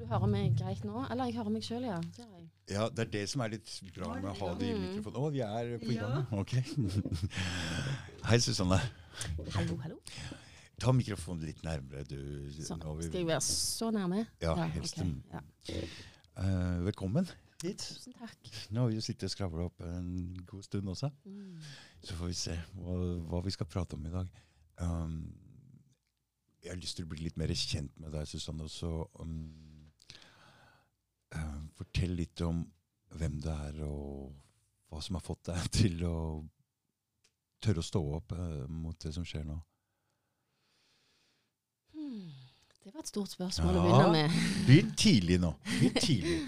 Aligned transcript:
du 0.00 0.06
hører 0.08 0.30
meg 0.32 0.54
greit 0.58 0.84
nå? 0.86 1.02
Eller 1.12 1.28
jeg 1.28 1.36
hører 1.38 1.52
meg 1.54 1.64
sjøl, 1.66 1.84
ja. 1.88 1.98
Ja, 2.70 2.86
det 2.88 3.04
er 3.06 3.10
det 3.12 3.24
som 3.32 3.42
er 3.44 3.52
litt 3.56 3.70
bra 3.96 4.12
med 4.16 4.30
å 4.30 4.36
ha 4.38 4.52
det 4.58 4.68
i 4.70 4.74
Mm. 4.76 4.84
mikrofonen. 4.86 5.18
Å, 5.20 5.32
vi 5.34 5.40
er 5.44 5.72
på 5.82 5.96
gang. 5.98 6.26
Ok. 6.32 6.54
Hei, 8.30 8.38
Susanne. 8.40 8.78
Hallo, 9.56 9.76
hallo. 9.84 9.98
Ta 10.80 10.92
mikrofonen 10.96 11.44
litt 11.44 11.60
nærmere, 11.66 12.04
du. 12.08 12.16
Så, 12.56 12.78
vi- 12.96 13.08
skal 13.10 13.20
jeg 13.20 13.26
være 13.28 13.44
så 13.44 13.90
nærme? 13.92 14.26
Ja, 14.40 14.54
helst 14.72 14.96
ok, 14.98 15.04
en- 15.04 15.22
ja. 15.34 15.40
Uh, 16.40 16.80
velkommen 16.86 17.28
hit. 17.60 17.82
Tusen 17.84 18.14
takk. 18.16 18.38
Nå 18.72 18.80
har 18.80 18.88
vi 18.88 18.94
jo 18.96 19.02
sittet 19.04 19.24
og 19.28 19.30
skravla 19.34 19.66
opp 19.68 19.82
en 19.84 20.38
god 20.48 20.62
stund 20.64 20.88
også. 20.88 21.10
Mm. 21.26 21.58
Så 22.06 22.14
får 22.16 22.26
vi 22.30 22.32
se 22.38 22.54
hva, 22.78 22.94
hva 23.28 23.42
vi 23.44 23.50
skal 23.52 23.66
prate 23.68 23.98
om 23.98 24.06
i 24.06 24.10
dag. 24.14 24.30
Um, 24.80 25.18
jeg 26.62 26.72
har 26.72 26.80
lyst 26.80 26.96
til 26.96 27.04
å 27.04 27.08
bli 27.12 27.26
litt 27.26 27.36
mer 27.36 27.48
kjent 27.52 27.92
med 28.00 28.12
deg, 28.16 28.24
Susanne. 28.30 28.64
Og 28.64 28.70
så 28.72 28.88
um, 29.20 29.69
eh, 31.34 31.56
fortell 31.78 32.14
litt 32.18 32.40
om 32.46 32.62
hvem 33.18 33.40
du 33.42 33.50
er, 33.52 33.82
og 33.86 34.30
hva 34.90 35.02
som 35.02 35.18
har 35.18 35.24
fått 35.24 35.50
deg 35.50 35.70
til 35.80 36.04
å 36.06 36.16
tørre 37.60 37.82
å 37.82 37.84
stå 37.84 38.00
opp 38.16 38.32
uh, 38.32 38.64
mot 38.72 38.96
det 39.02 39.12
som 39.12 39.26
skjer 39.26 39.44
nå. 39.44 39.58
Hmm. 41.92 42.30
Det 42.80 42.94
var 42.94 43.02
et 43.02 43.10
stort 43.10 43.34
spørsmål 43.34 43.76
å 43.76 43.82
begynne 43.84 44.12
med. 44.14 44.38
Begynn 44.64 44.94
tidlig 44.96 45.36
nå. 45.42 45.52
Begynn 45.68 45.98
tidlig. 46.06 46.38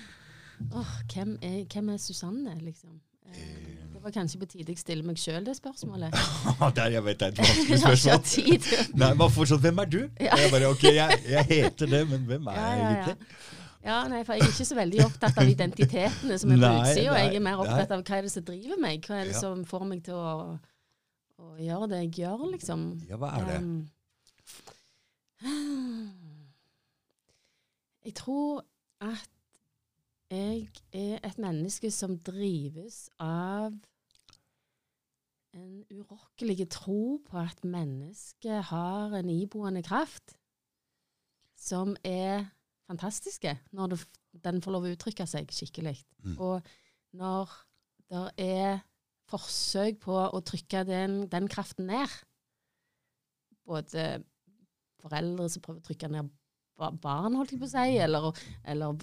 Åh, 0.72 0.94
hvem, 1.12 1.34
er, 1.44 1.58
hvem 1.68 1.90
er 1.92 2.00
Susanne, 2.00 2.54
liksom? 2.62 2.94
Eh, 3.28 3.72
Eh. 3.82 3.94
Det 3.94 4.00
var 4.02 4.10
kanskje 4.10 4.38
på 4.40 4.46
tide 4.50 4.72
jeg 4.72 4.80
stiller 4.80 5.06
meg 5.06 5.18
sjøl 5.20 5.44
det 5.46 5.54
spørsmålet. 5.58 6.14
Der 6.78 6.94
jeg 6.96 7.04
vet 7.06 7.20
det 7.20 7.26
er 7.28 7.32
et 7.34 7.42
vanskelig 7.42 7.80
spørsmål. 7.82 8.22
tid 8.26 8.94
Nei, 8.98 9.10
bare 9.20 9.30
fortsatt, 9.30 9.60
Hvem 9.62 9.78
er 9.78 9.90
du? 9.94 9.98
Ja. 10.20 10.38
Jeg 10.40 10.50
bare, 10.50 10.70
ok, 10.72 10.84
jeg, 10.96 11.18
jeg 11.28 11.44
heter 11.50 11.92
det, 11.92 12.00
men 12.10 12.24
hvem 12.26 12.48
er 12.50 12.56
Ja, 12.56 12.64
jeg 12.66 12.80
ja, 12.80 12.88
ja. 12.88 12.96
egentlig? 12.96 13.28
Ja, 13.82 14.04
nei, 14.08 14.22
for 14.24 14.32
Jeg 14.38 14.42
er 14.46 14.50
ikke 14.52 14.64
så 14.68 14.76
veldig 14.78 15.00
opptatt 15.04 15.38
av 15.42 15.48
identitetene 15.50 16.36
som 16.38 16.50
er 16.54 16.58
på 16.62 16.68
utsida. 16.82 17.16
Jeg 17.18 17.34
er 17.34 17.40
mer 17.42 17.56
opptatt 17.64 17.90
av 17.90 18.02
hva 18.06 18.16
er 18.18 18.22
det 18.28 18.32
som 18.34 18.44
driver 18.46 18.78
meg. 18.82 18.96
Hva 19.08 19.14
er 19.20 19.24
det 19.30 19.34
Ja. 19.34 19.40
som 19.40 19.64
får 19.66 19.84
meg 19.90 20.00
til 20.06 20.14
å, 20.14 20.18
å 21.42 21.44
gjøre 21.58 21.88
det 21.90 21.98
jeg 22.04 22.12
gjør, 22.22 22.38
liksom. 22.52 22.80
Ja, 23.10 23.16
hva 23.18 23.28
er 23.40 23.44
det? 23.50 23.58
Um, 23.62 23.80
jeg 28.06 28.14
tror 28.18 28.62
at 29.02 29.28
jeg 30.30 30.68
er 30.96 31.18
et 31.26 31.38
menneske 31.42 31.90
som 31.92 32.14
drives 32.24 33.08
av 33.20 33.74
en 35.52 35.82
urokkelig 35.92 36.64
tro 36.72 37.18
på 37.26 37.36
at 37.42 37.58
mennesket 37.66 38.62
har 38.70 39.12
en 39.18 39.28
iboende 39.28 39.82
kraft 39.84 40.36
som 41.58 41.92
er 42.08 42.46
fantastiske 42.92 43.56
når 43.76 43.94
det, 43.94 44.00
den 44.44 44.62
får 44.64 44.76
lov 44.76 44.86
å 44.88 44.92
uttrykke 44.94 45.26
seg 45.28 45.50
skikkelig. 45.52 45.96
Mm. 46.24 46.36
Og 46.38 46.68
når 47.18 47.56
det 48.12 48.26
er 48.44 48.82
forsøk 49.32 50.00
på 50.04 50.16
å 50.28 50.40
trykke 50.44 50.84
den, 50.88 51.22
den 51.32 51.48
kraften 51.48 51.88
ned, 51.88 52.12
både 53.68 54.22
foreldre 55.02 55.48
som 55.50 55.62
prøver 55.64 55.82
å 55.82 55.86
trykke 55.86 56.10
ned 56.12 56.30
barn, 57.02 57.36
holdt 57.38 57.52
jeg 57.54 57.60
på 57.62 57.68
å 57.68 57.70
si, 57.70 57.96
eller, 58.02 58.24
eller 58.66 58.94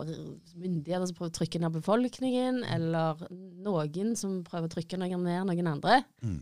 myndigheter 0.59 1.05
som 1.07 1.15
prøver 1.15 1.31
å 1.31 1.37
trykke 1.37 1.61
ned 1.63 1.75
befolkningen, 1.77 2.61
eller 2.67 3.21
noen 3.63 4.15
som 4.19 4.39
prøver 4.47 4.67
å 4.67 4.73
trykke 4.73 4.99
noen 4.99 5.23
ned 5.23 5.47
noen 5.47 5.69
andre, 5.71 6.01
Mm. 6.25 6.41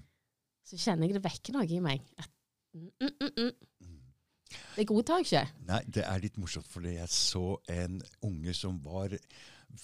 så 0.65 0.79
kjenner 0.81 1.07
jeg 1.07 1.19
det 1.19 1.23
vekker 1.27 1.53
noe 1.55 1.67
i 1.69 1.81
meg. 1.83 2.01
At, 2.17 2.31
mm, 2.73 2.89
mm, 3.03 3.13
mm, 3.21 3.31
mm. 3.37 3.66
Det 4.75 4.85
godtar 4.87 5.21
jeg 5.21 5.27
ikke. 5.27 5.43
Nei, 5.67 5.81
det 5.97 6.03
er 6.07 6.23
litt 6.23 6.37
morsomt, 6.41 6.67
for 6.71 6.85
jeg 6.87 7.07
så 7.11 7.57
en 7.73 8.01
unge 8.27 8.53
som 8.57 8.79
var 8.83 9.15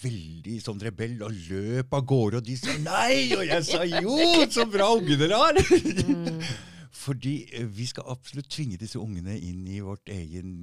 veldig 0.02 0.58
sånn 0.64 0.80
rebell 0.82 1.18
og 1.22 1.34
løp 1.50 1.92
av 1.94 2.06
gårde, 2.08 2.40
og 2.40 2.46
de 2.46 2.56
sa 2.58 2.72
nei, 2.82 3.34
og 3.36 3.44
jeg 3.46 3.66
sa 3.68 3.82
jo, 3.84 4.16
så 4.50 4.64
bra 4.70 4.88
unge 4.96 5.18
dere 5.20 5.40
har! 5.42 5.60
Mm. 5.60 6.40
Fordi 7.04 7.34
eh, 7.52 7.66
vi 7.68 7.84
skal 7.90 8.06
absolutt 8.14 8.48
tvinge 8.54 8.78
disse 8.80 8.98
ungene 9.02 9.34
inn 9.36 9.66
i 9.68 9.80
vårt 9.84 10.08
egen 10.14 10.54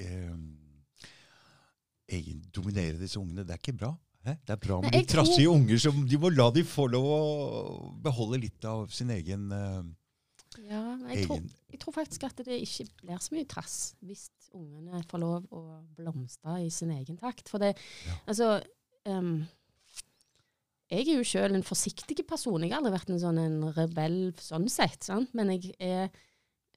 eh, 0.00 0.36
egen 2.14 2.40
Dominere 2.54 2.98
disse 3.00 3.18
ungene. 3.20 3.44
Det 3.44 3.56
er 3.56 3.60
ikke 3.60 3.76
bra. 3.82 3.90
Hæ? 4.24 4.36
Det 4.46 4.54
er 4.54 4.60
bra 4.62 4.78
med 4.80 4.92
de 4.94 5.02
tror- 5.02 5.24
trassige 5.26 5.50
unger. 5.50 5.78
som 5.82 6.06
De 6.08 6.18
må 6.20 6.30
la 6.32 6.50
de 6.54 6.64
få 6.64 6.86
lov 6.88 7.04
å 7.10 7.20
beholde 8.04 8.40
litt 8.46 8.64
av 8.64 8.86
sin 8.94 9.10
egen, 9.12 9.50
eh, 9.52 9.82
Ja, 10.62 10.82
jeg 11.10 11.26
tror, 11.26 11.40
jeg 11.72 11.80
tror 11.82 11.94
faktisk 11.96 12.24
at 12.28 12.40
det 12.46 12.60
ikke 12.62 12.86
blir 13.02 13.20
så 13.22 13.34
mye 13.34 13.48
trass 13.50 13.76
hvis 14.04 14.28
ungene 14.54 15.00
får 15.10 15.20
lov 15.22 15.46
å 15.50 15.62
blomstre 15.98 16.60
i 16.62 16.70
sin 16.70 16.92
egen 16.94 17.16
takt. 17.18 17.48
For 17.50 17.58
det, 17.62 17.72
Ja. 18.06 18.14
altså 18.30 18.48
um, 19.10 19.44
Jeg 20.92 21.08
er 21.08 21.16
jo 21.18 21.24
sjøl 21.26 21.56
en 21.56 21.64
forsiktig 21.66 22.26
person. 22.28 22.62
Jeg 22.62 22.70
har 22.70 22.78
aldri 22.78 22.92
vært 22.94 23.10
en 23.10 23.18
sånn 23.22 23.40
en 23.42 23.58
rebell 23.74 24.18
sånn 24.38 24.68
sett, 24.70 25.02
sant? 25.02 25.32
men 25.34 25.50
jeg 25.56 25.74
er 25.80 26.10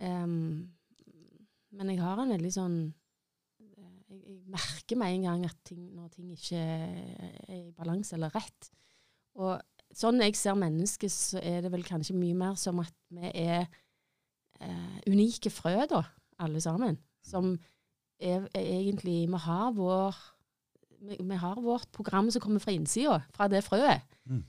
um, 0.02 0.68
Men 1.78 1.90
jeg 1.92 2.00
har 2.02 2.18
en 2.24 2.32
veldig 2.34 2.52
sånn 2.56 2.78
eh, 3.62 3.96
jeg, 4.10 4.22
jeg 4.24 4.40
merker 4.50 4.98
med 4.98 5.14
en 5.14 5.26
gang 5.28 5.46
at 5.46 5.58
ting, 5.68 5.84
når 5.94 6.10
ting 6.16 6.32
ikke 6.34 6.58
er 6.58 7.52
i 7.54 7.72
balanse 7.78 8.16
eller 8.18 8.34
rett. 8.34 8.72
Og 9.38 9.60
sånn 9.98 10.22
jeg 10.22 10.38
ser 10.38 10.58
mennesket, 10.60 11.14
så 11.14 11.42
er 11.42 11.64
det 11.66 11.72
vel 11.74 11.86
kanskje 11.88 12.18
mye 12.18 12.38
mer 12.38 12.58
som 12.60 12.82
at 12.84 12.94
vi 13.14 13.32
er 13.32 13.66
eh, 14.62 14.98
unike 15.10 15.52
frø, 15.54 15.76
da, 15.90 16.04
alle 16.44 16.62
sammen. 16.64 17.00
Som 17.26 17.56
er, 18.22 18.46
er 18.54 18.68
egentlig 18.80 19.26
Vi 19.30 19.40
har 19.46 19.72
vår 19.76 20.16
vi, 21.00 21.18
vi 21.20 21.36
har 21.38 21.62
vårt 21.62 21.92
program 21.94 22.32
som 22.32 22.42
kommer 22.42 22.62
fra 22.64 22.74
innsida, 22.74 23.20
fra 23.34 23.48
det 23.52 23.64
frøet. 23.66 24.06
Mm. 24.26 24.44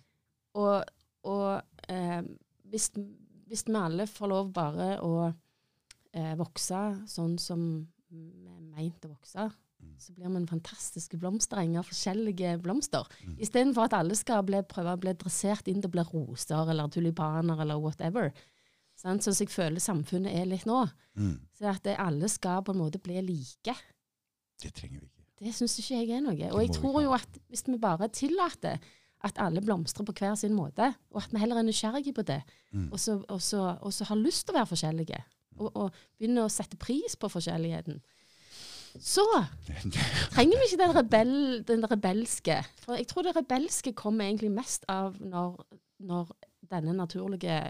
Og, 0.60 0.84
og 1.28 1.90
eh, 1.92 2.22
hvis, 2.68 2.90
hvis 3.48 3.66
vi 3.68 3.76
alle 3.76 4.06
får 4.08 4.32
lov 4.32 4.52
bare 4.56 4.94
å 5.04 5.28
eh, 5.28 6.34
vokse 6.38 6.82
sånn 7.08 7.36
som 7.40 7.64
vi 8.08 8.48
er 8.48 8.60
meint 8.72 9.04
å 9.04 9.12
vokse. 9.12 9.48
Så 9.98 10.12
blir 10.14 10.28
vi 10.30 10.36
en 10.40 10.46
fantastisk 10.46 11.14
blomstereng 11.18 11.76
av 11.78 11.86
forskjellige 11.88 12.56
blomster. 12.62 13.06
Mm. 13.26 13.36
Istedenfor 13.42 13.84
at 13.88 13.96
alle 13.98 14.14
skal 14.18 14.44
bli, 14.46 14.60
prøve 14.62 14.92
å 14.94 15.00
bli 15.00 15.12
dressert 15.18 15.66
inn 15.70 15.80
til 15.82 15.90
å 15.90 15.94
bli 15.96 16.04
roser 16.12 16.70
eller 16.70 16.88
tulipaner 16.94 17.62
eller 17.64 17.80
whatever. 17.82 18.30
Sånn 18.98 19.20
som 19.22 19.34
jeg 19.38 19.50
føler 19.54 19.78
samfunnet 19.82 20.34
er 20.34 20.46
litt 20.50 20.66
nå. 20.66 20.84
mm, 21.18 21.34
Så 21.58 21.68
at 21.70 21.82
det, 21.86 21.96
alle 21.98 22.28
skal 22.30 22.62
på 22.66 22.74
en 22.74 22.80
måte 22.82 22.98
bli 23.02 23.20
like. 23.22 23.74
Det 24.62 24.72
trenger 24.74 25.00
vi 25.00 25.06
ikke. 25.06 25.24
Det 25.38 25.54
syns 25.54 25.76
ikke 25.78 26.00
jeg 26.00 26.10
er 26.16 26.22
noe. 26.24 26.48
Og 26.50 26.62
jeg 26.64 26.72
tror 26.74 27.02
jo 27.04 27.12
at 27.14 27.38
hvis 27.48 27.62
vi 27.68 27.78
bare 27.78 28.08
tillater 28.10 28.78
at 29.26 29.38
alle 29.42 29.60
blomstrer 29.62 30.06
på 30.06 30.14
hver 30.18 30.34
sin 30.38 30.54
måte, 30.54 30.92
og 31.10 31.22
at 31.22 31.32
vi 31.34 31.38
heller 31.42 31.58
er 31.58 31.66
nysgjerrige 31.66 32.14
på 32.14 32.22
det, 32.26 32.42
Mm. 32.70 32.92
og 32.92 32.98
så, 33.00 33.14
og 33.32 33.40
så, 33.40 33.78
og 33.80 33.92
så 33.92 34.04
har 34.04 34.16
lyst 34.20 34.44
til 34.46 34.52
å 34.54 34.58
være 34.58 34.68
forskjellige, 34.68 35.18
og, 35.56 35.70
og 35.76 35.94
begynner 36.18 36.44
å 36.44 36.50
sette 36.52 36.76
pris 36.76 37.14
på 37.16 37.30
forskjelligheten, 37.32 38.02
så 39.00 39.24
trenger 40.34 40.58
vi 40.58 40.68
ikke 40.68 40.80
den, 40.82 40.94
rebell, 40.96 41.36
den 41.68 41.84
rebelske. 41.90 42.58
For 42.82 42.98
jeg 42.98 43.08
tror 43.10 43.26
det 43.26 43.36
rebelske 43.36 43.92
kommer 43.96 44.28
egentlig 44.28 44.50
mest 44.54 44.86
av 44.88 45.18
når, 45.20 45.60
når 45.98 46.32
denne 46.70 46.96
naturlige 46.96 47.60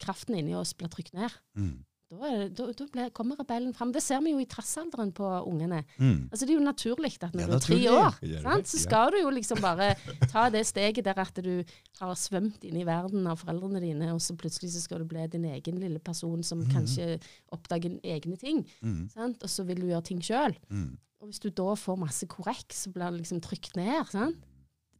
kraften 0.00 0.38
inni 0.38 0.56
oss 0.56 0.72
blir 0.76 0.90
trykt 0.92 1.14
ned. 1.16 1.32
Mm. 1.58 1.78
Da, 2.10 2.30
da, 2.50 2.64
da 2.74 2.84
ble, 2.90 3.04
kommer 3.14 3.38
rebellen 3.38 3.70
fram. 3.76 3.92
Det 3.94 4.00
ser 4.02 4.18
vi 4.24 4.32
jo 4.32 4.40
i 4.42 4.46
trassalderen 4.50 5.12
på 5.14 5.26
ungene. 5.46 5.84
Mm. 6.00 6.24
Altså 6.26 6.42
Det 6.42 6.54
er 6.54 6.58
jo 6.58 6.64
naturlig 6.64 7.12
at 7.22 7.36
når 7.36 7.44
Ja, 7.44 7.46
du 7.46 7.54
er 7.54 7.62
tre 7.62 7.78
år, 7.92 8.16
det 8.20 8.70
så 8.72 8.80
skal 8.82 9.14
du 9.14 9.20
jo 9.20 9.30
liksom 9.30 9.62
bare 9.62 9.92
ta 10.32 10.48
det 10.50 10.64
steget 10.66 11.06
der 11.06 11.20
at 11.22 11.38
du 11.38 11.62
har 12.00 12.16
svømt 12.18 12.66
inn 12.66 12.80
i 12.80 12.86
verden 12.88 13.28
av 13.30 13.38
foreldrene 13.44 13.82
dine, 13.84 14.10
og 14.10 14.18
så 14.24 14.34
plutselig 14.34 14.72
så 14.74 14.82
skal 14.82 15.04
du 15.04 15.06
bli 15.12 15.28
din 15.30 15.46
egen 15.52 15.78
lille 15.78 16.02
person 16.02 16.42
som 16.42 16.64
mm. 16.64 16.74
kanskje 16.74 17.08
oppdager 17.54 18.00
egne 18.02 18.40
ting. 18.42 18.64
Mm. 18.82 19.06
Sant? 19.14 19.46
Og 19.46 19.54
så 19.54 19.68
vil 19.68 19.78
du 19.84 19.86
gjøre 19.92 20.08
ting 20.10 20.24
sjøl. 20.24 20.58
Mm. 20.66 20.98
Og 21.22 21.30
hvis 21.30 21.42
du 21.44 21.50
da 21.54 21.76
får 21.78 22.00
masse 22.00 22.26
korrekt, 22.26 22.74
så 22.74 22.90
blir 22.90 23.06
det 23.06 23.22
liksom 23.22 23.42
trykt 23.44 23.78
ned. 23.78 24.02
Sant? 24.10 24.42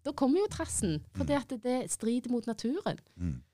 Da 0.07 0.15
kommer 0.17 0.45
jo 0.45 0.49
trassen, 0.53 1.01
for 1.17 1.27
at 1.35 1.51
det, 1.51 1.65
det 1.67 1.79
strider 1.93 2.31
mot 2.33 2.47
naturen. 2.47 3.03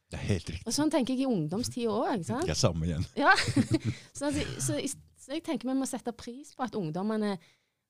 Mm. 0.07 0.13
Det 0.13 0.19
er 0.21 0.25
helt 0.29 0.51
riktig. 0.55 0.67
Og 0.71 0.75
sånn 0.77 0.93
tenker 0.93 1.17
jeg 1.17 1.27
i 1.27 1.31
ungdomstida 1.31 1.91
òg. 1.91 2.23
Det 2.23 2.55
er 2.55 2.59
samme 2.59 2.87
igjen. 2.87 3.07
Ja. 3.19 3.33
så, 4.17 4.29
altså, 4.29 4.45
så, 4.63 4.79
så 5.19 5.35
jeg 5.35 5.43
tenker 5.47 5.67
vi 5.67 5.75
må 5.75 5.89
sette 5.91 6.15
pris 6.15 6.55
på 6.55 6.67
at 6.67 6.79
ungdommene 6.79 7.35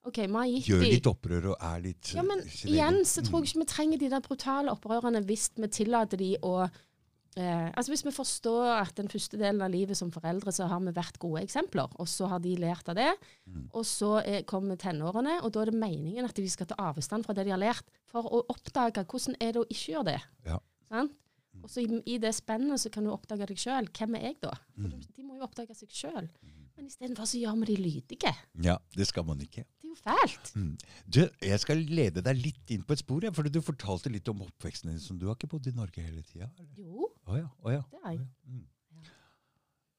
OK, 0.06 0.20
vi 0.22 0.38
har 0.38 0.48
gitt 0.48 0.68
Gjør 0.70 0.84
litt 0.86 1.08
opprør 1.10 1.46
og 1.52 1.62
er 1.66 1.80
litt 1.82 2.12
Ja, 2.14 2.22
men 2.26 2.42
sin 2.46 2.72
igjen 2.72 3.00
så 3.08 3.24
tror 3.26 3.42
jeg 3.42 3.50
ikke 3.50 3.64
vi 3.64 3.70
trenger 3.72 4.02
de 4.02 4.10
der 4.12 4.22
brutale 4.22 4.74
opprørene 4.74 5.22
hvis 5.26 5.48
vi 5.58 5.68
tillater 5.74 6.20
de 6.20 6.28
å 6.46 6.52
eh, 6.62 7.66
Altså 7.72 7.90
Hvis 7.90 8.06
vi 8.06 8.14
forstår 8.14 8.70
at 8.76 8.94
den 9.00 9.10
første 9.10 9.40
delen 9.40 9.64
av 9.66 9.74
livet 9.74 9.98
som 9.98 10.12
foreldre, 10.14 10.54
så 10.54 10.70
har 10.70 10.80
vi 10.86 10.94
vært 10.94 11.18
gode 11.20 11.42
eksempler, 11.42 11.90
og 11.98 12.08
så 12.08 12.30
har 12.30 12.40
de 12.44 12.54
lært 12.62 12.88
av 12.88 12.96
det. 12.96 13.10
Mm. 13.50 13.66
Og 13.74 13.84
så 13.84 14.14
er, 14.22 14.46
kommer 14.48 14.78
tenårene, 14.80 15.40
og 15.42 15.52
da 15.52 15.64
er 15.64 15.72
det 15.72 15.82
meningen 15.82 16.24
at 16.24 16.38
de 16.38 16.46
skal 16.48 16.70
ta 16.70 16.78
avstand 16.92 17.26
fra 17.26 17.36
det 17.36 17.48
de 17.48 17.52
har 17.52 17.60
lært, 17.60 17.84
for 18.08 18.30
å 18.30 18.44
oppdage 18.54 19.04
hvordan 19.04 19.36
er 19.42 19.52
det 19.52 19.64
å 19.64 19.68
ikke 19.68 19.96
gjøre 19.96 20.08
det. 20.14 20.18
Ja. 20.48 20.62
Sant? 20.88 21.18
Og 21.62 21.70
så 21.72 21.80
i, 21.82 22.02
i 22.06 22.18
det 22.22 22.34
spennet 22.36 22.80
så 22.82 22.90
kan 22.92 23.04
du 23.06 23.10
oppdage 23.14 23.46
deg 23.48 23.58
sjøl. 23.58 23.88
Hvem 23.96 24.14
er 24.18 24.28
jeg, 24.28 24.36
da? 24.42 24.52
For 24.76 24.86
Mm. 24.90 25.00
de, 25.16 25.22
må 25.24 25.36
jo 25.38 25.42
oppdage 25.48 25.74
seg 25.74 25.88
sjøl. 25.90 26.28
Men 26.76 26.86
istedenfor 26.90 27.24
så 27.26 27.38
gjør 27.40 27.56
vi 27.62 27.66
de 27.70 27.76
lydige. 27.80 28.32
Ja, 28.62 28.76
det 28.94 29.06
skal 29.08 29.24
man 29.24 29.40
ikke. 29.40 29.64
Det 29.80 29.88
er 29.88 29.92
jo 29.94 29.96
fælt. 30.02 30.50
Mm. 30.56 30.76
Du, 31.08 31.20
jeg 31.42 31.60
skal 31.62 31.76
lede 31.88 32.20
deg 32.22 32.36
litt 32.36 32.70
inn 32.74 32.82
på 32.84 32.92
et 32.92 33.00
spor, 33.00 33.24
ja, 33.24 33.30
for 33.32 33.42
du 33.48 33.60
fortalte 33.64 34.12
litt 34.12 34.28
om 34.28 34.42
oppveksten 34.44 34.90
din. 34.92 35.00
som 35.00 35.18
Du 35.18 35.26
har 35.26 35.34
ikke 35.38 35.48
bodd 35.54 35.66
i 35.66 35.72
Norge 35.74 36.04
hele 36.04 36.22
tida? 36.22 36.50
Jo, 36.76 37.08
Å 37.26 37.38
ja. 37.40 37.48
oh, 37.64 37.72
ja. 37.72 37.82
det 37.90 38.00
har 38.04 38.12
jeg. 38.12 38.28
Mm. 38.46 38.66
Ja. 38.92 39.00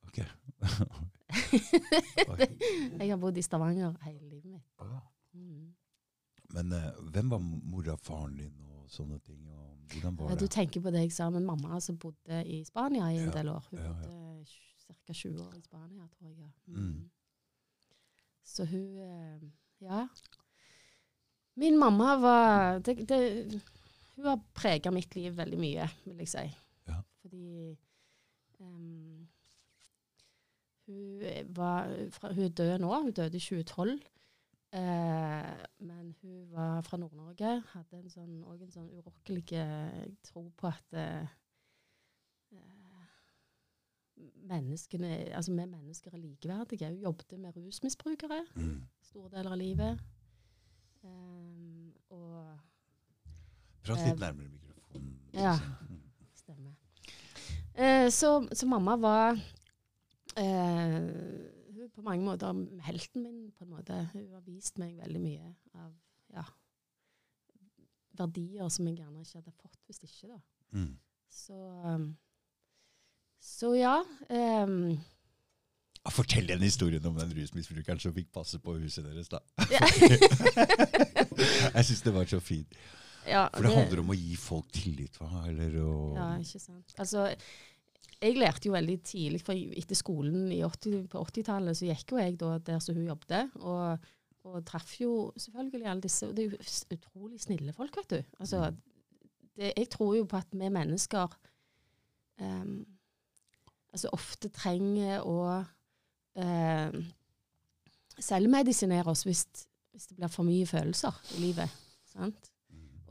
Ok. 0.08 0.22
Jeg 2.98 3.10
har 3.12 3.20
bodd 3.22 3.38
i 3.38 3.44
Stavanger 3.46 3.96
hele 4.06 4.24
livet 4.30 4.52
mitt. 4.52 4.64
Mm. 5.34 5.74
Men 6.56 6.72
eh, 6.78 6.92
hvem 7.12 7.30
var 7.34 7.42
mora 7.44 7.94
og 7.98 8.02
faren 8.06 8.38
din 8.40 8.54
og 8.72 8.88
sånne 8.92 9.20
ting? 9.26 9.42
Og 9.52 9.77
hvordan 9.94 10.18
var 10.18 10.32
det? 10.32 10.40
Du 10.40 10.48
tenker 10.48 10.82
på 10.82 10.92
det 10.94 11.06
jeg 11.06 11.14
sa 11.16 11.30
med 11.30 11.46
mamma 11.46 11.80
som 11.84 11.98
bodde 11.98 12.42
i 12.46 12.64
Spania 12.68 13.12
i 13.14 13.22
en 13.24 13.34
del 13.34 13.50
år. 13.54 13.68
Hun 13.72 13.80
bodde 13.80 14.46
ca. 15.06 15.14
20 15.14 15.44
år 15.44 15.56
i 15.58 15.62
Spania, 15.62 16.08
tror 16.18 16.30
jeg. 16.30 16.52
ja. 16.68 16.74
Mm. 16.74 17.10
Så 18.44 18.66
hun 18.66 18.98
eh, 18.98 19.50
Ja. 19.82 20.08
Min 21.54 21.78
mamma 21.78 22.16
var 22.16 22.80
det, 22.80 23.10
det, 23.10 23.62
Hun 24.16 24.26
har 24.26 24.40
prega 24.54 24.92
mitt 24.92 25.16
liv 25.16 25.38
veldig 25.38 25.58
mye, 25.60 25.90
vil 26.06 26.22
jeg 26.24 26.30
si. 26.30 26.46
Ja. 26.88 27.02
Fordi 27.22 27.78
um, 28.60 29.28
hun, 30.86 31.24
var, 31.58 31.90
fra, 32.12 32.34
hun 32.34 32.44
er 32.44 32.50
død 32.50 32.78
nå. 32.82 32.94
Hun 33.02 33.12
døde 33.12 33.38
i 33.38 33.40
2012. 33.40 34.00
Eh, 34.74 35.66
men 35.80 36.16
hun 36.22 36.52
var 36.52 36.82
fra 36.84 36.98
Nord-Norge. 37.00 37.64
Hadde 37.74 37.98
en 38.02 38.10
sånn, 38.12 38.44
en 38.44 38.72
sånn 38.72 38.90
urokkelig 39.00 39.46
tro 40.28 40.50
på 40.60 40.68
at 40.68 40.94
eh, 40.94 41.28
eh, 42.52 43.06
menneskene, 44.50 45.12
altså 45.36 45.54
vi 45.54 45.66
mennesker 45.66 46.14
er 46.14 46.18
likeverdige. 46.24 46.90
Hun 46.92 47.00
jobbet 47.06 47.40
med 47.40 47.56
rusmisbrukere 47.58 48.42
Mm. 48.56 48.82
store 49.02 49.30
deler 49.30 49.52
av 49.52 49.58
livet. 49.58 50.00
Um, 51.04 51.94
og 52.10 52.60
Prat 53.84 53.98
Eh, 54.00 54.06
litt 54.10 54.20
nærmere 54.20 54.50
mikrofonen. 54.50 55.20
ja. 55.34 55.54
Mm. 55.90 56.02
Stemmer. 56.36 56.74
Eh, 57.76 58.10
så, 58.10 58.48
så 58.54 58.66
mamma 58.68 58.96
var 58.98 59.38
eh, 60.36 61.00
på 61.94 62.04
mange 62.06 62.26
måter 62.26 62.54
helten 62.88 63.24
min, 63.24 63.52
på 63.58 63.66
en 63.66 63.74
måte. 63.76 63.98
Hun 64.14 64.30
har 64.34 64.46
vist 64.46 64.80
meg 64.82 64.98
veldig 65.00 65.22
mye 65.24 65.52
av 65.78 65.92
ja, 66.34 66.44
verdier 68.18 68.72
som 68.74 68.88
jeg 68.90 69.02
gjerne 69.02 69.24
ikke 69.24 69.42
hadde 69.42 69.54
fått 69.62 69.84
hvis 69.88 70.02
ikke. 70.08 70.32
da. 70.32 70.40
Mm. 70.78 70.96
Så, 71.38 71.60
um, 71.86 72.08
så 73.40 73.74
ja. 73.78 74.00
Um, 74.30 74.98
Fortell 76.08 76.48
den 76.48 76.64
historien 76.64 77.06
om 77.06 77.18
den 77.20 77.34
rusmisbrukeren 77.36 78.00
som 78.00 78.14
fikk 78.16 78.30
passe 78.32 78.60
på 78.64 78.78
huset 78.80 79.06
deres, 79.08 79.28
da. 79.32 79.42
Ja. 79.76 79.84
jeg 81.76 81.86
syns 81.90 82.06
det 82.06 82.14
var 82.16 82.30
så 82.32 82.40
fint. 82.40 82.78
ja, 83.28 83.48
For 83.54 83.68
det 83.68 83.74
handler 83.76 84.04
om 84.06 84.14
å 84.14 84.18
gi 84.18 84.38
folk 84.40 84.72
tillit, 84.72 85.20
hva? 85.20 85.44
Eller 85.50 85.76
å 85.84 85.92
Ja, 86.16 86.30
ikke 86.40 86.64
sant. 86.64 86.96
Altså, 86.96 87.28
jeg 88.22 88.38
lærte 88.38 88.70
jo 88.70 88.74
veldig 88.74 88.98
tidlig, 89.06 89.42
for 89.46 89.54
etter 89.54 89.98
skolen 89.98 90.52
i 90.54 90.64
80, 90.66 91.08
på 91.12 91.22
80-tallet 91.22 91.78
så 91.78 91.90
gikk 91.90 92.14
jo 92.14 92.22
jeg 92.22 92.38
da 92.42 92.56
der 92.70 92.80
som 92.82 92.98
hun 92.98 93.10
jobbet, 93.12 93.58
og, 93.62 94.08
og 94.48 94.64
traff 94.66 94.96
jo 95.02 95.12
selvfølgelig 95.38 95.90
alle 95.92 96.06
disse 96.06 96.28
og 96.28 96.36
Det 96.38 96.46
er 96.46 96.56
jo 96.56 96.98
utrolig 96.98 97.42
snille 97.44 97.76
folk, 97.78 97.98
vet 98.00 98.16
du. 98.16 98.38
Altså, 98.40 98.72
det, 99.58 99.74
jeg 99.76 99.90
tror 99.94 100.16
jo 100.18 100.26
på 100.30 100.40
at 100.40 100.50
vi 100.52 100.70
mennesker 100.70 101.38
um, 102.42 102.86
altså 103.94 104.12
ofte 104.14 104.50
trenger 104.54 105.26
å 105.26 105.40
um, 106.42 107.00
selvmedisinere 108.18 109.14
oss 109.14 109.26
hvis, 109.28 109.46
hvis 109.94 110.10
det 110.10 110.18
blir 110.18 110.32
for 110.34 110.48
mye 110.48 110.66
følelser 110.70 111.22
i 111.38 111.44
livet. 111.46 111.82
Sant? 112.10 112.52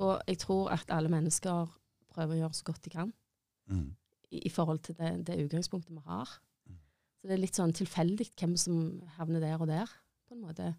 Og 0.03 0.19
jeg 0.27 0.39
tror 0.43 0.75
at 0.75 0.91
alle 0.93 1.09
mennesker 1.13 1.71
prøver 2.13 2.37
å 2.37 2.41
gjøre 2.43 2.59
så 2.59 2.67
godt 2.73 2.85
de 2.85 2.99
kan 2.99 3.15
Mm. 3.67 3.97
I, 4.31 4.43
i 4.47 4.51
forhold 4.53 4.83
til 4.87 4.97
det, 4.99 5.13
det 5.29 5.39
utgangspunktet 5.45 5.95
vi 5.95 6.03
har. 6.07 6.33
Mm. 6.67 6.79
Så 7.21 7.29
det 7.29 7.37
er 7.37 7.43
litt 7.45 7.59
sånn 7.59 7.75
tilfeldig 7.77 8.31
hvem 8.35 8.57
som 8.61 8.81
havner 9.19 9.45
der 9.45 9.61
og 9.61 9.71
der, 9.71 9.93
på 10.27 10.35
en 10.37 10.43
måte. 10.47 10.73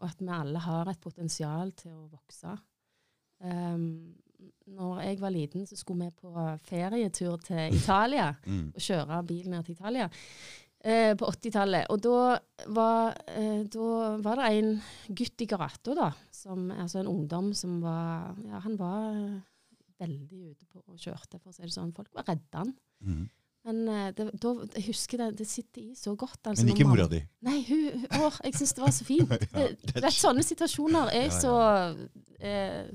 Og 0.00 0.08
at 0.08 0.20
vi 0.22 0.32
alle 0.32 0.58
har 0.64 0.88
et 0.90 1.00
potensial 1.02 1.72
til 1.76 1.92
å 1.92 2.08
vokse. 2.10 2.56
Um, 3.40 4.16
når 4.72 5.00
jeg 5.04 5.20
var 5.20 5.32
liten, 5.34 5.66
så 5.68 5.76
skulle 5.76 6.08
vi 6.08 6.20
på 6.22 6.32
ferietur 6.64 7.36
til 7.44 7.74
Italia 7.80 8.30
Mm. 8.46 8.72
og 8.74 8.80
kjøre 8.80 9.22
bil 9.28 9.50
ned 9.52 9.64
til 9.64 9.76
Italia 9.76 10.06
eh, 10.84 11.12
på 11.16 11.28
80-tallet. 11.28 11.86
Og 11.92 12.00
da 12.02 12.38
var, 12.72 13.16
eh, 13.28 13.62
da 13.68 14.16
var 14.24 14.40
det 14.40 14.48
en 14.58 14.70
gutt 15.08 15.44
i 15.44 15.48
gata, 15.50 15.94
da, 15.96 16.10
som, 16.32 16.70
altså 16.70 17.00
en 17.02 17.10
ungdom 17.12 17.52
som 17.54 17.80
var 17.84 18.34
Ja, 18.48 18.60
han 18.64 18.78
var 18.80 19.42
veldig 20.00 20.40
ute 20.54 20.66
på 20.70 20.80
og 20.86 20.96
kjørte, 20.98 21.38
for 21.40 21.50
å 21.52 21.54
si 21.56 21.62
det 21.66 21.74
sånn. 21.74 21.92
Folk 21.96 22.10
var 22.16 22.26
redde 22.30 22.56
han. 22.64 22.72
Mm. 23.04 23.22
Men 23.68 23.80
eh, 23.92 24.06
det, 24.16 24.26
da, 24.40 24.52
jeg 24.78 24.86
husker 24.88 25.20
det, 25.20 25.26
det 25.42 25.46
sitter 25.50 25.82
i 25.82 25.94
så 25.98 26.14
godt. 26.16 26.40
Altså, 26.48 26.64
Men 26.64 26.72
ikke 26.74 26.86
mora 26.88 27.04
di. 27.12 27.20
Nei, 27.44 27.58
hun, 27.68 27.82
hun, 28.00 28.06
å, 28.24 28.30
jeg 28.46 28.56
syns 28.56 28.72
det 28.78 28.84
var 28.86 28.94
så 28.96 29.04
fint. 29.08 29.34
Ja, 29.52 29.66
det- 29.68 30.00
vet, 30.00 30.16
sånne 30.16 30.44
situasjoner 30.46 31.12
er 31.18 31.28
så 31.34 31.52
eh, 32.40 32.88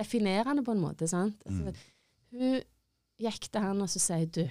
definerende 0.00 0.64
på 0.66 0.74
en 0.76 0.84
måte. 0.84 1.08
sant? 1.08 1.40
Altså, 1.46 1.72
Mm. 1.72 1.86
Hun 2.30 2.60
gikk 3.18 3.48
til 3.50 3.60
han 3.64 3.80
og 3.82 3.88
så 3.90 3.98
sier 3.98 4.28
du, 4.30 4.44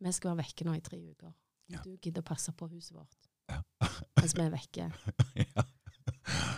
vi 0.00 0.12
skal 0.16 0.30
være 0.32 0.46
vekke 0.46 0.64
nå 0.64 0.72
i 0.78 0.80
tre 0.80 0.96
uker. 1.10 1.32
Ja. 1.68 1.82
Du 1.84 1.90
gidder 2.00 2.22
å 2.22 2.28
passe 2.30 2.54
på 2.56 2.66
huset 2.72 2.94
vårt 2.96 3.28
Ja. 3.50 3.58
mens 4.16 4.32
vi 4.34 4.40
er 4.46 4.50
vekke. 4.54 4.86
ja. 5.44 5.64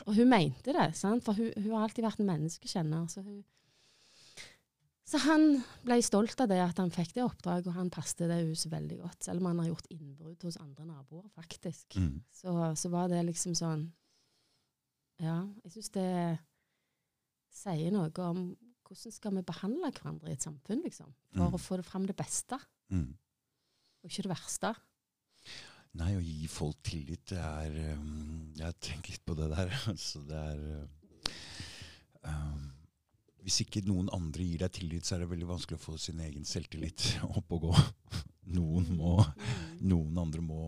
Og 0.06 0.14
hun 0.14 0.28
mente 0.30 0.72
det, 0.76 0.86
sant? 0.94 1.24
for 1.24 1.34
hun, 1.34 1.50
hun 1.56 1.72
har 1.74 1.88
alltid 1.88 2.04
vært 2.06 2.20
en 2.22 2.30
menneskekjenner. 2.30 3.08
Så, 3.10 3.24
hun, 3.26 3.42
så 5.12 5.18
han 5.26 5.42
ble 5.84 5.98
stolt 6.04 6.40
av 6.40 6.48
det 6.48 6.58
at 6.64 6.78
han 6.80 6.90
fikk 6.94 7.10
det 7.16 7.24
oppdraget, 7.26 7.66
og 7.68 7.76
han 7.76 7.90
passet 7.92 8.24
det 8.30 8.38
huset 8.48 8.70
veldig 8.72 8.96
godt. 9.02 9.26
Selv 9.26 9.42
om 9.42 9.50
han 9.50 9.58
har 9.60 9.68
gjort 9.68 9.90
innbrudd 9.92 10.46
hos 10.48 10.56
andre 10.62 10.86
naboer, 10.88 11.26
faktisk. 11.36 11.98
Mm. 12.00 12.22
Så, 12.32 12.54
så 12.80 12.90
var 12.92 13.10
det 13.12 13.20
liksom 13.28 13.54
sånn 13.58 13.90
Ja, 15.22 15.36
jeg 15.62 15.72
syns 15.76 15.90
det 15.94 16.06
sier 17.52 17.92
noe 17.94 18.10
om 18.24 18.46
hvordan 18.88 19.12
skal 19.14 19.36
vi 19.36 19.42
behandle 19.46 19.90
hverandre 19.92 20.32
i 20.32 20.36
et 20.36 20.42
samfunn, 20.44 20.82
liksom. 20.84 21.12
For 21.34 21.46
Mm. 21.48 21.54
å 21.54 21.60
få 21.60 21.76
det 21.78 21.84
fram 21.86 22.06
det 22.08 22.16
beste, 22.16 22.58
Mm. 22.90 23.14
og 24.02 24.10
ikke 24.10 24.22
det 24.26 24.32
verste. 24.32 24.74
Nei, 25.94 26.14
å 26.16 26.20
gi 26.24 26.46
folk 26.48 26.82
tillit, 26.82 27.24
det 27.28 27.38
er 27.38 27.94
um, 27.94 28.52
Jeg 28.56 28.64
har 28.64 28.72
tenkt 28.80 29.08
litt 29.10 29.24
på 29.24 29.34
det 29.36 29.50
der. 29.50 29.68
Altså, 29.92 30.20
det 30.26 30.36
er 30.36 30.58
uh, 30.80 30.88
um, 32.24 32.71
Hvis 33.42 33.60
ikke 33.64 33.82
noen 33.88 34.08
andre 34.14 34.44
gir 34.46 34.60
deg 34.62 34.72
tillit, 34.76 35.06
så 35.08 35.16
er 35.16 35.24
det 35.24 35.30
veldig 35.32 35.48
vanskelig 35.48 35.78
å 35.80 35.82
få 35.82 35.96
sin 35.98 36.20
egen 36.22 36.44
selvtillit 36.46 37.08
opp 37.38 37.52
og 37.56 37.68
gå. 37.68 37.72
Noen, 38.54 38.86
må, 38.98 39.16
Mm. 39.22 39.78
noen 39.90 40.18
andre 40.22 40.42
må 40.44 40.60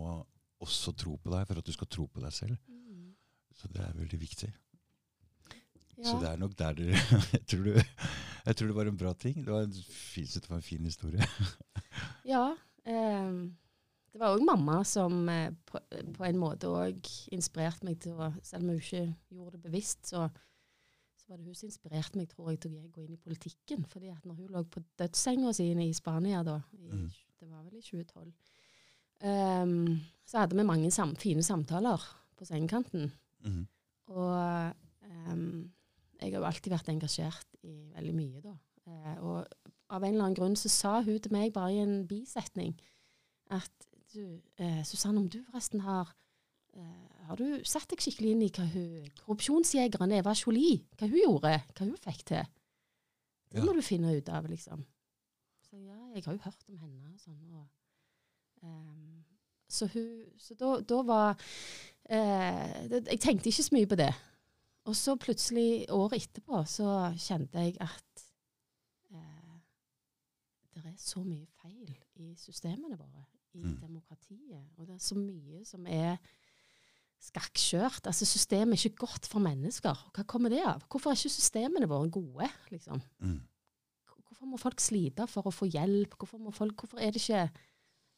også 0.65 0.95
tro 0.97 1.17
på 1.21 1.31
deg 1.33 1.47
for 1.47 1.61
at 1.61 1.67
du 1.69 1.73
skal 1.75 1.89
tro 1.91 2.07
på 2.09 2.23
deg 2.23 2.33
selv. 2.35 2.57
Mm. 2.69 3.11
Så 3.55 3.69
det 3.75 3.83
er 3.85 3.97
veldig 3.99 4.21
viktig. 4.21 4.51
Ja. 5.95 6.07
Så 6.09 6.17
det 6.23 6.31
er 6.33 6.39
nok 6.41 6.55
der 6.59 6.75
dere 6.75 6.95
jeg, 7.35 7.43
tror 7.47 7.67
du 7.69 7.75
jeg 7.77 8.57
tror 8.59 8.71
det 8.71 8.77
var 8.77 8.89
en 8.91 8.99
bra 8.99 9.13
ting. 9.15 9.37
Det 9.45 9.53
var 9.55 9.67
en 9.69 9.77
fin, 9.95 10.27
det 10.27 10.49
var 10.51 10.57
en 10.59 10.67
fin 10.71 10.85
historie. 10.91 11.29
Ja. 12.27 12.49
Eh, 12.85 13.37
det 14.15 14.19
var 14.21 14.35
òg 14.35 14.43
mamma 14.47 14.81
som 14.87 15.29
eh, 15.31 15.53
på, 15.69 15.79
på 16.17 16.25
en 16.27 16.39
måte 16.41 16.71
òg 16.71 17.07
inspirerte 17.35 17.87
meg 17.87 18.01
til 18.03 18.17
å 18.19 18.33
Selv 18.43 18.65
om 18.65 18.73
hun 18.73 18.81
ikke 18.81 19.05
gjorde 19.35 19.57
det 19.59 19.63
bevisst, 19.69 20.09
så, 20.11 20.25
så 21.25 21.33
var 21.33 21.39
det 21.41 21.47
hun 21.49 21.57
som 21.57 21.69
inspirerte 21.71 22.19
meg 22.21 22.29
tror 22.29 22.51
jeg, 22.53 22.61
til 22.61 22.75
å 22.77 22.89
gå 22.93 23.05
inn 23.05 23.15
i 23.17 23.21
politikken. 23.21 23.85
fordi 23.89 24.11
at 24.13 24.25
når 24.29 24.35
hun 24.43 24.51
lå 24.53 24.63
på 24.69 24.83
dødssenga 25.01 25.53
si 25.57 25.71
i 25.73 25.93
Spania 25.97 26.43
da, 26.45 26.59
i, 26.77 26.91
Mm. 26.93 27.11
det 27.41 27.49
var 27.51 27.63
vel 27.65 27.79
i 27.79 27.83
2012, 27.83 28.33
um, 29.25 30.01
så 30.27 30.39
hadde 30.43 30.57
vi 30.57 30.67
mange 30.67 30.91
sam 30.93 31.15
fine 31.17 31.43
samtaler 31.43 32.01
på 32.37 32.45
sengekanten. 32.45 33.13
Mhm. 33.45 33.67
Og 34.07 34.75
um, 35.31 35.73
jeg 36.21 36.33
har 36.33 36.41
jo 36.41 36.45
alltid 36.47 36.73
vært 36.73 36.89
engasjert 36.93 37.57
i 37.63 37.91
veldig 37.95 38.15
mye, 38.15 38.41
da. 38.45 38.55
Uh, 38.87 39.17
og 39.25 39.47
av 39.91 40.03
en 40.05 40.13
eller 40.15 40.25
annen 40.27 40.37
grunn 40.37 40.57
så 40.57 40.69
sa 40.69 41.01
hun 41.03 41.19
til 41.21 41.33
meg 41.33 41.53
bare 41.55 41.73
i 41.73 41.79
en 41.83 42.07
bisetning 42.09 42.75
at 43.51 43.71
du, 44.15 44.41
eh, 44.59 44.83
Susanne, 44.85 45.19
om 45.19 45.29
du 45.29 45.43
forresten 45.43 45.81
har 45.81 46.15
Har 47.25 47.37
du 47.41 47.47
satt 47.65 47.89
deg 47.89 48.03
skikkelig 48.05 48.33
inn 48.35 48.43
i 48.45 48.51
hva 48.53 48.67
hun, 48.69 49.07
korrupsjonsjegeren 49.25 50.13
Eva 50.19 50.35
Jolie, 50.37 50.83
hva 50.99 51.09
hun 51.09 51.19
gjorde, 51.23 51.53
hva 51.75 51.87
hun 51.87 51.97
fikk 52.05 52.25
til? 52.29 52.45
Det 53.51 53.61
Ja. 53.61 53.65
må 53.65 53.73
du 53.77 53.83
finne 53.87 54.13
ut 54.17 54.29
av, 54.29 54.45
liksom. 54.51 54.85
Så 55.63 55.79
ja, 55.79 55.97
jeg 56.15 56.25
har 56.25 56.35
jo 56.35 56.43
hørt 56.45 56.65
om 56.69 56.77
henne 56.79 57.13
og 57.15 57.21
sånn. 57.21 57.53
Og, 57.55 57.69
um, 58.63 59.25
så 59.69 59.87
hun, 59.95 60.11
så 60.39 60.55
da, 60.59 60.81
da 60.81 61.03
var 61.03 61.37
eh, 62.11 62.89
det, 62.91 63.07
Jeg 63.09 63.21
tenkte 63.21 63.49
ikke 63.49 63.63
så 63.63 63.75
mye 63.79 63.87
på 63.87 63.97
det. 63.97 64.11
Og 64.85 64.97
så 64.97 65.15
plutselig, 65.17 65.87
året 65.91 66.19
etterpå, 66.29 66.61
så 66.69 67.15
kjente 67.17 67.63
jeg 67.63 67.77
at 67.81 68.25
eh, 69.15 69.61
det 70.75 70.85
er 70.85 70.97
så 71.01 71.23
mye 71.25 71.47
feil 71.63 71.95
i 72.21 72.35
systemene 72.37 72.99
våre, 72.99 73.25
i 73.55 73.63
Mm. 73.63 73.79
demokratiet. 73.81 74.67
Og 74.77 74.87
det 74.89 74.95
er 74.97 74.99
så 74.99 75.15
mye 75.15 75.65
som 75.65 75.87
er 75.87 76.19
skakkjørt. 77.25 78.07
Altså, 78.11 78.27
systemet 78.29 78.77
er 78.77 78.89
ikke 78.89 79.07
godt 79.07 79.29
for 79.31 79.43
mennesker. 79.45 80.05
Hva 80.15 80.25
kommer 80.29 80.53
det 80.53 80.63
av? 80.65 80.85
Hvorfor 80.91 81.13
er 81.13 81.19
ikke 81.19 81.33
systemene 81.37 81.89
våre 81.91 82.11
gode, 82.13 82.49
liksom? 82.73 83.03
Mm. 83.25 83.41
Hvorfor 84.27 84.51
må 84.51 84.61
folk 84.61 84.83
slite 84.83 85.27
for 85.31 85.49
å 85.49 85.55
få 85.55 85.69
hjelp? 85.71 86.17
Hvorfor, 86.19 86.43
må 86.43 86.53
folk, 86.55 86.77
hvorfor 86.81 87.01
er 87.01 87.15
det 87.15 87.23
ikke 87.23 87.47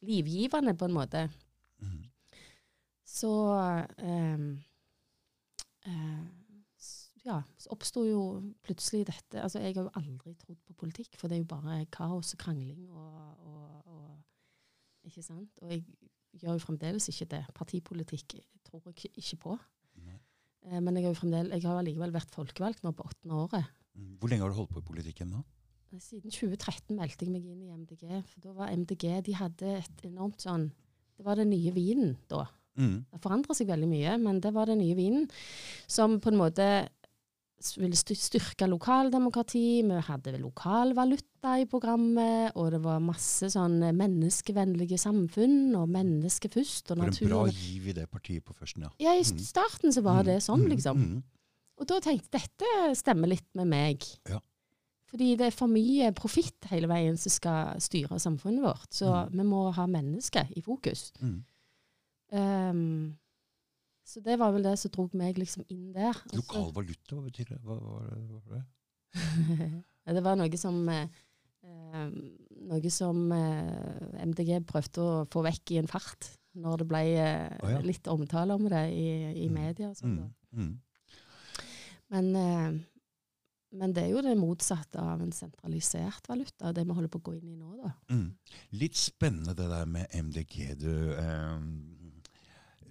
livgivende, 0.07 0.75
på 0.79 0.89
en 0.89 0.97
måte? 0.97 1.27
Mm. 1.83 2.03
Så 3.07 3.31
um, 4.03 4.49
uh, 5.87 6.25
ja, 7.27 7.41
så 7.59 7.71
oppsto 7.75 8.05
jo 8.07 8.21
plutselig 8.67 9.07
dette 9.09 9.43
Altså, 9.43 9.61
jeg 9.63 9.75
har 9.75 9.87
jo 9.87 9.93
aldri 9.99 10.35
trodd 10.39 10.59
på 10.67 10.77
politikk, 10.79 11.17
for 11.19 11.29
det 11.29 11.39
er 11.39 11.45
jo 11.45 11.51
bare 11.51 11.81
kaos 11.93 12.35
og 12.35 12.43
krangling 12.43 12.89
og, 12.91 13.47
og, 13.47 13.95
og 13.95 15.07
Ikke 15.07 15.23
sant? 15.23 15.51
Og 15.63 15.71
jeg 15.71 15.85
gjør 16.37 16.59
jo 16.59 16.65
fremdeles 16.67 17.09
ikke 17.09 17.29
det. 17.37 17.45
Partipolitikk 17.55 18.35
tror 18.83 18.95
jeg 18.95 19.12
ikke- 19.16 19.38
på. 19.42 19.59
Eh, 20.66 20.80
men 20.80 20.97
jeg 20.97 21.04
har 21.04 21.14
jo 21.14 21.21
fremdeles, 21.21 21.52
jeg 21.52 21.62
har 21.62 21.78
allikevel 21.78 22.14
vært 22.14 22.33
folkevalgt 22.35 22.83
nå 22.83 22.92
på 22.97 23.06
åttende 23.06 23.37
året. 23.38 23.68
Mm. 23.97 24.16
Hvor 24.18 24.28
lenge 24.28 24.42
har 24.42 24.50
du 24.50 24.59
holdt 24.59 24.73
på 24.75 24.83
i 24.83 24.88
politikken 24.88 25.30
nå? 25.30 25.45
Siden 25.97 26.30
2013 26.30 26.97
meldte 26.99 27.25
jeg 27.25 27.33
meg 27.33 27.45
inn 27.47 27.62
i 27.62 27.71
MDG. 27.73 28.23
For 28.26 28.40
da 28.40 28.52
var 28.52 28.68
MDG 28.75 29.23
De 29.25 29.33
hadde 29.38 29.78
et 29.78 30.02
enormt 30.04 30.42
sånn 30.45 30.66
Det 31.16 31.25
var 31.25 31.37
den 31.37 31.49
nye 31.49 31.73
vinen 31.73 32.16
da. 32.28 32.42
Mm. 32.76 33.06
Det 33.09 33.21
forandra 33.23 33.54
seg 33.56 33.71
veldig 33.71 33.88
mye, 33.88 34.18
men 34.21 34.40
det 34.45 34.52
var 34.52 34.66
den 34.68 34.83
nye 34.83 34.95
vinen 34.99 35.30
som 35.88 36.18
på 36.21 36.28
en 36.28 36.37
måte 36.37 36.66
ville 37.77 37.97
styrke 37.97 38.67
lokaldemokrati. 38.69 39.83
Vi 39.83 40.01
hadde 40.07 40.35
lokalvaluta 40.39 40.43
lokal 40.43 40.95
valuta 40.95 41.61
i 41.61 41.67
programmet, 41.67 42.53
og 42.57 42.71
det 42.73 42.81
var 42.83 42.99
masse 43.01 43.49
sånn 43.53 43.79
menneskevennlige 43.97 44.99
samfunn, 44.99 45.75
og 45.77 45.89
menneske 45.89 46.49
først, 46.53 46.91
og 46.93 46.99
For 46.99 47.07
en 47.25 47.29
bra 47.31 47.47
giv 47.49 47.89
i 47.89 47.93
det 47.93 48.11
partiet 48.11 48.45
på 48.45 48.53
førsten, 48.55 48.83
ja. 48.83 48.91
Ja, 48.99 49.13
i 49.15 49.23
Mm. 49.23 49.39
starten 49.39 49.93
så 49.93 50.03
var 50.03 50.23
det 50.25 50.43
sånn, 50.43 50.65
Mm, 50.65 50.69
liksom. 50.77 50.97
mm, 50.97 51.23
Og 51.79 51.87
da 51.87 52.01
tenkte 52.01 52.31
jeg 52.33 52.49
dette 52.59 52.95
stemmer 52.97 53.29
litt 53.29 53.55
med 53.55 53.67
meg. 53.69 54.03
Ja. 54.29 54.39
Fordi 55.07 55.37
det 55.37 55.47
er 55.47 55.51
for 55.51 55.67
mye 55.69 56.11
profitt 56.13 56.65
hele 56.71 56.87
veien 56.89 57.17
som 57.19 57.31
skal 57.31 57.77
styre 57.79 58.19
samfunnet 58.19 58.63
vårt. 58.63 58.91
Så 58.91 59.07
Mm. 59.07 59.31
vi 59.33 59.43
må 59.45 59.73
ha 59.75 59.87
mennesket 59.87 60.57
i 60.57 60.61
fokus. 60.63 61.13
mm. 61.21 61.45
Ehm, 62.33 63.17
så 64.07 64.21
det 64.23 64.37
var 64.39 64.53
vel 64.55 64.63
det 64.67 64.77
som 64.79 64.93
drog 64.95 65.15
meg 65.19 65.39
liksom 65.41 65.65
inn 65.73 65.89
der. 65.97 66.15
Og 66.31 66.37
Lokal 66.39 66.69
valuta, 66.77 67.17
hva 67.17 67.25
betyr 67.27 67.49
det? 67.51 67.59
Hva, 67.67 67.77
hva, 67.83 68.01
hva 68.31 68.57
det? 68.57 68.65
Det 70.17 70.23
var 70.23 70.37
noe 70.39 70.59
som 70.61 70.77
eh, 70.93 71.09
eh, 71.67 72.11
Noe 72.71 72.91
som 72.95 73.25
eh, 73.35 74.25
MDG 74.27 74.61
prøvde 74.69 75.03
å 75.03 75.15
få 75.33 75.43
vekk 75.47 75.73
i 75.75 75.79
en 75.81 75.89
fart, 75.91 76.29
når 76.57 76.83
det 76.83 76.87
ble 76.91 77.01
eh, 77.19 77.57
oh, 77.63 77.71
ja. 77.75 77.81
litt 77.85 78.07
omtale 78.11 78.55
om 78.55 78.69
det 78.71 78.85
i, 78.95 79.07
i 79.45 79.49
Mm. 79.51 79.55
media. 79.59 79.91
Og 79.91 79.97
sånt. 79.99 80.23
Mm. 80.53 80.63
Mm. 80.63 80.75
Men, 82.15 82.31
eh, 82.37 82.79
men 83.77 83.93
det 83.93 84.05
er 84.07 84.13
jo 84.15 84.23
det 84.25 84.37
motsatte 84.39 85.03
av 85.03 85.21
en 85.23 85.35
sentralisert 85.35 86.29
valuta, 86.31 86.71
det 86.73 86.87
vi 86.87 86.95
holder 86.97 87.11
på 87.13 87.19
å 87.21 87.27
gå 87.29 87.35
inn 87.41 87.51
i 87.53 87.59
nå, 87.59 87.75
da. 87.83 87.91
Mm. 88.15 88.29
Litt 88.79 88.97
spennende 88.97 89.55
det 89.59 89.67
der 89.73 89.87
med 89.91 90.07
MDG. 90.15 90.75
Du, 90.81 90.91
ehm, 91.19 92.06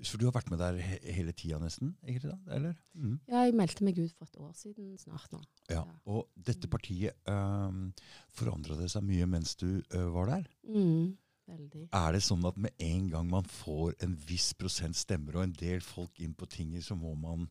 så 0.06 0.20
du 0.20 0.26
har 0.28 0.36
vært 0.36 0.52
med 0.54 0.62
der 0.62 0.78
he 0.82 0.98
hele 1.18 1.34
tida 1.36 1.58
nesten? 1.62 1.96
ikke 2.06 2.28
sant? 2.28 2.48
Eller? 2.54 2.78
Mm. 2.94 3.18
Ja, 3.32 3.44
jeg 3.48 3.56
meldte 3.58 3.86
meg 3.88 4.00
ut 4.00 4.14
for 4.16 4.30
et 4.30 4.40
år 4.42 4.54
siden 4.58 4.96
snart 5.02 5.28
nå. 5.34 5.42
Ja. 5.72 5.84
Og 6.10 6.28
dette 6.48 6.70
partiet 6.72 7.18
um, 7.30 7.88
forandra 8.36 8.78
det 8.80 8.90
seg 8.94 9.06
mye 9.08 9.28
mens 9.30 9.56
du 9.60 9.68
uh, 9.96 10.08
var 10.16 10.32
der? 10.32 10.50
Mm, 10.70 11.16
veldig. 11.52 11.88
Er 11.90 12.16
det 12.16 12.24
sånn 12.26 12.46
at 12.50 12.60
med 12.62 12.86
en 12.86 13.10
gang 13.14 13.30
man 13.32 13.50
får 13.50 13.98
en 14.06 14.16
viss 14.30 14.52
prosent 14.58 14.98
stemmer 15.00 15.40
og 15.40 15.48
en 15.48 15.58
del 15.58 15.84
folk 15.86 16.22
inn 16.24 16.38
på 16.38 16.50
tinget, 16.52 16.86
så 16.86 16.98
må 17.00 17.16
man 17.20 17.48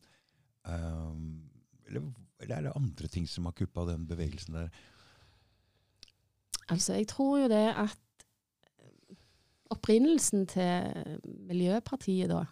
um, 0.65 1.27
eller, 1.89 2.09
eller 2.41 2.57
er 2.57 2.69
det 2.69 2.77
andre 2.79 3.11
ting 3.13 3.29
som 3.29 3.51
har 3.51 3.57
kuppa 3.57 3.87
den 3.91 4.07
bevegelsen 4.09 4.57
der? 4.57 4.83
Altså, 6.73 6.95
jeg 6.97 7.09
tror 7.11 7.43
jo 7.43 7.49
det 7.53 7.67
at 7.77 7.99
opprinnelsen 9.75 10.47
til 10.51 11.21
Miljøpartiet 11.49 12.31
da 12.33 12.45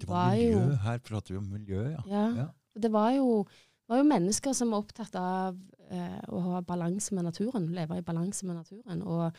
Det 0.00 0.08
var 0.08 0.32
miljø. 0.34 0.52
jo 0.52 0.76
Her 0.82 0.98
prater 1.04 1.34
vi 1.34 1.38
om 1.38 1.50
miljø, 1.52 1.82
ja. 1.92 2.02
Ja. 2.08 2.24
Ja. 2.42 2.46
Det 2.80 2.90
var 2.92 3.10
jo, 3.12 3.44
var 3.88 4.00
jo 4.00 4.08
mennesker 4.08 4.52
som 4.56 4.70
var 4.72 4.82
opptatt 4.84 5.14
av 5.20 5.58
eh, 5.92 6.20
å 6.32 6.40
ha 6.46 6.60
balanse 6.64 7.14
med 7.14 7.24
naturen, 7.28 7.66
leve 7.76 7.98
i 8.00 8.04
balanse 8.06 8.46
med 8.48 8.56
naturen, 8.62 9.02
og, 9.02 9.36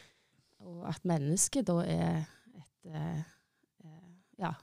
og 0.61 0.83
at 0.87 1.01
mennesket 1.09 1.65
da 1.67 1.79
er 1.81 2.19
et 2.53 2.91
eh, 2.93 3.23
eh, 3.85 4.11
Ja. 4.39 4.53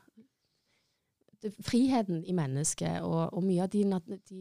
Det, 1.42 1.54
friheten 1.64 2.22
i 2.28 2.32
mennesket, 2.36 3.00
og, 3.02 3.32
og 3.32 3.42
mye 3.46 3.64
av 3.64 3.70
de, 3.72 3.82
de 4.28 4.40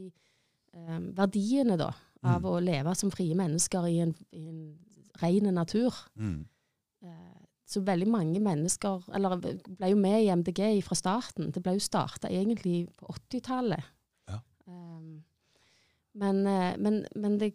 eh, 0.75 0.99
verdiene 1.17 1.77
da, 1.79 1.89
av 2.21 2.41
Mm. 2.43 2.45
å 2.51 2.59
leve 2.59 2.91
som 2.99 3.11
frie 3.11 3.31
mennesker 3.39 3.85
i 3.87 3.99
en, 4.03 4.09
i 4.35 4.41
en 4.51 4.57
ren 5.21 5.53
natur. 5.55 5.95
Mm. 6.19 6.41
Eh, 7.01 7.38
Så 7.69 7.83
veldig 7.85 8.07
mange 8.09 8.39
mennesker 8.41 9.05
eller 9.13 9.37
ble 9.37 9.91
jo 9.91 9.97
med 9.99 10.23
i 10.23 10.31
MDG 10.33 10.63
fra 10.81 10.97
starten. 10.97 11.51
Det 11.53 11.61
ble 11.61 11.75
jo 11.77 11.83
starta 11.85 12.31
egentlig 12.33 12.87
på 12.97 13.11
80-tallet. 13.13 13.91
Ja. 14.31 14.39
Um, 14.65 15.19
men, 16.17 16.41
eh, 16.49 16.73
men, 16.81 17.03
men 17.15 17.37
det, 17.37 17.51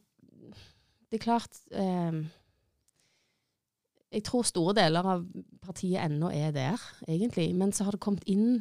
det 1.11 1.19
er 1.19 1.25
klart 1.25 1.59
um, 1.75 2.23
Jeg 4.15 4.23
tror 4.29 4.47
store 4.47 4.77
deler 4.79 5.11
av 5.17 5.27
partiet 5.65 6.05
ennå 6.05 6.31
er 6.31 6.55
der, 6.55 6.81
egentlig. 7.09 7.49
Men 7.59 7.75
så 7.75 7.89
har 7.89 7.97
det 7.97 8.05
kommet 8.05 8.27
inn 8.31 8.61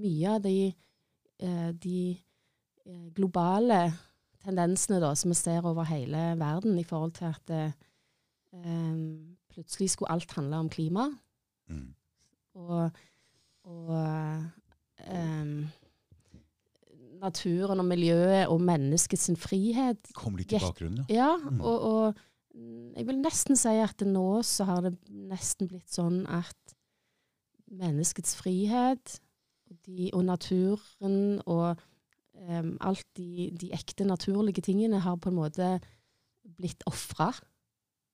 mye 0.00 0.36
av 0.38 0.40
de, 0.44 0.72
eh, 1.44 1.70
de 1.76 1.98
eh, 2.86 3.08
globale 3.16 3.90
tendensene 4.44 5.02
da, 5.02 5.12
som 5.12 5.34
vi 5.34 5.36
ser 5.36 5.68
over 5.68 5.84
hele 5.90 6.30
verden, 6.40 6.78
i 6.80 6.86
forhold 6.88 7.12
til 7.18 7.28
at 7.28 7.52
um, 8.56 9.36
plutselig 9.56 9.90
skulle 9.94 10.12
alt 10.12 10.36
handle 10.36 10.60
om 10.60 10.70
klima. 10.72 11.08
Mm. 11.72 11.88
Og, 12.60 12.90
og 13.64 13.90
um, 15.08 15.66
naturen 17.20 17.80
og 17.82 17.88
miljøet 17.88 18.46
og 18.52 18.60
menneskets 18.62 19.30
frihet. 19.40 20.12
Kom 20.16 20.36
litt 20.38 20.52
i 20.52 20.60
bakgrunnen, 20.62 21.04
ja. 21.08 21.14
Ja, 21.32 21.32
Mm. 21.36 21.60
og, 21.60 21.80
og 21.82 22.14
jeg 22.96 23.04
vil 23.08 23.18
nesten 23.20 23.56
si 23.58 23.74
at 23.82 24.00
nå 24.06 24.42
så 24.46 24.64
har 24.64 24.80
det 24.86 24.94
nesten 25.08 25.68
blitt 25.68 25.92
sånn 25.92 26.22
at 26.28 26.76
menneskets 27.66 28.36
frihet 28.38 29.18
og, 29.68 29.76
de, 29.84 30.10
og 30.14 30.24
naturen 30.24 31.42
og 31.44 31.76
um, 32.32 32.76
alt 32.80 33.04
de, 33.18 33.50
de 33.52 33.72
ekte 33.76 34.06
naturlige 34.08 34.64
tingene 34.64 35.02
har 35.04 35.18
på 35.20 35.32
en 35.32 35.36
måte 35.40 35.68
blitt 36.56 36.86
ofra 36.88 37.32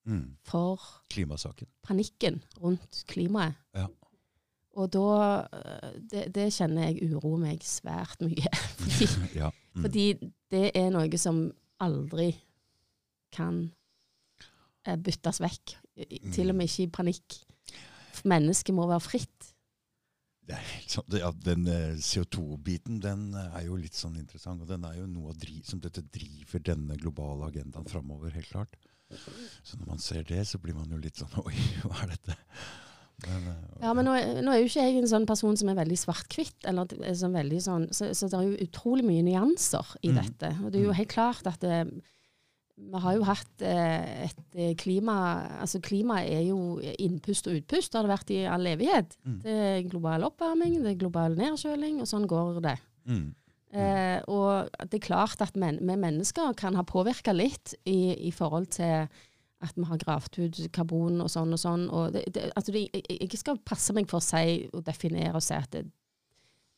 Mm. 0.05 0.37
for 0.43 0.81
Klimasaken. 1.11 1.69
panikken 1.83 2.41
rundt 2.59 3.05
klimaet. 3.07 3.55
Ja. 3.75 3.87
Og 4.73 4.93
da 4.93 5.47
øh, 5.53 6.01
det, 6.11 6.25
det 6.35 6.49
kjenner 6.55 6.89
jeg 6.89 7.13
uroer 7.13 7.39
meg 7.39 7.63
svært 7.63 8.21
mye. 8.25 8.51
fordi, 8.83 9.09
ja. 9.41 9.51
Mm. 9.75 9.83
fordi 9.85 10.07
det 10.51 10.71
er 10.75 10.91
noe 10.91 11.21
som 11.21 11.45
aldri 11.83 12.33
kan 13.33 13.67
eh, 14.87 14.99
byttes 14.99 15.41
vekk. 15.43 15.79
Til 16.33 16.51
og 16.51 16.57
med 16.57 16.71
ikke 16.71 16.87
i 16.87 16.93
panikk. 16.93 17.39
Mennesket 18.25 18.75
må 18.75 18.87
være 18.89 19.05
fritt. 19.05 19.53
Det 20.43 20.57
er 20.57 20.65
helt 20.67 20.91
sånn, 20.91 21.15
ja, 21.21 21.29
den 21.47 21.69
eh, 21.71 21.99
CO2-biten 22.03 22.99
den 23.03 23.29
eh, 23.39 23.59
er 23.61 23.67
jo 23.69 23.77
litt 23.79 23.95
sånn 23.95 24.17
interessant, 24.19 24.65
og 24.65 24.71
den 24.71 24.83
er 24.89 24.97
jo 24.99 25.07
noe 25.07 25.31
av 25.31 25.39
dri 25.39 25.61
som 25.67 25.81
dette 25.83 26.03
driver 26.03 26.65
denne 26.67 26.97
globale 26.99 27.47
agendaen 27.53 27.87
framover, 27.89 28.35
helt 28.35 28.51
klart. 28.51 28.75
Så 29.65 29.79
når 29.79 29.87
man 29.89 29.99
ser 29.99 30.23
det, 30.29 30.47
så 30.49 30.59
blir 30.63 30.75
man 30.75 30.89
jo 30.91 30.99
litt 31.03 31.17
sånn 31.21 31.33
Oi, 31.47 31.55
hva 31.85 32.03
er 32.05 32.15
dette? 32.15 32.37
Men, 33.23 33.45
eh, 33.53 33.83
Ja, 33.85 33.93
men 33.95 34.05
nå, 34.09 34.15
er- 34.19 34.41
nå 34.43 34.51
er 34.53 34.59
jo 34.63 34.67
ikke 34.71 34.83
jeg 34.89 34.97
en 34.99 35.07
sånn 35.11 35.27
person 35.29 35.57
som 35.57 35.69
er 35.69 35.77
veldig 35.79 35.99
svart-hvitt. 36.01 36.65
sånn 36.67 37.37
veldig 37.37 37.61
sånn, 37.63 37.85
så, 37.95 38.11
så 38.15 38.29
det 38.29 38.39
er 38.41 38.49
jo 38.49 38.67
utrolig 38.67 39.05
mye 39.07 39.23
nyanser 39.23 39.93
i 40.03 40.09
Mm. 40.11 40.17
dette. 40.23 40.51
Og 40.65 40.73
det 40.73 40.81
er 40.81 40.85
jo 40.85 40.91
Mm. 40.91 40.97
helt 40.97 41.09
klart 41.13 41.47
at 41.47 41.61
det, 41.61 42.03
vi 42.83 42.99
har 42.99 43.15
jo 43.15 43.23
hatt 43.23 43.63
eh, 43.63 44.25
et 44.25 44.57
eh, 44.57 44.75
klima 44.75 45.15
Altså 45.61 45.79
klima 45.81 46.17
er 46.25 46.43
jo 46.49 46.81
innpust 46.99 47.47
og 47.47 47.55
utpust, 47.61 47.93
det 47.93 48.01
har 48.01 48.09
det 48.09 48.17
vært 48.19 48.31
i 48.35 48.41
all 48.49 48.67
evighet. 48.67 49.17
Mm. 49.25 49.39
Det 49.43 49.53
er 49.53 49.89
global 49.89 50.23
oppvarming, 50.27 50.83
det 50.83 50.91
er 50.97 50.99
global 50.99 51.37
nedkjøling, 51.37 52.01
og 52.01 52.07
sånn 52.11 52.27
går 52.27 52.61
det. 52.63 52.79
mm, 53.07 53.35
Eh, 53.73 54.19
og 54.29 54.69
det 54.91 54.99
er 54.99 55.07
klart 55.07 55.41
at 55.41 55.57
men, 55.57 55.79
vi 55.81 55.97
mennesker 55.97 56.53
kan 56.59 56.77
ha 56.77 56.85
påvirka 56.85 57.33
litt 57.33 57.73
i, 57.89 58.13
i 58.29 58.33
forhold 58.35 58.69
til 58.77 59.07
at 59.63 59.79
vi 59.79 59.87
har 59.87 60.01
gravd 60.03 60.39
ut 60.43 60.61
karbon 60.75 61.23
og 61.23 61.31
sånn 61.33 61.55
og 61.55 61.61
sånn. 61.63 61.87
Og 61.95 62.13
det, 62.17 62.27
det, 62.35 62.51
altså 62.59 62.75
det, 62.75 62.85
jeg, 62.91 63.19
jeg 63.23 63.41
skal 63.41 63.61
passe 63.65 63.95
meg 63.97 64.11
for 64.11 64.21
å 64.21 64.27
si 64.27 64.67
og 64.73 64.85
definere 64.85 65.39
og 65.39 65.45
si 65.47 65.55
at, 65.57 65.79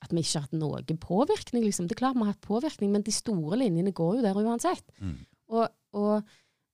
at 0.04 0.12
vi 0.12 0.22
ikke 0.22 0.36
har 0.36 0.46
hatt 0.46 0.58
noen 0.60 1.00
påvirkning. 1.02 1.64
Liksom. 1.66 1.88
Det 1.88 1.96
er 1.96 2.02
klart 2.04 2.18
vi 2.18 2.26
har 2.26 2.34
hatt 2.34 2.44
påvirkning, 2.44 2.92
men 2.94 3.06
de 3.06 3.14
store 3.14 3.58
linjene 3.62 3.94
går 3.96 4.20
jo 4.20 4.26
der 4.26 4.40
uansett. 4.44 4.94
mm, 5.00 5.16
Og, 5.56 5.66
og 5.96 6.22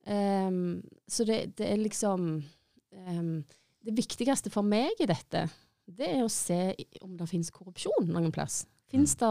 um, 0.06 0.82
Så 1.08 1.24
det, 1.24 1.40
det 1.58 1.66
er 1.72 1.80
liksom 1.80 2.28
um, 2.40 3.32
Det 3.80 3.96
viktigste 3.96 4.52
for 4.52 4.66
meg 4.66 5.00
i 5.00 5.08
dette 5.08 5.48
det 5.90 6.06
er 6.06 6.20
å 6.22 6.30
se 6.30 6.74
om 7.02 7.16
det 7.18 7.26
finnes 7.26 7.50
korrupsjon 7.50 8.10
noen 8.12 8.30
plass. 8.34 8.62
Fins 8.90 9.16
det 9.18 9.30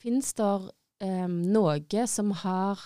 finnes 0.00 0.32
det 0.38 0.48
um, 1.04 1.36
noe 1.52 2.06
som 2.08 2.32
har 2.42 2.80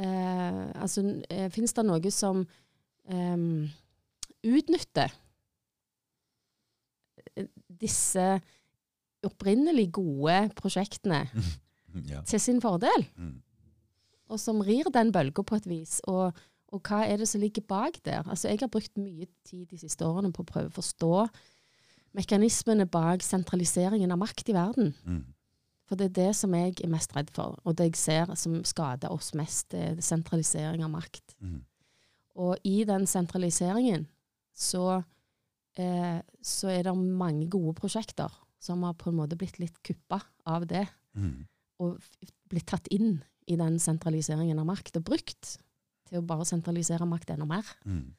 uh, 0.00 0.64
Altså, 0.82 1.04
uh, 1.04 1.48
fins 1.52 1.74
det 1.76 1.84
noe 1.86 2.12
som 2.14 2.42
um, 3.12 3.68
utnytter 4.42 5.12
eh, 7.36 7.46
disse 7.68 8.26
opprinnelig 9.22 9.90
gode 9.98 10.38
prosjektene 10.58 11.26
Ja. 12.08 12.22
til 12.24 12.40
sin 12.40 12.60
fordel? 12.64 13.04
Mm. 13.20 13.42
og 14.32 14.38
som 14.40 14.62
rir 14.64 14.88
den 14.88 15.10
bølga 15.12 15.42
på 15.44 15.58
et 15.58 15.66
vis. 15.68 15.98
Og, 16.08 16.32
og 16.72 16.80
hva 16.88 17.02
er 17.04 17.20
det 17.20 17.26
som 17.28 17.42
ligger 17.42 17.60
bak 17.68 17.98
der? 18.06 18.22
Altså, 18.24 18.48
jeg 18.48 18.62
har 18.62 18.70
brukt 18.72 18.96
mye 18.96 19.26
tid 19.44 19.66
de 19.68 19.76
siste 19.76 20.06
årene 20.06 20.32
på 20.32 20.40
å 20.40 20.48
prøve 20.48 20.70
å 20.70 20.76
forstå 20.78 21.26
mekanismene 22.16 22.86
bak 22.88 23.20
sentraliseringen 23.24 24.12
av 24.12 24.22
makt 24.22 24.48
i 24.48 24.56
verden. 24.56 24.94
Mm. 25.04 25.20
For 25.92 26.00
det 26.00 26.06
er 26.06 26.12
det 26.16 26.30
som 26.38 26.54
jeg 26.56 26.78
er 26.80 26.88
mest 26.88 27.12
redd 27.12 27.28
for, 27.36 27.58
og 27.68 27.74
det 27.76 27.90
jeg 27.90 27.98
ser 28.00 28.30
som 28.40 28.54
skader 28.64 29.12
oss 29.12 29.34
mest, 29.36 29.66
det 29.74 29.80
er 29.90 29.98
sentralisering 30.00 30.80
av 30.86 30.88
makt. 30.94 31.34
Mm. 31.44 31.58
Og 32.40 32.64
i 32.64 32.78
den 32.88 33.04
sentraliseringen 33.04 34.06
så, 34.56 35.02
eh, 35.76 36.22
så 36.40 36.70
er 36.72 36.86
det 36.86 36.94
mange 36.96 37.44
gode 37.52 37.74
prosjekter 37.76 38.32
som 38.56 38.86
har 38.88 38.96
på 38.96 39.10
en 39.10 39.18
måte 39.18 39.36
blitt 39.36 39.60
litt 39.60 39.76
kuppa 39.84 40.22
av 40.48 40.64
det, 40.66 40.86
Mm. 41.12 41.44
og 41.78 42.00
blitt 42.48 42.66
tatt 42.72 42.88
inn 42.88 43.22
i 43.46 43.56
den 43.56 43.78
sentraliseringen 43.78 44.58
av 44.58 44.64
makt, 44.64 44.96
og 44.96 45.04
brukt 45.04 45.58
til 46.08 46.22
å 46.22 46.26
bare 46.26 46.48
sentralisere 46.48 47.04
makt 47.04 47.34
enda 47.34 47.44
mer. 47.44 47.68
Mm. 47.84 48.14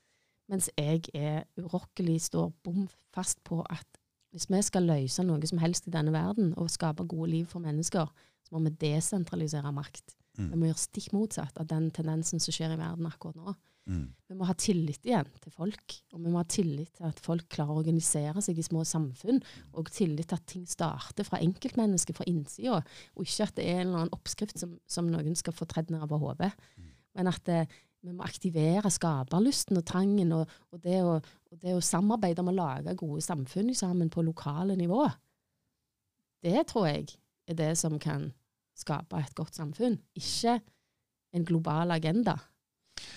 Mens 0.47 0.69
jeg 0.77 1.09
er 1.15 1.45
urokkelig, 1.57 2.21
står 2.21 2.53
bom 2.61 2.87
fast 3.11 3.43
på 3.43 3.65
at 3.67 3.92
hvis 4.33 4.49
vi 4.49 4.61
skal 4.65 4.87
løse 4.89 5.23
noe 5.25 5.49
som 5.49 5.61
helst 5.61 5.87
i 5.87 5.93
denne 5.93 6.13
verden, 6.13 6.53
og 6.57 6.71
skape 6.73 7.05
gode 7.07 7.29
liv 7.31 7.45
for 7.51 7.63
mennesker, 7.63 8.09
så 8.43 8.55
må 8.55 8.63
vi 8.65 8.75
desentralisere 8.81 9.71
makt. 9.73 10.15
Vi 10.33 10.43
Mm. 10.43 10.57
må 10.57 10.65
gjøre 10.65 10.81
stikk 10.81 11.13
motsatt 11.13 11.59
av 11.61 11.67
den 11.67 11.91
tendensen 11.91 12.41
som 12.41 12.51
skjer 12.51 12.73
i 12.73 12.79
verden 12.79 13.05
akkurat 13.05 13.35
nå. 13.37 13.53
Mm. 13.85 14.07
Vi 14.29 14.35
må 14.35 14.45
ha 14.47 14.53
tillit 14.53 15.03
igjen 15.05 15.27
til 15.43 15.51
folk, 15.51 15.93
og 16.13 16.23
vi 16.23 16.31
må 16.31 16.39
ha 16.39 16.47
tillit 16.47 16.93
til 16.95 17.05
at 17.05 17.19
folk 17.19 17.47
klarer 17.49 17.75
å 17.75 17.81
organisere 17.83 18.41
seg 18.41 18.57
i 18.57 18.63
små 18.65 18.81
samfunn, 18.87 19.43
og 19.73 19.91
tillit 19.91 20.29
til 20.31 20.35
at 20.39 20.47
ting 20.47 20.65
starter 20.65 21.23
fra 21.27 21.37
enkeltmennesket, 21.43 22.15
fra 22.15 22.25
innsida, 22.25 22.79
og 23.15 23.27
ikke 23.27 23.43
at 23.43 23.55
det 23.55 23.67
er 23.67 23.81
en 23.81 23.87
eller 23.87 23.99
annen 24.05 24.15
oppskrift 24.15 24.57
som, 24.57 24.79
som 24.87 25.05
noen 25.11 25.35
skal 25.35 25.53
få 25.53 25.67
tredd 25.69 25.91
ned 25.91 26.01
over 26.01 26.17
hodet. 26.17 26.53
Men 27.13 27.27
at 27.27 27.43
det, 27.45 27.67
vi 28.03 28.11
må 28.11 28.25
aktivere 28.27 28.91
skaperlysten 28.91 29.79
og 29.79 29.85
trangen, 29.87 30.31
og, 30.35 30.49
og, 30.71 30.79
det 30.83 30.99
å, 31.03 31.17
og 31.51 31.61
det 31.61 31.75
å 31.75 31.83
samarbeide 31.83 32.43
om 32.43 32.51
å 32.51 32.55
lage 32.57 32.95
gode 32.99 33.23
samfunn 33.23 33.71
sammen 33.77 34.11
på 34.11 34.25
lokale 34.25 34.75
nivå. 34.79 35.05
Det 36.43 36.65
tror 36.67 36.89
jeg 36.89 37.13
er 37.47 37.59
det 37.59 37.73
som 37.79 37.95
kan 38.01 38.31
skape 38.75 39.21
et 39.21 39.35
godt 39.37 39.55
samfunn, 39.55 39.99
ikke 40.19 40.57
en 41.33 41.45
global 41.47 41.95
agenda 41.95 42.35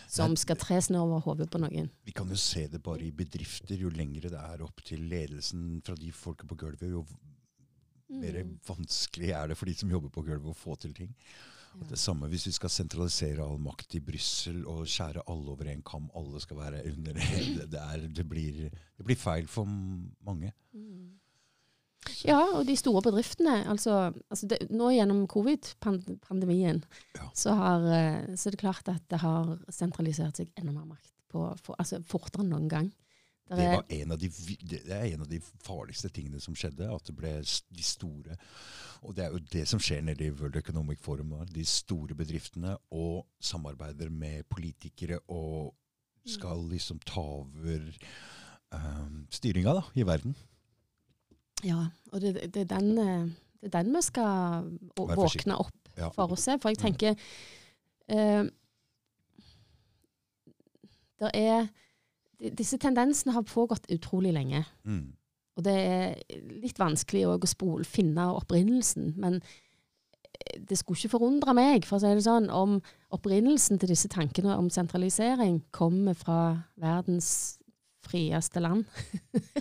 som 0.09 0.37
skal 0.39 0.59
tres 0.61 0.89
ned 0.91 1.03
over 1.03 1.21
hodet 1.25 1.49
på 1.53 1.61
noen. 1.61 1.91
Vi 2.07 2.15
kan 2.17 2.31
jo 2.31 2.39
se 2.41 2.67
det 2.71 2.81
bare 2.85 3.05
i 3.07 3.13
bedrifter. 3.15 3.77
Jo 3.79 3.91
lengre 3.93 4.31
det 4.33 4.41
er 4.41 4.63
opp 4.65 4.81
til 4.87 5.03
ledelsen 5.11 5.83
fra 5.85 5.97
de 5.99 6.13
folka 6.15 6.47
på 6.49 6.59
gulvet, 6.59 6.89
jo 6.91 7.05
mer 8.09 8.39
Mm. 8.45 8.59
vanskelig 8.63 9.31
er 9.35 9.49
det 9.49 9.57
for 9.57 9.67
de 9.67 9.75
som 9.75 9.91
jobber 9.91 10.09
på 10.09 10.23
gulvet 10.23 10.53
å 10.53 10.55
få 10.55 10.77
til 10.79 10.95
ting. 10.95 11.15
Det 11.91 11.99
samme 12.01 12.29
hvis 12.33 12.47
vi 12.49 12.55
skal 12.57 12.73
sentralisere 12.73 13.45
all 13.45 13.61
makt 13.63 13.99
i 13.99 14.01
Brussel 14.05 14.63
og 14.71 14.87
skjære 14.91 15.25
alle 15.29 15.53
over 15.53 15.69
en 15.71 15.83
kam. 15.87 16.09
Alle 16.17 16.41
skal 16.43 16.59
være 16.61 16.83
under 16.93 17.13
det. 17.19 17.29
Det, 17.73 17.81
er, 17.83 18.09
det, 18.09 18.25
blir, 18.29 18.67
det 18.73 19.07
blir 19.07 19.19
feil 19.21 19.47
for 19.51 19.69
mange. 19.69 20.53
Mm. 20.73 21.17
Ja, 22.25 22.39
og 22.55 22.67
de 22.69 22.77
store 22.79 23.03
bedriftene. 23.03 23.59
Altså, 23.71 24.13
altså 24.31 24.49
det, 24.51 24.61
nå 24.71 24.93
gjennom 24.95 25.25
covid-pandemien 25.31 26.83
Ja. 27.17 27.31
så, 27.35 27.55
har, 27.59 27.87
eh, 27.91 28.35
så 28.37 28.49
er 28.49 28.55
det 28.55 28.63
klart 28.63 28.89
at 28.93 29.03
det 29.11 29.21
har 29.23 29.57
sentralisert 29.69 30.39
seg 30.39 30.53
enda 30.57 30.73
mer 30.73 30.87
makt. 30.95 31.13
På, 31.33 31.49
for, 31.63 31.75
altså 31.83 31.99
fortere 32.07 32.45
enn 32.45 32.53
noen 32.55 32.69
gang. 32.71 32.93
Det, 33.49 33.67
var 33.71 33.85
en 33.95 34.11
av 34.13 34.19
de, 34.19 34.29
det 34.67 34.81
er 34.91 35.05
en 35.15 35.21
av 35.23 35.29
de 35.31 35.39
farligste 35.63 36.09
tingene 36.11 36.41
som 36.43 36.55
skjedde. 36.59 36.89
At 36.91 37.07
det 37.07 37.15
ble 37.15 37.31
de 37.47 37.83
store 37.87 38.35
Og 39.07 39.15
det 39.15 39.25
er 39.25 39.31
jo 39.31 39.39
det 39.53 39.69
som 39.71 39.79
skjer 39.79 40.01
nede 40.03 40.27
i 40.27 40.31
World 40.35 40.57
Economic 40.59 40.99
Forum. 41.05 41.31
De 41.55 41.63
store 41.65 42.15
bedriftene 42.19 42.77
og 42.91 43.27
samarbeider 43.39 44.11
med 44.11 44.43
politikere 44.51 45.21
og 45.29 45.75
skal 46.27 46.65
liksom 46.73 46.99
ta 47.07 47.23
over 47.23 47.85
um, 48.75 49.27
styringa 49.31 49.77
da, 49.79 49.83
i 49.95 50.03
verden. 50.03 50.35
ja, 51.63 51.85
og 52.13 52.21
det, 52.21 52.35
det, 52.55 52.65
er 52.65 52.73
den, 52.81 52.99
eh, 52.99 53.29
det 53.63 53.71
er 53.75 53.83
den 53.83 53.95
vi 53.95 54.03
skal 54.03 54.67
våkne 54.97 55.61
opp 55.63 55.73
Ja. 55.97 56.09
for 56.11 56.27
å 56.35 56.37
se. 56.37 56.59
For 56.59 56.69
jeg 56.75 56.79
Mm. 56.81 56.83
tenker 56.83 57.15
uh, 58.11 58.51
Det 61.21 61.31
er 61.35 61.69
Disse 62.37 62.79
tendensene 62.81 63.33
har 63.37 63.47
pågått 63.49 63.89
utrolig 63.93 64.35
lenge. 64.37 64.65
Mm. 64.85 65.15
Og 65.57 65.65
det 65.65 65.77
er 65.77 66.43
litt 66.61 66.79
vanskelig 66.81 67.25
å 67.29 67.37
spole, 67.49 67.87
finne 67.89 68.29
opprinnelsen. 68.37 69.15
Men 69.21 69.41
det 70.69 70.79
skulle 70.79 70.99
ikke 71.01 71.15
forundre 71.17 71.55
meg, 71.57 71.87
for 71.89 71.97
å 71.97 72.03
si 72.03 72.13
det 72.13 72.27
sånn, 72.27 72.51
om 72.53 72.79
opprinnelsen 73.15 73.81
til 73.81 73.93
disse 73.93 74.11
tankene 74.13 74.57
om 74.59 74.69
sentralisering 74.73 75.63
kommer 75.75 76.17
fra 76.19 76.41
verdens 76.81 77.59
frieste 78.07 78.63
land. 78.65 78.87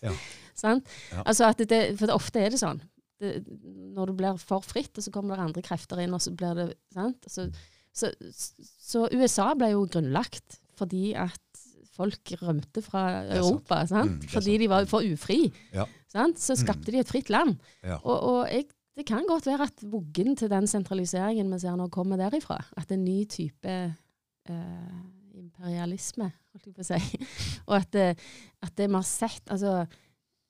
Ja. 0.00 0.14
Sant? 0.56 0.86
Ja. 1.10 1.22
Altså 1.28 1.44
at 1.50 1.58
det, 1.68 1.78
for 2.00 2.08
ofte 2.14 2.40
er 2.40 2.54
det 2.54 2.60
sånn. 2.62 2.78
Det, 3.20 3.42
når 3.92 4.08
du 4.08 4.14
blir 4.16 4.38
for 4.40 4.64
fritt, 4.64 4.94
og 4.96 5.04
så 5.04 5.12
kommer 5.12 5.36
det 5.36 5.44
andre 5.44 5.64
krefter 5.66 6.00
inn, 6.00 6.14
og 6.16 6.22
så 6.24 6.32
blir 6.32 6.56
det 6.56 6.66
sant? 6.94 7.26
Så, 7.28 7.44
så, 7.92 8.08
så 8.80 9.02
USA 9.12 9.50
ble 9.58 9.74
jo 9.74 9.82
grunnlagt 9.92 10.56
fordi 10.78 11.10
at 11.20 11.42
folk 12.00 12.32
rømte 12.42 12.82
fra. 12.82 13.04
Europa. 13.36 13.82
Sant? 13.90 14.24
Mm, 14.24 14.28
fordi 14.34 14.58
de 14.64 14.68
var 14.72 14.88
for 14.90 15.04
ufri. 15.06 15.42
Ja. 15.76 15.84
Sant? 16.10 16.40
Så 16.42 16.56
skapte 16.58 16.88
Mm. 16.90 16.96
de 16.96 17.04
et 17.04 17.12
fritt 17.12 17.30
land. 17.30 17.56
Ja. 17.84 18.00
Og, 18.02 18.16
og 18.32 18.40
jeg, 18.50 18.66
det 18.96 19.06
kan 19.06 19.24
godt 19.28 19.46
være 19.46 19.68
at 19.70 19.84
vuggen 19.92 20.34
til 20.36 20.50
den 20.50 20.66
sentraliseringen 20.66 21.52
vi 21.52 21.58
ser 21.62 21.76
nå, 21.78 21.86
kommer 21.92 22.16
derifra. 22.20 22.58
At 22.76 22.90
en 22.92 23.04
ny 23.04 23.22
type 23.30 23.70
eh, 23.70 25.00
imperialisme, 25.40 26.30
holdt 26.52 26.66
jeg 26.66 26.74
på 26.76 26.82
å 26.84 26.88
si. 26.88 27.20
og 27.68 27.76
at, 27.78 27.90
det- 27.94 28.18
at 28.64 28.74
det 28.76 28.88
vi 28.90 28.96
har 28.98 29.06
sett 29.06 29.52
altså, 29.54 29.86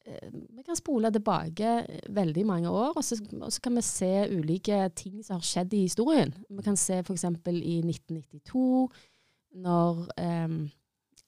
eh, 0.07 0.31
Vi 0.33 0.65
kan 0.67 0.79
spole 0.79 1.11
tilbake 1.15 1.75
veldig 2.09 2.47
mange 2.49 2.71
år, 2.73 2.97
og 2.97 3.05
så, 3.05 3.19
og 3.41 3.53
så 3.53 3.61
kan 3.63 3.77
vi 3.77 3.85
se 3.87 4.11
ulike 4.33 4.81
ting 4.99 5.21
som 5.23 5.37
har 5.39 5.47
skjedd 5.47 5.75
i 5.77 5.85
historien. 5.85 6.33
Vi 6.51 6.63
kan 6.67 6.77
se 6.81 7.03
f.eks. 7.05 7.25
i 7.53 7.81
1992, 7.85 8.89
når 9.61 10.07
eh, 10.19 10.49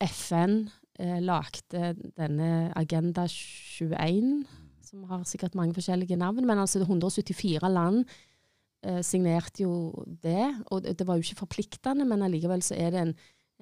FN 0.02 0.58
eh, 0.98 1.18
lagde 1.22 1.94
denne 2.18 2.72
Agenda 2.78 3.26
21 3.28 4.44
som 4.92 5.06
har 5.08 5.24
sikkert 5.28 5.56
mange 5.56 5.74
forskjellige 5.76 6.18
navn, 6.20 6.44
men 6.46 6.60
altså 6.60 6.82
174 6.84 7.68
land 7.72 8.02
eh, 8.84 9.00
signerte 9.04 9.64
jo 9.64 10.04
det. 10.22 10.50
Og 10.70 10.84
det, 10.84 11.06
var 11.06 11.16
jo 11.16 11.24
ikke 11.24 11.44
forpliktende, 11.46 12.04
men 12.08 12.24
allikevel 12.26 12.64
så 12.64 12.76
er 12.76 12.92
det 12.92 13.04
en, 13.06 13.14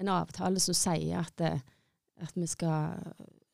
en 0.03 0.11
avtale 0.17 0.63
som 0.63 0.75
sier 0.75 1.21
at, 1.23 1.35
det, 1.39 1.55
at 2.21 2.35
vi 2.37 2.49
skal 2.51 2.99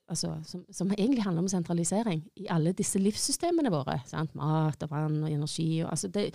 Altså, 0.06 0.36
som, 0.46 0.60
som 0.70 0.92
egentlig 0.94 1.24
handler 1.24 1.42
om 1.42 1.48
sentralisering 1.50 2.20
i 2.38 2.44
alle 2.54 2.70
disse 2.78 3.00
livssystemene 3.02 3.72
våre. 3.74 3.96
Sant? 4.06 4.36
Mat 4.38 4.84
og 4.86 4.92
vann 4.92 5.16
og 5.24 5.32
energi. 5.32 5.80
Og, 5.82 5.88
altså 5.90 6.06
det, 6.14 6.28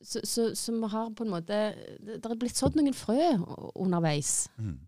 så, 0.00 0.22
så, 0.24 0.46
så 0.56 0.72
vi 0.72 0.88
har 0.88 1.10
på 1.12 1.26
en 1.26 1.34
måte 1.34 1.58
Det, 2.00 2.16
det 2.16 2.30
er 2.30 2.38
blitt 2.40 2.56
sådd 2.56 2.78
noen 2.80 2.96
frø 2.96 3.18
underveis. 3.76 4.48
Mm. 4.56 4.78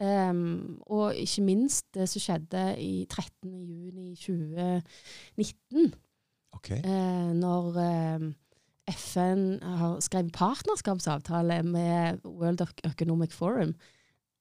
Um, 0.00 0.78
og 0.88 1.12
ikke 1.14 1.42
minst 1.44 1.84
det 1.92 2.06
som 2.08 2.22
skjedde 2.24 2.62
i 2.80 3.04
13. 3.04 3.50
juni 3.68 4.14
2019, 4.16 5.92
eh, 6.84 7.32
når 7.36 7.66
uh, 7.76 8.24
FN 8.90 9.42
har 9.62 9.98
skrevet 10.00 10.32
partnerskapsavtale 10.32 11.60
med 11.68 12.24
World 12.24 12.64
Economic 12.84 13.32
Forum 13.36 13.74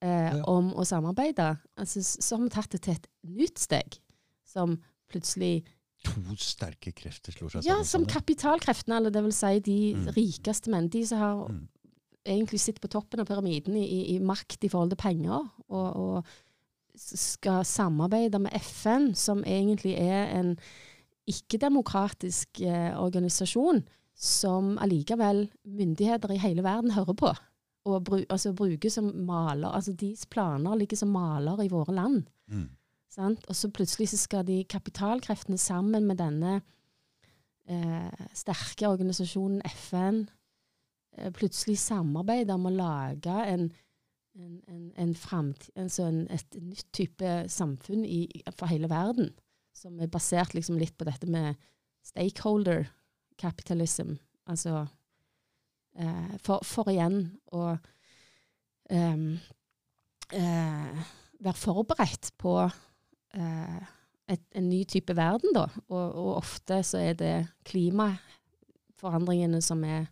uh, 0.03 0.07
Ja. 0.07 0.43
om 0.47 0.71
å 0.73 0.85
samarbeide. 0.87 1.57
Altså, 1.77 2.01
så 2.03 2.37
har 2.37 2.43
vi 2.45 2.49
tatt 2.55 2.71
det 2.71 2.81
til 2.87 2.93
et 2.95 3.07
nytt 3.27 3.59
steg, 3.59 3.99
som 4.47 4.79
plutselig 5.11 5.65
To 6.07 6.13
sterke 6.39 6.93
krefter 6.95 7.33
slår 7.35 7.57
seg 7.57 7.65
Ja, 7.67 7.81
som 7.83 8.05
kapitalkreftene, 8.07 8.95
eller 9.01 9.11
det 9.11 9.19
vil 9.25 9.33
si 9.35 9.59
de 9.59 9.79
Mm. 9.97 10.05
rikeste 10.15 10.71
menn. 10.71 10.87
De 10.87 11.01
som 11.05 11.17
har 11.19 11.49
Mm. 11.49 11.67
Egentlig 12.29 12.61
sitter 12.61 12.83
på 12.83 12.91
toppen 12.93 13.21
av 13.21 13.27
pyramiden 13.29 13.75
i, 13.79 13.85
i, 13.85 13.99
i 14.15 14.19
makt 14.23 14.63
i 14.63 14.69
forhold 14.71 14.93
til 14.93 15.01
penger, 15.01 15.49
og, 15.69 15.89
og 15.95 16.23
skal 16.99 17.65
samarbeide 17.65 18.39
med 18.43 18.55
FN, 18.59 19.13
som 19.15 19.43
egentlig 19.47 19.95
er 19.99 20.31
en 20.39 20.55
ikke-demokratisk 21.29 22.61
eh, 22.65 22.91
organisasjon, 22.99 23.83
som 24.19 24.73
allikevel 24.83 25.45
myndigheter 25.63 26.33
i 26.35 26.41
hele 26.41 26.63
verden 26.65 26.91
hører 26.91 27.15
på. 27.15 27.29
Og 27.87 28.03
bru, 28.03 28.17
altså, 28.29 28.51
bruker 28.53 28.91
som 28.91 29.13
maler, 29.25 29.69
altså 29.69 29.93
Deres 29.93 30.25
planer 30.25 30.75
ligger 30.75 30.99
som 30.99 31.13
maler 31.13 31.63
i 31.63 31.69
våre 31.71 31.95
land. 31.95 32.25
Mm. 32.51 32.67
Sant? 33.09 33.45
Og 33.47 33.55
så 33.55 33.69
plutselig 33.71 34.09
så 34.11 34.17
skal 34.17 34.43
de 34.47 34.63
kapitalkreftene 34.69 35.57
sammen 35.57 36.05
med 36.05 36.19
denne 36.19 36.59
eh, 37.69 38.27
sterke 38.35 38.89
organisasjonen 38.89 39.61
FN 39.65 40.25
plutselig 41.35 41.77
samarbeide 41.81 42.55
om 42.55 42.67
å 42.69 42.73
lage 42.73 43.35
en, 43.51 43.67
en, 44.39 44.55
en, 44.67 44.85
en 45.03 45.13
fremtid, 45.17 45.71
altså 45.79 46.09
et 46.31 46.59
nytt 46.61 46.87
type 46.95 47.33
samfunn 47.51 48.05
i, 48.05 48.23
for 48.53 48.71
hele 48.71 48.89
verden, 48.91 49.33
som 49.75 49.99
er 49.99 50.11
basert 50.11 50.55
liksom 50.55 50.79
litt 50.79 50.97
på 50.99 51.07
dette 51.07 51.29
med 51.29 51.59
stakeholder 52.05 52.87
capitalism. 53.39 54.15
Altså 54.49 54.85
eh, 55.99 56.35
for, 56.43 56.63
for, 56.65 56.89
igjen 56.91 57.21
å 57.55 57.71
eh, 58.89 59.23
eh, 60.33 61.07
være 61.39 61.59
forberedt 61.59 62.33
på 62.41 62.55
eh, 62.65 63.79
et, 64.29 64.45
en 64.55 64.69
ny 64.69 64.83
type 64.89 65.15
verden, 65.17 65.53
da. 65.55 65.67
Og, 65.87 66.05
og, 66.05 66.31
ofte 66.41 66.81
så 66.85 67.01
er 67.01 67.17
det 67.19 67.35
klimaforandringene 67.69 69.61
som 69.65 69.83
er 69.87 70.09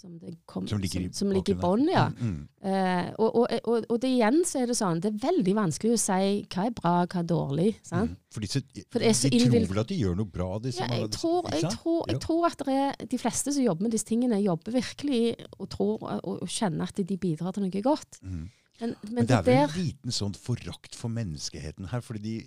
som, 0.00 0.14
kom, 0.48 0.66
som 0.68 0.80
ligger, 0.80 1.02
som, 1.10 1.16
som 1.18 1.32
ligger 1.34 1.54
i 1.54 1.60
bånn, 1.60 1.84
ja. 1.92 2.06
Mm, 2.14 2.30
mm. 2.30 2.44
Eh, 2.70 3.08
og, 3.20 3.36
og, 3.42 3.74
og, 3.82 3.96
det 4.00 4.12
igjen 4.14 4.40
så 4.48 4.62
er 4.62 4.70
det 4.70 4.76
sånn, 4.78 5.02
det 5.02 5.10
er 5.12 5.18
veldig 5.26 5.54
vanskelig 5.58 5.96
å 5.96 6.00
si 6.00 6.28
hva 6.54 6.66
er 6.66 6.76
bra, 6.76 6.94
hva 7.04 7.22
er 7.22 7.26
dårlig. 7.28 7.68
sant? 7.86 8.14
Mm. 8.14 8.20
For, 8.30 8.46
disse, 8.46 8.62
For 8.94 9.04
de 9.04 9.40
tror 9.44 9.66
vel 9.74 9.82
at 9.82 9.90
de 9.90 9.98
gjør 9.98 10.16
noe 10.20 10.32
bra? 10.38 10.48
Disse, 10.64 10.86
ja, 10.86 11.02
jeg, 11.02 11.10
tror, 11.16 11.50
jeg, 11.52 11.72
tror, 11.74 12.00
jeg 12.08 12.22
tror, 12.24 12.46
at 12.48 12.64
er, 12.70 13.04
de 13.10 13.20
fleste 13.20 13.56
som 13.56 13.66
jobber 13.66 13.88
med 13.88 13.96
disse 13.96 14.08
tingene, 14.08 14.40
jobber 14.44 14.78
virkelig 14.78 15.20
og 15.58 15.68
tror 15.74 16.08
og, 16.20 16.46
kjenner 16.50 16.88
at 16.88 17.04
de 17.04 17.20
bidrar 17.20 17.54
til 17.56 17.66
noe 17.66 17.84
godt. 17.84 18.22
Mm. 18.24 18.48
Men, 18.80 18.94
men, 19.02 19.12
men, 19.12 19.26
det 19.28 19.36
er 19.36 19.42
vel 19.44 19.58
en 19.66 19.74
liten 19.76 20.14
sånn 20.14 20.32
forakt 20.40 20.96
for 20.96 21.12
menneskeheten 21.12 21.90
her. 21.90 22.00
fordi 22.00 22.38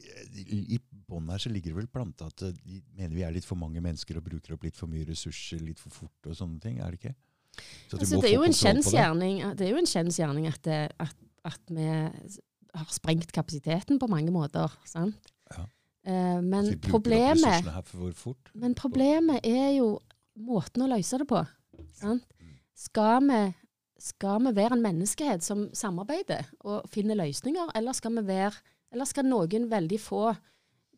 I 0.42 0.80
bånn 0.82 1.30
her 1.30 1.44
så 1.44 1.52
ligger 1.54 1.74
det 1.74 1.84
vel 1.84 1.92
planta 1.94 2.32
at 2.32 2.42
de 2.58 2.80
mener 2.98 3.14
vi 3.14 3.26
er 3.28 3.36
litt 3.36 3.46
for 3.46 3.60
mange 3.60 3.84
mennesker 3.84 4.18
og 4.18 4.26
bruker 4.26 4.56
opp 4.56 4.66
litt 4.66 4.80
for 4.80 4.90
mye 4.90 5.06
ressurser 5.12 5.62
litt 5.62 5.82
for 5.82 5.94
fort 5.94 6.32
og 6.32 6.40
sånne 6.40 6.58
ting. 6.64 6.82
Er 6.82 6.90
det 6.90 7.02
ikke? 7.04 7.14
Altså, 7.94 8.18
det, 8.18 8.32
er 8.32 8.36
jo 8.36 8.48
en 8.48 8.58
kjensgjerning, 8.58 9.44
det 9.58 9.68
er 9.68 9.72
jo 9.76 9.82
en 9.82 9.90
kjensgjerning 9.90 10.48
at, 10.50 10.68
at, 10.68 11.16
at, 11.46 11.62
vi 11.70 11.86
har 12.74 12.90
sprengt 12.90 13.32
kapasiteten 13.32 14.00
på 14.02 14.10
mange 14.10 14.34
måter. 14.34 14.74
sant? 14.90 15.34
Ja. 15.54 15.68
Uh, 16.04 16.40
men, 16.44 16.74
problemet, 16.84 17.64
men 18.54 18.74
problemet 18.76 19.46
er 19.48 19.70
jo 19.78 20.02
måten 20.36 20.84
å 20.84 20.90
løse 20.92 21.22
det 21.22 21.28
på. 21.30 21.44
Sant? 21.96 22.26
Mm. 22.42 22.56
Skal 22.84 23.30
vi 23.30 23.44
skal 24.04 24.42
vi 24.44 24.52
være 24.58 24.78
en 24.78 24.84
menneskehet 24.84 25.46
som 25.46 25.68
samarbeider 25.76 26.50
og 26.68 26.90
finner 26.92 27.16
løsninger, 27.22 27.72
eller 27.78 27.96
skal, 27.96 28.20
være, 28.28 28.52
eller 28.92 29.08
skal 29.08 29.28
noen 29.30 29.70
veldig 29.72 30.00
få 30.02 30.26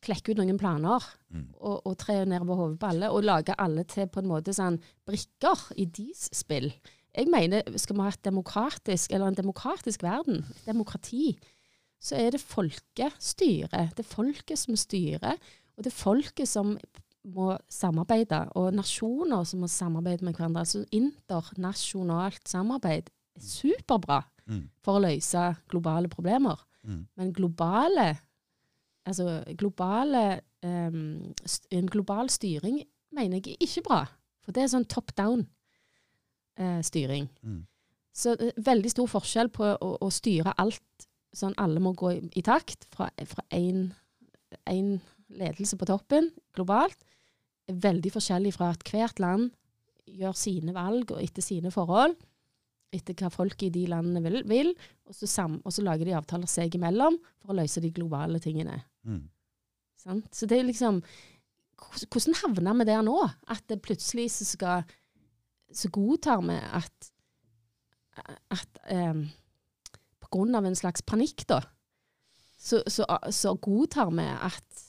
klekke 0.06 0.34
ut 0.34 0.40
noen 0.42 0.60
planer 0.62 1.04
mm. 1.34 1.48
og, 1.60 1.80
og, 1.82 1.96
tre 2.02 2.20
ned 2.30 2.46
på 2.46 2.58
hodet 2.60 2.78
på 2.82 2.92
alle, 2.92 3.10
og 3.12 3.26
lage 3.26 3.58
alle 3.62 3.86
til 3.90 4.08
på 4.12 4.22
en 4.22 4.30
måte 4.30 4.54
sånn 4.56 4.80
brikker 5.08 5.68
i 5.82 5.88
deres 5.90 6.30
spill? 6.36 6.70
Jeg 7.16 7.32
mener, 7.32 7.64
skal 7.80 7.96
vi 7.96 8.04
ha 8.04 8.12
et 8.12 8.26
demokratisk, 8.28 9.12
eller 9.16 9.32
en 9.32 9.38
demokratisk 9.38 10.04
verden, 10.04 10.44
demokrati, 10.66 11.38
så 12.04 12.18
er 12.20 12.36
det 12.36 12.44
folkestyret. 12.44 13.96
Det 13.96 14.04
er 14.04 14.10
folket 14.10 14.60
som 14.60 14.78
styrer, 14.78 15.40
og 15.76 15.86
det 15.86 15.92
er 15.92 15.98
folket 15.98 16.50
som 16.52 16.76
må 17.26 17.56
samarbeide, 17.72 18.44
og 18.60 18.74
nasjoner 18.76 19.46
som 19.48 19.64
må 19.64 19.70
samarbeide 19.72 20.26
med 20.26 20.36
hverandre. 20.36 20.66
Altså 20.66 20.84
internasjonalt 20.94 22.44
samarbeid 22.50 23.10
er 23.10 23.48
superbra 23.48 24.22
mm. 24.46 24.62
for 24.86 25.00
å 25.00 25.06
løse 25.08 25.48
globale 25.72 26.12
problemer. 26.12 26.62
Mm. 26.86 27.02
Men 27.18 27.34
globale 27.34 28.12
Altså 29.06 29.44
globale 29.58 30.42
um, 30.66 31.34
En 31.72 31.88
global 31.92 32.30
styring 32.34 32.88
mener 33.14 33.36
jeg 33.38 33.48
er 33.54 33.58
ikke 33.68 33.86
bra. 33.86 34.02
For 34.46 34.52
det 34.54 34.62
er 34.64 34.74
sånn 34.74 34.90
top 34.90 35.10
down-styring. 35.18 37.26
Uh, 37.42 37.50
mm. 37.50 37.62
Så 38.16 38.28
det 38.40 38.46
er 38.52 38.68
veldig 38.70 38.92
stor 38.94 39.08
forskjell 39.12 39.50
på 39.54 39.66
å, 39.74 39.90
å, 40.02 40.08
styre 40.14 40.52
alt 40.62 41.08
sånn 41.36 41.58
alle 41.60 41.80
må 41.84 41.92
gå 41.98 42.08
i, 42.16 42.20
i 42.40 42.42
takt, 42.46 42.80
fra 42.92 43.08
én 43.52 43.92
ledelse 45.36 45.76
på 45.80 45.86
toppen 45.90 46.26
globalt, 46.56 47.00
er 47.68 47.76
veldig 47.82 48.12
forskjellig 48.14 48.54
fra 48.56 48.68
at 48.76 48.84
hvert 48.88 49.20
land 49.20 49.46
gjør 50.06 50.36
sine 50.38 50.74
valg 50.76 51.12
og 51.12 51.22
etter 51.22 51.44
sine 51.44 51.72
forhold, 51.74 52.16
etter 52.96 53.14
hva 53.20 53.30
folk 53.34 53.64
i 53.66 53.72
de 53.74 53.88
landene 53.92 54.22
vil, 54.24 54.44
vil 54.48 54.72
og, 54.72 55.14
så 55.18 55.28
sam, 55.28 55.60
og, 55.64 55.74
så 55.74 55.82
lager 55.84 56.06
de 56.08 56.16
avtaler 56.16 56.48
seg 56.50 56.76
imellom 56.78 57.18
for 57.42 57.52
å 57.52 57.58
løse 57.60 57.80
de 57.84 57.92
globale 57.96 58.40
tingene. 58.44 58.78
Mm. 59.06 59.24
Så 60.32 60.46
det 60.46 60.60
er 60.60 60.68
liksom 60.68 61.02
Hvordan 62.12 62.38
havner 62.40 62.78
vi 62.80 62.86
der 62.88 63.02
nå? 63.06 63.18
At 63.52 63.64
det 63.70 63.82
plutselig 63.86 64.30
så 64.32 64.46
skal 64.46 64.84
Så 65.74 65.90
godtar 65.90 66.42
vi 66.46 66.58
at, 66.58 67.12
at 68.54 68.82
um, 68.92 69.26
På 70.22 70.30
grunn 70.32 70.56
av 70.56 70.66
en 70.66 70.78
slags 70.78 71.02
panikk, 71.06 71.46
da, 71.50 71.62
så, 72.58 72.82
så, 72.88 73.06
så 73.32 73.54
godtar 73.62 74.10
vi 74.16 74.26
at 74.26 74.86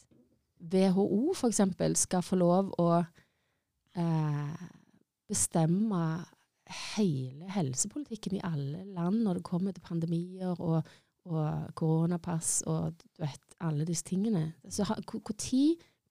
WHO 0.73 1.35
f.eks. 1.35 1.61
skal 2.01 2.25
få 2.25 2.39
lov 2.41 2.71
å 2.81 2.89
eh, 4.01 4.63
bestemme 5.29 6.01
hele 6.97 7.51
helsepolitikken 7.53 8.39
i 8.39 8.45
alle 8.47 8.83
land 8.97 9.23
når 9.23 9.39
det 9.39 9.47
kommer 9.47 9.75
til 9.77 9.85
pandemier 9.87 10.57
og, 10.57 10.81
og 11.27 11.75
koronapass 11.79 12.61
og 12.71 12.97
du 12.97 13.07
vet, 13.23 13.43
alle 13.61 13.87
disse 13.89 14.07
tingene. 14.07 14.53
Så 14.71 14.87
Når 14.87 15.03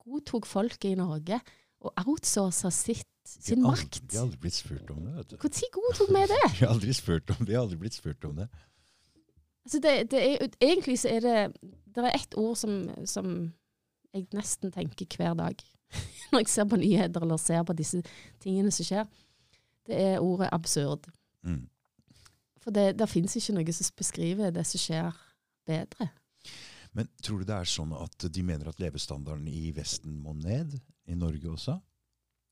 godtok 0.06 0.46
folket 0.46 0.92
i 0.92 1.00
Norge 1.00 1.40
å 1.86 1.92
outsource 2.06 2.72
sitt, 2.74 3.08
sin 3.26 3.66
aldri, 3.66 3.86
makt? 3.86 4.02
De 4.12 4.18
har 4.18 4.28
aldri 4.28 4.42
blitt 4.46 4.58
spurt 4.58 4.92
om 4.94 5.04
det. 5.06 5.14
Når 5.16 5.70
godtok 5.74 6.12
vi 6.14 6.24
det? 6.32 6.42
De 6.60 6.66
har 6.66 6.74
aldri 6.74 6.94
spurt 6.94 7.36
om 7.36 7.40
det. 7.42 7.48
De 7.48 7.58
har 7.58 7.66
aldri 7.66 7.80
blitt 7.82 7.98
spurt 7.98 8.28
om 8.28 8.36
det. 8.42 8.50
Altså 9.66 9.82
det, 9.82 9.94
det 10.12 10.20
er, 10.22 10.50
egentlig 10.62 11.00
så 11.02 11.10
er 11.10 11.24
det 11.26 11.38
Det 11.96 12.04
er 12.04 12.14
ett 12.14 12.36
ord 12.38 12.54
som, 12.60 12.84
som 13.10 13.32
jeg 14.14 14.28
nesten 14.36 14.72
tenker 14.72 15.08
hver 15.18 15.34
dag 15.34 15.64
når 16.32 16.44
jeg 16.44 16.52
ser 16.52 16.68
på 16.70 16.80
nyheter 16.80 17.24
eller 17.24 17.40
ser 17.42 17.64
på 17.64 17.74
disse 17.74 18.02
tingene 18.44 18.72
som 18.74 18.86
skjer, 18.88 19.08
det 19.88 19.98
er 20.02 20.24
ordet 20.24 20.50
absurd. 20.52 21.08
Mm. 21.46 21.66
For 22.66 22.76
det, 22.76 22.86
det 23.00 23.08
fins 23.12 23.38
ikke 23.38 23.56
noe 23.60 23.76
som 23.78 23.98
beskriver 23.98 24.54
det 24.54 24.66
som 24.68 24.82
skjer, 24.82 25.26
bedre. 25.70 26.10
Men 26.96 27.10
tror 27.22 27.42
du 27.42 27.50
det 27.50 27.58
er 27.58 27.70
sånn 27.70 27.92
at 27.98 28.26
de 28.32 28.44
mener 28.46 28.70
at 28.72 28.80
levestandarden 28.82 29.50
i 29.52 29.70
Vesten 29.76 30.16
må 30.24 30.34
ned? 30.38 30.78
I 31.06 31.18
Norge 31.20 31.52
også? 31.52 31.76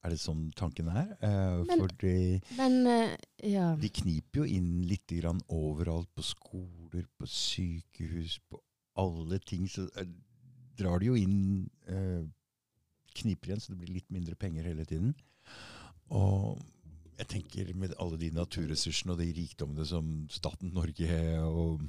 Er 0.04 0.12
det 0.12 0.20
sånn 0.20 0.50
tanken 0.60 0.90
er? 0.92 1.14
Eh, 1.24 1.62
men, 1.64 1.80
Fordi 1.80 2.18
men, 2.60 2.74
uh, 2.90 3.14
ja. 3.48 3.70
de 3.80 3.90
kniper 4.02 4.44
jo 4.44 4.48
inn 4.58 4.84
litt 4.90 5.08
grann 5.16 5.40
overalt. 5.48 6.10
På 6.12 6.26
skoler, 6.28 7.08
på 7.18 7.30
sykehus, 7.30 8.36
på 8.52 8.60
alle 9.00 9.40
ting. 9.48 9.64
Så, 9.72 9.88
uh, 9.96 10.12
drar 10.78 11.00
de 11.00 11.12
jo 11.12 11.18
inn 11.18 11.70
eh, 11.88 12.24
kniper 13.22 13.52
igjen, 13.52 13.62
så 13.62 13.74
det 13.74 13.80
blir 13.82 13.96
litt 14.00 14.10
mindre 14.14 14.36
penger 14.40 14.68
hele 14.72 14.86
tiden. 14.90 15.14
Og 16.14 16.60
jeg 17.18 17.30
tenker 17.30 17.70
med 17.78 17.94
alle 18.02 18.18
de 18.22 18.32
naturressursene 18.34 19.14
og 19.14 19.22
de 19.22 19.30
rikdommene 19.36 19.86
som 19.88 20.10
staten 20.34 20.74
Norge 20.74 21.20
og 21.46 21.84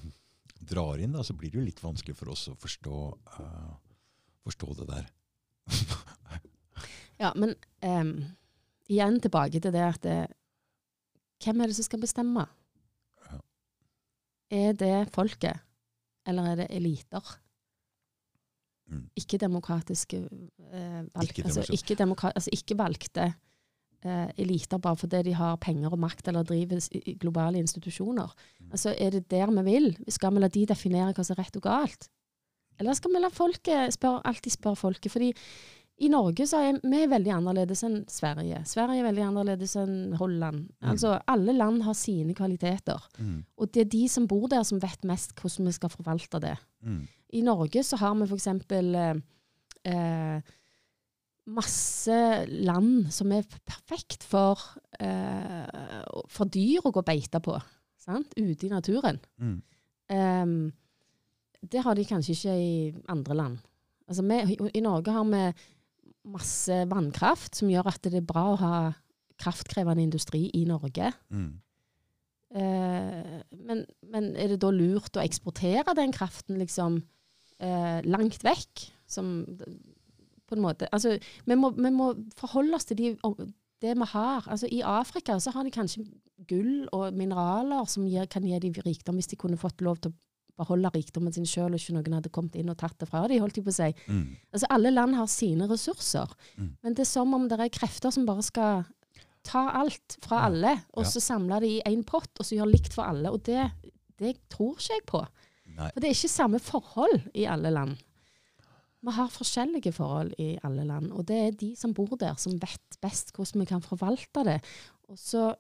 drar 0.65 1.01
inn, 1.03 1.15
da, 1.17 1.25
så 1.25 1.37
blir 1.37 1.53
det 1.53 1.61
jo 1.61 1.67
litt 1.67 1.83
vanskelig 1.83 2.17
for 2.19 2.33
oss 2.33 2.47
å 2.53 2.57
forstå, 2.61 3.01
uh, 3.39 3.75
forstå 4.47 4.77
det 4.81 4.89
der. 4.91 5.07
ja, 7.23 7.33
men 7.37 7.55
um, 7.85 8.17
igjen 8.91 9.21
tilbake 9.25 9.61
til 9.61 9.75
det 9.75 9.85
at 9.85 10.03
det, 10.07 10.19
Hvem 11.45 11.61
er 11.61 11.69
det 11.69 11.77
som 11.77 11.85
skal 11.85 12.01
bestemme? 12.01 12.45
Ja. 13.27 13.39
Er 14.57 14.77
det 14.81 14.95
folket, 15.13 15.59
eller 16.25 16.53
er 16.53 16.61
det 16.63 16.69
eliter? 16.73 17.35
Mm. 18.89 19.03
Ikke-demokratiske 19.19 20.23
uh, 20.23 21.03
valg, 21.11 21.27
ikke, 21.27 21.45
altså, 21.45 21.67
ikke, 21.73 21.99
demokra 21.99 22.31
altså, 22.33 22.53
ikke 22.55 22.79
valgte 22.79 23.27
eh, 24.05 24.33
eliter 24.41 24.81
bare 24.83 25.01
fordi 25.01 25.23
de 25.29 25.37
har 25.37 25.61
penger 25.63 25.93
og 25.93 26.01
makt 26.03 26.29
eller 26.31 26.47
driver 26.47 26.83
i 26.95 27.17
globale 27.21 27.61
institusjoner. 27.61 28.35
Mm. 28.61 28.73
Altså, 28.73 28.95
Er 28.99 29.11
det 29.11 29.29
der 29.31 29.51
vi 29.51 29.65
vil? 29.71 29.97
Skal 30.09 30.35
vi 30.35 30.41
la 30.41 30.49
de 30.49 30.67
definere 30.67 31.13
hva 31.13 31.25
som 31.25 31.37
er 31.37 31.45
rett 31.45 31.57
og 31.57 31.63
galt? 31.63 32.11
Eller 32.81 32.95
skal 32.95 33.15
vi 33.15 33.23
la 33.23 33.31
folket 33.31 33.95
spør, 33.95 34.21
alltid 34.25 34.53
spørre 34.53 34.77
folket? 34.77 35.13
Fordi 35.13 35.33
i 36.03 36.09
Norge 36.11 36.47
så 36.51 36.59
er 36.59 36.81
vi 36.83 37.05
veldig 37.07 37.31
annerledes 37.37 37.85
enn 37.87 38.01
Sverige. 38.11 38.65
Sverige 38.67 38.99
er 38.99 39.07
veldig 39.07 39.27
annerledes 39.29 39.77
enn 39.79 40.17
Holland. 40.19 40.65
Mm. 40.83 40.89
Altså, 40.91 41.21
Alle 41.31 41.55
land 41.55 41.85
har 41.87 41.95
sine 41.95 42.35
kvaliteter. 42.35 42.99
Mm. 43.19 43.45
Og 43.57 43.71
det 43.71 43.85
er 43.85 43.93
de 43.93 44.03
som 44.11 44.27
bor 44.27 44.49
der, 44.51 44.65
som 44.67 44.83
vet 44.83 45.07
mest 45.07 45.37
hvordan 45.39 45.71
vi 45.71 45.77
skal 45.77 45.93
forvalte 45.93 46.43
det. 46.43 46.57
Mm. 46.83 47.05
I 47.39 47.45
Norge 47.47 47.85
så 47.87 47.99
har 48.03 48.19
vi 48.19 48.27
f.eks. 48.27 48.49
Eh, 48.75 49.23
eh, 49.95 50.55
masse 51.45 52.17
land 52.49 53.11
som 53.13 53.33
er 53.37 53.45
perfekt 53.69 54.25
for, 54.25 54.61
eh, 55.01 56.05
for 56.33 56.49
dyr 56.49 56.85
å 56.85 56.93
gå 56.93 57.03
og 57.03 57.09
beite 57.09 57.41
på. 57.45 57.59
Sant? 58.01 58.33
Ute 58.37 58.67
i 58.67 58.73
naturen. 58.73 59.21
Mm. 59.41 59.63
Um, 60.13 60.73
det 61.65 61.81
har 61.85 61.97
de 61.97 62.05
kanskje 62.05 62.35
ikke 62.35 62.57
i 62.61 62.95
andre 63.09 63.35
land. 63.35 63.59
Altså 64.09 64.23
vi, 64.23 64.57
i, 64.75 64.83
Norge 64.85 65.13
har 65.13 65.25
vi 65.25 65.45
masse 66.29 66.77
vannkraft, 66.89 67.57
som 67.57 67.71
gjør 67.73 67.89
at 67.89 68.05
det 68.05 68.21
er 68.21 68.27
bra 68.27 68.45
å 68.53 68.61
ha 68.61 68.77
kraftkrevende 69.41 70.05
industri 70.05 70.47
i 70.55 70.65
Norge. 70.69 71.11
Mm. 71.33 71.53
Eh, 72.55 73.41
men, 73.67 73.83
men 74.13 74.31
er 74.37 74.53
det 74.53 74.61
da 74.63 74.71
lurt 74.71 75.17
å 75.17 75.25
eksportere 75.25 75.97
den 75.97 76.13
kraften 76.15 76.61
liksom 76.61 77.01
eh, 77.59 77.99
langt 78.05 78.45
vekk? 78.45 78.85
Som 79.11 79.43
på 80.49 80.57
en 80.57 80.63
måte 80.65 80.89
Altså, 80.93 81.19
vi 81.47 81.55
må, 81.57 81.71
vi 81.77 81.91
må 81.91 82.13
forholde 82.37 82.75
oss 82.77 82.85
til 82.85 82.97
de, 82.97 83.13
det 83.83 83.95
vi 83.99 84.07
har. 84.13 84.45
Altså, 84.49 84.69
I 84.71 84.83
Afrika 84.83 85.39
så 85.41 85.51
har 85.55 85.65
de 85.65 85.71
kanskje 85.75 86.05
gull 86.49 86.89
og 86.93 87.13
mineraler 87.17 87.85
som 87.89 88.07
gir, 88.09 88.27
kan 88.27 88.45
gi 88.47 88.59
dem 88.61 88.73
rikdom, 88.85 89.17
hvis 89.17 89.29
de 89.33 89.37
kunne 89.41 89.57
fått 89.61 89.81
lov 89.85 89.99
til 90.01 90.13
å 90.13 90.15
beholde 90.57 90.91
rikdommen 90.95 91.33
sin 91.35 91.47
sjøl, 91.51 91.73
og 91.75 91.81
ikke 91.81 91.97
noen 91.97 92.15
hadde 92.15 92.31
kommet 92.31 92.55
inn 92.61 92.69
og 92.71 92.77
tatt 92.79 92.95
det 93.01 93.09
fra 93.11 93.25
dem, 93.27 93.41
holdt 93.43 93.57
jeg 93.59 93.65
på 93.67 93.73
å 93.73 93.75
si. 93.75 93.89
Mm. 94.07 94.37
Altså, 94.55 94.69
alle 94.71 94.93
land 94.95 95.17
har 95.19 95.27
sine 95.27 95.67
ressurser, 95.71 96.31
Mm. 96.57 96.77
men 96.83 96.95
det 96.95 97.01
er 97.03 97.11
som 97.11 97.35
om 97.35 97.49
det 97.49 97.59
er 97.59 97.69
krefter 97.75 98.13
som 98.15 98.27
bare 98.27 98.43
skal 98.43 98.85
ta 99.43 99.65
alt 99.81 100.17
fra 100.23 100.45
alle, 100.47 100.77
og 100.95 101.03
Ja. 101.05 101.11
så 101.11 101.21
samle 101.21 101.59
det 101.61 101.69
i 101.69 101.83
én 101.91 102.05
pott, 102.07 102.31
og 102.39 102.47
så 102.47 102.55
gjøre 102.57 102.71
likt 102.71 102.93
for 102.95 103.03
alle. 103.03 103.33
Og 103.33 103.43
det, 103.43 103.71
det 104.19 104.37
tror 104.49 104.77
ikke 104.79 104.95
jeg 104.95 105.07
på. 105.07 105.27
Nei. 105.77 105.91
For 105.91 106.01
det 106.01 106.09
er 106.09 106.15
ikke 106.15 106.31
samme 106.31 106.61
forhold 106.61 107.21
i 107.35 107.45
alle 107.51 107.71
land. 107.75 107.97
Vi 109.05 109.13
har 109.13 109.33
forskjellige 109.33 109.93
forhold 109.93 110.33
i 110.41 110.55
alle 110.65 110.85
land, 110.89 111.11
og 111.13 111.27
det 111.29 111.37
er 111.37 111.57
de 111.61 111.75
som 111.77 111.93
bor 111.95 112.15
der, 112.21 112.37
som 112.41 112.57
vet 112.61 112.99
best 113.05 113.35
hvordan 113.37 113.61
vi 113.61 113.69
kan 113.69 113.85
forvalte 113.85 114.45
det. 114.47 114.61
Og 115.13 115.19
så, 115.21 115.51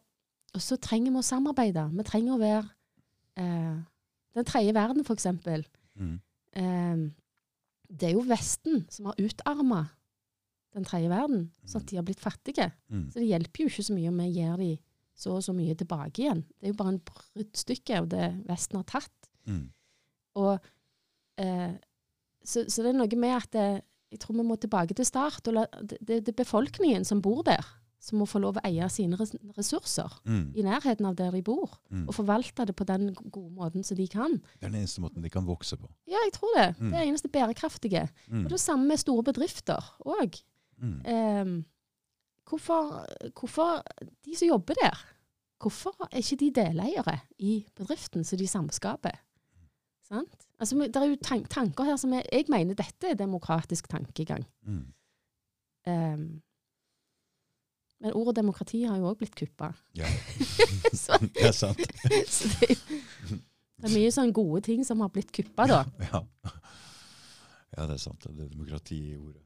og 0.55 0.63
så 0.63 0.79
trenger 0.81 1.13
vi 1.13 1.21
å 1.21 1.27
samarbeide. 1.27 1.89
Vi 1.93 2.07
trenger 2.09 2.37
å 2.37 2.41
være 2.41 2.63
eh, 3.41 3.83
Den 4.35 4.49
tredje 4.49 4.73
verden, 4.75 5.05
eksempel. 5.13 5.67
Mm. 5.95 6.17
Eh, 6.59 7.05
det 7.93 8.09
er 8.09 8.17
jo 8.17 8.25
Vesten 8.27 8.87
som 8.91 9.11
har 9.11 9.21
utarma 9.21 9.85
den 10.75 10.87
tredje 10.89 11.13
verden, 11.13 11.45
sånn 11.69 11.85
at 11.85 11.91
de 11.93 12.01
har 12.01 12.07
blitt 12.07 12.23
fattige. 12.23 12.73
Mm. 12.91 13.05
Så 13.13 13.21
det 13.21 13.29
hjelper 13.29 13.63
jo 13.63 13.71
ikke 13.71 13.87
så 13.87 13.95
mye 13.95 14.11
om 14.11 14.19
vi 14.25 14.33
gir 14.35 14.57
dem 14.59 14.75
så 15.15 15.37
og 15.39 15.45
så 15.47 15.55
mye 15.55 15.77
tilbake 15.79 16.25
igjen. 16.25 16.43
Det 16.59 16.69
er 16.69 16.73
jo 16.73 16.79
bare 16.81 16.95
en 16.97 17.03
bruddstykke 17.07 17.99
av 18.01 18.09
det 18.11 18.29
Vesten 18.49 18.81
har 18.81 18.87
tatt. 18.91 19.29
Mm. 19.47 19.69
Og, 20.43 20.71
eh, 21.39 21.75
så, 22.45 22.65
så 22.69 22.83
det 22.85 22.93
er 22.93 22.99
noe 22.99 23.17
med 23.21 23.37
at 23.37 23.51
det, 23.53 23.69
jeg 24.13 24.21
tror 24.21 24.37
vi 24.37 24.45
må 24.47 24.57
tilbake 24.61 24.95
til 24.95 25.07
start. 25.09 25.47
Og 25.49 25.55
la, 25.57 25.65
det, 25.81 25.99
det 26.01 26.21
det 26.27 26.35
er 26.35 26.43
befolkningen 26.45 27.05
som 27.05 27.23
bor 27.25 27.43
der, 27.47 27.65
som 28.05 28.19
må 28.21 28.27
få 28.29 28.39
lov 28.45 28.59
å 28.61 28.65
eie 28.69 28.85
sine 28.93 29.17
ressurser 29.57 30.13
Mm. 30.29 30.53
i 30.55 30.63
nærheten 30.63 31.07
av 31.09 31.17
der 31.17 31.31
de 31.33 31.41
bor. 31.43 31.79
Mm. 31.91 32.05
Og 32.09 32.15
forvalte 32.15 32.67
det 32.69 32.77
på 32.77 32.85
den 32.85 33.15
gode 33.15 33.51
måten 33.57 33.83
som 33.85 33.97
de 33.97 34.07
kan. 34.13 34.37
Det 34.61 34.67
er 34.67 34.69
den 34.75 34.83
eneste 34.83 35.01
måten 35.01 35.23
de 35.25 35.31
kan 35.33 35.47
vokse 35.49 35.77
på. 35.81 35.89
Ja, 36.07 36.21
jeg 36.27 36.35
tror 36.37 36.53
det. 36.59 36.69
Mm. 36.79 36.91
Det 36.93 36.99
er 37.01 37.09
eneste 37.09 37.29
bærekraftige. 37.33 38.05
Mm. 38.29 38.45
Og 38.45 38.51
det 38.51 38.61
samme 38.61 38.87
med 38.93 39.01
store 39.01 39.25
bedrifter 39.25 39.81
òg. 40.05 40.37
Mm. 40.79 41.01
Eh, 41.07 41.65
hvorfor, 42.51 43.07
hvorfor 43.41 43.83
De 44.25 44.37
som 44.37 44.49
jobber 44.49 44.75
der, 44.83 45.01
hvorfor 45.65 45.97
er 46.13 46.19
ikke 46.21 46.37
de 46.45 46.51
deleiere 46.61 47.19
i 47.39 47.65
bedriften 47.77 48.25
som 48.25 48.39
de 48.39 48.47
samskaper? 48.47 49.17
Sant? 50.05 50.44
Altså, 50.61 50.79
det 50.79 50.97
er 50.97 51.11
jo 51.11 51.17
tank 51.23 51.49
tanker 51.51 51.85
her 51.89 51.97
som 51.99 52.13
er 52.15 52.23
Jeg 52.33 52.47
mener 52.49 52.77
dette 52.79 53.11
er 53.11 53.19
demokratisk 53.19 53.89
tankegang. 53.91 54.45
Mm. 54.63 54.85
Um, 55.87 56.27
men 58.01 58.13
ordet 58.13 58.37
demokrati 58.37 58.83
har 58.85 58.99
jo 59.01 59.09
òg 59.11 59.19
blitt 59.21 59.35
kuppa. 59.39 59.73
Ja, 59.97 60.09
så, 61.05 61.19
det 61.25 61.49
er 61.49 61.57
sant. 61.57 61.81
så 62.29 62.51
det, 62.61 62.79
det 62.79 63.89
er 63.89 63.95
mye 63.97 64.13
sånn 64.15 64.33
gode 64.37 64.63
ting 64.69 64.85
som 64.87 65.03
har 65.05 65.11
blitt 65.13 65.33
kuppa, 65.35 65.67
da. 65.71 65.83
Ja. 66.07 66.23
ja, 67.75 67.87
det 67.87 67.97
er 67.97 68.03
sant. 68.03 68.25
Det 68.29 68.47
er 68.47 68.53
demokrati 68.53 69.01
i 69.13 69.17
ordet. 69.19 69.43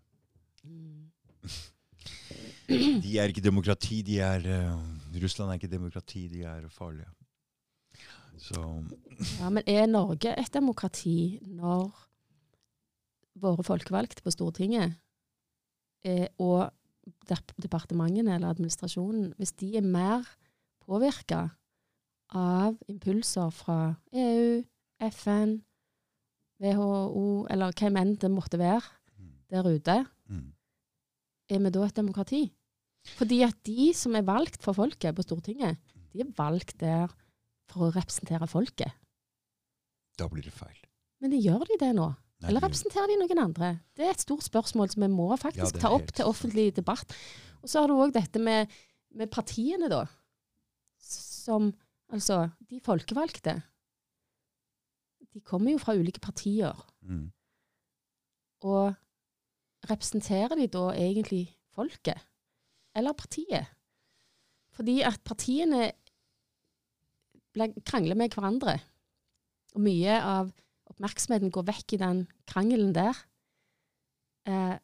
De 2.68 3.14
er 3.16 3.30
ikke 3.32 3.44
demokrati, 3.44 4.02
de 4.04 4.18
er 4.20 4.44
uh, 4.44 4.74
Russland 5.22 5.50
er 5.50 5.56
ikke 5.56 5.72
demokrati, 5.72 6.26
de 6.28 6.42
er 6.44 6.66
farlige. 6.72 7.08
Så 8.38 8.62
Ja, 9.40 9.50
Men 9.50 9.66
er 9.66 9.86
Norge 9.90 10.34
et 10.38 10.52
demokrati 10.54 11.38
når 11.42 11.90
våre 13.38 13.64
folkevalgte 13.66 14.22
på 14.22 14.32
Stortinget 14.34 14.96
eh, 16.06 16.26
og 16.38 16.70
departementene 17.28 18.34
eller 18.36 18.52
administrasjonen, 18.52 19.32
hvis 19.38 19.54
de 19.60 19.76
er 19.78 19.86
mer 19.86 20.26
påvirka 20.84 21.48
av 22.36 22.76
impulser 22.90 23.50
fra 23.54 23.78
EU, 24.12 24.62
FN, 25.08 25.58
WHO, 26.58 27.46
eller 27.50 27.74
hvem 27.78 27.98
enn 28.00 28.16
det 28.20 28.30
måtte 28.32 28.58
være 28.60 28.82
mm, 28.82 29.34
der 29.54 29.68
ute, 29.68 29.98
mm, 30.28 30.48
er 31.54 31.62
vi 31.64 31.72
da 31.74 31.84
et 31.86 32.00
demokrati? 32.00 32.42
Fordi 33.16 33.40
at 33.46 33.56
de 33.64 33.92
som 33.96 34.16
er 34.18 34.26
valgt 34.26 34.60
for 34.64 34.76
folket 34.76 35.16
på 35.16 35.24
Stortinget, 35.24 35.78
de 36.12 36.24
er 36.24 36.34
valgt 36.36 36.76
der 36.82 37.14
for 37.68 37.88
å 37.88 37.92
representere 37.94 38.48
folket. 38.50 38.92
da 40.18 40.26
blir 40.28 40.42
det 40.42 40.52
feil. 40.52 40.78
Men 41.20 41.30
de 41.30 41.38
gjør 41.38 41.64
de 41.68 41.76
det 41.78 41.92
nå? 41.94 42.08
Nei, 42.40 42.48
Eller 42.50 42.62
representerer 42.62 43.06
de 43.10 43.16
noen 43.20 43.38
andre? 43.42 43.68
Det 43.98 44.04
er 44.06 44.10
et 44.14 44.20
stort 44.22 44.42
spørsmål 44.46 44.90
som 44.90 45.02
vi 45.02 45.08
må 45.10 45.28
faktisk 45.38 45.76
er 45.76 45.80
ta 45.82 45.90
opp 45.94 46.10
til 46.14 46.26
offentlig 46.30 46.68
debatt. 46.76 47.14
Og 47.62 47.68
så 47.70 47.80
har 47.82 47.90
du 47.90 47.94
òg 47.98 48.12
dette 48.14 48.38
med, 48.42 48.70
med 49.14 49.30
partiene, 49.30 49.88
da. 49.90 50.04
Som 50.98 51.72
Altså, 52.10 52.48
de 52.70 52.78
folkevalgte. 52.80 53.52
De 55.34 55.40
kommer 55.44 55.74
jo 55.74 55.78
fra 55.82 55.92
ulike 55.98 56.20
partier. 56.24 56.72
mm, 57.04 57.26
Og 58.64 58.94
representerer 59.90 60.56
de 60.56 60.66
da 60.72 60.86
egentlig 60.96 61.42
folket? 61.76 62.16
Eller 62.96 63.12
partiet? 63.12 63.66
Fordi 64.72 65.02
at 65.02 65.20
partiene 65.24 65.92
krangler 67.56 68.18
med 68.18 68.34
hverandre. 68.34 68.78
Og 69.76 69.84
mye 69.84 70.18
av 70.18 70.52
oppmerksomheten 70.88 71.52
går 71.54 71.66
vekk 71.68 71.96
i 71.96 72.02
den 72.02 72.22
krangelen 72.48 72.94
der. 72.96 73.16
Eh, 74.48 74.76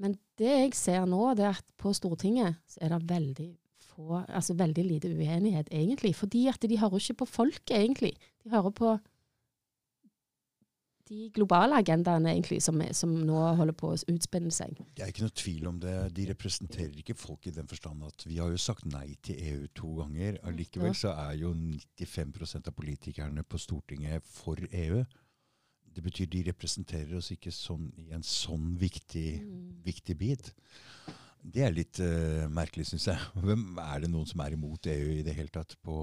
men 0.00 0.16
det 0.40 0.52
jeg 0.52 0.76
ser 0.78 1.08
nå, 1.08 1.34
det 1.36 1.44
er 1.46 1.58
at 1.58 1.72
på 1.80 1.92
Stortinget 1.96 2.60
så 2.70 2.80
er 2.86 2.94
det 2.94 3.10
veldig 3.10 3.50
få, 3.84 4.22
altså 4.22 4.56
veldig 4.56 4.84
lite 4.86 5.10
uenighet, 5.12 5.68
egentlig. 5.72 6.14
Fordi 6.16 6.46
at 6.52 6.62
de 6.62 6.78
hører 6.80 7.02
ikke 7.02 7.20
på 7.24 7.28
folket, 7.28 7.76
egentlig. 7.76 8.14
De 8.44 8.52
hører 8.54 8.72
på 8.76 8.94
de 11.10 11.26
globale 11.34 11.74
agendaene, 11.82 12.30
egentlig, 12.30 12.60
som, 12.62 12.78
som 12.94 13.10
nå 13.26 13.38
holder 13.58 13.74
på 13.76 13.88
å 13.90 13.96
utspinne 14.12 14.52
seg. 14.54 14.76
Det 14.94 15.02
er 15.02 15.10
ikke 15.10 15.24
noe 15.26 15.34
tvil 15.42 15.64
om 15.70 15.80
det. 15.82 15.94
De 16.14 16.26
representerer 16.30 17.00
ikke 17.02 17.16
folk 17.18 17.48
i 17.50 17.54
den 17.56 17.66
forstand 17.70 18.04
at 18.06 18.26
vi 18.28 18.38
har 18.38 18.52
jo 18.52 18.60
sagt 18.62 18.86
nei 18.86 19.16
til 19.26 19.40
EU 19.50 19.64
to 19.74 19.90
ganger. 19.98 20.38
Allikevel 20.46 20.94
så 20.94 21.10
er 21.26 21.34
jo 21.40 21.50
95% 21.56 22.70
av 22.70 22.76
politikerne 22.78 23.42
på 23.42 23.58
Stortinget 23.58 24.22
for 24.30 24.60
EU. 24.70 25.00
Det 25.90 26.04
betyr 26.06 26.28
de 26.30 26.44
representerer 26.46 27.16
oss 27.18 27.32
ikke 27.34 27.50
sånn 27.50 27.88
i 27.98 28.12
en 28.14 28.22
sånn 28.22 28.76
viktig, 28.78 29.40
Mm. 29.42 29.80
viktig 29.82 30.14
bit. 30.20 30.52
Det 31.42 31.64
er 31.66 31.72
litt 31.74 31.98
uh, 32.04 32.46
merkelig, 32.52 32.86
syns 32.92 33.08
jeg. 33.10 33.18
Hvem 33.42 33.78
Er 33.82 34.04
det 34.04 34.10
noen 34.12 34.28
som 34.30 34.42
er 34.44 34.54
imot 34.54 34.86
EU 34.86 35.08
i 35.16 35.24
det 35.26 35.34
hele 35.34 35.50
tatt 35.50 35.74
på 35.82 35.96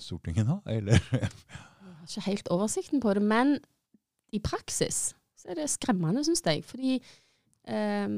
Stortinget 0.00 0.48
nå? 0.48 0.62
Eller? 0.64 0.96
Jeg 1.12 1.28
har 2.00 2.06
ikke 2.08 2.26
helt 2.30 2.48
oversikten 2.56 3.02
på 3.04 3.12
det, 3.18 3.22
men 3.22 3.58
i 4.32 4.38
praksis 4.38 5.14
så 5.40 5.48
er 5.50 5.54
det 5.54 5.70
skremmende, 5.72 6.20
syns 6.24 6.42
jeg. 6.44 6.62
Fordi 6.68 6.98
eh, 7.64 8.08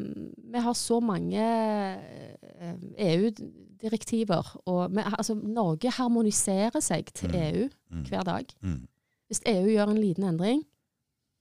vi 0.52 0.58
har 0.64 0.74
så 0.74 0.96
mange 1.00 1.38
eh, 1.42 2.74
EU-direktiver, 3.12 4.56
og 4.66 4.90
vi, 4.94 5.04
altså, 5.06 5.34
Norge 5.34 5.90
harmoniserer 5.90 6.80
seg 6.82 7.12
til 7.14 7.30
Mm. 7.30 7.36
EU 7.42 7.68
Mm. 7.90 8.02
hver 8.08 8.22
dag. 8.24 8.46
Mm. 8.62 8.88
Hvis 9.28 9.40
EU 9.46 9.66
gjør 9.66 9.90
en 9.90 10.00
liten 10.02 10.24
endring, 10.24 10.64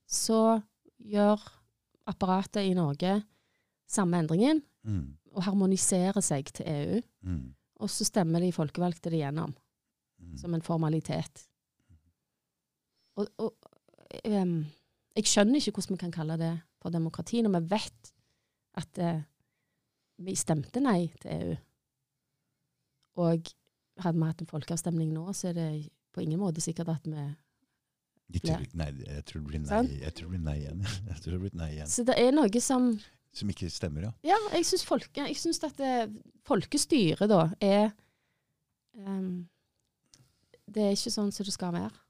så 0.08 0.60
gjør 1.00 1.40
apparatet 2.06 2.62
i 2.70 2.74
Norge 2.74 3.22
samme 3.88 4.18
endringen, 4.18 4.62
Mm. 4.84 5.16
og 5.34 5.42
harmoniserer 5.42 6.20
seg 6.22 6.44
til 6.52 6.66
EU. 6.68 7.00
Mm. 7.22 7.54
Og 7.80 7.90
så 7.90 8.04
stemmer 8.04 8.40
de 8.40 8.52
folkevalgte 8.52 9.10
det 9.10 9.18
gjennom. 9.20 9.54
Mm. 10.20 10.36
som 10.38 10.54
en 10.54 10.62
formalitet. 10.62 11.48
Og, 13.16 13.26
og 13.38 13.54
em, 14.24 14.56
jeg 15.16 15.28
skjønner 15.28 15.60
ikke 15.60 15.76
hvordan 15.76 15.96
vi 15.96 16.00
kan 16.00 16.14
kalle 16.14 16.38
det 16.40 16.52
for 16.82 16.94
demokrati, 16.94 17.42
når 17.42 17.58
vi 17.58 17.70
vet 17.74 18.12
at 18.80 19.00
uh, 19.02 19.20
vi 20.22 20.34
stemte 20.38 20.82
nei 20.82 21.06
til 21.22 21.32
EU. 21.36 21.54
Og 23.22 23.52
hadde 24.02 24.18
vi 24.18 24.28
hatt 24.28 24.42
en 24.42 24.50
folkeavstemning 24.50 25.12
nå, 25.12 25.24
så 25.36 25.50
er 25.50 25.58
det 25.58 25.68
på 26.12 26.24
ingen 26.24 26.40
måte 26.40 26.64
sikkert 26.64 26.92
at 26.92 27.08
vi 27.08 27.24
De 28.32 28.40
tror, 28.40 28.68
nei, 28.80 28.90
jeg 29.04 29.24
tror 29.28 29.42
det 29.42 29.48
blir 29.50 29.64
nei, 29.64 29.80
jeg 30.00 30.14
tror 30.16 30.28
det 30.28 30.34
blir 30.34 30.46
nei 30.46 30.58
igjen. 30.62 30.86
Jeg 31.10 31.18
tror 31.20 31.34
det 31.34 31.40
blir 31.42 31.58
nei 31.60 31.72
igjen. 31.74 31.90
Så 31.92 32.04
det 32.08 32.16
er 32.20 32.32
noe 32.32 32.62
som 32.64 32.92
Som 33.32 33.50
ikke 33.52 33.68
stemmer, 33.72 34.08
ja. 34.08 34.12
Ja, 34.32 34.38
jeg 34.52 34.66
syns 34.68 34.84
folke, 34.84 35.24
at 35.24 35.78
det, 35.78 35.92
folkestyret 36.44 37.28
da 37.28 37.46
er 37.60 37.92
um, 38.92 39.48
Det 40.68 40.84
er 40.84 40.96
ikke 40.96 41.12
sånn 41.12 41.32
som 41.32 41.48
det 41.48 41.54
skal 41.54 41.72
være. 41.76 42.01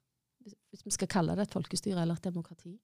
Hvis 0.43 0.87
vi 0.87 0.95
skal 0.95 1.11
kalle 1.11 1.37
det 1.39 1.47
et 1.47 1.55
folkestyre 1.55 2.03
eller 2.03 2.19
et 2.19 2.27
demokrati. 2.27 2.75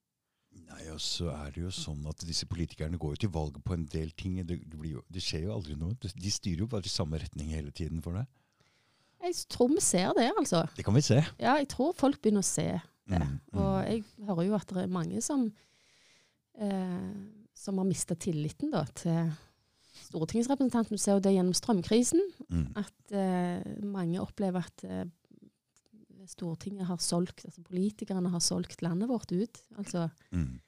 Nei, 0.69 0.83
og 0.93 0.99
så 1.01 1.29
er 1.33 1.53
det 1.53 1.63
jo 1.63 1.71
sånn 1.73 2.05
at 2.09 2.23
disse 2.25 2.47
politikerne 2.49 2.97
går 3.01 3.15
jo 3.15 3.21
til 3.23 3.31
valg 3.33 3.57
på 3.65 3.75
en 3.75 3.85
del 3.89 4.11
ting. 4.17 4.39
Det, 4.45 4.57
jo, 4.85 5.01
det 5.09 5.23
skjer 5.23 5.47
jo 5.47 5.55
aldri 5.55 5.77
noe. 5.77 5.97
De 5.97 6.31
styrer 6.33 6.63
jo 6.63 6.69
bare 6.69 6.89
i 6.89 6.93
samme 6.93 7.19
retning 7.21 7.53
hele 7.53 7.73
tiden 7.75 8.01
for 8.05 8.17
deg. 8.17 8.29
Jeg 9.19 9.35
tror 9.51 9.71
vi 9.73 9.81
ser 9.83 10.13
det, 10.15 10.29
altså. 10.39 10.63
Det 10.77 10.85
kan 10.87 10.95
vi 10.95 11.03
se. 11.03 11.19
Ja, 11.41 11.57
jeg 11.59 11.67
tror 11.73 11.91
folk 11.97 12.21
begynner 12.21 12.45
å 12.45 12.49
se 12.49 12.69
det. 13.09 13.19
Mm, 13.19 13.35
mm. 13.51 13.59
Og 13.59 13.75
jeg 13.89 14.03
hører 14.29 14.47
jo 14.47 14.55
at 14.55 14.71
det 14.71 14.83
er 14.85 14.93
mange 14.93 15.21
som, 15.25 15.45
eh, 16.61 17.13
som 17.57 17.81
har 17.81 17.89
mista 17.89 18.15
tilliten 18.15 18.71
da, 18.73 18.85
til 18.95 19.31
stortingsrepresentanten. 20.05 20.95
Du 20.95 21.01
ser 21.01 21.17
jo 21.17 21.23
det 21.25 21.33
gjennom 21.35 21.57
strømkrisen. 21.57 22.21
Mm. 22.47 22.67
At 22.79 23.15
eh, 23.17 23.65
mange 23.83 24.21
opplever 24.23 24.69
at 24.69 24.85
eh, 24.87 25.05
Stortinget 26.27 26.87
har 26.89 26.99
solgt, 27.03 27.45
altså 27.45 27.63
politikerne 27.63 28.31
har 28.33 28.43
solgt 28.43 28.81
landet 28.81 29.09
vårt 29.09 29.31
ut. 29.31 29.63
Altså 29.77 30.09
Mm. 30.31 30.59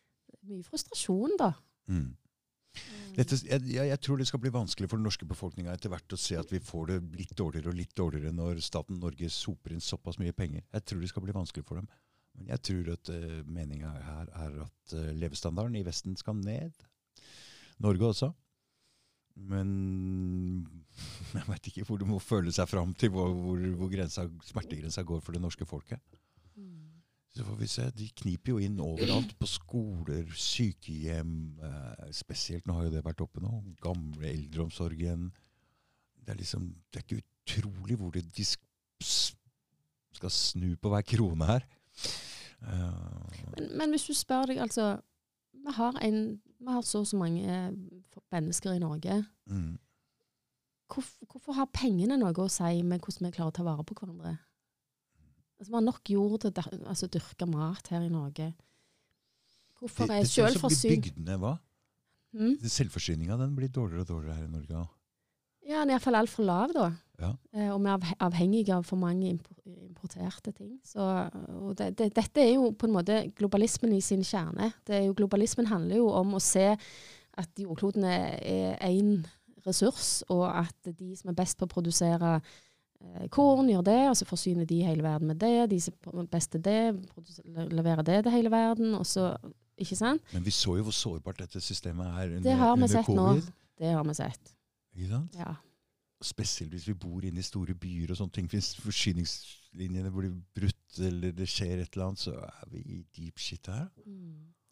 mye 0.47 0.63
frustrasjon, 0.63 1.37
da. 1.39 1.53
Mm. 1.87 2.15
Dette, 3.17 3.35
jeg, 3.43 3.61
jeg, 3.75 3.99
tror 3.99 4.17
det 4.17 4.27
skal 4.29 4.39
bli 4.39 4.51
vanskelig 4.53 4.87
for 4.89 4.99
den 4.99 5.03
norske 5.03 5.27
befolkninga 5.27 5.73
etter 5.75 5.91
hvert 5.91 6.13
å 6.15 6.19
se 6.19 6.37
at 6.39 6.51
vi 6.53 6.61
får 6.63 6.85
det 6.87 6.99
litt 7.19 7.33
dårligere 7.35 7.73
og 7.73 7.75
litt 7.75 7.91
dårligere 7.97 8.31
når 8.31 8.61
staten 8.63 9.01
Norge 9.01 9.27
soper 9.29 9.75
inn 9.75 9.83
såpass 9.83 10.19
mye 10.21 10.31
penger. 10.31 10.63
Jeg 10.71 10.85
tror 10.87 11.01
det 11.03 11.09
skal 11.11 11.25
bli 11.25 11.35
vanskelig 11.35 11.65
for 11.67 11.81
dem. 11.81 11.89
Men 12.37 12.47
jeg 12.53 12.63
tror 12.63 12.93
at 12.93 13.11
uh, 13.11 13.41
meninga 13.43 13.91
her 14.05 14.31
er 14.45 14.55
at 14.63 14.95
uh, 14.95 15.09
levestandarden 15.19 15.75
i 15.75 15.83
Vesten 15.83 16.15
skal 16.15 16.39
ned. 16.39 16.71
Norge 17.83 18.07
også. 18.07 18.31
Men 19.35 19.69
jeg 21.37 21.47
veit 21.47 21.69
ikke 21.71 21.85
hvor 21.87 22.01
du 22.01 22.07
må 22.09 22.19
føle 22.19 22.51
seg 22.55 22.69
fram 22.69 22.93
til 22.93 23.13
hvor, 23.13 23.31
hvor, 23.33 23.61
hvor 23.79 23.91
grensa, 23.93 24.27
smertegrensa 24.49 25.05
går 25.07 25.21
for 25.23 25.37
det 25.37 25.43
norske 25.43 25.67
folket. 25.67 26.01
Så 27.31 27.45
får 27.47 27.55
vi 27.55 27.67
se. 27.71 27.85
De 27.95 28.09
kniper 28.21 28.51
jo 28.51 28.57
inn 28.59 28.79
overalt. 28.83 29.31
På 29.39 29.47
skoler, 29.47 30.25
sykehjem. 30.35 31.35
Eh, 31.63 32.09
spesielt, 32.15 32.65
nå 32.67 32.75
har 32.75 32.89
jo 32.89 32.95
det 32.97 33.05
vært 33.05 33.23
oppe 33.23 33.43
nå. 33.43 33.61
Gamle 33.83 34.27
eldreomsorgen. 34.33 35.29
Det 36.19 36.33
er 36.33 36.41
liksom, 36.41 36.67
det 36.91 36.99
er 36.99 37.05
ikke 37.05 37.21
utrolig 37.23 37.97
hvor 38.01 38.11
det, 38.11 38.25
de 38.35 38.43
skal 38.45 40.33
snu 40.35 40.75
på 40.75 40.91
hver 40.91 41.07
krone 41.07 41.47
her. 41.47 41.63
Uh, 42.61 43.31
Men, 43.55 43.71
men 43.79 43.93
hvis 43.95 44.03
du 44.05 44.13
spør 44.13 44.51
deg, 44.51 44.59
altså 44.61 44.99
Vi 45.63 45.71
har, 45.73 45.95
en, 46.05 46.41
vi 46.61 46.75
har 46.75 46.85
så 46.85 47.01
og 47.01 47.09
så 47.09 47.17
mange 47.17 47.41
eh, 47.41 48.21
mennesker 48.33 48.75
i 48.75 48.81
Norge. 48.81 49.23
mm, 49.49 49.77
Hvorfor, 50.91 51.25
hvorfor 51.31 51.55
har 51.55 51.69
pengene 51.71 52.17
noe 52.19 52.33
å 52.35 52.49
si 52.51 52.81
med 52.83 52.99
hvordan 52.99 53.29
vi 53.29 53.35
klarer 53.35 53.53
å 53.53 53.55
ta 53.55 53.63
vare 53.63 53.85
på 53.87 53.95
hverandre? 53.95 54.35
Altså, 55.61 55.69
vi 55.69 55.77
har 55.77 55.85
nok 55.85 56.09
jord 56.11 56.41
til 56.41 56.51
å 56.51 56.63
altså, 56.89 57.07
dyrke 57.07 57.47
mat 57.47 57.87
her 57.93 58.03
i 58.03 58.11
Norge. 58.11 58.49
Hvorfor 59.79 60.09
det, 60.09 60.17
er 60.17 60.25
det 60.25 60.31
ser 60.31 60.49
ut 60.49 60.57
som 60.57 60.67
blir 60.67 60.77
selvforsyn... 60.77 60.95
bygdene, 60.97 61.37
hva? 61.41 61.53
Mm? 62.35 62.57
Selvforsyninga 62.75 63.37
blir 63.55 63.71
dårligere 63.71 64.03
og 64.03 64.09
dårligere 64.09 64.35
her 64.39 64.49
i 64.49 64.51
Norge. 64.51 64.83
Ja, 65.61 65.81
den 65.81 65.93
er 65.93 65.95
iallfall 65.95 66.17
altfor 66.19 66.47
lav, 66.47 66.73
da. 66.75 66.89
Ja. 67.21 67.31
Eh, 67.53 67.69
og 67.73 67.79
vi 67.83 67.89
er 67.91 67.97
avhe- 67.97 68.17
avhengige 68.27 68.73
av 68.75 68.83
for 68.87 68.97
mange 69.01 69.29
importerte 69.65 70.51
ting. 70.57 70.79
Så, 70.87 71.03
og 71.61 71.75
det, 71.77 71.91
det, 71.99 72.09
dette 72.17 72.41
er 72.43 72.55
jo 72.55 72.71
på 72.73 72.87
en 72.89 72.95
måte 72.95 73.19
globalismen 73.37 73.93
i 73.93 74.01
sin 74.01 74.23
kjerne. 74.25 74.71
Det 74.87 74.95
er 74.97 75.05
jo, 75.07 75.13
globalismen 75.17 75.69
handler 75.69 76.01
jo 76.01 76.09
om 76.17 76.33
å 76.37 76.41
se 76.41 76.71
at 77.37 77.61
jordkloden 77.61 78.03
er 78.09 78.75
én 78.89 79.21
ressurs, 79.65 80.23
og 80.33 80.47
at 80.49 80.89
de 80.97 81.13
som 81.15 81.29
er 81.31 81.37
best 81.37 81.57
på 81.59 81.67
å 81.67 81.71
produsere 81.71 82.33
eh, 82.41 83.27
korn, 83.29 83.69
gjør 83.69 83.85
det, 83.85 83.99
og 84.09 84.17
så 84.17 84.25
forsyner 84.25 84.65
de 84.67 84.81
hele 84.83 85.05
verden 85.05 85.29
med 85.29 85.39
det. 85.43 85.69
De 85.71 85.79
som 85.85 85.93
er 86.17 86.27
best 86.33 86.51
til 86.55 86.63
det, 86.65 86.79
leverer 87.71 88.01
det 88.07 88.23
til 88.25 88.33
hele 88.33 88.51
verden. 88.51 88.95
og 88.97 89.05
så, 89.05 89.35
ikke 89.77 89.95
sant? 89.97 90.21
Men 90.33 90.43
vi 90.45 90.51
så 90.53 90.75
jo 90.79 90.83
hvor 90.89 90.97
sårbart 90.97 91.39
dette 91.45 91.61
systemet 91.61 92.07
er 92.09 92.35
under, 92.35 92.45
Det 92.49 92.57
har 92.57 92.75
vi 92.75 92.81
under 92.83 92.95
sett 92.97 93.13
nå. 93.15 93.27
Det 93.81 93.93
har 93.95 94.03
vi 94.09 94.13
sett. 94.17 94.55
Ikke 94.97 95.09
sant? 95.13 95.37
Ja. 95.39 95.53
Spesielt 96.21 96.71
hvis 96.75 96.87
vi 96.87 96.93
bor 96.93 97.23
inne 97.25 97.39
i 97.41 97.45
store 97.45 97.73
byer 97.73 98.11
og 98.13 98.17
sånne 98.19 98.31
ting. 98.35 98.47
Hvis 98.51 98.75
forsyningslinjene 98.81 100.11
blir 100.13 100.33
brutt 100.55 100.99
eller 101.01 101.31
det 101.35 101.47
skjer 101.49 101.81
et 101.81 101.93
eller 101.95 102.11
annet, 102.11 102.19
så 102.27 102.33
er 102.45 102.65
vi 102.71 102.81
i 102.97 102.99
deep 103.17 103.39
shit 103.41 103.67
her. 103.71 103.87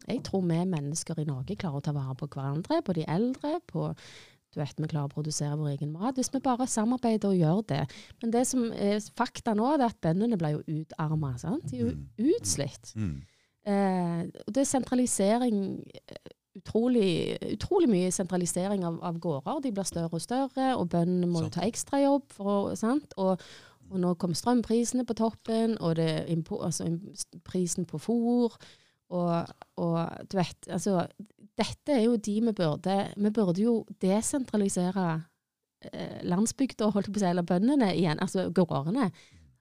Jeg 0.08 0.22
tror 0.24 0.42
vi 0.46 0.58
mennesker 0.64 1.18
i 1.20 1.24
Norge 1.28 1.56
klarer 1.60 1.80
å 1.80 1.84
ta 1.84 1.92
vare 1.96 2.14
på 2.16 2.28
hverandre, 2.32 2.80
på 2.86 2.94
de 2.96 3.04
eldre, 3.08 3.58
på 3.68 3.90
du 4.50 4.58
vet, 4.58 4.74
vi 4.82 4.88
klarer 4.90 5.06
å 5.06 5.12
produsere 5.12 5.54
vår 5.60 5.76
egen 5.76 5.92
mat. 5.94 6.16
Hvis 6.18 6.32
vi 6.34 6.40
bare 6.42 6.66
samarbeider 6.66 7.28
og 7.30 7.36
gjør 7.38 7.60
det. 7.70 7.84
Men 8.20 8.32
det 8.34 8.40
som 8.50 8.64
er 8.74 8.96
fakta 9.14 9.52
nå, 9.54 9.68
er 9.76 9.84
at 9.86 10.00
bøndene 10.02 10.38
ble 10.40 10.56
jo 10.56 10.62
utarma. 10.80 11.36
De 11.38 11.76
er 11.76 11.84
jo 11.84 11.92
Mm. 11.92 12.08
utslitt. 12.34 12.90
Mm. 12.96 13.22
Eh, 13.70 14.22
og 14.46 14.50
det 14.54 14.64
er 14.64 14.70
sentralisering 14.72 15.84
eh, 15.94 16.16
Utrolig, 16.58 17.38
utrolig 17.54 17.86
mye 17.86 18.10
sentralisering 18.10 18.82
av, 18.86 18.96
av 19.06 19.18
gårder. 19.22 19.60
De 19.62 19.70
blir 19.74 19.86
større 19.86 20.18
og 20.18 20.22
større, 20.24 20.72
og 20.74 20.88
bøndene 20.90 21.28
må 21.30 21.44
Sant. 21.44 21.58
ta 21.58 21.66
ekstrajobb. 21.68 22.38
Og, 22.42 23.44
og 23.90 23.98
nå 24.02 24.14
kommer 24.18 24.38
strømprisene 24.38 25.06
på 25.06 25.14
toppen, 25.18 25.76
og 25.78 25.96
det 26.00 26.26
altså, 26.26 26.88
prisen 27.46 27.86
på 27.86 28.02
fôr. 28.02 28.56
Og, 29.10 29.54
og 29.82 29.96
du 30.30 30.36
vet, 30.38 30.68
altså 30.70 31.04
Dette 31.58 31.96
er 31.96 32.04
jo 32.04 32.12
de 32.14 32.36
vi 32.46 32.52
burde 32.54 32.94
Vi 33.18 33.30
burde 33.34 33.58
jo 33.58 33.72
desentralisere 33.98 35.06
eh, 35.90 36.20
landsbygda, 36.30 36.92
holdt 36.94 37.10
jeg 37.10 37.16
på 37.16 37.18
å 37.18 37.24
si, 37.24 37.30
eller 37.32 37.46
bøndene 37.46 37.90
igjen, 37.96 38.22
altså 38.22 38.46
gårdene. 38.54 39.10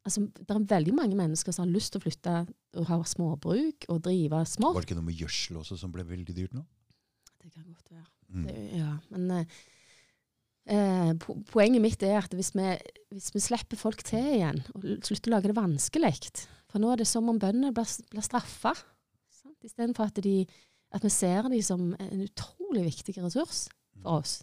Altså, 0.06 0.24
det 0.26 0.54
er 0.54 0.68
veldig 0.70 0.94
mange 0.96 1.18
mennesker 1.18 1.54
som 1.54 1.66
har 1.66 1.74
lyst 1.74 1.94
til 1.94 2.02
å 2.02 2.06
flytte 2.06 2.36
og 2.78 2.86
ha 2.90 3.00
småbruk 3.06 3.90
og 3.90 4.04
drive 4.06 4.44
smått. 4.48 4.78
Var 4.78 4.86
det 4.86 4.90
ikke 4.90 5.00
noe 5.02 5.10
med 5.10 5.24
gjødsel 5.26 5.60
også 5.64 5.80
som 5.82 5.94
ble 5.94 6.06
veldig 6.08 6.36
dyrt 6.38 6.56
nå? 6.56 6.64
Det 7.50 7.56
kan 7.58 7.74
godt 7.74 7.92
være. 7.92 8.08
Mm. 8.30 8.46
Det, 8.46 8.56
ja, 8.78 8.92
men 9.10 9.32
eh, 9.34 9.60
eh, 10.76 11.12
po 11.24 11.36
poenget 11.50 11.82
mitt 11.82 12.04
er 12.06 12.20
at 12.22 12.34
hvis 12.38 12.52
vi, 12.54 12.68
hvis 13.16 13.32
vi 13.34 13.42
slipper 13.42 13.80
folk 13.80 14.04
til 14.06 14.22
igjen, 14.36 14.62
og 14.76 14.86
slutter 15.08 15.32
å 15.32 15.36
lage 15.38 15.50
det 15.50 15.58
vanskelig 15.58 16.14
For 16.70 16.78
nå 16.84 16.92
er 16.94 17.02
det 17.02 17.08
som 17.10 17.28
om 17.32 17.40
bøndene 17.42 17.74
blir, 17.74 17.90
blir 18.14 18.26
straffa. 18.26 18.76
Istedenfor 19.66 20.12
at, 20.12 20.22
de- 20.24 20.46
at 20.94 21.04
vi 21.04 21.10
ser 21.12 21.50
dem 21.50 21.62
som 21.66 21.90
en 22.00 22.22
utrolig 22.24 22.86
viktig 22.86 23.18
ressurs 23.18 23.66
for 24.00 24.22
oss. 24.22 24.38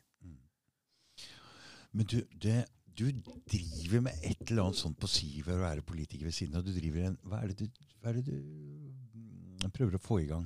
Men 1.97 2.05
du, 2.11 2.19
det, 2.43 2.67
du 2.93 3.07
driver 3.49 4.03
med 4.05 4.19
et 4.27 4.43
eller 4.51 4.67
annet 4.67 4.77
sånt 4.83 4.99
på 5.01 5.09
si 5.09 5.31
ved 5.47 5.55
å 5.57 5.63
være 5.63 5.87
politiker 5.87 6.27
ved 6.29 6.35
siden 6.37 6.59
av. 6.59 6.67
Du 6.67 6.75
driver 6.75 7.07
en, 7.09 7.17
hva 7.25 7.39
er 7.41 7.55
det 7.55 7.63
du, 7.63 7.87
hva 8.03 8.11
er 8.11 8.19
det 8.19 8.27
du 8.27 8.35
mm, 8.37 9.71
prøver 9.73 9.97
å 9.97 10.03
få 10.03 10.19
i 10.21 10.29
gang? 10.29 10.45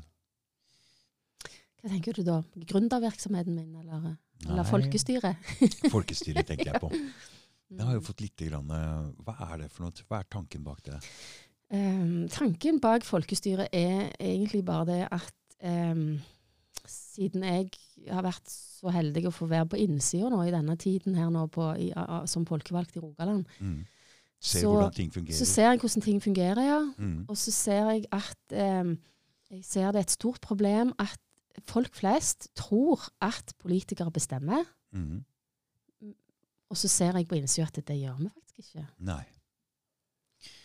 Hva 1.81 1.89
tenker 1.91 2.13
du 2.19 2.23
da? 2.27 2.43
Gründervirksomheten 2.69 3.55
min, 3.57 3.75
eller, 3.81 4.17
eller 4.47 4.65
folkestyret? 4.69 5.37
Folkestyret 5.95 6.47
tenker 6.49 6.73
jeg 6.73 6.81
på. 6.83 6.91
Jeg 7.71 7.87
har 7.87 7.95
jo 7.95 8.01
Mm. 8.01 8.07
fått 8.09 8.21
litt 8.21 8.37
grann, 8.37 8.71
eh, 8.75 9.13
Hva 9.25 9.35
er 9.53 9.59
det 9.63 9.71
for 9.73 9.85
noe? 9.87 9.93
Hva 10.11 10.19
er 10.21 10.27
tanken 10.31 10.65
bak 10.67 10.83
det? 10.83 10.99
Um, 11.71 12.27
tanken 12.29 12.81
bak 12.83 13.05
folkestyret 13.07 13.69
er 13.73 14.11
egentlig 14.19 14.65
bare 14.67 14.87
det 14.89 15.09
at 15.13 15.33
um, 15.63 16.19
siden 16.91 17.45
jeg 17.47 17.69
har 18.11 18.25
vært 18.27 18.51
så 18.51 18.91
heldig 18.91 19.23
å 19.29 19.33
få 19.33 19.47
være 19.47 19.69
på 19.71 19.79
innsida 19.79 20.29
nå 20.33 20.41
i 20.49 20.51
denne 20.51 20.75
tiden 20.81 21.15
her 21.15 21.31
nå 21.31 21.45
på, 21.53 21.69
i, 21.79 21.93
a, 21.95 22.25
som 22.27 22.45
folkevalgt 22.49 22.97
i 22.97 23.01
Rogaland, 23.05 23.47
Mm. 23.61 23.85
Ser 24.43 24.61
Så- 24.65 24.71
hvordan 24.73 24.93
ting 24.97 25.11
fungerer. 25.13 25.37
så 25.37 25.45
ser 25.45 25.67
jeg 25.71 25.79
hvordan 25.81 26.03
ting 26.03 26.21
fungerer, 26.25 26.63
ja. 26.65 26.81
mm. 26.99 27.27
Og 27.29 27.37
så 27.37 27.53
ser 27.53 27.91
jeg 27.93 28.07
at 28.11 28.55
um, 28.81 28.95
jeg 29.51 29.65
ser 29.65 29.93
det 29.93 29.97
er 30.01 30.07
et 30.09 30.11
stort 30.11 30.41
problem 30.41 30.95
at 30.99 31.19
folk 31.67 31.95
flest 31.95 32.49
tror 32.59 33.09
at 33.21 33.55
politikere 33.59 34.11
bestemmer, 34.15 34.65
Mm. 34.93 35.25
og 36.71 36.77
så 36.77 36.89
ser 36.91 37.13
jeg 37.19 37.29
på 37.29 37.37
innsida 37.39 37.67
at 37.69 37.79
det 37.87 37.97
gjør 38.01 38.17
vi 38.19 38.29
faktisk 38.35 38.75
ikke. 38.75 38.87
Nei. 38.99 39.23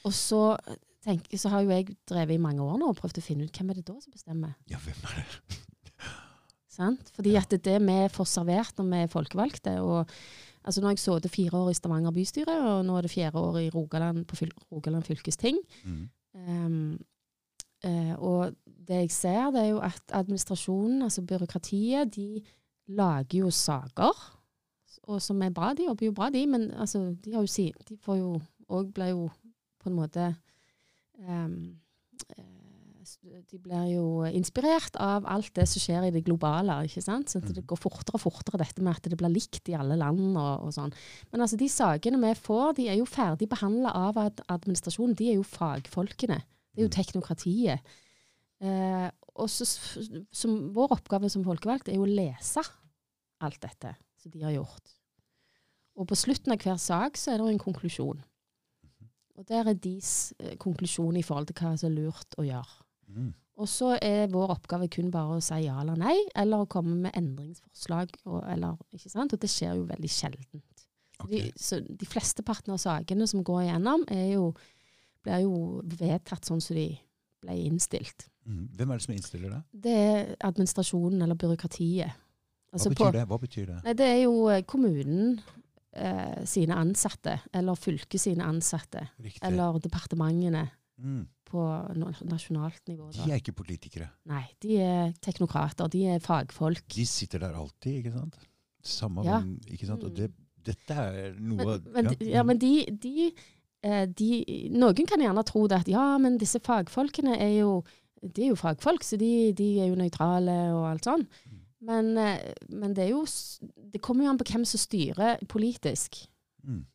Og 0.05 0.13
så, 0.13 0.57
tenk, 1.05 1.27
så 1.37 1.49
har 1.49 1.61
jo 1.61 1.69
jeg 1.69 1.95
drevet 2.09 2.33
i 2.33 2.41
mange 2.41 2.61
år 2.63 2.77
nå 2.81 2.89
og 2.89 2.97
prøvd 2.97 3.19
å 3.21 3.25
finne 3.25 3.43
ut 3.45 3.51
hvem 3.57 3.69
er 3.69 3.79
det 3.79 3.85
da 3.85 3.95
som 4.01 4.11
bestemmer. 4.15 4.55
Ja, 4.71 4.77
hvem 4.81 4.95
er 5.09 5.21
det? 5.21 5.59
Sant? 6.75 7.11
Fordi 7.15 7.31
Ja. 7.35 7.39
at 7.41 7.49
det 7.49 7.63
det 7.63 7.79
vi 7.81 7.99
får 8.11 8.27
servert 8.27 8.75
når 8.77 8.89
vi 8.91 8.97
er 9.03 9.07
folkevalgte. 9.13 9.75
Og, 9.81 10.09
altså 10.65 10.81
nå 10.81 10.87
har 10.89 10.95
jeg 10.97 11.03
sittet 11.05 11.31
fire 11.31 11.51
år 11.61 11.69
i 11.71 11.77
Stavanger 11.77 12.11
bystyre, 12.11 12.55
og 12.67 12.85
nå 12.85 12.97
er 12.97 13.01
det 13.07 13.11
fjerde 13.13 13.39
år 13.39 13.59
i 13.61 13.69
Rogaland, 13.69 14.25
på 14.27 14.35
Rogaland 14.71 15.05
fylkesting. 15.07 15.57
Mm. 15.85 16.09
Um, 16.35 16.99
uh, 17.85 18.13
og 18.19 18.55
det 18.87 18.99
jeg 19.03 19.11
ser, 19.11 19.51
det 19.51 19.61
er 19.63 19.69
jo 19.73 19.79
at 19.79 20.01
administrasjonen, 20.13 21.01
altså 21.03 21.21
byråkratiet, 21.25 22.15
de 22.15 22.41
lager 22.87 23.39
jo 23.45 23.49
saker, 23.49 24.13
og 25.07 25.21
som 25.21 25.41
er 25.41 25.49
bra. 25.53 25.73
De 25.73 25.85
jobber 25.85 26.05
jo 26.05 26.11
bra, 26.17 26.29
de, 26.33 26.45
men 26.47 26.71
altså, 26.71 27.15
de 27.23 27.33
har 27.33 27.41
jo 27.41 27.47
si, 27.47 27.71
de 27.89 27.97
får 27.97 28.17
jo 28.17 28.41
òg 28.69 28.93
blir 28.93 29.11
jo 29.13 29.29
på 29.83 29.89
en 29.91 29.95
måte 29.99 30.35
eh, 31.21 31.47
De 33.51 33.59
blir 33.61 33.91
jo 33.93 34.05
inspirert 34.33 34.95
av 34.97 35.27
alt 35.29 35.51
det 35.53 35.67
som 35.69 35.79
skjer 35.83 36.07
i 36.07 36.11
det 36.15 36.23
globale. 36.25 36.79
ikke 36.87 37.03
sant? 37.05 37.29
Så 37.29 37.39
det 37.39 37.57
Mhm. 37.61 37.65
går 37.67 37.77
fortere 37.77 38.15
og 38.15 38.21
fortere, 38.21 38.57
dette 38.57 38.81
med 38.81 38.95
at 38.95 39.03
det 39.03 39.17
blir 39.17 39.29
likt 39.29 39.69
i 39.69 39.73
alle 39.77 39.95
land. 39.95 40.35
og, 40.37 40.63
og 40.65 40.73
sånn. 40.73 40.91
Men 41.31 41.41
altså, 41.41 41.55
de 41.57 41.67
sakene 41.69 42.17
vi 42.19 42.33
får, 42.33 42.75
de 42.75 42.87
er 42.89 42.97
jo 42.97 43.05
ferdig 43.05 43.47
behandla 43.47 43.91
av 43.93 44.15
administrasjonen. 44.49 45.15
De 45.15 45.29
er 45.29 45.35
jo 45.35 45.43
fagfolkene. 45.43 46.41
Det 46.73 46.81
er 46.81 46.81
jo 46.81 46.89
Mm. 46.89 46.97
teknokratiet. 46.97 47.79
Eh, 48.63 49.07
og 49.35 49.49
så, 49.51 49.67
som 50.31 50.53
Vår 50.75 50.93
oppgave 50.95 51.29
som 51.31 51.43
folkevalgt 51.43 51.89
er 51.91 51.97
jo 51.99 52.05
å 52.05 52.11
lese 52.11 52.63
alt 53.43 53.59
dette 53.63 53.95
som 54.21 54.31
de 54.31 54.45
har 54.45 54.55
gjort. 54.55 54.93
Og 55.95 56.07
på 56.09 56.17
slutten 56.19 56.55
av 56.55 56.63
hver 56.63 56.79
sak 56.81 57.19
så 57.19 57.31
er 57.31 57.39
det 57.39 57.45
jo 57.45 57.55
en 57.55 57.65
konklusjon. 57.65 58.23
Og 59.35 59.47
der 59.49 59.67
er 59.67 59.75
deres 59.75 60.33
eh, 60.39 60.55
konklusjon 60.59 61.17
i 61.19 61.23
forhold 61.25 61.49
til 61.49 61.59
hva 61.59 61.73
som 61.75 61.89
er 61.89 61.97
lurt 61.97 62.37
å 62.39 62.45
gjøre. 62.47 62.85
Mm. 63.11 63.33
Og 63.55 63.69
så 63.71 63.93
er 64.03 64.31
vår 64.31 64.51
oppgave 64.57 64.89
kun 64.91 65.11
bare 65.13 65.37
å 65.37 65.43
si 65.43 65.61
ja 65.63 65.77
eller 65.79 65.99
nei, 65.99 66.15
eller 66.35 66.63
å 66.63 66.69
komme 66.71 66.97
med 67.05 67.15
endringsforslag. 67.15 68.11
Og, 68.27 68.41
eller, 68.51 68.79
ikke 68.95 69.11
sant? 69.11 69.35
og 69.35 69.43
det 69.43 69.51
skjer 69.51 69.77
jo 69.79 69.87
veldig 69.91 70.11
sjeldent. 70.11 70.85
Okay. 71.23 71.29
De, 71.31 71.41
så 71.55 71.79
de 71.79 72.07
fleste 72.07 72.43
partene 72.43 72.75
av 72.75 72.83
sakene 72.83 73.27
som 73.31 73.43
går 73.47 73.67
igjennom, 73.67 74.03
er 74.11 74.33
jo, 74.33 74.49
blir 75.23 75.45
jo 75.45 75.59
vedtatt 76.01 76.47
sånn 76.47 76.63
som 76.63 76.75
de 76.75 76.89
ble 77.43 77.55
innstilt. 77.69 78.27
Mm. 78.45 78.67
Hvem 78.77 78.91
er 78.91 78.97
det 78.99 79.03
som 79.07 79.13
innstiller 79.15 79.49
det? 79.49 79.61
Det 79.85 79.91
er 79.97 80.35
administrasjonen 80.45 81.21
eller 81.25 81.35
byråkratiet. 81.35 82.11
Hva 82.13 82.73
Altså 82.77 82.89
betyr 82.91 83.05
på- 83.05 83.11
det? 83.15 83.23
Hva 83.27 83.39
betyr 83.39 83.65
det? 83.71 83.83
Nei, 83.83 83.93
det 83.93 84.05
er 84.05 84.19
jo 84.23 84.47
eh, 84.49 84.61
kommunen 84.67 85.39
eh, 85.95 86.43
sine 86.45 86.75
ansatte, 86.75 87.39
eller 87.53 87.75
fylket 87.79 88.19
sine 88.21 88.43
ansatte, 88.43 89.07
Riktig. 89.23 89.43
eller 89.47 89.79
departementene 89.79 90.69
Mm. 90.97 91.27
på 91.45 91.61
nasjonalt 92.25 92.81
nivå. 92.87 93.09
De 93.11 93.31
er 93.31 93.39
ikke 93.41 93.51
politikere. 93.55 94.09
Nei, 94.25 94.43
de 94.61 94.77
er 94.79 95.11
teknokrater, 95.21 95.89
de 95.89 96.05
er 96.07 96.19
fagfolk. 96.19 96.83
De 96.95 97.05
sitter 97.05 97.39
der 97.39 97.53
alltid, 97.53 98.03
ikke 98.03 98.13
sant? 98.13 98.35
Samme 98.83 99.23
Ja. 99.25 99.39
men, 99.39 99.59
ikke 99.67 99.87
sant? 99.87 100.03
Og 100.03 100.13
det, 100.15 100.31
dette 100.63 100.91
er 100.93 101.33
noe 101.39 101.57
Men, 101.57 101.83
men, 101.93 102.05
ja. 102.21 102.27
ja, 102.37 102.43
men 102.43 102.57
de, 102.57 102.85
de, 102.91 103.31
eh, 103.83 104.05
de 104.05 104.69
Noen 104.71 105.05
kan 105.07 105.19
gjerne 105.19 105.43
tro 105.45 105.67
det 105.67 105.79
at 105.81 105.87
ja, 105.87 106.17
men 106.17 106.37
disse 106.37 106.59
fagfolkene 106.59 107.37
er 107.39 107.59
jo 107.59 107.83
de 108.33 108.47
er 108.47 108.51
jo 108.53 108.55
fagfolk, 108.59 109.03
så 109.05 109.17
de, 109.21 109.53
de 109.57 109.67
er 109.83 109.91
jo 109.91 109.99
nøytrale 109.99 110.55
og 110.73 110.87
alt 110.89 111.07
sånn. 111.07 111.27
Mm. 111.45 111.61
Men, 111.85 112.17
eh, 112.17 112.53
men 112.73 112.95
det 112.97 113.03
er 113.05 113.11
jo 113.13 113.25
Det 113.93 114.01
kommer 114.01 114.25
jo 114.25 114.31
an 114.31 114.39
på 114.39 114.47
hvem 114.49 114.65
som 114.65 114.79
styrer 114.81 115.45
politisk, 115.47 116.27
Mm. 116.65 116.85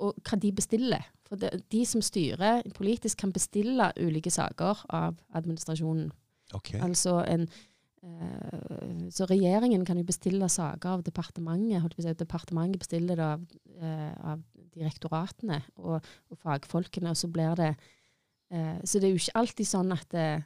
og 0.00 0.14
hva 0.28 0.36
de 0.38 0.52
bestiller. 0.52 1.06
For 1.24 1.36
det, 1.36 1.64
de 1.72 1.84
som 1.86 2.02
styrer 2.02 2.62
politisk, 2.74 3.16
kan 3.18 3.32
bestille 3.32 3.92
ulike 3.96 4.30
saker 4.30 4.84
av 4.90 5.16
administrasjonen. 5.32 6.10
Okay. 6.52 6.80
Altså 6.80 7.24
en 7.26 7.48
eh, 8.02 9.10
Så 9.10 9.26
regjeringen 9.26 9.84
kan 9.86 9.96
jo 9.96 10.04
bestille 10.04 10.48
saker 10.48 10.88
av 10.88 11.02
departementet. 11.02 11.94
Si, 11.96 12.12
departementet 12.12 12.78
bestiller 12.78 13.16
det 13.16 13.24
av, 13.24 13.46
eh, 13.80 14.14
av 14.32 14.42
direktoratene 14.74 15.62
og, 15.76 16.04
og 16.30 16.38
fagfolkene, 16.38 17.10
og 17.10 17.16
så 17.16 17.28
blir 17.32 17.54
det 17.56 17.76
Så 18.50 18.98
det 18.98 19.06
er 19.06 19.12
jo 19.14 19.20
ikke 19.20 19.38
alltid 19.38 19.68
sånn 19.68 19.92
at 19.94 20.14
eh, 20.18 20.42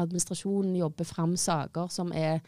administrasjonen 0.00 0.76
jobber 0.78 1.04
fram 1.04 1.34
saker 1.36 1.90
som 1.92 2.12
er 2.16 2.40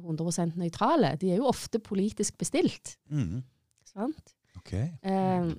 100% 0.00 0.58
nøytrale. 0.58 1.14
De 1.20 1.32
er 1.32 1.40
jo 1.40 1.48
ofte 1.50 1.80
politisk 1.82 2.38
bestilt. 2.40 2.96
Mm. 3.10 3.42
sant? 3.90 4.34
Okay. 4.60 4.88
Eh, 5.02 5.52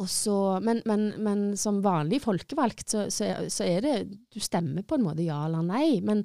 og 0.00 0.08
så, 0.08 0.36
men, 0.64 0.80
men, 0.88 1.10
men 1.20 1.42
som 1.60 1.82
vanlig 1.84 2.22
folkevalgt, 2.24 2.86
så, 2.88 3.08
så, 3.12 3.28
så 3.52 3.66
er 3.66 3.84
det 3.84 3.96
Du 4.32 4.40
stemmer 4.40 4.86
på 4.86 4.96
en 4.96 5.04
måte 5.04 5.26
ja 5.26 5.42
eller 5.44 5.66
nei, 5.66 6.00
men 6.04 6.24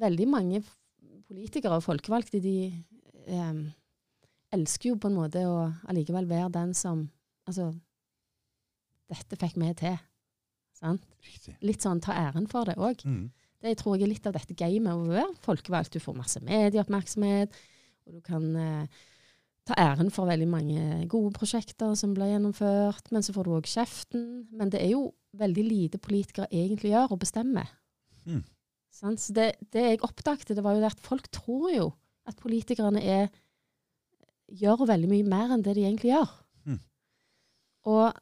veldig 0.00 0.26
mange 0.28 0.60
politikere 1.24 1.78
og 1.78 1.86
folkevalgte, 1.86 2.42
de 2.44 2.68
eh, 2.68 3.62
elsker 4.54 4.90
jo 4.90 4.98
på 5.00 5.08
en 5.08 5.16
måte 5.16 5.44
å 5.48 5.70
allikevel 5.88 6.28
være 6.30 6.52
den 6.58 6.74
som 6.76 7.08
Altså 7.44 7.74
Dette 9.12 9.36
fikk 9.36 9.58
vi 9.60 9.68
til. 9.76 9.98
Sant? 10.84 11.08
Litt 11.64 11.84
sånn 11.84 12.02
ta 12.04 12.12
æren 12.26 12.46
for 12.50 12.68
det 12.68 12.76
òg. 12.76 13.00
Mm. 13.08 13.24
Det 13.64 13.72
tror 13.80 13.96
jeg 13.96 14.04
er 14.04 14.12
litt 14.12 14.26
av 14.28 14.36
dette 14.36 14.56
gamet 14.58 14.92
å 14.92 15.08
være 15.08 15.30
folkevalgt. 15.44 15.96
Du 15.96 16.04
får 16.04 16.16
masse 16.18 16.42
medieoppmerksomhet, 16.44 17.54
og 18.04 18.18
du 18.18 18.24
kan 18.24 18.44
eh, 18.60 19.04
ta 19.64 19.76
æren 19.80 20.10
for 20.12 20.28
veldig 20.28 20.48
mange 20.50 20.82
gode 21.08 21.32
prosjekter 21.38 21.94
som 21.96 22.12
blir 22.16 22.34
gjennomført, 22.34 23.08
men 23.14 23.24
så 23.24 23.32
får 23.32 23.48
du 23.48 23.54
òg 23.56 23.70
kjeften. 23.70 24.26
Men 24.52 24.72
det 24.74 24.82
er 24.84 24.92
jo 24.92 25.06
veldig 25.40 25.64
lite 25.64 26.02
politikere 26.02 26.50
egentlig 26.52 26.92
gjør 26.92 27.16
og 27.16 27.22
bestemmer. 27.24 27.72
Mm. 28.28 28.44
Sant? 28.94 29.24
Så 29.24 29.34
det, 29.36 29.54
det 29.72 29.86
jeg 29.88 30.04
oppdagte, 30.04 30.56
det 30.56 30.64
var 30.64 30.76
jo 30.76 30.84
det 30.84 30.92
at 30.92 31.02
folk 31.04 31.30
tror 31.32 31.70
jo 31.72 31.88
at 32.28 32.36
politikerne 32.40 33.00
er, 33.00 33.32
gjør 34.52 34.84
veldig 34.88 35.10
mye 35.10 35.26
mer 35.28 35.56
enn 35.56 35.64
det 35.64 35.76
de 35.78 35.88
egentlig 35.88 36.12
gjør. 36.12 36.36
Mm. 36.68 36.78
Og, 37.88 38.20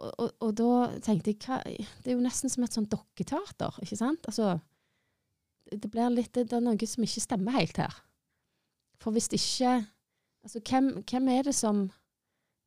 og, 0.00 0.12
og, 0.16 0.34
og 0.40 0.52
da 0.56 0.72
tenkte 1.04 1.34
jeg 1.34 1.40
hva, 1.44 1.60
Det 2.00 2.12
er 2.12 2.16
jo 2.16 2.24
nesten 2.24 2.52
som 2.52 2.64
et 2.64 2.76
sånn 2.76 2.88
dokketeater, 2.90 3.80
ikke 3.84 3.98
sant? 4.00 4.28
Altså, 4.30 4.54
det, 5.70 5.90
blir 5.92 6.12
litt, 6.14 6.32
det, 6.34 6.48
er 6.56 6.64
noe 6.64 6.88
som 6.88 7.04
ikke 7.06 7.24
stemmer 7.24 7.56
helt 7.58 7.80
her. 7.80 7.96
For 9.00 9.14
hvis 9.14 9.30
ikke 9.32 9.74
altså, 10.44 10.60
hvem, 10.60 10.92
hvem 11.04 11.32
er 11.36 11.48
det 11.48 11.56
som 11.56 11.88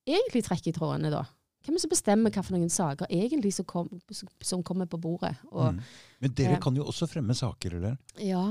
egentlig 0.08 0.44
trekker 0.46 0.74
i 0.74 0.76
trådene, 0.78 1.14
da? 1.14 1.26
Hvem 1.64 1.78
er 1.78 1.80
det 1.80 1.86
som 1.86 1.94
bestemmer 1.94 2.38
noen 2.52 2.72
saker 2.72 3.12
egentlig 3.14 3.54
som, 3.56 3.66
kom, 3.66 3.88
som 4.44 4.64
kommer 4.68 4.90
på 4.90 5.00
bordet? 5.00 5.36
Og, 5.52 5.74
Mm. 5.74 5.82
Men 6.24 6.36
dere 6.36 6.58
eh, 6.58 6.62
kan 6.62 6.76
jo 6.76 6.86
også 6.88 7.08
fremme 7.08 7.36
saker, 7.36 7.78
eller? 7.80 7.98
Ja. 8.20 8.44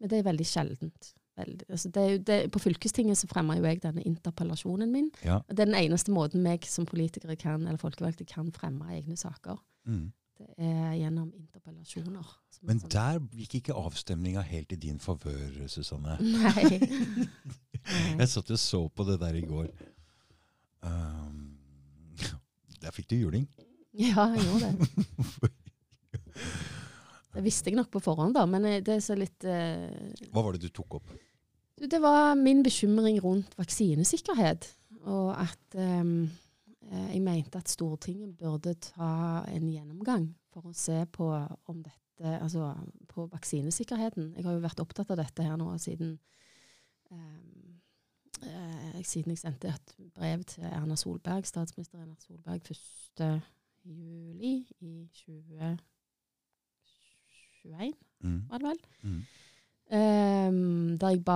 Men 0.00 0.10
det 0.10 0.18
er 0.18 0.26
veldig 0.26 0.46
sjeldent. 0.46 1.14
Veldig. 1.36 1.66
Altså 1.68 1.88
det 1.90 2.26
det, 2.26 2.36
på 2.54 2.60
fylkestinget 2.62 3.18
så 3.18 3.26
fremmer 3.26 3.58
jo 3.58 3.64
jeg 3.66 3.80
denne 3.82 4.02
interpellasjonen 4.06 4.92
min. 4.92 5.08
Ja. 5.24 5.40
Det 5.48 5.64
er 5.64 5.70
den 5.72 5.74
eneste 5.80 6.12
måten 6.14 6.42
meg 6.44 6.66
som 6.70 6.86
politikere 6.86 7.34
kan, 7.36 7.64
eller 7.66 7.80
folkevalgte 7.80 8.26
kan 8.28 8.52
fremme 8.54 8.86
egne 8.94 9.16
saker. 9.18 9.58
Mm. 9.86 10.12
Det 10.38 10.46
er 10.58 10.94
gjennom 10.98 11.32
interpellasjoner. 11.34 12.20
er 12.22 12.66
Men 12.66 12.80
sånn- 12.80 12.90
der 12.90 13.18
gikk 13.34 13.54
ikke 13.60 13.74
avstemninga 13.74 14.42
helt 14.42 14.72
i 14.72 14.76
din 14.76 14.98
favør, 14.98 15.68
Susanne. 15.68 16.16
Nei. 16.20 16.78
Jeg 18.18 18.28
satt 18.28 18.50
og 18.50 18.58
så 18.58 18.88
på 18.88 19.04
det 19.04 19.18
der 19.20 19.34
i 19.34 19.42
går. 19.44 19.68
Um, 20.82 21.56
der 22.82 22.90
fikk 22.94 23.10
du 23.10 23.16
juling. 23.16 23.48
Ja, 23.94 24.24
jeg 24.34 24.42
gjorde 24.42 24.70
det. 24.74 24.88
Det 27.34 27.42
visste 27.44 27.70
jeg 27.70 27.78
nok 27.78 27.90
på 27.92 28.02
forhånd, 28.02 28.36
da, 28.36 28.44
men 28.46 28.66
eh, 28.68 28.80
det 28.84 28.96
er 28.96 29.04
så 29.04 29.16
litt 29.18 29.46
eh, 29.48 30.28
Hva 30.30 30.44
var 30.44 30.54
det 30.54 30.68
du 30.68 30.74
tok 30.74 31.00
opp? 31.00 31.14
Det 31.74 31.98
var 32.00 32.34
min 32.38 32.62
bekymring 32.62 33.18
rundt 33.24 33.56
vaksinesikkerhet. 33.58 34.68
Og 35.10 35.34
at 35.36 35.76
ehm, 35.76 36.30
eh, 36.86 37.08
jeg 37.16 37.22
mente 37.24 37.58
at 37.58 37.68
Stortinget 37.68 38.36
burde 38.38 38.76
ta 38.78 39.42
en 39.50 39.66
gjennomgang 39.68 40.30
for 40.54 40.70
å 40.70 40.76
se 40.76 41.02
på 41.12 41.28
om 41.34 41.82
dette 41.82 42.00
Altså 42.24 42.68
på 43.10 43.24
vaksinesikkerheten. 43.26 44.36
Jeg 44.36 44.44
har 44.46 44.54
jo 44.54 44.60
vært 44.62 44.78
opptatt 44.78 45.08
av 45.10 45.18
dette 45.18 45.42
her 45.42 45.56
nå 45.58 45.72
siden 45.82 46.12
ehm, 47.10 47.80
eh, 48.46 49.00
siden 49.02 49.34
jeg 49.34 49.40
sendte 49.42 49.72
et 49.72 49.94
brev 50.14 50.44
til 50.46 50.68
Erna 50.70 50.94
Solberg, 50.96 51.42
statsminister 51.48 51.98
Erna 51.98 52.14
Solberg 52.22 52.70
1. 52.70 53.42
juli 53.82 54.54
i 54.78 55.08
2021, 57.64 57.94
Mm. 58.24 58.38
var 58.48 58.58
det 58.62 58.68
vel? 58.70 58.78
Mm. 59.02 59.22
Um, 59.94 60.96
der 60.98 61.10
jeg 61.12 61.20
ba 61.26 61.34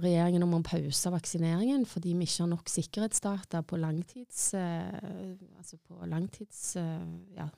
regjeringen 0.00 0.44
om 0.46 0.52
å 0.54 0.62
pause 0.62 1.10
vaksineringen 1.10 1.82
fordi 1.90 2.12
vi 2.14 2.28
ikke 2.28 2.44
har 2.44 2.50
nok 2.52 2.68
sikkerhetsdata 2.70 3.62
på 3.66 3.76
langtids, 3.82 4.52
Uh, 4.54 5.34
altså 5.58 5.76
på 5.88 5.98
langtids 6.06 6.76
uh, 6.76 7.02
ja, 7.36 7.48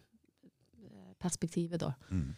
perspektivet. 1.21 1.81
Da. 1.81 1.93
Mm. 2.11 2.33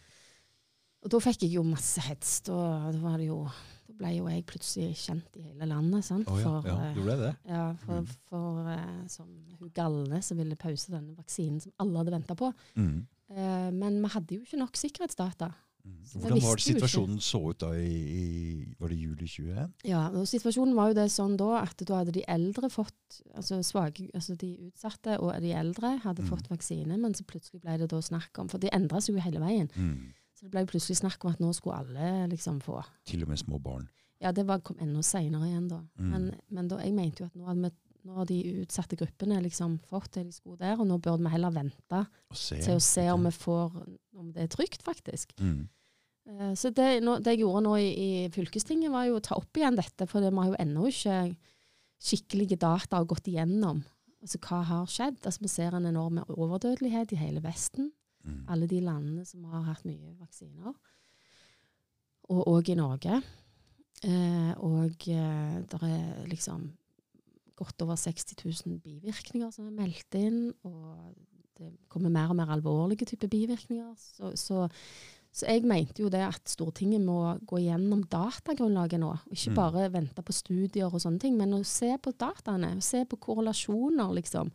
Og 1.05 1.11
da 1.13 1.19
fikk 1.23 1.43
jeg 1.45 1.55
jo 1.55 1.63
masse 1.67 2.01
hets. 2.03 2.41
Da, 2.47 2.91
da, 2.91 3.15
jo, 3.23 3.43
da 3.87 3.95
ble 3.99 4.13
jo 4.17 4.27
jeg 4.31 4.45
plutselig 4.49 4.95
kjent 5.05 5.37
i 5.39 5.45
hele 5.47 5.67
landet. 5.69 6.03
Sant? 6.07 6.27
Oh, 6.31 6.39
ja, 6.41 6.43
For, 6.59 6.67
ja, 6.67 6.77
eh, 6.89 6.95
du 6.97 7.03
ble 7.05 7.17
det? 7.21 7.33
ja, 7.47 7.65
for, 7.85 8.01
Mm. 8.01 8.07
for 8.29 8.71
uh, 8.71 9.03
som 9.07 9.27
hun 9.59 9.71
galne 9.73 10.21
som 10.23 10.37
ville 10.37 10.55
pause 10.59 10.91
denne 10.91 11.15
vaksinen 11.17 11.61
som 11.63 11.71
alle 11.79 11.97
hadde 12.03 12.11
venta 12.19 12.35
på. 12.35 12.51
Mm. 12.75 13.05
Eh, 13.29 13.69
men 13.75 14.01
vi 14.03 14.11
hadde 14.13 14.35
jo 14.37 14.41
ikke 14.45 14.59
nok 14.61 14.75
sikkerhetsdata. 14.79 15.49
Mm. 15.87 15.99
Så 16.03 16.19
Hvordan 16.19 16.41
var 16.43 16.55
det 16.59 16.63
situasjonen 16.65 17.19
så 17.23 17.39
ut 17.49 17.59
da 17.63 17.69
i, 17.79 17.91
i 18.19 18.75
Var 18.79 18.89
det 18.91 18.97
juli 18.99 19.27
21? 19.27 19.73
Ja, 19.87 20.01
og 20.09 20.25
situasjonen 20.27 20.75
var 20.75 20.89
jo 20.91 20.97
det 20.97 21.05
sånn 21.13 21.37
da 21.39 21.61
at 21.61 21.79
da 21.87 22.01
hadde 22.01 22.11
de 22.17 22.23
eldre 22.27 22.67
fått, 22.69 23.21
altså 23.35 23.61
svage, 23.63 24.09
altså 24.13 24.35
de 24.35 24.49
utsatte 24.67 25.15
og 25.23 25.31
de 25.41 25.53
eldre 25.55 25.93
hadde 26.03 26.23
Mm. 26.25 26.29
fått 26.29 26.49
vaksine, 26.51 26.97
men 26.99 27.13
så 27.15 27.23
plutselig 27.23 27.61
ble 27.63 27.77
det 27.79 27.87
da 27.89 28.01
snakk 28.03 28.37
om, 28.39 28.49
for 28.51 28.59
det 28.59 28.73
endra 28.75 28.99
seg 28.99 29.15
jo 29.15 29.21
hele 29.23 29.39
veien, 29.39 29.69
Mm. 29.75 30.11
så 30.35 30.41
det 30.43 30.51
ble 30.51 30.65
plutselig 30.65 30.97
snakk 30.99 31.23
om 31.23 31.31
at 31.31 31.39
nå 31.39 31.53
skulle 31.55 31.77
alle 31.79 32.27
liksom 32.35 32.59
få. 32.61 32.83
Til 33.05 33.23
og 33.23 33.29
med 33.29 33.37
små 33.39 33.59
barn. 33.61 33.87
Ja, 34.19 34.31
det 34.31 34.45
var, 34.47 34.59
kom 34.59 34.75
enda 34.81 34.99
senere 35.03 35.45
igjen 35.47 35.67
da. 35.69 35.79
Mm. 35.99 36.09
Men, 36.09 36.31
men 36.49 36.67
da, 36.67 36.77
jeg 36.83 36.93
mente 36.93 37.21
jo 37.21 37.25
at 37.27 37.35
nå 37.35 37.45
hadde 37.45 37.61
vi 37.61 37.71
nå 38.07 38.15
har 38.17 38.27
de 38.29 38.37
utsatte 38.63 38.97
gruppene 38.99 39.41
liksom 39.43 39.77
fått 39.89 40.13
det 40.15 40.23
de 40.29 40.35
skulle 40.35 40.61
der, 40.61 40.79
og 40.79 40.87
nå 40.87 40.97
burde 41.03 41.23
vi 41.25 41.33
heller 41.33 41.53
vente 41.55 42.05
se. 42.31 42.61
til 42.63 42.77
å 42.77 42.83
se 42.83 43.03
om 43.11 43.27
vi 43.27 43.33
får, 43.35 43.75
om 44.17 44.31
det 44.31 44.45
er 44.47 44.53
trygt 44.53 44.85
faktisk. 44.87 45.35
mm. 45.39 45.65
Eh, 46.27 46.53
Så 46.59 46.71
det, 46.75 46.87
nå, 47.03 47.19
det 47.23 47.35
jeg 47.37 47.45
gjorde 47.45 47.61
nå 47.67 47.75
i, 47.79 47.91
i 47.91 48.09
fylkestinget, 48.35 48.91
var 48.91 49.05
jo 49.07 49.19
å 49.19 49.23
ta 49.23 49.37
opp 49.39 49.59
igjen 49.59 49.77
dette, 49.79 50.07
for 50.07 50.23
det, 50.23 50.31
vi 50.33 50.41
har 50.43 50.49
jo 50.51 50.57
ennå 50.59 50.87
ikke 50.89 51.19
skikkelige 52.03 52.57
data 52.61 52.99
og 53.01 53.13
gått 53.13 53.29
igjennom. 53.31 53.83
Altså 54.21 54.39
hva 54.43 54.59
har 54.67 54.89
skjedd? 54.91 55.21
Altså 55.23 55.43
Vi 55.45 55.49
ser 55.53 55.75
en 55.77 55.85
enorm 55.87 56.19
overdødelighet 56.27 57.13
i 57.15 57.19
hele 57.21 57.41
Vesten. 57.43 57.91
Mm. 58.25 58.41
Alle 58.51 58.67
de 58.67 58.81
landene 58.83 59.23
som 59.25 59.45
har 59.51 59.63
hatt 59.69 59.85
mye 59.87 60.15
vaksiner. 60.19 60.73
Og 62.33 62.41
òg 62.51 62.73
i 62.73 62.75
Norge. 62.75 63.21
Eh, 64.03 64.51
og 64.61 65.07
eh, 65.09 65.55
det 65.71 65.79
er 65.81 66.27
liksom 66.29 66.67
godt 67.57 67.81
over 67.85 67.97
60 67.99 68.37
000 68.45 68.79
bivirkninger 68.85 69.51
som 69.53 69.67
er 69.67 69.75
meldt 69.81 70.15
inn. 70.19 70.53
Og 70.63 71.13
det 71.57 71.71
kommer 71.89 72.09
mer 72.13 72.29
og 72.29 72.37
mer 72.39 72.51
alvorlige 72.53 73.05
typer 73.09 73.27
bivirkninger. 73.33 73.95
Så, 73.97 74.31
så, 74.37 74.67
så 75.33 75.45
jeg 75.49 75.63
mente 75.65 76.03
jo 76.03 76.09
det 76.13 76.21
at 76.21 76.49
Stortinget 76.49 77.01
må 77.01 77.17
gå 77.49 77.57
gjennom 77.65 78.03
datagrunnlaget 78.13 79.01
nå. 79.01 79.11
Ikke 79.33 79.49
Mm. 79.51 79.55
bare 79.57 79.87
vente 79.93 80.21
på 80.23 80.33
studier 80.33 80.85
og 80.93 81.01
sånne 81.01 81.19
ting, 81.19 81.37
men 81.37 81.53
å 81.57 81.63
se 81.65 81.95
på 81.97 82.13
dataene. 82.17 82.75
Se 82.81 83.03
på 83.05 83.17
korrelasjoner, 83.17 84.13
liksom. 84.21 84.51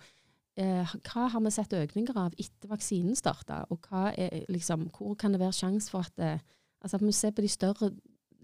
Eh, 0.57 0.85
hva 1.09 1.29
har 1.33 1.41
vi 1.41 1.51
sett 1.51 1.73
økninger 1.73 2.17
av 2.17 2.35
etter 2.39 2.69
vaksinen 2.69 3.17
starta, 3.17 3.65
og 3.71 3.87
er, 3.93 4.45
liksom, 4.53 4.91
hvor 4.93 5.15
kan 5.17 5.33
det 5.33 5.41
være 5.41 5.53
sjanse 5.57 5.89
for 5.91 6.01
at 6.05 6.13
det, 6.21 6.41
altså 6.85 6.97
at 7.01 7.03
vi 7.07 7.13
ser 7.13 7.31
på 7.33 7.41
de 7.43 7.49
større 7.49 7.91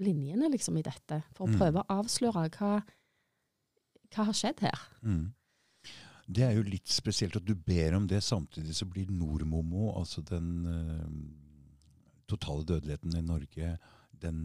linjene 0.00 0.48
liksom, 0.50 0.78
i 0.78 0.82
dette, 0.86 1.22
for 1.34 1.46
å 1.46 1.50
Mm. 1.50 1.58
prøve 1.58 1.82
å 1.82 2.00
avsløre 2.00 2.48
hva, 2.56 2.82
hva 4.14 4.28
har 4.28 4.36
skjedd 4.36 4.62
her. 4.64 4.86
Mm. 5.02 5.26
Det 6.28 6.44
er 6.44 6.56
jo 6.58 6.64
litt 6.66 6.90
spesielt 6.92 7.38
at 7.38 7.46
du 7.48 7.54
ber 7.56 7.96
om 7.96 8.06
det. 8.08 8.20
Samtidig 8.24 8.76
så 8.76 8.84
blir 8.88 9.08
Nordmomo, 9.08 9.94
altså 9.96 10.20
den 10.28 10.48
uh, 10.68 11.06
totale 12.28 12.66
dødeligheten 12.68 13.16
i 13.16 13.24
Norge, 13.24 13.70
den 14.12 14.42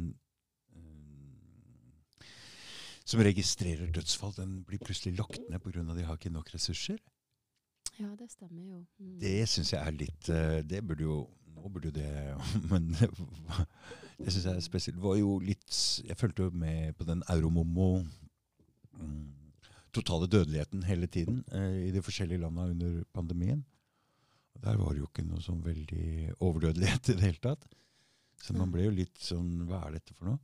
uh, 0.78 2.30
som 3.03 3.20
registrerer 3.20 3.91
dødsfall, 3.91 4.32
den 4.38 4.61
blir 4.64 4.80
plutselig 4.80 5.18
lagt 5.20 5.43
ned 5.49 5.59
pga. 5.59 5.84
de 5.91 6.07
har 6.07 6.16
ikke 6.16 6.32
nok 6.32 6.53
ressurser. 6.53 7.03
Ja, 7.99 8.16
det 8.20 8.32
stemmer 8.32 8.64
jo. 8.64 8.86
Mm. 8.99 9.20
Det 9.20 9.49
syns 9.49 9.74
jeg 9.74 9.84
er 9.84 9.91
litt 9.93 10.30
uh, 10.30 10.64
Det 10.66 10.80
burde 10.82 11.03
jo 11.03 11.30
Nå 11.53 11.70
burde 11.70 11.91
jo 11.91 11.93
det 11.93 12.09
Men 12.72 12.88
det 12.97 14.34
syns 14.34 14.45
jeg 14.45 14.55
er 14.55 14.64
spesielt. 14.66 14.97
Det 14.97 15.03
var 15.03 15.20
jo 15.20 15.36
litt 15.43 15.76
Jeg 16.07 16.18
fulgte 16.18 16.47
jo 16.47 16.49
med 16.49 16.95
på 16.97 17.05
den 17.05 17.22
Euromomo 17.30 17.99
mm, 18.97 19.43
totale 19.94 20.30
dødeligheten 20.32 20.84
hele 20.88 21.10
tiden 21.12 21.44
eh, 21.54 21.89
i 21.89 21.91
de 21.94 22.02
forskjellige 22.04 22.41
landene 22.44 22.74
under 22.74 23.04
pandemien. 23.16 23.62
Der 24.64 24.78
var 24.80 24.94
det 24.94 25.02
jo 25.04 25.10
ikke 25.10 25.26
noe 25.28 25.41
sånn 25.44 25.64
veldig 25.66 26.36
overdødelighet 26.39 27.12
i 27.12 27.18
det 27.18 27.28
hele 27.28 27.44
tatt. 27.44 27.68
Så 28.44 28.56
man 28.58 28.74
ble 28.74 28.88
jo 28.88 28.96
litt 28.98 29.16
sånn 29.24 29.64
Hva 29.70 29.86
er 29.88 29.96
dette 29.98 30.16
for 30.18 30.28
noe? 30.28 30.41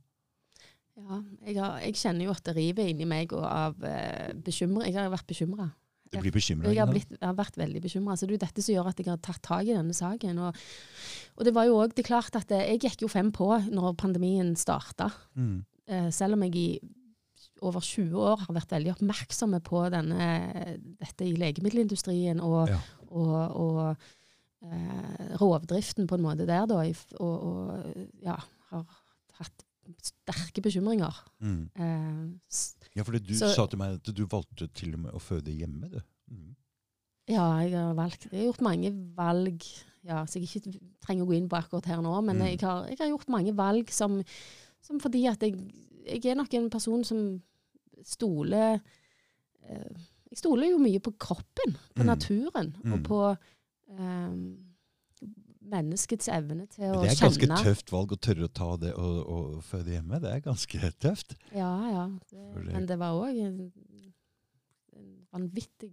Ja, 1.00 1.18
jeg, 1.46 1.56
har, 1.60 1.76
jeg 1.84 1.98
kjenner 2.00 2.26
jo 2.26 2.32
at 2.34 2.42
det 2.46 2.54
river 2.56 2.88
inni 2.90 3.06
meg 3.08 3.32
og 3.36 3.44
av 3.46 3.84
eh, 3.86 4.32
bekymring. 4.36 4.90
Jeg 4.90 4.98
har 4.98 5.12
vært 5.12 5.28
bekymra. 5.30 5.70
Du 6.10 6.18
blir 6.18 6.34
bekymra? 6.34 6.72
Jeg 6.72 6.82
har, 6.82 6.90
blitt, 6.90 7.12
jeg 7.14 7.22
har 7.22 7.36
vært 7.38 7.58
veldig 7.60 7.82
bekymra. 7.84 8.16
Så 8.18 8.26
det 8.26 8.34
er 8.34 8.36
jo 8.36 8.44
dette 8.44 8.64
som 8.64 8.74
gjør 8.74 8.90
at 8.90 9.00
jeg 9.00 9.08
har 9.08 9.20
tatt 9.22 9.42
tak 9.46 9.68
i 9.68 9.76
denne 9.76 9.94
saken. 9.96 10.40
Og, 10.42 10.62
og 11.38 11.46
det 11.46 11.54
var 11.56 11.68
jo 11.68 11.78
òg 11.80 11.94
klart 12.06 12.36
at 12.38 12.52
eh, 12.56 12.66
jeg 12.74 12.82
gikk 12.86 13.06
jo 13.06 13.12
fem 13.12 13.30
på 13.34 13.48
når 13.70 13.94
pandemien 14.00 14.52
starta. 14.58 15.10
Mm. 15.38 15.60
Eh, 15.90 16.08
selv 16.14 16.36
om 16.36 16.44
jeg 16.48 16.56
i 16.58 16.68
over 17.62 17.80
20 17.80 18.14
år 18.16 18.36
har 18.46 18.54
vært 18.56 18.70
veldig 18.74 18.92
oppmerksomme 18.96 19.60
på 19.66 19.82
denne, 19.92 20.28
dette 21.00 21.24
i 21.26 21.34
legemiddelindustrien 21.36 22.40
og, 22.40 22.68
Ja. 22.68 22.78
og, 23.10 23.56
og 23.56 23.96
eh, 24.62 25.36
rovdriften 25.40 26.06
på 26.08 26.14
en 26.18 26.24
måte 26.24 26.46
der, 26.48 26.66
da. 26.66 26.82
Og, 27.20 28.06
ja, 28.22 28.36
har 28.70 28.86
hatt 29.40 29.64
sterke 30.06 30.62
bekymringer. 30.62 31.14
Mm. 31.42 31.70
Eh, 31.74 32.60
Ja, 32.96 33.02
for 33.04 33.12
du 33.18 33.34
Så- 33.34 33.54
sa 33.54 33.66
til 33.66 33.78
meg 33.78 33.94
at 33.94 34.14
du 34.14 34.26
valgte 34.26 34.66
til 34.74 34.94
og 34.94 35.00
med 35.00 35.12
å 35.12 35.18
føde 35.20 35.50
hjemme, 35.56 35.88
du. 35.90 36.00
Mm. 36.30 36.56
ja, 37.28 37.58
jeg 37.62 37.72
har 37.74 37.94
valgt 37.94 38.28
Jeg 38.32 38.40
har 38.40 38.52
gjort 38.52 38.60
mange 38.62 38.90
valg 39.16 39.62
ja, 40.04 40.24
så 40.24 40.38
jeg 40.40 40.48
ikke 40.48 40.78
trenger 41.04 41.24
å 41.24 41.28
gå 41.28 41.36
inn 41.36 41.48
på 41.48 41.58
akkurat 41.58 41.84
her 41.86 42.00
nå, 42.00 42.24
men 42.24 42.36
Mm. 42.38 42.46
jeg, 42.46 42.60
har, 42.60 42.86
jeg 42.88 42.98
har 42.98 43.08
gjort 43.08 43.28
mange 43.28 43.52
valg 43.54 43.90
som, 43.90 44.22
som 44.80 44.98
fordi 45.00 45.26
at 45.28 45.38
jeg, 45.40 45.54
jeg 46.06 46.24
er 46.26 46.34
nok 46.36 46.54
en 46.54 46.70
person 46.70 47.04
som 47.04 47.42
stoler 48.04 48.80
eh, 49.68 49.90
Jeg 50.30 50.38
stoler 50.38 50.70
jo 50.70 50.78
mye 50.78 51.00
på 51.02 51.10
kroppen, 51.18 51.72
på 51.94 52.02
Mm. 52.04 52.06
naturen, 52.06 52.68
Mm. 52.84 52.92
og 52.92 53.00
på 53.02 53.20
eh, 53.98 54.34
menneskets 55.70 56.28
evne 56.32 56.66
til 56.70 56.84
å 56.86 57.00
kjenne. 57.00 57.02
det 57.02 57.10
er 57.12 57.20
ganske 57.24 57.46
kjenne. 57.46 57.58
tøft 57.64 57.90
valg 57.92 58.12
å 58.14 58.18
tørre 58.18 58.46
å 58.48 58.52
ta 58.52 58.68
det 58.80 58.92
og, 58.94 59.18
og 59.28 59.62
føde 59.66 59.92
hjemme. 59.96 60.20
Det 60.22 60.30
er 60.32 60.40
ganske 60.44 60.92
tøft. 61.02 61.34
Ja, 61.54 61.72
ja. 61.90 62.04
Det, 62.30 62.46
men 62.72 62.86
det 62.86 62.96
var 62.98 63.18
òg 63.18 63.36
en, 63.42 63.72
en 64.96 65.10
vanvittig 65.34 65.92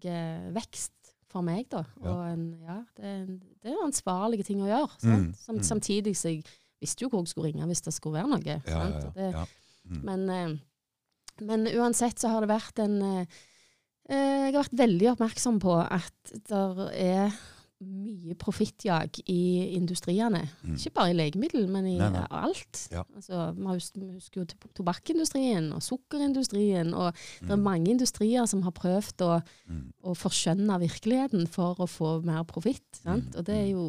vekst 0.55 0.93
for 1.27 1.41
meg, 1.45 1.67
da. 1.69 1.83
Ja. 2.01 2.13
Og 2.13 2.23
en, 2.31 2.45
ja, 2.63 2.77
det, 2.95 3.03
en, 3.05 3.35
det 3.61 3.73
er 3.73 3.83
ansvarlige 3.83 4.45
ting 4.47 4.61
å 4.63 4.69
gjøre. 4.69 4.93
Mm, 5.03 5.33
Som, 5.35 5.59
mm. 5.59 5.63
Samtidig 5.67 6.15
så 6.17 6.31
jeg 6.31 6.45
visste 6.81 7.03
jo 7.03 7.09
hvor 7.11 7.25
jeg 7.25 7.33
skulle 7.33 7.51
ringe 7.51 7.67
hvis 7.67 7.83
det 7.83 7.93
skulle 7.97 8.21
være 8.21 8.31
noe. 8.31 8.61
Ja, 8.65 9.11
Det. 9.17 9.47
Mm. 9.87 10.01
men, 10.03 10.29
eh, 10.29 10.57
men 11.41 11.67
uansett 11.67 12.19
så 12.19 12.29
har 12.29 12.41
det 12.41 12.49
vært 12.49 12.79
en 12.79 13.01
eh, 13.01 13.25
eh, 14.09 14.47
Jeg 14.47 14.53
har 14.55 14.63
vært 14.63 14.79
veldig 14.79 15.11
oppmerksom 15.15 15.59
på 15.59 15.75
at 15.83 16.33
det 16.47 16.89
er 16.97 17.31
mye 17.79 18.33
profittjag 18.41 19.19
i 19.29 19.75
industriene. 19.77 20.39
Mm. 20.65 20.77
Ikke 20.79 20.93
bare 20.95 21.11
i 21.11 21.13
legemiddel, 21.13 21.67
men 21.69 21.85
i 21.85 21.97
Nei, 21.99 22.07
nei. 22.09 22.23
alt. 22.33 22.87
Ja. 22.89 23.03
Altså, 23.15 23.51
vi 23.53 24.07
husker, 24.15 24.39
jo 24.41 24.45
tobakkindustrien 24.73 25.67
og 25.75 25.83
sukkerindustrien. 25.85 26.89
Og 26.97 27.13
det 27.13 27.51
er 27.51 27.55
Mm. 27.55 27.63
mange 27.67 27.91
industrier 27.91 28.47
som 28.47 28.63
har 28.63 28.71
prøvd 28.71 29.21
å, 29.21 29.43
Mm. 29.69 29.91
å 30.03 30.15
forskjønne 30.17 30.79
virkeligheten 30.81 31.47
for 31.47 31.75
å 31.75 31.85
få 31.87 32.23
mer 32.25 32.43
profitt. 32.45 33.03
Mm, 33.05 33.35
Og 33.37 33.45
det 33.45 33.55
er 33.55 33.69
jo 33.69 33.83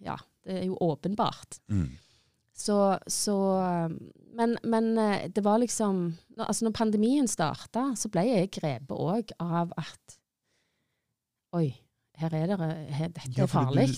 Ja, 0.00 0.16
det 0.46 0.54
er 0.60 0.64
jo 0.68 0.76
åpenbart. 0.80 1.58
Mm. 1.70 1.88
Så, 2.58 2.76
så 3.06 3.36
men, 4.38 4.56
men 4.66 4.98
eh, 4.98 5.28
det 5.30 5.44
var 5.46 5.60
liksom 5.62 6.16
Altså, 6.38 6.64
når 6.66 6.74
pandemien 6.74 7.28
starta, 7.30 7.92
så 7.98 8.10
ble 8.10 8.24
jeg 8.28 8.50
grepet 8.54 8.94
òg 8.94 9.30
av 9.42 9.74
at 9.78 10.18
Oi, 11.56 11.70
her 12.20 12.34
er 12.36 12.50
det 12.50 12.58
her, 12.60 13.12
Dette 13.14 13.42
er 13.42 13.48
farlig. 13.50 13.88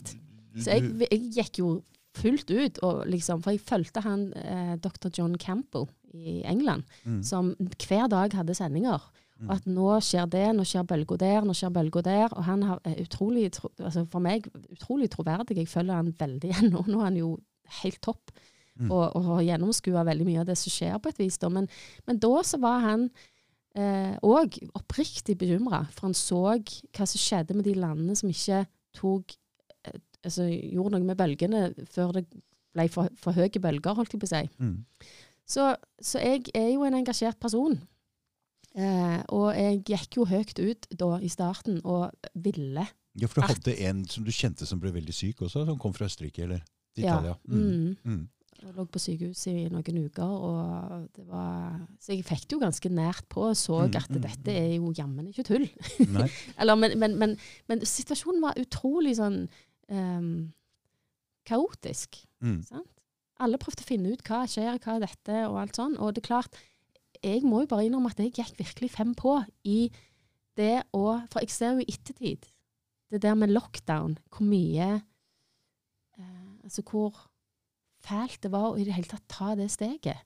Så 0.54 0.76
jeg, 0.76 0.92
jeg 1.02 1.32
gikk 1.34 1.58
jo 1.58 1.70
fullt 2.16 2.50
ut, 2.50 2.78
og 2.86 3.02
liksom, 3.10 3.42
for 3.42 3.54
jeg 3.54 3.62
fulgte 3.66 4.02
han 4.04 4.28
eh, 4.38 4.76
dr. 4.82 5.10
John 5.14 5.34
Campbell 5.38 5.88
i 6.14 6.40
England, 6.46 6.86
mm. 7.04 7.20
som 7.26 7.52
hver 7.86 8.08
dag 8.10 8.34
hadde 8.34 8.56
sendinger. 8.58 9.02
Mm. 9.40 9.48
Og 9.48 9.52
at 9.56 9.68
nå 9.70 9.90
skjer 10.04 10.30
det, 10.30 10.46
nå 10.56 10.66
skjer 10.68 10.86
bølga 10.88 11.18
der, 11.22 11.46
nå 11.46 11.54
skjer 11.56 11.72
bølga 11.74 12.02
der. 12.06 12.34
Og 12.34 12.44
han 12.46 12.64
har 12.66 12.80
er 12.84 12.98
utrolig, 13.02 13.48
tro, 13.56 13.70
altså 13.78 14.04
for 14.10 14.22
meg 14.24 14.50
utrolig 14.70 15.10
troverdig. 15.12 15.56
Jeg 15.62 15.70
følger 15.70 15.96
han 15.96 16.14
veldig 16.18 16.54
ennå. 16.60 16.84
Nå 16.86 17.00
er 17.00 17.08
han 17.08 17.20
jo 17.20 17.34
helt 17.80 18.00
topp. 18.04 18.34
Mm. 18.80 18.90
Og, 18.90 19.04
og 19.16 19.24
har 19.34 19.42
gjennomskua 19.44 20.02
veldig 20.08 20.24
mye 20.24 20.40
av 20.40 20.46
det 20.48 20.56
som 20.56 20.72
skjer, 20.72 20.94
på 21.04 21.10
et 21.12 21.18
vis. 21.20 21.36
Men, 21.52 21.68
men 22.06 22.18
da 22.22 22.30
så 22.48 22.58
var 22.62 22.80
han 22.86 23.10
òg 24.26 24.56
oppriktig 24.74 25.36
bekymra, 25.38 25.84
for 25.94 26.08
han 26.08 26.14
så 26.18 26.40
hva 26.58 27.06
som 27.06 27.20
skjedde 27.20 27.54
med 27.54 27.68
de 27.68 27.74
landene 27.78 28.16
som 28.18 28.28
ikke 28.32 28.64
tok 28.98 29.36
eh, 29.86 29.98
altså 30.24 30.48
gjorde 30.48 30.96
noe 30.96 31.06
med 31.06 31.18
bølgene 31.20 31.60
før 31.86 32.16
det 32.16 32.24
ble 32.74 32.88
for, 32.90 33.06
for 33.18 33.36
høye 33.38 33.62
bølger, 33.62 33.94
holdt 33.94 34.16
jeg 34.16 34.22
på 34.24 34.26
å 34.26 34.32
si. 34.32 34.42
Mm. 34.58 34.74
Så, 35.50 35.68
så 36.02 36.18
jeg 36.22 36.50
er 36.54 36.68
jo 36.72 36.82
en 36.86 36.98
engasjert 36.98 37.38
person. 37.42 37.78
Eh, 38.78 39.20
og 39.34 39.48
jeg 39.58 39.80
gikk 39.88 40.18
jo 40.20 40.26
høyt 40.30 40.58
ut 40.62 40.90
da 40.94 41.12
i 41.22 41.30
starten 41.30 41.80
og 41.84 42.10
ville. 42.34 42.84
Ja, 43.18 43.26
for 43.26 43.40
du 43.40 43.46
At- 43.46 43.56
hadde 43.56 43.74
en 43.88 44.04
som 44.06 44.26
du 44.26 44.30
kjente 44.34 44.66
som 44.66 44.78
ble 44.82 44.92
veldig 44.94 45.14
syk 45.14 45.42
også, 45.46 45.64
som 45.66 45.78
kom 45.82 45.94
fra 45.94 46.06
Østerrike 46.10 46.44
eller 46.46 46.62
Ja. 46.96 47.14
Italia. 47.16 47.36
Mm. 47.48 47.96
Mm. 48.04 48.28
Jeg 48.60 48.74
lå 48.76 48.84
på 48.92 49.00
sykehus 49.00 49.46
i 49.48 49.54
noen 49.72 49.98
uker, 50.04 50.28
og 50.28 51.06
det 51.16 51.24
var 51.30 51.78
Så 52.02 52.12
jeg 52.12 52.26
fikk 52.28 52.44
det 52.44 52.56
jo 52.56 52.60
ganske 52.60 52.90
nært 52.92 53.24
på 53.32 53.46
og 53.48 53.56
så 53.56 53.86
Mm, 53.86 53.96
at 53.96 54.10
mm, 54.12 54.20
dette 54.26 54.52
er 54.52 54.74
jo 54.76 54.92
jammen 54.96 55.30
ikke 55.30 55.46
tull. 55.48 55.66
Eller, 56.60 56.76
men, 56.76 56.98
men, 57.00 57.16
men, 57.16 57.36
men 57.70 57.84
situasjonen 57.86 58.42
var 58.44 58.60
utrolig 58.60 59.16
sånn 59.16 59.46
um, 59.88 60.50
kaotisk. 61.48 62.20
Mm. 62.44 62.60
Sant? 62.68 62.92
Alle 63.40 63.60
prøvde 63.60 63.86
å 63.86 63.88
finne 63.88 64.12
ut 64.12 64.24
hva 64.28 64.44
skjer, 64.50 64.76
hva 64.76 64.98
er 64.98 65.06
dette, 65.06 65.40
og 65.48 65.56
alt 65.62 65.80
sånn. 65.80 65.96
Og 65.96 66.12
det 66.12 66.20
er 66.20 66.28
klart, 66.28 66.60
jeg 67.24 67.40
må 67.48 67.62
jo 67.64 67.70
bare 67.72 67.86
innrømme 67.88 68.12
at 68.12 68.20
jeg 68.20 68.34
gikk 68.36 68.60
virkelig 68.60 68.92
fem 68.92 69.14
på 69.16 69.38
i 69.64 69.80
det 70.58 70.82
å 70.96 71.20
For 71.30 71.40
jeg 71.40 71.52
ser 71.54 71.78
jo 71.78 71.84
i 71.84 71.92
ettertid, 71.94 72.44
det 73.10 73.22
der 73.24 73.36
med 73.38 73.52
lockdown, 73.54 74.18
hvor 74.28 74.44
mye 74.44 74.88
eh, 75.00 76.48
Altså 76.64 76.84
hvor 76.84 77.29
fælt 78.04 78.40
det 78.42 78.50
var 78.52 78.70
å 78.72 78.78
i 78.80 78.84
det 78.84 78.94
hele 78.96 79.08
tatt 79.10 79.26
ta 79.28 79.54
det 79.58 79.70
steget. 79.70 80.18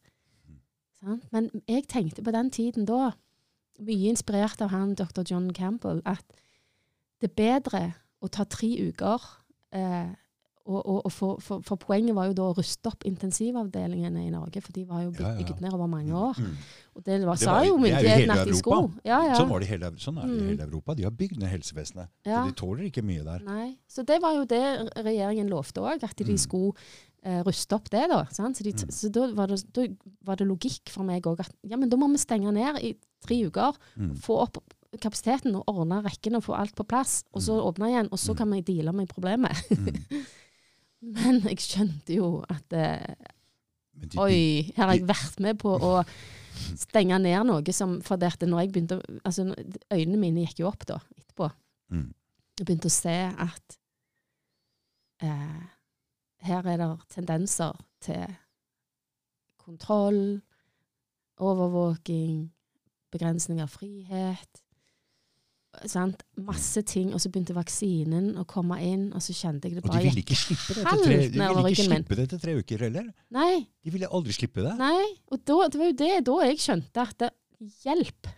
Mm. 0.48 0.58
Sant? 1.00 1.28
Men 1.32 1.50
jeg 1.68 1.86
tenkte 1.88 2.22
på 2.24 2.32
den 2.32 2.50
tiden 2.50 2.84
da, 2.88 3.12
mye 3.80 4.10
inspirert 4.12 4.60
av 4.62 4.70
han 4.70 4.94
dr. 4.94 5.22
John 5.26 5.50
Campbell, 5.52 6.02
at 6.06 6.24
det 7.20 7.30
er 7.32 7.38
bedre 7.40 7.94
å 8.22 8.28
ta 8.30 8.44
tre 8.44 8.68
uker 8.88 9.20
eh, 9.74 10.12
og, 10.64 10.78
og, 10.88 11.00
og 11.04 11.12
for, 11.12 11.40
for, 11.44 11.60
for 11.60 11.76
poenget 11.76 12.14
var 12.16 12.30
jo 12.30 12.32
da 12.38 12.44
å 12.48 12.54
ruste 12.56 12.88
opp 12.88 13.02
intensivavdelingene 13.04 14.22
i 14.24 14.30
Norge, 14.32 14.62
for 14.64 14.72
de 14.72 14.84
var 14.88 15.02
jo 15.04 15.10
bygd 15.12 15.20
Ja, 15.20 15.34
ja. 15.50 15.56
ned 15.60 15.74
over 15.76 15.90
mange 15.92 16.14
år. 16.16 16.38
Mm. 16.40 16.54
Og 16.96 17.04
det 17.04 17.18
var, 17.26 17.36
Det 17.36 17.46
var- 17.50 17.58
er 17.60 17.66
jo 17.68 17.74
myndighetene 17.82 18.32
at 18.38 18.48
de 18.48 18.54
skulle. 18.56 18.92
Ja, 19.04 19.18
ja. 19.26 19.34
Sånn, 19.36 19.50
var 19.50 19.60
det 19.60 19.68
hele, 19.68 19.90
sånn 20.00 20.16
er 20.22 20.26
det 20.26 20.32
i 20.32 20.40
Mm. 20.40 20.48
hele 20.54 20.62
Europa. 20.70 20.94
De 20.94 21.02
har 21.04 21.10
bygd 21.10 21.36
ned 21.42 21.50
helsevesenet. 21.52 22.08
Så 22.24 22.46
de 22.48 22.52
tåler 22.56 22.84
ikke 22.88 23.02
mye 23.04 23.24
der. 23.24 23.44
Nei. 23.44 23.76
Så 23.86 24.06
det 24.06 24.22
var 24.22 24.32
jo 24.38 24.44
det 24.46 24.62
regjeringen 25.04 25.50
lovte 25.52 25.82
òg, 25.84 26.02
at 26.02 26.16
de 26.16 26.24
Mm. 26.24 26.38
skulle 26.38 26.72
eh, 27.24 27.40
ruste 27.46 27.74
opp 27.76 27.88
det. 27.90 28.04
da. 28.10 28.22
Sant? 28.30 28.56
Så, 28.58 28.64
de, 28.66 28.72
Mm. 28.72 28.90
så 28.92 29.10
da, 29.12 29.26
var 29.34 29.46
det, 29.48 29.58
da 29.72 29.86
var 30.24 30.36
det 30.36 30.46
logikk 30.48 30.88
for 30.92 31.04
meg 31.04 31.22
òg 31.26 31.40
at 31.40 31.52
ja, 31.64 31.76
men 31.80 31.88
da 31.88 31.96
må 31.96 32.08
vi 32.12 32.18
stenge 32.20 32.52
ned 32.52 32.78
i 32.84 32.94
tre 33.24 33.38
uker, 33.48 33.76
Mm. 33.96 34.14
få 34.20 34.42
opp 34.44 34.58
kapasiteten 35.00 35.56
og 35.56 35.64
ordne 35.66 36.02
rekken 36.04 36.36
og 36.36 36.44
få 36.44 36.54
alt 36.54 36.74
på 36.76 36.84
plass, 36.86 37.24
og 37.34 37.40
så 37.42 37.56
Mm. 37.58 37.64
åpne 37.72 37.88
igjen, 37.90 38.08
og 38.12 38.18
så 38.18 38.30
Mm. 38.32 38.36
kan 38.36 38.50
vi 38.52 38.60
deale 38.62 38.92
med 38.94 39.08
problemet. 39.08 39.56
Mm. 39.70 40.26
Men 41.16 41.40
jeg 41.42 41.58
skjønte 41.58 42.14
jo 42.14 42.44
at 42.48 42.72
eh, 42.72 43.14
Oi, 44.18 44.72
her 44.76 44.86
har 44.86 44.94
jeg 44.96 45.06
vært 45.06 45.38
med 45.40 45.58
på 45.58 45.78
å 45.78 46.04
stenge 46.76 47.18
ned 47.22 47.46
noe 47.46 47.72
som 47.72 48.00
For 48.00 48.16
det 48.16 48.32
at 48.32 48.40
når 48.40 48.60
jeg 48.64 48.72
begynte 48.72 49.00
altså, 49.24 49.54
Øynene 49.92 50.18
mine 50.18 50.44
gikk 50.46 50.58
jo 50.60 50.66
opp 50.68 50.84
da, 50.86 50.98
etterpå. 51.16 51.50
Jeg 52.58 52.66
begynte 52.66 52.86
å 52.86 52.90
se 52.90 53.14
at 53.38 53.76
eh, 55.22 55.62
her 56.44 56.66
er 56.68 56.80
det 56.80 56.88
tendenser 57.14 57.76
til 58.04 58.24
kontroll, 59.64 60.40
overvåking, 61.40 62.50
begrensning 63.14 63.62
av 63.64 63.72
frihet. 63.72 64.60
Sant? 65.90 66.20
Masse 66.38 66.84
ting. 66.86 67.10
Og 67.14 67.22
så 67.22 67.30
begynte 67.32 67.56
vaksinen 67.56 68.34
å 68.38 68.44
komme 68.48 68.76
inn, 68.84 69.08
og 69.16 69.22
så 69.24 69.34
kjente 69.34 69.66
jeg 69.70 69.78
det 69.78 69.82
Og 69.82 69.88
de 69.88 69.94
bare 69.94 70.04
ville 70.06 70.22
ikke 70.22 70.36
slippe 70.38 70.68
det 70.76 70.82
etter 70.84 70.90
halvt 70.92 71.08
tre, 71.08 71.16
de 71.16 71.40
ville 71.40 71.72
ikke 71.72 71.88
slippe 71.88 72.18
det 72.18 72.26
etter 72.28 72.42
tre 72.44 72.54
uker 72.60 72.84
heller. 72.86 73.08
Nei, 73.34 73.54
De 73.82 73.94
ville 73.96 74.10
aldri 74.18 74.36
slippe 74.36 74.62
det. 74.66 74.76
nei. 74.78 75.08
Og 75.32 75.42
da, 75.42 75.58
det 75.72 75.80
var 75.80 75.90
jo 75.90 75.96
det 76.04 76.12
da 76.28 76.36
jeg 76.44 76.62
skjønte 76.62 77.08
at 77.08 77.18
det, 77.24 77.32
hjelp. 77.84 78.30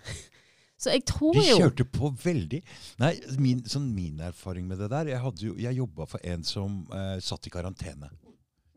Så 0.76 0.92
jeg 0.92 1.06
tror 1.08 1.32
De 1.32 1.40
jo 1.46 1.56
kjørte 1.56 1.86
på 1.88 2.10
veldig 2.20 2.58
Nei, 3.00 3.14
min, 3.40 3.62
sånn 3.64 3.86
min 3.96 4.18
erfaring 4.20 4.66
med 4.68 4.76
det 4.82 4.90
der 4.92 5.08
Jeg, 5.08 5.22
hadde 5.24 5.46
jo, 5.46 5.54
jeg 5.56 5.78
jobba 5.78 6.04
for 6.10 6.20
en 6.28 6.44
som 6.44 6.82
eh, 6.92 7.16
satt 7.24 7.48
i 7.48 7.52
karantene. 7.54 8.10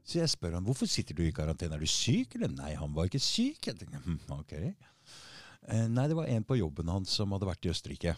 Så 0.08 0.22
jeg 0.22 0.32
spør 0.32 0.56
han 0.58 0.66
hvorfor 0.66 0.88
sitter 0.90 1.14
du 1.18 1.26
i 1.28 1.34
karantene. 1.36 1.76
Er 1.76 1.84
du 1.84 1.90
syk? 1.92 2.38
Eller 2.40 2.50
nei, 2.56 2.72
han 2.80 2.96
var 2.96 3.10
ikke 3.12 3.20
syk. 3.22 3.68
Jeg 3.68 3.78
tenkte, 3.78 4.00
hm, 4.06 4.16
ok. 4.40 4.56
Eh, 5.70 5.86
nei, 5.92 6.08
det 6.10 6.16
var 6.18 6.32
en 6.32 6.48
på 6.48 6.58
jobben 6.58 6.88
hans 6.90 7.12
som 7.20 7.36
hadde 7.36 7.50
vært 7.52 7.68
i 7.68 7.74
Østerrike 7.76 8.16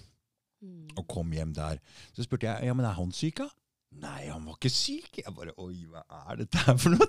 Mm. 0.61 0.91
og 0.93 1.07
kom 1.09 1.31
hjem 1.33 1.55
der. 1.57 1.79
Så 2.13 2.21
spurte 2.21 2.45
jeg 2.45 2.67
ja, 2.69 2.73
men 2.77 2.85
er 2.85 2.93
han 2.93 3.09
syk, 3.17 3.39
da? 3.41 3.47
Nei, 3.91 4.29
han 4.31 4.45
var 4.47 4.55
ikke 4.55 4.69
syk. 4.71 5.17
Jeg 5.19 5.33
bare 5.35 5.51
Oi, 5.59 5.81
hva 5.91 6.01
er 6.31 6.37
dette 6.39 6.61
her 6.63 6.77
for 6.79 6.93
noe? 6.95 7.07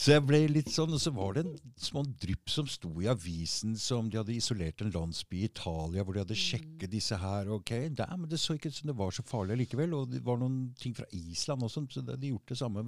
Så 0.00 0.14
jeg 0.14 0.22
ble 0.24 0.38
litt 0.48 0.70
sånn, 0.72 0.94
og 0.96 1.00
så 1.02 1.12
var 1.12 1.34
det 1.36 1.42
en 1.44 1.58
små 1.78 2.02
drypp 2.22 2.48
som 2.50 2.68
sto 2.70 2.88
i 3.04 3.08
avisen 3.12 3.74
som 3.78 4.08
de 4.10 4.16
hadde 4.16 4.32
isolert 4.32 4.80
en 4.80 4.92
landsby 4.94 5.42
i 5.42 5.50
Italia, 5.50 6.02
hvor 6.06 6.16
de 6.16 6.22
hadde 6.24 6.38
sjekket 6.40 6.90
disse 6.94 7.18
her. 7.20 7.50
ok, 7.52 7.74
der, 7.98 8.14
Men 8.16 8.30
det 8.32 8.40
så 8.40 8.56
ikke 8.56 8.72
ut 8.72 8.78
som 8.80 8.88
det 8.90 8.96
var 8.96 9.12
så 9.12 9.22
farlig 9.28 9.58
likevel. 9.60 9.92
Og 9.98 10.08
det 10.14 10.22
var 10.24 10.40
noen 10.40 10.70
ting 10.80 10.96
fra 10.96 11.04
Island 11.12 11.62
også, 11.68 11.84
så 11.92 12.00
de 12.06 12.16
hadde 12.16 12.32
gjort 12.32 12.48
det 12.54 12.58
samme. 12.62 12.86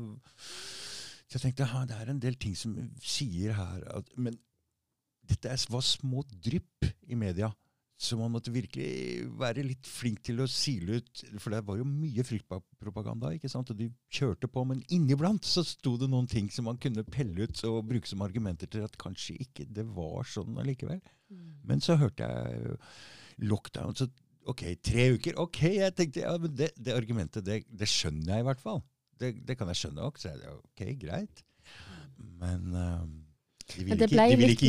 Så 1.28 1.36
jeg 1.36 1.44
tenkte 1.46 1.68
ja, 1.68 1.84
det 1.88 2.00
er 2.00 2.10
en 2.14 2.22
del 2.24 2.34
ting 2.40 2.56
som 2.58 2.74
sier 3.00 3.52
her 3.60 3.84
at, 4.00 4.08
Men 4.16 4.40
dette 5.28 5.52
er- 5.52 5.68
var 5.70 5.84
små 5.84 6.24
drypp 6.32 6.88
i 7.08 7.14
media. 7.14 7.52
Så 8.02 8.16
man 8.18 8.32
måtte 8.34 8.50
virkelig 8.50 9.28
være 9.38 9.62
litt 9.62 9.86
flink 9.86 10.24
til 10.26 10.40
å 10.42 10.46
sile 10.50 10.96
ut 10.98 11.20
For 11.38 11.54
det 11.54 11.60
var 11.68 11.76
jo 11.78 11.84
mye 11.86 12.24
fryktpropaganda. 12.26 13.30
ikke 13.36 13.50
sant? 13.52 13.70
Og 13.70 13.78
de 13.78 13.86
kjørte 14.10 14.48
på, 14.50 14.64
men 14.66 14.80
inniblant 14.90 15.46
så 15.46 15.62
sto 15.66 15.94
det 16.00 16.08
noen 16.10 16.26
ting 16.26 16.48
som 16.50 16.66
man 16.66 16.80
kunne 16.82 17.04
pelle 17.06 17.46
ut 17.46 17.62
og 17.68 17.84
bruke 17.92 18.10
som 18.10 18.24
argumenter 18.26 18.66
til 18.72 18.82
at 18.88 18.96
kanskje 18.98 19.36
ikke 19.44 19.68
det 19.70 19.84
var 19.94 20.26
sånn 20.26 20.58
allikevel. 20.58 20.98
Mm. 21.30 21.46
Men 21.70 21.80
så 21.84 21.94
hørte 22.00 22.26
jeg 22.26 22.74
lockdown, 23.46 23.94
så 23.96 24.08
OK, 24.50 24.64
tre 24.82 25.04
uker. 25.14 25.36
OK, 25.38 25.60
jeg 25.78 25.94
tenkte 25.94 26.24
ja, 26.24 26.32
men 26.42 26.50
det, 26.58 26.72
det 26.74 26.96
argumentet, 26.98 27.44
det, 27.46 27.60
det 27.70 27.86
skjønner 27.86 28.34
jeg 28.34 28.42
i 28.42 28.48
hvert 28.50 28.62
fall. 28.64 28.82
Det, 29.22 29.36
det 29.46 29.54
kan 29.60 29.70
jeg 29.70 29.78
skjønne 29.78 30.02
òg. 30.08 30.18
Så 30.18 30.32
jeg, 30.32 30.56
OK, 30.58 30.82
greit. 30.98 31.44
Men 32.42 32.64
eh, 32.74 33.04
de 33.76 33.84
ville 33.86 34.00
det 34.00 34.08
ikke- 34.10 34.26
de 34.32 34.40
ville 34.40 34.56
ikke 34.56 34.66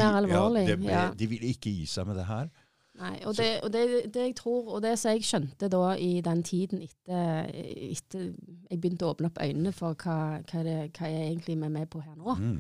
Ja, 0.70 0.76
ble, 0.78 0.92
ja. 0.94 1.08
De 1.18 1.28
ville 1.34 1.50
ikke 1.56 1.74
gi 1.74 1.88
seg 1.90 2.06
med 2.08 2.22
det 2.22 2.28
her. 2.30 2.52
Nei, 2.94 3.16
og 3.26 3.34
det, 3.38 3.48
og 3.66 3.72
det, 3.74 3.84
det 4.14 4.22
jeg 4.28 4.36
tror, 4.38 4.68
og 4.76 4.84
det 4.86 4.92
som 5.02 5.16
jeg 5.16 5.26
skjønte 5.26 5.70
da 5.74 5.96
i 5.98 6.20
den 6.22 6.44
tiden 6.46 6.84
etter, 6.86 7.48
etter 7.90 8.28
jeg 8.70 8.78
begynte 8.84 9.08
å 9.08 9.16
åpne 9.16 9.32
opp 9.32 9.40
øynene 9.42 9.74
for 9.74 9.98
hva, 9.98 10.18
hva, 10.46 10.62
det, 10.68 10.76
hva 10.94 11.10
jeg 11.10 11.32
egentlig 11.32 11.56
er 11.58 11.74
med 11.74 11.90
på 11.90 12.04
her 12.06 12.14
nå, 12.20 12.36
Mm. 12.38 12.60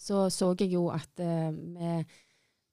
så 0.00 0.30
så 0.32 0.54
jeg 0.58 0.72
jo 0.72 0.86
at 0.92 1.20
uh, 1.20 1.52
vi, 1.52 1.92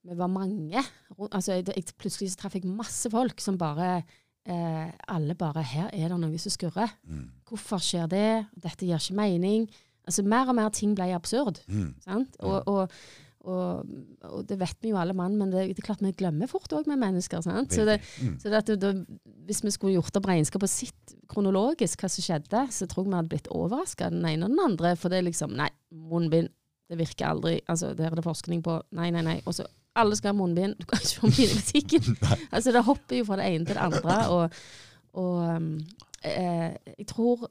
vi 0.08 0.16
var 0.18 0.32
mange. 0.32 0.82
Altså, 1.30 1.58
jeg, 1.60 1.68
jeg, 1.76 1.92
plutselig 2.00 2.32
så 2.32 2.40
traff 2.40 2.56
jeg 2.56 2.64
masse 2.64 3.10
folk 3.12 3.40
som 3.44 3.58
bare 3.60 4.02
uh, 4.48 4.88
Alle 5.08 5.34
bare 5.34 5.62
Her 5.62 5.90
er 5.92 6.08
det 6.08 6.18
noe 6.18 6.38
som 6.40 6.50
skurrer. 6.50 6.96
Mm. 7.04 7.28
Hvorfor 7.48 7.78
skjer 7.78 8.08
det? 8.08 8.46
Dette 8.56 8.88
gir 8.88 8.96
ikke 8.96 9.20
mening. 9.20 9.68
Altså, 10.08 10.24
Mer 10.24 10.48
og 10.48 10.56
mer 10.56 10.72
ting 10.74 10.96
ble 10.96 11.12
absurd. 11.14 11.60
Mm. 11.68 11.92
Sant? 12.02 12.40
Og, 12.40 12.62
og, 12.66 12.88
og, 13.42 13.88
og 14.28 14.44
det 14.46 14.58
vet 14.60 14.76
vi 14.84 14.92
jo 14.92 14.98
alle 15.00 15.16
mann, 15.18 15.34
men 15.38 15.50
det, 15.50 15.64
det 15.72 15.82
er 15.82 15.86
klart 15.88 16.02
vi 16.04 16.12
glemmer 16.14 16.50
fort 16.50 16.70
òg 16.76 16.86
med 16.90 17.00
mennesker. 17.00 17.42
Sant? 17.42 17.74
Så, 17.74 17.86
det. 17.88 17.98
Mm. 18.22 18.36
så 18.38 18.52
det 18.52 18.76
det, 18.82 18.92
hvis 19.48 19.62
vi 19.64 19.72
skulle 19.74 19.96
gjort 19.96 20.18
opp 20.20 20.28
regnskapet 20.30 20.70
sitt 20.70 21.14
kronologisk, 21.30 22.04
hva 22.04 22.10
som 22.12 22.26
skjedde, 22.26 22.64
så 22.70 22.86
tror 22.86 23.04
jeg 23.04 23.10
vi 23.10 23.18
hadde 23.18 23.32
blitt 23.32 23.50
overraska 23.50 24.12
den 24.14 24.26
ene 24.28 24.46
og 24.46 24.54
den 24.54 24.62
andre. 24.62 24.94
For 24.98 25.10
det 25.10 25.18
er 25.18 25.28
liksom 25.30 25.56
Nei, 25.58 25.70
munnbind, 25.90 26.52
det 26.92 27.00
virker 27.00 27.32
aldri. 27.32 27.56
Altså, 27.66 27.92
Der 27.98 28.10
er 28.12 28.20
det 28.20 28.26
forskning 28.26 28.62
på. 28.62 28.78
Nei, 28.94 29.10
nei, 29.14 29.24
nei. 29.26 29.40
Og 29.46 29.58
så 29.58 29.66
alle 29.98 30.16
skal 30.16 30.32
ha 30.32 30.38
munnbind. 30.38 30.78
Du 30.78 30.86
kan 30.86 31.02
ikke 31.02 31.18
få 31.18 31.32
munnbind 31.32 31.50
i 31.50 31.58
butikken. 31.58 32.16
altså, 32.54 32.72
det 32.72 32.86
hopper 32.86 33.18
jo 33.18 33.26
fra 33.26 33.40
det 33.42 33.50
ene 33.50 33.66
til 33.66 33.74
det 33.74 33.88
andre. 33.88 34.20
Og, 34.30 34.62
og 35.18 35.42
um, 35.56 35.74
eh, 36.22 36.70
jeg 36.94 37.10
tror 37.10 37.48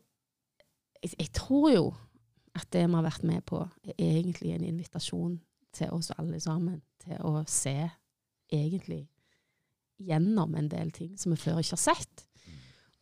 jeg, 1.01 1.13
jeg 1.17 1.31
tror 1.35 1.71
jo 1.73 1.85
at 2.55 2.67
det 2.73 2.83
vi 2.87 2.95
har 2.95 3.05
vært 3.05 3.23
med 3.27 3.43
på, 3.47 3.63
er 3.91 4.07
egentlig 4.07 4.55
en 4.55 4.67
invitasjon 4.67 5.39
til 5.73 5.89
oss 5.95 6.11
alle 6.17 6.39
sammen 6.39 6.81
til 7.03 7.17
å 7.27 7.43
se 7.49 7.75
egentlig 8.51 9.07
gjennom 10.01 10.55
en 10.57 10.67
del 10.71 10.91
ting 10.91 11.17
som 11.19 11.31
vi 11.33 11.37
før 11.41 11.59
ikke 11.61 11.77
har 11.77 11.83
sett. 11.95 12.25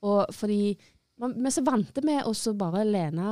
Og 0.04 0.26
fordi 0.36 0.78
man, 1.20 1.34
vi 1.36 1.48
er 1.50 1.56
så 1.56 1.64
vante 1.68 2.04
med 2.08 2.24
å 2.28 2.34
bare 2.60 2.86
lene 2.88 3.30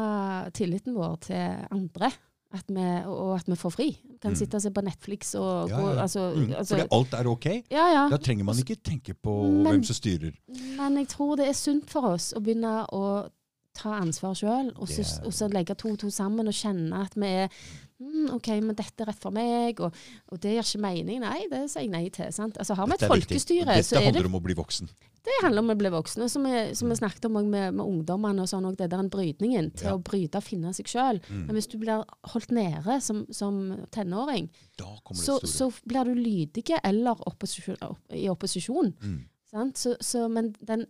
tilliten 0.55 0.95
vår 0.95 1.19
til 1.27 1.67
andre. 1.71 2.11
At 2.55 2.63
vi, 2.71 2.83
og 3.11 3.33
at 3.35 3.49
vi 3.51 3.55
får 3.59 3.71
fri. 3.75 3.87
Vi 4.07 4.17
kan 4.23 4.31
Mm. 4.31 4.37
sitte 4.39 4.55
og 4.55 4.61
se 4.63 4.69
på 4.71 4.81
Netflix 4.81 5.35
og 5.35 5.67
Ja, 5.69 5.77
gå 5.81 5.93
ja. 5.95 6.01
altså, 6.01 6.33
Mm. 6.33 6.53
altså, 6.55 6.75
Fordi 6.77 6.87
alt 6.95 7.13
er 7.13 7.27
ok. 7.27 7.45
ja, 7.69 7.87
ja. 7.91 8.09
Da 8.09 8.17
trenger 8.17 8.45
man 8.45 8.55
ikke 8.55 8.77
tenke 8.81 9.13
på 9.13 9.51
Men- 9.51 9.63
hvem 9.65 9.83
som 9.83 9.93
styrer. 9.95 10.33
Men 10.77 10.95
jeg 10.95 11.07
tror 11.09 11.35
det 11.35 11.47
er 11.49 11.53
sunt 11.53 11.89
for 11.89 12.01
oss 12.13 12.33
å 12.33 12.39
begynne 12.39 12.87
å 12.93 13.29
ta 13.77 13.95
ansvar 14.01 14.33
sjøl, 14.37 14.71
og, 14.75 14.87
så- 14.89 15.21
og 15.25 15.33
så 15.37 15.47
legge 15.53 15.75
to 15.77 15.91
og 15.93 15.99
to 16.01 16.09
sammen 16.13 16.49
og 16.49 16.55
kjenne 16.57 17.03
at 17.05 17.13
vi 17.15 17.27
er 17.43 17.49
mm, 18.01 18.27
OK, 18.35 18.47
men 18.61 18.75
dette 18.77 19.01
er 19.03 19.07
rett 19.11 19.21
for 19.21 19.33
meg, 19.33 19.79
og, 19.81 19.93
og 20.31 20.39
det 20.41 20.55
gjør 20.55 20.65
ikke 20.67 20.81
mening. 20.83 21.19
Nei, 21.23 21.43
det 21.51 21.63
sier 21.71 21.85
jeg 21.85 21.91
nei 21.93 22.09
til. 22.13 22.31
sant? 22.35 22.57
Altså 22.61 22.75
Har 22.77 22.85
vi 22.89 22.93
et 22.97 22.99
Dette 22.99 23.05
er 23.07 23.13
det... 23.15 23.25
folkestyre, 23.27 23.65
Dette 23.77 23.87
så 23.87 23.97
er 23.99 24.05
handler 24.09 24.25
det 24.27 24.31
om 24.31 24.37
å 24.39 24.43
bli 24.45 24.55
voksen. 24.57 24.89
det 25.27 25.37
handler 25.43 25.63
om 25.65 25.71
å 25.73 25.77
bli 25.79 25.89
voksne, 25.91 26.27
som 26.31 26.45
vi, 26.47 26.59
som 26.77 26.89
vi 26.93 26.95
snakket 26.99 27.25
om 27.29 27.33
med, 27.41 27.73
med 27.75 27.83
ungdommene. 27.85 28.41
og 28.45 28.47
sånn, 28.51 28.65
og 28.69 28.77
det 28.79 28.89
der 28.93 29.01
en 29.01 29.09
brytningen 29.13 29.71
til 29.75 29.89
Ja. 29.89 29.95
å 29.97 30.03
bryte 30.03 30.37
og 30.39 30.45
finne 30.45 30.73
seg 30.77 30.85
sjøl. 30.87 31.21
Mm. 31.29 31.45
Men 31.47 31.55
hvis 31.57 31.67
du 31.73 31.77
blir 31.81 32.05
holdt 32.33 32.51
nede 32.55 32.99
som, 33.01 33.25
som 33.31 33.57
tenåring, 33.91 34.49
så, 35.13 35.39
så 35.43 35.71
blir 35.85 36.05
du 36.05 36.13
lydig 36.15 36.63
eller 36.83 37.17
opposisjon, 37.27 37.77
opp, 37.81 37.97
i 38.13 38.27
opposisjon. 38.29 38.93
Mm. 39.01 39.17
Sant? 39.51 39.77
Så, 39.81 39.95
så, 40.01 40.27
men 40.29 40.53
den 40.61 40.85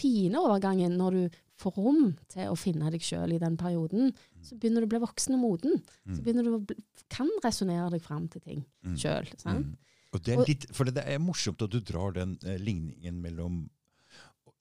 fine 0.00 0.34
overgangen 0.42 0.96
når 0.98 1.10
du 1.20 1.40
får 1.60 1.76
rom 1.78 2.16
til 2.28 2.48
å 2.50 2.56
finne 2.58 2.90
deg 2.90 3.00
sjøl 3.00 3.32
i 3.36 3.38
den 3.38 3.56
perioden, 3.56 4.12
så 4.42 4.56
begynner 4.58 4.82
du 4.82 4.88
å 4.88 4.92
bli 4.94 5.02
voksen 5.06 5.34
og 5.36 5.40
moden. 5.44 5.82
Så 6.06 6.18
Mm. 6.18 6.24
begynner 6.24 6.44
du 6.44 6.50
å 6.56 6.66
bli, 6.66 6.76
kan 7.08 7.28
resonnere 7.44 7.90
deg 7.90 8.02
fram 8.02 8.28
til 8.28 8.40
ting 8.40 8.64
Mm. 8.84 8.96
sjøl. 8.96 9.28
Mm. 9.46 9.76
Og 10.12 10.22
det 10.22 10.34
er 10.38 10.44
litt, 10.46 10.66
for 10.74 10.84
det 10.84 10.98
er 11.06 11.18
morsomt 11.18 11.62
at 11.62 11.70
du 11.70 11.80
drar 11.80 12.12
den 12.12 12.38
eh, 12.44 12.58
ligningen 12.58 13.20
mellom 13.22 13.68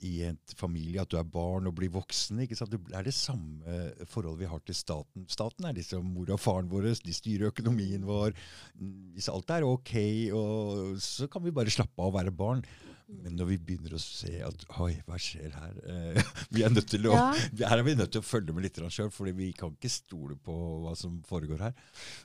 i 0.03 0.21
en 0.27 0.37
familie, 0.57 0.99
at 0.99 1.07
du 1.09 1.15
er 1.17 1.23
barn 1.23 1.65
og 1.67 1.75
blir 1.75 1.89
voksen. 1.89 2.39
ikke 2.43 2.57
sant? 2.57 2.71
Det 2.71 2.79
er 2.93 3.03
det 3.03 3.13
samme 3.13 3.63
forholdet 4.05 4.39
vi 4.39 4.45
har 4.51 4.59
til 4.59 4.75
staten. 4.75 5.25
Staten 5.29 5.63
er 5.65 5.73
liksom 5.77 6.03
mor 6.03 6.29
og 6.29 6.39
faren 6.43 6.67
vår, 6.69 6.89
de 7.01 7.13
styrer 7.13 7.51
økonomien 7.53 8.03
vår. 8.03 8.33
Mm, 8.81 9.13
Hvis 9.15 9.29
alt 9.31 9.49
er 9.49 9.63
ok, 9.63 9.93
og, 10.33 10.97
så 10.99 11.29
kan 11.31 11.41
vi 11.41 11.51
bare 11.51 11.71
slappe 11.71 11.97
av 11.99 12.07
og 12.13 12.17
være 12.19 12.35
barn. 12.35 12.65
Men 13.08 13.36
når 13.38 13.47
vi 13.51 13.58
begynner 13.68 13.93
å 13.93 13.99
se 14.01 14.32
at 14.45 14.64
oi, 14.82 14.93
hva 15.08 15.18
skjer 15.22 15.51
her? 15.54 15.74
Eh, 15.91 16.22
vi 16.56 16.64
er 16.66 16.72
nødt 16.74 16.88
til 16.89 17.06
å, 17.10 17.14
Ja. 17.14 17.70
Her 17.70 17.82
er 17.82 17.86
vi 17.88 17.95
nødt 17.99 18.14
til 18.16 18.24
å 18.24 18.26
følge 18.26 18.54
med 18.56 18.64
litt 18.66 18.80
sjøl, 18.89 19.12
for 19.14 19.30
vi 19.36 19.51
kan 19.58 19.74
ikke 19.76 19.91
stole 19.91 20.36
på 20.39 20.56
hva 20.86 20.95
som 20.97 21.20
foregår 21.28 21.60
her. 21.68 21.74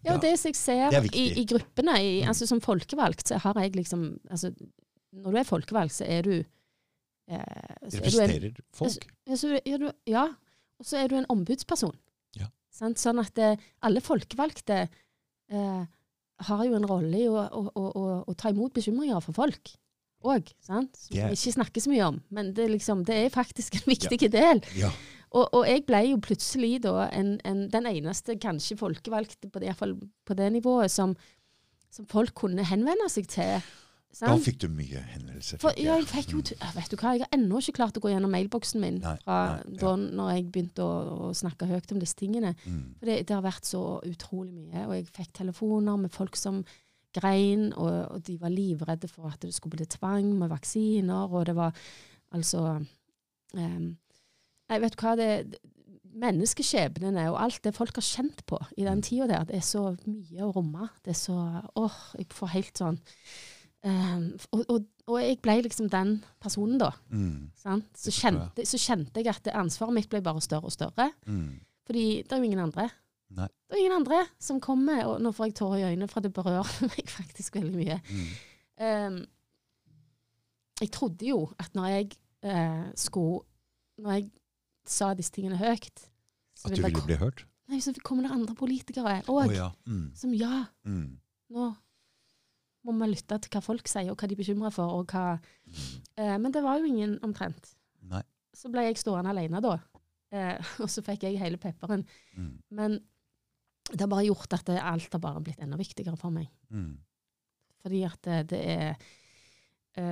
Ja, 0.06 0.14
og 0.14 0.22
det 0.22 0.34
som 0.38 0.48
jeg 0.52 0.56
ser 0.60 0.94
er 0.94 1.08
i, 1.12 1.24
i 1.42 1.44
gruppene, 1.48 1.96
i, 2.00 2.12
Mm. 2.22 2.28
altså 2.32 2.46
som 2.48 2.60
folkevalgt, 2.64 3.28
så 3.28 3.38
har 3.42 3.54
jeg 3.62 3.74
liksom 3.76 4.18
altså, 4.30 4.52
Når 5.12 5.32
du 5.32 5.38
er 5.40 5.44
folkevalgt, 5.48 5.94
så 5.98 6.04
er 6.06 6.22
du 6.22 6.32
eh, 6.36 7.74
så 7.88 7.98
er 7.98 8.10
du 8.10 8.20
en- 8.22 8.32
Representerer 8.32 8.60
folk. 8.72 9.06
Ja, 9.26 9.36
så 9.36 9.52
er 9.64 9.78
du, 9.78 9.90
ja, 10.06 10.24
og 10.78 10.86
så 10.86 10.96
er 11.02 11.08
du 11.08 11.16
en 11.16 11.26
ombudsperson. 11.32 11.94
Ja. 12.38 12.46
Sant? 12.70 12.98
Sånn 13.02 13.18
at 13.20 13.34
det, 13.34 13.58
alle 13.82 14.00
folkevalgte 14.04 14.88
eh, 15.50 15.84
har 16.48 16.64
jo 16.64 16.74
en 16.78 16.86
rolle 16.86 17.18
i 17.18 17.26
å, 17.28 17.34
å, 17.50 17.62
å, 17.74 18.06
å 18.30 18.34
ta 18.38 18.50
imot 18.54 18.72
bekymringer 18.76 19.20
fra 19.24 19.32
folk 19.34 19.72
òg. 20.26 20.50
Som 20.64 20.88
vi 21.10 21.22
ikke 21.22 21.54
snakker 21.54 21.84
så 21.84 21.92
mye 21.92 22.08
om. 22.08 22.20
Men 22.34 22.52
det, 22.56 22.68
liksom, 22.72 23.04
det 23.08 23.16
er 23.24 23.34
faktisk 23.34 23.80
en 23.80 23.88
viktig 23.94 24.30
del. 24.32 24.62
Ja. 24.78 24.92
Og, 25.28 25.44
og 25.52 25.66
jeg 25.68 25.84
ble 25.88 26.04
jo 26.08 26.20
plutselig 26.24 26.78
da 26.86 27.08
en, 27.12 27.34
en, 27.44 27.66
den 27.72 27.88
eneste 27.90 28.38
kanskje 28.40 28.78
folkevalgte, 28.80 29.50
på 29.52 29.60
det, 29.60 29.74
på 29.76 30.38
det 30.38 30.52
nivået, 30.54 30.90
som, 30.90 31.12
som 31.92 32.08
folk 32.08 32.32
kunne 32.34 32.64
henvende 32.64 33.10
seg 33.12 33.28
til. 33.28 33.60
Da 34.18 34.32
fikk 34.40 34.62
du 34.62 34.70
mye 34.72 35.02
henvendelser. 35.12 35.60
Ja, 35.60 35.70
jeg. 35.76 35.84
jeg 35.84 36.06
fikk 36.08 36.32
jo, 36.32 36.40
vet 36.74 36.90
du 36.90 36.96
hva, 36.96 37.12
jeg 37.14 37.26
har 37.26 37.36
ennå 37.36 37.60
ikke 37.60 37.76
klart 37.76 37.98
å 38.00 38.02
gå 38.02 38.10
gjennom 38.10 38.32
mailboksen 38.32 38.80
min 38.82 38.96
Nei, 39.04 39.14
fra 39.20 39.36
nei, 39.52 39.74
ja. 39.76 39.80
da 39.82 39.92
når 40.00 40.30
jeg 40.32 40.46
begynte 40.54 40.86
å, 40.86 40.94
å 41.28 41.30
snakke 41.36 41.68
høyt 41.68 41.92
om 41.92 42.00
disse 42.00 42.16
tingene. 42.18 42.54
Mm. 42.64 42.80
For 42.98 43.10
det, 43.10 43.18
det 43.28 43.36
har 43.36 43.44
vært 43.44 43.68
så 43.68 43.82
utrolig 44.08 44.54
mye. 44.56 44.86
Og 44.88 44.94
jeg 44.96 45.10
fikk 45.12 45.34
telefoner 45.42 46.00
med 46.00 46.14
folk 46.14 46.40
som 46.40 46.62
grein, 47.16 47.70
og, 47.72 47.94
og 48.12 48.26
de 48.26 48.36
var 48.40 48.52
livredde 48.52 49.08
for 49.10 49.30
at 49.30 49.40
det 49.42 49.54
skulle 49.56 49.78
bli 49.78 49.88
tvang 49.88 50.34
med 50.38 50.52
vaksiner, 50.52 51.32
og 51.32 51.48
det 51.48 51.56
var 51.58 51.76
altså 52.36 52.82
um, 53.54 53.88
Nei, 54.68 54.76
vet 54.82 54.92
du 54.92 55.00
hva, 55.00 55.14
det, 55.16 55.60
Menneskeskjebnene 56.18 57.28
og 57.30 57.38
alt 57.40 57.62
det 57.64 57.76
folk 57.76 57.96
har 57.96 58.04
kjent 58.04 58.42
på 58.48 58.58
i 58.76 58.84
den 58.84 59.00
tida 59.04 59.28
der, 59.30 59.46
det 59.48 59.60
er 59.60 59.64
så 59.64 59.84
mye 60.04 60.44
å 60.44 60.50
romme. 60.52 60.88
Det 61.04 61.14
er 61.14 61.20
så 61.20 61.36
Åh, 61.78 61.98
jeg 62.18 62.28
får 62.34 62.52
helt 62.56 62.80
sånn 62.82 62.98
um, 63.86 64.26
og, 64.52 64.62
og, 64.66 64.88
og 65.08 65.18
jeg 65.22 65.38
ble 65.44 65.56
liksom 65.64 65.88
den 65.92 66.18
personen, 66.42 66.78
da. 66.80 66.90
Mm. 67.12 67.48
Sant? 67.58 67.88
Så, 67.96 68.12
kjente, 68.14 68.66
så 68.68 68.80
kjente 68.80 69.22
jeg 69.22 69.32
at 69.32 69.52
ansvaret 69.56 69.96
mitt 69.96 70.10
ble 70.12 70.20
bare 70.24 70.42
større 70.44 70.68
og 70.68 70.74
større. 70.74 71.10
Mm. 71.28 71.60
Fordi 71.88 72.06
det 72.22 72.34
er 72.34 72.42
jo 72.42 72.48
ingen 72.50 72.66
andre. 72.66 72.88
Nei. 73.36 73.48
Det 73.68 73.76
er 73.76 73.82
ingen 73.82 73.98
andre 73.98 74.22
som 74.40 74.60
kommer, 74.64 75.02
og 75.04 75.18
nå 75.20 75.32
får 75.36 75.50
jeg 75.50 75.56
tårer 75.60 75.80
i 75.82 75.88
øynene, 75.90 76.08
for 76.08 76.24
det 76.24 76.32
berører 76.36 76.70
meg 76.92 77.10
faktisk 77.12 77.58
veldig 77.58 77.76
mye. 77.76 77.98
Mm. 78.08 78.30
Um, 78.88 79.18
jeg 80.80 80.92
trodde 80.94 81.26
jo 81.28 81.42
at 81.58 81.74
når 81.74 81.86
jeg 81.90 82.12
uh, 82.46 82.84
skulle 82.94 83.40
Når 83.98 84.12
jeg 84.14 84.28
sa 84.86 85.08
disse 85.18 85.34
tingene 85.34 85.58
høyt 85.58 86.04
så 86.54 86.68
At 86.68 86.76
du 86.76 86.82
ville 86.84 87.02
bli 87.02 87.16
hørt? 87.18 87.42
Nei, 87.68 87.80
så 87.82 87.92
kommer 88.06 88.24
det 88.24 88.32
andre 88.32 88.54
politikere 88.54 89.18
òg. 89.26 89.50
Oh, 89.50 89.52
ja. 89.52 89.68
Mm. 89.86 90.12
som 90.16 90.32
ja, 90.34 90.64
Mm. 90.86 91.18
nå 91.50 91.66
må 92.86 92.94
vi 93.02 93.10
lytte 93.10 93.36
til 93.42 93.52
hva 93.52 93.60
folk 93.60 93.90
sier, 93.90 94.08
og 94.08 94.16
hva 94.16 94.28
de 94.30 94.36
er 94.36 94.40
bekymra 94.40 94.70
for. 94.72 94.94
Og 94.96 95.10
hva, 95.12 95.34
eh, 96.16 96.38
men 96.40 96.54
det 96.54 96.62
var 96.64 96.78
jo 96.78 96.88
ingen 96.88 97.18
omtrent. 97.26 97.74
Nei. 98.08 98.22
Så 98.56 98.70
ble 98.72 98.86
jeg 98.86 98.96
stående 99.02 99.34
alene 99.34 99.60
da, 99.60 99.76
Uh, 100.28 100.58
og 100.84 100.90
så 100.92 101.00
fikk 101.00 101.22
jeg 101.24 101.38
hele 101.40 101.56
pepperen. 101.56 102.02
Mm. 102.36 102.50
Men 102.76 102.98
det 103.92 104.00
har 104.00 104.08
bare 104.12 104.26
gjort 104.26 104.52
at 104.52 104.68
alt 104.68 105.12
har 105.12 105.20
bare 105.20 105.40
blitt 105.42 105.60
enda 105.60 105.76
viktigere 105.76 106.16
for 106.20 106.30
meg. 106.30 106.48
Mm. 106.70 106.98
Fordi 107.82 108.02
at 108.04 108.18
det, 108.22 108.38
det 108.50 108.62
er 108.68 108.94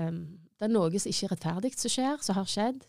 um, 0.08 0.38
Det 0.56 0.64
er 0.64 0.72
noe 0.72 0.98
som 0.98 1.10
ikke 1.10 1.26
er 1.26 1.32
rettferdig 1.36 1.74
som 1.76 1.90
skjer, 1.92 2.22
som 2.24 2.34
har 2.38 2.46
skjedd. 2.48 2.86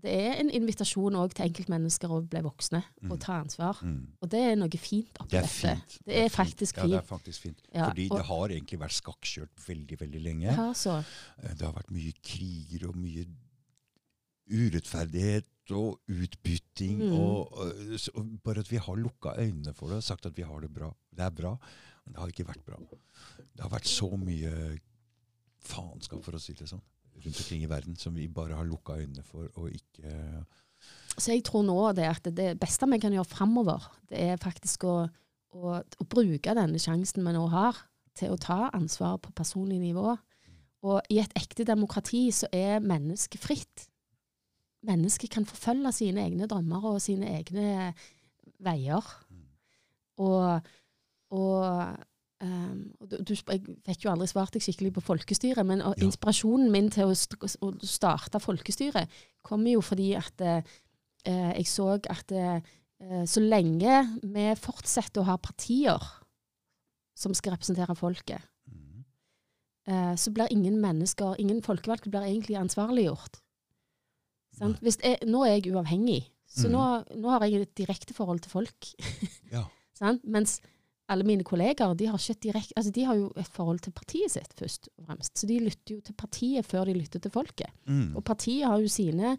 Det 0.00 0.10
er 0.12 0.34
en 0.38 0.50
invitasjon 0.54 1.16
òg 1.18 1.32
til 1.34 1.46
enkeltmennesker 1.48 2.12
å 2.12 2.20
bli 2.22 2.40
voksne 2.44 2.82
Mm. 3.02 3.10
og 3.12 3.18
ta 3.20 3.40
ansvar. 3.40 3.80
Mm. 3.82 4.06
Og 4.22 4.28
det 4.30 4.40
er 4.50 4.54
noe 4.56 4.78
fint 4.78 5.16
oppi 5.18 5.30
Det 5.32 5.40
dette. 5.42 5.48
fint. 5.50 5.96
Det 6.06 6.16
er 6.24 6.28
faktisk 6.28 6.76
Ja, 6.76 6.86
det 6.86 6.94
er 6.94 7.00
fint. 7.00 7.08
faktisk 7.10 7.40
fint. 7.40 7.62
Ja, 7.74 7.88
Fordi 7.88 8.08
og- 8.10 8.16
det 8.18 8.26
har 8.26 8.48
egentlig 8.48 8.78
vært 8.78 9.00
skakkjørt 9.00 9.66
veldig, 9.66 9.98
veldig 10.00 10.22
lenge. 10.22 10.52
Ja, 10.56 10.72
så. 10.72 10.98
Eh, 11.42 11.54
Det 11.54 11.62
har 11.66 11.72
vært 11.72 11.90
mye 11.90 12.12
kriger 12.22 12.88
og 12.88 12.96
mye 12.96 13.24
urettferdighet 14.50 15.44
og 15.76 16.00
utbytting. 16.10 17.02
Mm. 17.02 17.16
Og, 17.16 17.58
og 18.14 18.30
bare 18.44 18.64
at 18.64 18.70
vi 18.70 18.80
har 18.82 19.00
lukka 19.00 19.36
øynene 19.38 19.74
for 19.76 19.92
det 19.92 20.00
og 20.00 20.06
sagt 20.06 20.28
at 20.30 20.36
vi 20.36 20.46
har 20.46 20.62
det 20.64 20.72
bra. 20.74 20.90
Det 21.10 21.26
er 21.26 21.34
bra, 21.34 21.56
men 22.04 22.14
det 22.14 22.22
har 22.22 22.32
ikke 22.32 22.48
vært 22.48 22.64
bra. 22.66 22.80
Det 23.40 23.64
har 23.64 23.72
vært 23.72 23.90
så 23.90 24.10
mye 24.16 24.54
faenskap, 25.60 26.22
for 26.24 26.36
å 26.36 26.40
si 26.40 26.54
det 26.56 26.70
sånn, 26.70 26.82
rundt 27.20 27.42
omkring 27.42 27.66
i 27.66 27.70
verden 27.70 27.98
som 28.00 28.14
vi 28.16 28.30
bare 28.32 28.56
har 28.56 28.68
lukka 28.68 28.96
øynene 28.96 29.24
for 29.26 29.50
og 29.60 29.68
ikke 29.76 30.14
så 31.20 31.34
jeg 31.34 31.44
tror 31.44 31.64
nå 31.66 31.76
det 31.96 32.06
at 32.08 32.28
det 32.36 32.54
beste 32.60 32.88
vi 32.88 33.00
kan 33.02 33.12
gjøre 33.12 33.28
framover, 33.28 33.84
det 34.08 34.22
er 34.32 34.40
faktisk 34.40 34.86
å, 34.88 34.96
å, 35.52 35.76
å 35.76 36.06
bruke 36.08 36.54
denne 36.56 36.80
sjansen 36.80 37.26
vi 37.26 37.34
nå 37.36 37.44
har, 37.52 37.76
til 38.16 38.34
å 38.34 38.40
ta 38.40 38.70
ansvar 38.76 39.18
på 39.22 39.32
personlig 39.36 39.80
nivå. 39.82 40.14
Og 40.88 41.12
i 41.12 41.20
et 41.20 41.32
ekte 41.36 41.66
demokrati 41.68 42.28
så 42.32 42.48
er 42.56 42.80
mennesket 42.80 43.42
fritt. 43.42 43.89
Mennesket 44.86 45.30
kan 45.30 45.46
forfølge 45.46 45.92
sine 45.92 46.24
egne 46.24 46.48
drømmer 46.48 46.86
og 46.94 47.02
sine 47.04 47.28
egne 47.38 47.92
veier. 48.64 49.10
Og, 50.20 50.60
og, 51.30 51.96
Um, 52.40 52.94
du, 53.04 53.18
du, 53.20 53.34
jeg 53.36 53.60
fikk 53.84 54.06
jo 54.06 54.10
aldri 54.14 54.26
svart 54.30 54.54
deg 54.56 54.62
skikkelig 54.64 54.94
på 54.96 55.02
folkestyret, 55.04 55.60
men 55.66 55.82
Ja. 55.84 55.92
inspirasjonen 56.00 56.70
min 56.72 56.88
til 56.88 57.10
å, 57.10 57.14
st 57.14 57.36
å 57.36 57.68
starte 57.84 58.40
folkestyret 58.40 59.12
kommer 59.44 59.74
jo 59.74 59.82
fordi 59.84 60.14
at 60.16 60.40
eh, 60.40 60.62
jeg 61.28 61.66
så 61.68 61.90
at 61.98 62.32
uh, 62.32 62.62
så 63.28 63.42
lenge 63.44 63.98
vi 64.22 64.46
fortsetter 64.56 65.20
å 65.20 65.28
ha 65.28 65.36
partier 65.36 66.00
som 67.16 67.36
skal 67.36 67.58
representere 67.58 67.96
folket, 67.96 68.40
mm, 68.72 70.16
så 70.16 70.32
blir 70.32 70.52
ingen 70.52 70.80
mennesker, 70.80 71.36
ingen 71.40 71.60
folkevalgte 71.64 72.12
blir 72.12 72.24
egentlig 72.24 72.56
ansvarliggjort. 72.60 73.40
Jeg, 74.60 75.16
nå 75.28 75.44
er 75.46 75.56
jeg 75.56 75.72
uavhengig, 75.72 76.20
så 76.50 76.68
mm. 76.68 76.74
nå, 76.74 76.84
nå 77.22 77.32
har 77.32 77.46
jeg 77.46 77.64
et 77.64 77.72
direkte 77.78 78.16
forhold 78.16 78.42
til 78.44 78.52
folk. 78.52 78.92
Ja. 79.52 79.64
sant? 80.00 80.24
Mens 80.24 80.58
alle 81.10 81.26
mine 81.26 81.44
kollegaer 81.46 81.96
de 81.98 82.06
har, 82.06 82.22
direkte, 82.42 82.76
altså 82.78 82.92
de 82.94 83.04
har 83.08 83.16
jo 83.18 83.30
et 83.38 83.50
forhold 83.50 83.80
til 83.82 83.94
partiet 83.94 84.30
sitt 84.30 84.52
først 84.58 84.90
og 84.94 85.08
fremst. 85.08 85.32
Så 85.38 85.48
de 85.50 85.58
lytter 85.64 85.96
jo 85.96 86.04
til 86.06 86.14
partiet 86.14 86.66
før 86.66 86.86
de 86.86 86.94
lytter 86.94 87.22
til 87.22 87.32
folket. 87.34 87.72
Mm. 87.86 88.14
Og 88.14 88.24
partiet 88.24 88.68
har 88.68 88.78
jo 88.78 88.90
sine 88.90 89.34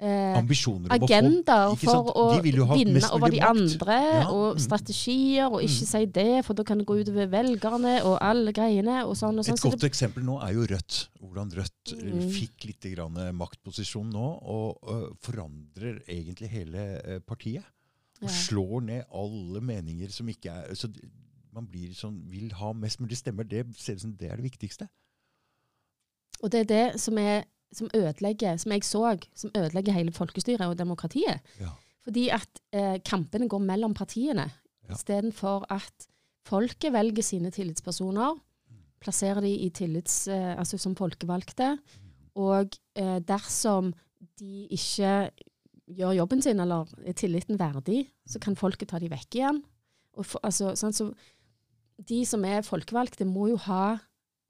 eh, 0.00 0.36
Ambisjoner 0.38 0.90
om 0.90 0.96
å 0.96 0.98
få 0.98 1.06
agendaer 1.08 1.76
for 1.80 2.10
å 2.12 2.24
vinne 2.42 3.10
over 3.12 3.30
de 3.32 3.40
andre, 3.40 3.98
Ja, 4.04 4.24
og 4.30 4.56
mm. 4.56 4.60
strategier, 4.60 5.46
og 5.50 5.62
ikke 5.62 5.84
Mm. 5.86 5.90
si 5.92 6.06
det, 6.06 6.44
for 6.44 6.54
da 6.54 6.62
kan 6.64 6.78
det 6.78 6.86
gå 6.86 6.98
utover 7.00 7.26
velgerne 7.32 7.94
og 8.04 8.18
alle 8.20 8.52
greiene, 8.52 9.04
og 9.06 9.16
sånn 9.16 9.38
og 9.38 9.44
sånn. 9.44 9.54
Et 9.54 9.60
godt 9.70 9.84
eksempel 9.88 10.22
nå 10.24 10.40
er 10.42 10.52
jo 10.54 10.66
Rødt. 10.66 11.08
Hvordan 11.20 11.52
Rødt 11.56 11.92
eh, 11.92 12.12
Mm. 12.12 12.30
fikk 12.30 12.64
litt 12.66 12.96
grann 12.96 13.16
maktposisjon 13.36 14.10
nå, 14.10 14.26
og 14.42 14.78
øh, 14.88 15.14
forandrer 15.22 16.02
egentlig 16.08 16.48
hele 16.50 17.00
øh, 17.04 17.20
partiet. 17.20 17.64
Og 18.22 18.28
ja. 18.28 18.34
slår 18.34 18.80
ned 18.82 19.04
alle 19.12 19.60
meninger 19.60 20.08
som 20.10 20.26
ikke 20.28 20.50
er 20.50 20.74
så 20.74 20.88
Man 21.52 21.66
blir 21.72 21.94
sånn, 21.96 22.18
vil 22.28 22.52
ha 22.52 22.72
mest 22.72 23.00
mulig 23.00 23.16
stemmer. 23.16 23.42
Det 23.48 23.64
ser 23.78 23.94
ut 23.94 24.00
som 24.02 24.12
det 24.12 24.28
er 24.30 24.36
det 24.36 24.44
viktigste. 24.44 24.88
Og 26.42 26.50
det 26.52 26.60
er 26.60 26.64
det 26.68 27.00
som, 27.00 27.16
er, 27.16 27.44
som 27.76 27.90
ødelegger, 27.94 28.56
som 28.60 28.72
jeg 28.72 28.84
så, 28.88 29.02
som 29.36 29.52
ødelegger 29.56 29.92
hele 29.96 30.12
folkestyret 30.16 30.64
og 30.66 30.78
demokratiet. 30.78 31.42
Ja. 31.60 31.70
Fordi 32.06 32.28
at 32.34 32.60
eh, 32.72 32.96
kampene 33.04 33.48
går 33.50 33.62
mellom 33.66 33.94
partiene, 33.94 34.50
Ja. 34.86 34.94
istedenfor 34.94 35.64
at 35.74 36.06
folket 36.46 36.92
velger 36.94 37.22
sine 37.26 37.50
tillitspersoner, 37.50 38.36
plasserer 39.02 39.40
de 39.42 39.50
i 39.66 39.68
tillits, 39.74 40.28
eh, 40.30 40.54
altså 40.56 40.78
som 40.78 40.94
folkevalgte, 40.94 41.72
og 42.36 42.76
eh, 42.94 43.18
dersom 43.26 43.92
de 44.38 44.68
ikke 44.70 45.30
gjør 45.96 46.14
jobben 46.20 46.42
sin, 46.42 46.60
eller 46.60 46.86
er 47.06 47.12
tilliten 47.18 47.58
verdig, 47.58 48.06
så 48.26 48.38
kan 48.42 48.56
folket 48.58 48.88
ta 48.92 48.98
de 49.02 49.10
vekk 49.10 49.34
igjen. 49.40 49.60
For, 50.22 50.40
altså, 50.46 50.72
sånn, 50.78 50.94
så 50.96 51.10
de 52.08 52.22
som 52.28 52.44
er 52.44 52.62
folkevalgte, 52.62 53.26
må 53.28 53.48
jo 53.50 53.56
ha 53.66 53.98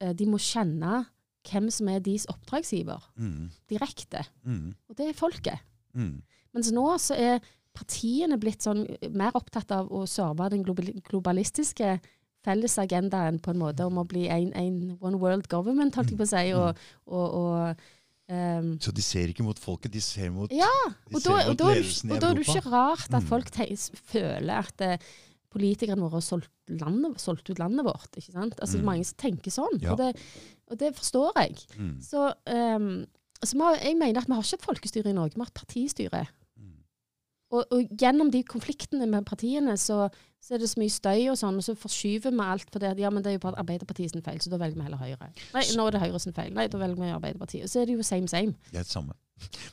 eh, 0.01 0.13
De 0.13 0.27
må 0.27 0.39
kjenne 0.39 1.07
hvem 1.51 1.71
som 1.71 1.89
er 1.89 2.01
deres 2.01 2.27
oppdragsgiver, 2.33 3.03
Mm. 3.17 3.51
direkte. 3.69 4.25
Mm. 4.45 4.75
Og 4.91 4.97
det 4.97 5.09
er 5.09 5.13
folket. 5.19 5.59
Mm. 5.95 6.23
Mens 6.55 6.71
nå 6.73 6.87
så 6.99 7.15
er 7.17 7.41
partiene 7.77 8.39
blitt 8.41 8.63
sånn 8.65 8.87
mer 9.13 9.33
opptatt 9.37 9.71
av 9.71 9.89
å 9.93 10.07
serve 10.09 10.49
den 10.51 10.65
globalistiske 10.65 12.01
fellesagendaen 12.47 13.41
på 13.43 13.51
en 13.53 13.59
måte 13.61 13.85
om 13.87 13.99
å 13.99 14.05
bli 14.09 14.29
en, 14.33 14.53
en 14.55 14.97
one 15.01 15.19
world 15.19 15.49
government, 15.53 15.95
holdt 15.99 16.13
jeg 16.15 16.19
på 16.21 16.27
å 16.27 16.31
si. 16.31 16.45
Mm. 16.53 16.59
Og, 16.63 16.89
og, 17.07 17.39
og 17.43 17.87
Um, 18.27 18.73
Så 18.83 18.91
de 18.91 19.03
ser 19.07 19.29
ikke 19.31 19.45
mot 19.47 19.55
folket, 19.63 19.93
de 19.95 20.01
ser 20.03 20.33
mot, 20.35 20.51
Ja, 20.51 20.67
og 21.15 21.21
da, 21.23 21.37
og, 21.47 21.53
da, 21.61 21.69
er 21.71 21.77
ledelsen 21.79 22.11
i 22.11 22.15
og 22.17 22.19
da 22.25 22.31
er 22.33 22.35
det 22.35 22.43
ikke 22.49 22.73
rart 22.73 23.05
at 23.15 23.23
Mm. 23.23 23.29
folk 23.29 23.51
føler 24.11 24.51
at 24.59 24.81
eh, 24.83 24.99
politikerne 25.55 26.03
våre 26.03 26.19
har 26.19 26.25
solgt, 26.27 26.51
landet, 26.69 27.21
solgt 27.23 27.49
ut 27.49 27.61
landet 27.63 27.85
vårt. 27.87 28.11
ikke 28.19 28.33
sant? 28.35 28.59
Altså 28.59 28.81
Mm. 28.81 28.85
Mange 28.85 29.05
tenker 29.15 29.55
sånn, 29.55 29.79
Ja. 29.81 29.93
og, 29.93 29.99
det, 29.99 30.17
og 30.71 30.81
det 30.81 30.95
forstår 30.97 31.39
jeg. 31.41 31.57
Mm. 31.79 31.95
Så, 32.03 32.33
um, 32.77 33.05
så 33.43 33.59
har, 33.63 33.79
jeg 33.83 33.97
mener 33.97 34.21
at 34.21 34.29
vi 34.29 34.35
har 34.35 34.43
ikke 34.43 34.59
et 34.61 34.67
folkestyre 34.67 35.11
i 35.11 35.17
Norge, 35.17 35.35
vi 35.35 35.45
har 35.45 35.53
et 35.53 35.61
partistyre. 35.61 36.25
Mm. 36.57 36.73
Og, 37.51 37.65
og 37.73 37.93
gjennom 38.01 38.31
de 38.35 38.43
konfliktene 38.43 39.07
med 39.07 39.25
partiene, 39.29 39.77
så, 39.77 40.09
så 40.43 40.55
er 40.55 40.63
det 40.63 40.71
så 40.71 40.81
mye 40.83 40.95
støy 40.95 41.29
og 41.31 41.39
sånn, 41.39 41.61
og 41.61 41.67
så 41.67 41.77
forskyver 41.79 42.35
vi 42.35 42.49
alt 42.49 42.73
på 42.73 42.83
det. 42.83 42.95
at 42.97 43.03
Ja, 43.03 43.11
men 43.11 43.23
det 43.23 43.33
er 43.33 43.39
jo 43.39 43.45
bare 43.47 43.63
Arbeiderpartiet 43.63 44.15
sin 44.15 44.25
feil, 44.27 44.41
så 44.43 44.51
da 44.51 44.59
velger 44.63 44.81
vi 44.81 44.89
heller 44.89 45.03
Høyre. 45.03 45.31
Nei, 45.55 45.65
nå 45.77 45.87
er 45.87 45.97
det 45.97 46.03
Høyre 46.03 46.23
sin 46.23 46.37
feil. 46.37 46.51
Nei, 46.57 46.67
da 46.73 46.83
velger 46.83 47.03
vi 47.03 47.15
Arbeiderpartiet. 47.15 47.69
Og 47.69 47.73
så 47.73 47.83
er 47.83 47.91
det 47.91 47.99
jo 47.99 48.07
same 48.07 48.29
same. 48.33 48.59
Det 48.71 48.83
er 48.83 48.89
det 48.89 48.93
samme. 48.93 49.15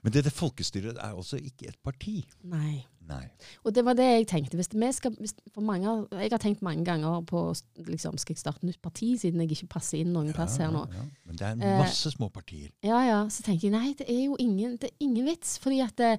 Men 0.04 0.14
dette 0.16 0.32
folkestyret 0.34 0.98
er 1.00 1.14
også 1.16 1.40
ikke 1.40 1.70
et 1.72 1.78
parti. 1.84 2.18
Nei. 2.44 2.84
Nei. 3.08 3.24
Og 3.68 3.74
det 3.76 3.84
var 3.84 3.98
det 4.00 4.06
jeg 4.06 4.28
tenkte. 4.32 4.56
Hvis 4.60 4.70
vi 4.72 4.90
skal, 4.96 5.16
hvis 5.20 5.34
for 5.52 5.64
mange, 5.66 5.92
jeg 6.16 6.32
har 6.32 6.40
tenkt 6.40 6.62
mange 6.64 6.86
ganger 6.88 7.22
på 7.28 7.42
liksom, 7.88 8.18
skal 8.22 8.36
jeg 8.36 8.40
starte 8.40 8.66
nytt 8.68 8.80
parti, 8.84 9.14
siden 9.20 9.44
jeg 9.44 9.52
ikke 9.58 9.74
passer 9.76 10.00
inn 10.00 10.14
noen 10.16 10.32
plass 10.36 10.56
her 10.62 10.72
nå. 10.72 10.86
Ja, 10.92 11.04
Men 11.28 11.40
det 11.40 11.48
er 11.48 11.60
Eh, 11.74 11.80
masse 11.80 12.12
små 12.12 12.30
partier. 12.30 12.70
Ja, 12.84 13.02
ja. 13.08 13.20
Så 13.30 13.44
tenker 13.44 13.68
jeg 13.70 13.76
nei, 13.76 13.94
det 14.00 14.08
er 14.10 14.24
jo 14.26 14.38
ingen, 14.40 14.78
det 14.80 14.92
er 14.92 15.04
ingen 15.04 15.28
vits. 15.28 15.58
Fordi 15.60 15.82
at 15.84 15.96
det, 16.00 16.14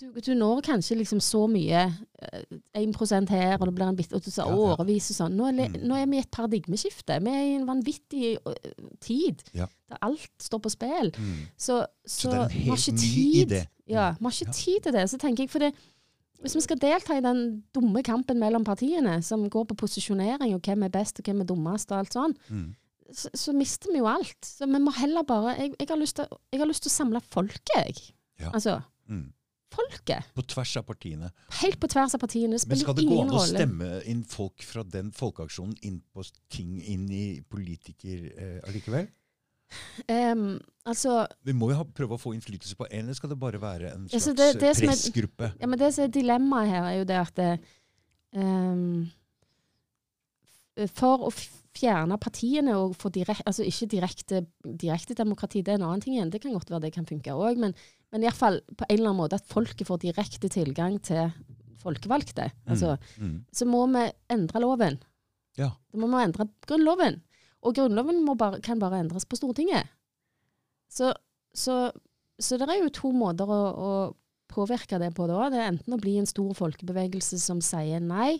du, 0.00 0.20
du 0.20 0.34
når 0.34 0.60
kanskje 0.66 0.96
liksom 0.98 1.20
så 1.20 1.46
mye. 1.50 1.82
eh, 2.22 2.42
1 2.74 3.28
her, 3.30 3.56
og 3.60 3.66
det 3.66 3.74
blir 3.74 3.88
en 3.88 3.96
bit, 3.96 4.12
og 4.12 4.22
du 4.24 4.30
sa 4.30 4.44
Ja, 4.46 4.50
ja. 4.50 4.76
årevis 4.76 5.10
og 5.12 5.16
sånn. 5.20 5.36
Nå, 5.36 5.46
er 5.48 5.68
Mm. 5.68 5.82
nå 5.88 5.94
er 6.02 6.06
vi 6.06 6.16
i 6.16 6.20
et 6.20 6.30
paradigmeskifte. 6.30 7.20
Vi 7.22 7.30
er 7.30 7.42
i 7.42 7.54
en 7.56 7.66
vanvittig 7.66 8.36
eh, 8.46 8.72
tid 9.00 9.42
Ja. 9.54 9.66
der 9.88 9.98
alt 10.02 10.30
står 10.38 10.58
på 10.60 10.70
spill. 10.70 11.10
Mm. 11.16 11.46
Så, 11.56 11.84
så, 12.06 12.30
Så 12.30 12.30
en 12.30 12.48
vi 12.48 12.64
har 12.68 12.76
helt 12.76 12.88
ikke 12.88 12.92
ny 12.92 13.44
tid. 13.46 13.66
Ja, 13.86 14.14
vi 14.18 14.24
har 14.24 14.30
ikke 14.32 14.52
tid 14.52 14.80
til 14.82 14.92
det. 14.92 15.10
Så 15.10 15.18
tenker 15.18 15.44
jeg, 15.44 15.50
for 15.50 15.58
det, 15.60 15.74
hvis 16.42 16.54
vi 16.54 16.60
skal 16.60 16.78
delta 16.78 17.16
i 17.16 17.20
den 17.20 17.62
dumme 17.74 18.02
kampen 18.02 18.38
mellom 18.38 18.64
partiene, 18.64 19.22
som 19.22 19.48
går 19.50 19.64
på 19.66 19.76
posisjonering 19.76 20.54
og 20.54 20.60
hvem 20.62 20.84
er 20.84 20.88
best 20.88 21.18
og 21.20 21.24
hvem 21.24 21.40
er 21.40 21.44
dummest 21.44 21.90
og 21.92 21.98
alt 21.98 22.12
sånn, 22.12 22.34
Mm. 22.50 22.74
så, 23.12 23.28
så 23.34 23.52
mister 23.54 23.92
vi 23.92 23.98
jo 23.98 24.06
alt. 24.06 24.36
Så 24.42 24.66
vi 24.66 24.78
må 24.82 24.92
heller 24.92 25.22
bare 25.22 25.54
Jeg, 25.58 25.74
jeg, 25.78 25.88
har, 25.88 25.96
lyst 25.96 26.16
til, 26.16 26.26
å 26.90 26.90
samle 26.90 27.20
folket, 27.20 27.70
jeg. 27.76 28.12
Ja. 28.40 28.50
Altså 28.52 28.82
Mm. 29.08 29.32
Folket. 29.72 30.24
På 30.34 30.42
tvers 30.46 30.76
av 30.80 30.86
partiene. 30.88 31.30
Helt 31.62 31.80
på 31.82 31.88
tvers 31.90 32.14
av 32.14 32.20
partiene. 32.22 32.58
Men 32.68 32.78
skal 32.80 32.94
det 32.94 33.04
gå 33.08 33.20
an 33.22 33.34
å 33.34 33.42
stemme 33.44 33.90
inn 34.08 34.22
folk 34.24 34.62
fra 34.62 34.84
den 34.86 35.10
folkeaksjonen 35.12 35.76
inn 35.82 36.00
på 36.14 36.24
ting 36.52 36.78
inn 36.82 37.08
i 37.10 37.40
politiker 37.42 38.28
eh, 38.36 38.58
allikevel? 38.68 39.08
Um, 40.06 40.60
altså, 40.86 41.24
Vi 41.42 41.52
må 41.52 41.72
jo 41.72 41.80
ha, 41.80 41.84
prøve 41.84 42.14
å 42.14 42.20
få 42.22 42.36
innflytelse 42.36 42.76
på 42.78 42.86
en, 42.86 43.08
eller 43.08 43.18
skal 43.18 43.32
det 43.32 43.38
bare 43.42 43.58
være 43.60 43.90
en 43.96 44.04
Ja, 44.12 44.20
så 44.22 44.30
slags 44.30 44.38
det- 44.38 44.60
det 44.60 44.74
pressgruppe? 44.86 45.44
er- 45.50 45.56
ja, 45.60 45.66
men 45.66 45.78
det 45.78 45.92
som 45.94 46.04
er 46.04 46.08
dilemmaet 46.14 46.68
her, 46.70 46.84
er 46.84 46.98
jo 47.00 47.04
det 47.04 47.16
at 47.16 47.34
det, 47.34 47.60
um, 48.36 49.10
For 50.94 51.18
å 51.18 51.30
fjerne 51.76 52.18
partiene 52.20 52.74
og 52.76 52.94
få 52.96 53.10
direk, 53.10 53.40
altså 53.46 53.64
ikke 53.64 53.88
direkte, 53.88 54.46
direkte 54.64 55.14
demokrati, 55.14 55.62
det 55.62 55.68
er 55.72 55.78
en 55.80 55.86
annen 55.88 56.00
ting 56.04 56.14
igjen. 56.14 56.30
Det 56.30 56.40
kan 56.42 56.52
godt 56.52 56.70
være 56.70 56.82
det 56.82 56.92
kan 56.92 57.06
funke 57.06 57.32
òg, 57.32 57.56
men, 57.56 57.74
men 58.12 58.22
iallfall 58.22 58.60
på 58.76 58.86
en 58.88 58.94
eller 58.98 59.10
annen 59.10 59.20
måte 59.20 59.38
at 59.40 59.46
folket 59.50 59.86
får 59.88 59.98
direkte 60.04 60.48
tilgang 60.52 60.98
til 61.02 61.30
folkevalgte. 61.82 62.50
Altså, 62.68 62.96
Mm. 63.18 63.44
så 63.52 63.66
må 63.66 63.86
vi 63.92 64.10
endre 64.30 64.60
loven. 64.60 64.98
Ja. 65.58 65.70
Da 65.92 65.98
må 65.98 66.08
vi 66.10 66.22
endre 66.24 66.48
Grunnloven. 66.66 67.20
Og 67.62 67.74
Grunnloven 67.74 68.24
må 68.24 68.34
bare, 68.38 68.60
kan 68.60 68.78
bare 68.78 69.00
endres 69.00 69.24
på 69.24 69.36
Stortinget. 69.36 69.86
Så, 70.88 71.12
så, 71.54 71.90
så 72.38 72.58
det 72.58 72.68
er 72.68 72.82
jo 72.82 72.90
to 72.94 73.10
måter 73.12 73.46
å, 73.48 73.60
å 73.74 74.16
påvirke 74.48 74.98
det 75.02 75.12
på 75.16 75.26
da. 75.28 75.48
Det 75.50 75.58
er 75.58 75.70
enten 75.72 75.94
å 75.96 76.00
bli 76.00 76.16
en 76.20 76.26
stor 76.30 76.52
folkebevegelse 76.54 77.38
som 77.42 77.60
sier 77.60 78.00
nei 78.00 78.36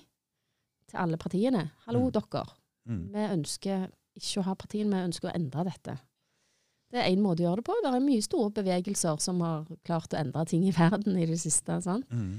til 0.87 0.99
alle 1.03 1.17
partiene. 1.19 1.71
Hallo, 1.87 2.07
Mm. 2.07 2.13
dere. 2.13 2.45
Mm. 2.87 3.07
Vi 3.13 3.25
ønsker 3.35 3.89
ikke 4.17 4.41
å 4.41 4.45
ha 4.47 4.55
partiene, 4.55 4.95
vi 5.03 5.09
ønsker 5.11 5.29
å 5.31 5.35
endre 5.35 5.65
dette. 5.65 5.97
Det 6.93 7.03
er 7.03 7.11
én 7.11 7.23
måte 7.23 7.43
å 7.43 7.49
gjøre 7.49 7.61
det 7.61 7.67
på. 7.67 7.77
Det 7.83 7.93
er 7.93 8.05
mye 8.05 8.25
store 8.25 8.53
bevegelser 8.61 9.23
som 9.23 9.41
har 9.45 9.65
klart 9.87 10.15
å 10.15 10.21
endre 10.21 10.45
ting 10.49 10.67
i 10.69 10.75
verden 10.75 11.19
i 11.19 11.27
det 11.29 11.39
siste. 11.43 11.81
sant? 11.83 12.07
Mm. 12.11 12.37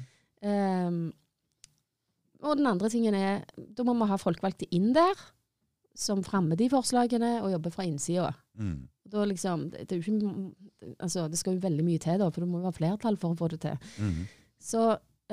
Um, 0.48 1.00
og 2.45 2.60
den 2.60 2.70
andre 2.70 2.91
tingen 2.93 3.16
er 3.18 3.39
Da 3.58 3.82
må 3.82 3.95
vi 3.98 4.06
ha 4.12 4.20
folkevalgte 4.22 4.68
inn 4.76 4.91
der, 4.93 5.18
som 5.98 6.22
fremmer 6.22 6.60
de 6.60 6.70
forslagene, 6.70 7.39
og 7.41 7.52
jobber 7.56 7.74
fra 7.74 7.88
innsida. 7.88 8.30
Mm. 8.60 8.86
Da 9.10 9.26
liksom, 9.26 9.68
det, 9.74 9.88
det, 9.89 9.98
er 9.98 10.04
ikke, 10.04 10.93
altså, 11.00 11.26
det 11.32 11.39
skal 11.39 11.56
jo 11.56 11.64
veldig 11.64 11.86
mye 11.88 12.02
til, 12.04 12.20
da, 12.22 12.30
for 12.30 12.43
det 12.43 12.50
må 12.52 12.62
jo 12.62 12.68
være 12.68 12.78
flertall 12.78 13.18
for 13.20 13.34
å 13.34 13.39
få 13.39 13.50
det 13.54 13.62
til. 13.66 13.88
Mm. 13.98 14.20
Så, 14.62 14.84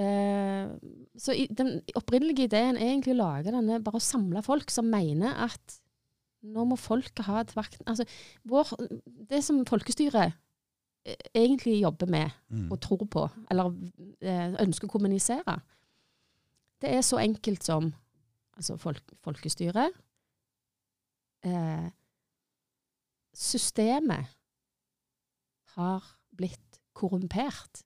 eh, 0.00 0.72
så 1.20 1.36
i, 1.36 1.44
den 1.52 1.76
opprinnelige 2.00 2.48
ideen 2.48 2.78
er 2.78 2.94
egentlig 2.94 3.16
å 3.16 3.20
lage 3.20 3.52
denne, 3.52 3.82
bare 3.84 4.00
å 4.00 4.08
samle 4.08 4.44
folk 4.46 4.72
som 4.72 4.88
mener 4.88 5.36
at 5.44 5.78
nå 6.44 6.64
må 6.68 6.76
folket 6.80 7.24
ha 7.28 7.40
et 7.40 7.52
vakt... 7.56 7.80
Altså, 7.88 8.04
vår, 8.44 8.74
det 9.30 9.40
som 9.44 9.62
folkestyret 9.68 10.34
eh, 11.06 11.28
egentlig 11.34 11.80
jobber 11.80 12.10
med, 12.10 12.30
Mm. 12.50 12.70
og 12.70 12.80
tror 12.80 13.04
på, 13.10 13.28
eller 13.50 13.72
eh, 14.20 14.54
ønsker 14.62 14.86
å 14.86 14.92
kommunisere. 14.92 15.56
Det 16.80 16.92
er 16.92 17.00
så 17.02 17.18
enkelt 17.18 17.64
som 17.64 17.92
altså 18.54 18.76
folk, 18.78 19.02
folkestyre. 19.24 19.88
Eh, 21.44 21.88
systemet 23.34 24.30
har 25.74 26.06
blitt 26.36 26.80
korrumpert. 26.94 27.82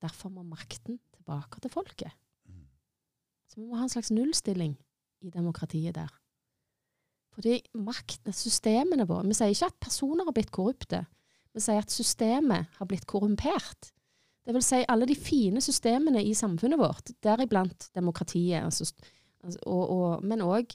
Derfor 0.00 0.30
må 0.30 0.44
makten 0.46 1.00
tilbake 1.16 1.60
til 1.60 1.72
folket. 1.72 2.14
Mm. 2.46 2.62
Så 3.48 3.60
vi 3.60 3.66
må 3.66 3.76
ha 3.76 3.88
en 3.88 3.92
slags 3.92 4.12
nullstilling 4.14 4.76
i 5.20 5.30
demokratiet 5.34 5.94
der. 5.98 6.19
Fordi 7.36 7.60
makten, 7.78 8.34
systemene 8.34 9.06
våre 9.08 9.28
Vi 9.28 9.36
sier 9.38 9.54
ikke 9.54 9.70
at 9.70 9.80
personer 9.86 10.26
har 10.26 10.34
blitt 10.34 10.52
korrupte. 10.54 11.04
Vi 11.54 11.62
sier 11.62 11.82
at 11.82 11.94
systemet 11.94 12.70
har 12.78 12.88
blitt 12.90 13.06
korrumpert. 13.10 13.90
Det 14.46 14.54
vil 14.54 14.64
si 14.64 14.80
alle 14.88 15.06
de 15.06 15.14
fine 15.18 15.60
systemene 15.62 16.22
i 16.24 16.34
samfunnet 16.34 16.80
vårt, 16.80 17.12
deriblant 17.22 17.90
demokratiet, 17.94 18.64
altså, 18.64 18.88
altså, 19.44 19.60
og, 19.66 19.82
og, 19.90 20.24
men 20.24 20.42
òg 20.42 20.72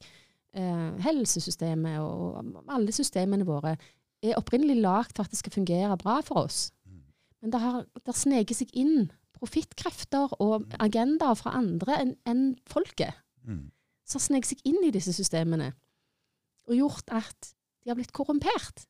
eh, 0.56 0.92
helsesystemet 1.04 2.00
og, 2.00 2.38
og 2.38 2.72
alle 2.72 2.94
systemene 2.96 3.48
våre, 3.48 3.76
er 4.24 4.40
opprinnelig 4.40 4.78
lagd 4.84 5.16
for 5.16 5.26
at 5.26 5.34
det 5.34 5.42
skal 5.42 5.56
fungere 5.56 5.98
bra 6.00 6.20
for 6.26 6.46
oss. 6.46 6.70
Mm. 6.86 7.02
Men 7.42 7.56
det 7.56 7.64
har 7.66 7.84
det 8.06 8.16
sneker 8.16 8.58
seg 8.58 8.72
inn 8.78 9.10
profittkrefter 9.36 10.38
og 10.40 10.72
agendaer 10.80 11.36
fra 11.36 11.58
andre 11.58 12.00
enn 12.02 12.16
en 12.30 12.48
folket 12.70 13.16
Mm. 13.46 13.68
Så 14.06 14.18
har 14.18 14.24
sneket 14.24 14.52
seg 14.54 14.62
inn 14.66 14.80
i 14.88 14.92
disse 14.94 15.14
systemene, 15.14 15.68
og 16.66 16.78
gjort 16.78 17.12
at 17.14 17.52
de 17.84 17.92
har 17.92 17.98
blitt 17.98 18.14
korrumpert. 18.16 18.86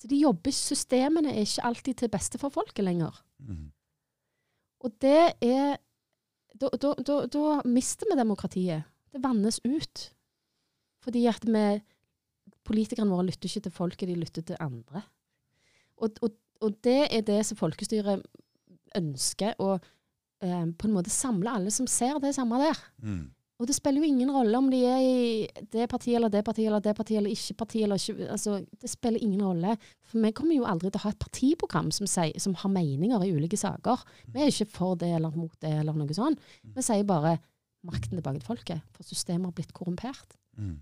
Så 0.00 0.08
de 0.08 0.18
jobber, 0.22 0.54
systemene 0.54 1.34
er 1.34 1.44
ikke 1.44 1.66
alltid 1.68 2.00
til 2.00 2.12
beste 2.12 2.40
for 2.40 2.52
folket 2.52 2.86
lenger. 2.86 3.14
Mm. 3.38 3.70
Og 4.80 4.98
det 5.02 5.34
er 5.44 5.78
Da, 6.60 6.66
da, 6.76 6.90
da, 6.98 7.14
da 7.30 7.62
mister 7.64 8.08
vi 8.10 8.16
demokratiet. 8.18 8.82
Det 9.12 9.22
vannes 9.22 9.60
ut. 9.64 10.10
Fordi 11.00 11.26
at 11.30 11.46
vi 11.46 11.80
Politikerne 12.66 13.10
våre 13.10 13.24
lytter 13.26 13.48
ikke 13.48 13.62
til 13.64 13.72
folket, 13.72 14.08
de 14.08 14.14
lytter 14.14 14.42
til 14.42 14.56
andre. 14.60 15.00
Og, 15.96 16.10
og, 16.22 16.34
og 16.60 16.76
det 16.84 17.08
er 17.10 17.22
det 17.26 17.40
som 17.46 17.56
folkestyret 17.56 18.22
ønsker, 18.96 19.56
å 19.58 19.78
eh, 19.78 20.66
på 20.68 20.86
en 20.86 20.94
måte 20.94 21.10
samle 21.10 21.50
alle 21.50 21.72
som 21.74 21.88
ser 21.90 22.20
det 22.22 22.34
samme 22.36 22.60
der. 22.60 22.78
Mm. 23.02 23.24
Og 23.60 23.68
det 23.68 23.76
spiller 23.76 24.00
jo 24.00 24.08
ingen 24.08 24.30
rolle 24.32 24.56
om 24.56 24.70
de 24.72 24.78
er 24.88 25.02
i 25.04 25.64
det 25.72 25.84
partiet 25.92 26.16
eller 26.16 26.32
det 26.32 26.40
partiet 26.46 26.70
eller 26.70 26.80
det 26.80 26.94
partiet 26.96 27.18
eller 27.20 27.34
ikke 27.34 27.58
parti. 27.60 27.82
Eller 27.84 28.00
ikke, 28.00 28.28
altså, 28.32 28.56
det 28.80 28.88
spiller 28.88 29.20
ingen 29.20 29.42
rolle. 29.44 29.74
For 30.08 30.22
vi 30.24 30.32
kommer 30.36 30.56
jo 30.56 30.64
aldri 30.68 30.88
til 30.88 30.96
å 30.96 31.04
ha 31.04 31.12
et 31.12 31.20
partiprogram 31.20 31.90
som, 31.92 32.08
sier, 32.08 32.32
som 32.40 32.56
har 32.56 32.72
meninger 32.72 33.26
i 33.26 33.32
ulike 33.36 33.60
saker. 33.60 34.06
Vi 34.32 34.40
er 34.40 34.48
ikke 34.48 34.70
for 34.72 34.96
det 35.00 35.12
eller 35.18 35.36
mot 35.36 35.52
det 35.60 35.74
eller 35.82 35.98
noe 35.98 36.16
sånt. 36.16 36.40
Vi 36.64 36.86
sier 36.86 37.04
bare 37.08 37.36
makten 37.84 38.16
tilbake 38.16 38.40
til 38.40 38.48
folket. 38.48 38.86
For 38.96 39.04
systemet 39.04 39.50
har 39.50 39.56
blitt 39.60 39.76
korrumpert. 39.76 40.38
Mm. 40.56 40.78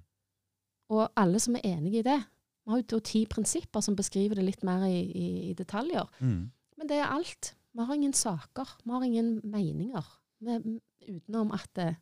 Og 0.94 1.08
alle 1.18 1.42
som 1.42 1.58
er 1.58 1.66
enige 1.74 2.04
i 2.04 2.06
det. 2.06 2.20
Vi 2.62 2.72
har 2.72 2.82
jo 2.82 2.90
da 2.94 3.04
ti 3.10 3.24
prinsipper 3.26 3.82
som 3.82 3.98
beskriver 3.98 4.38
det 4.38 4.46
litt 4.46 4.62
mer 4.66 4.86
i, 4.86 5.02
i, 5.02 5.28
i 5.50 5.52
detaljer. 5.58 6.06
Mm. 6.22 6.42
Men 6.78 6.90
det 6.90 7.02
er 7.02 7.10
alt. 7.10 7.56
Vi 7.74 7.86
har 7.90 7.98
ingen 7.98 8.14
saker. 8.14 8.78
Vi 8.84 8.94
har 8.94 9.02
ingen 9.02 9.40
meninger. 9.42 10.14
Vi, 10.46 10.78
utenom 11.08 11.50
at 11.56 11.80
eh, 11.82 11.98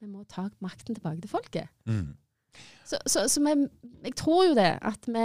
vi 0.00 0.06
må 0.10 0.24
ta 0.30 0.48
makten 0.64 0.94
tilbake 0.96 1.20
til 1.24 1.30
folket. 1.32 1.68
Mm. 1.86 2.14
Så, 2.88 2.98
så, 3.06 3.26
så 3.28 3.40
vi, 3.44 3.54
jeg 4.08 4.14
tror 4.18 4.44
jo 4.48 4.54
det, 4.58 4.70
at 4.82 5.06
vi 5.06 5.24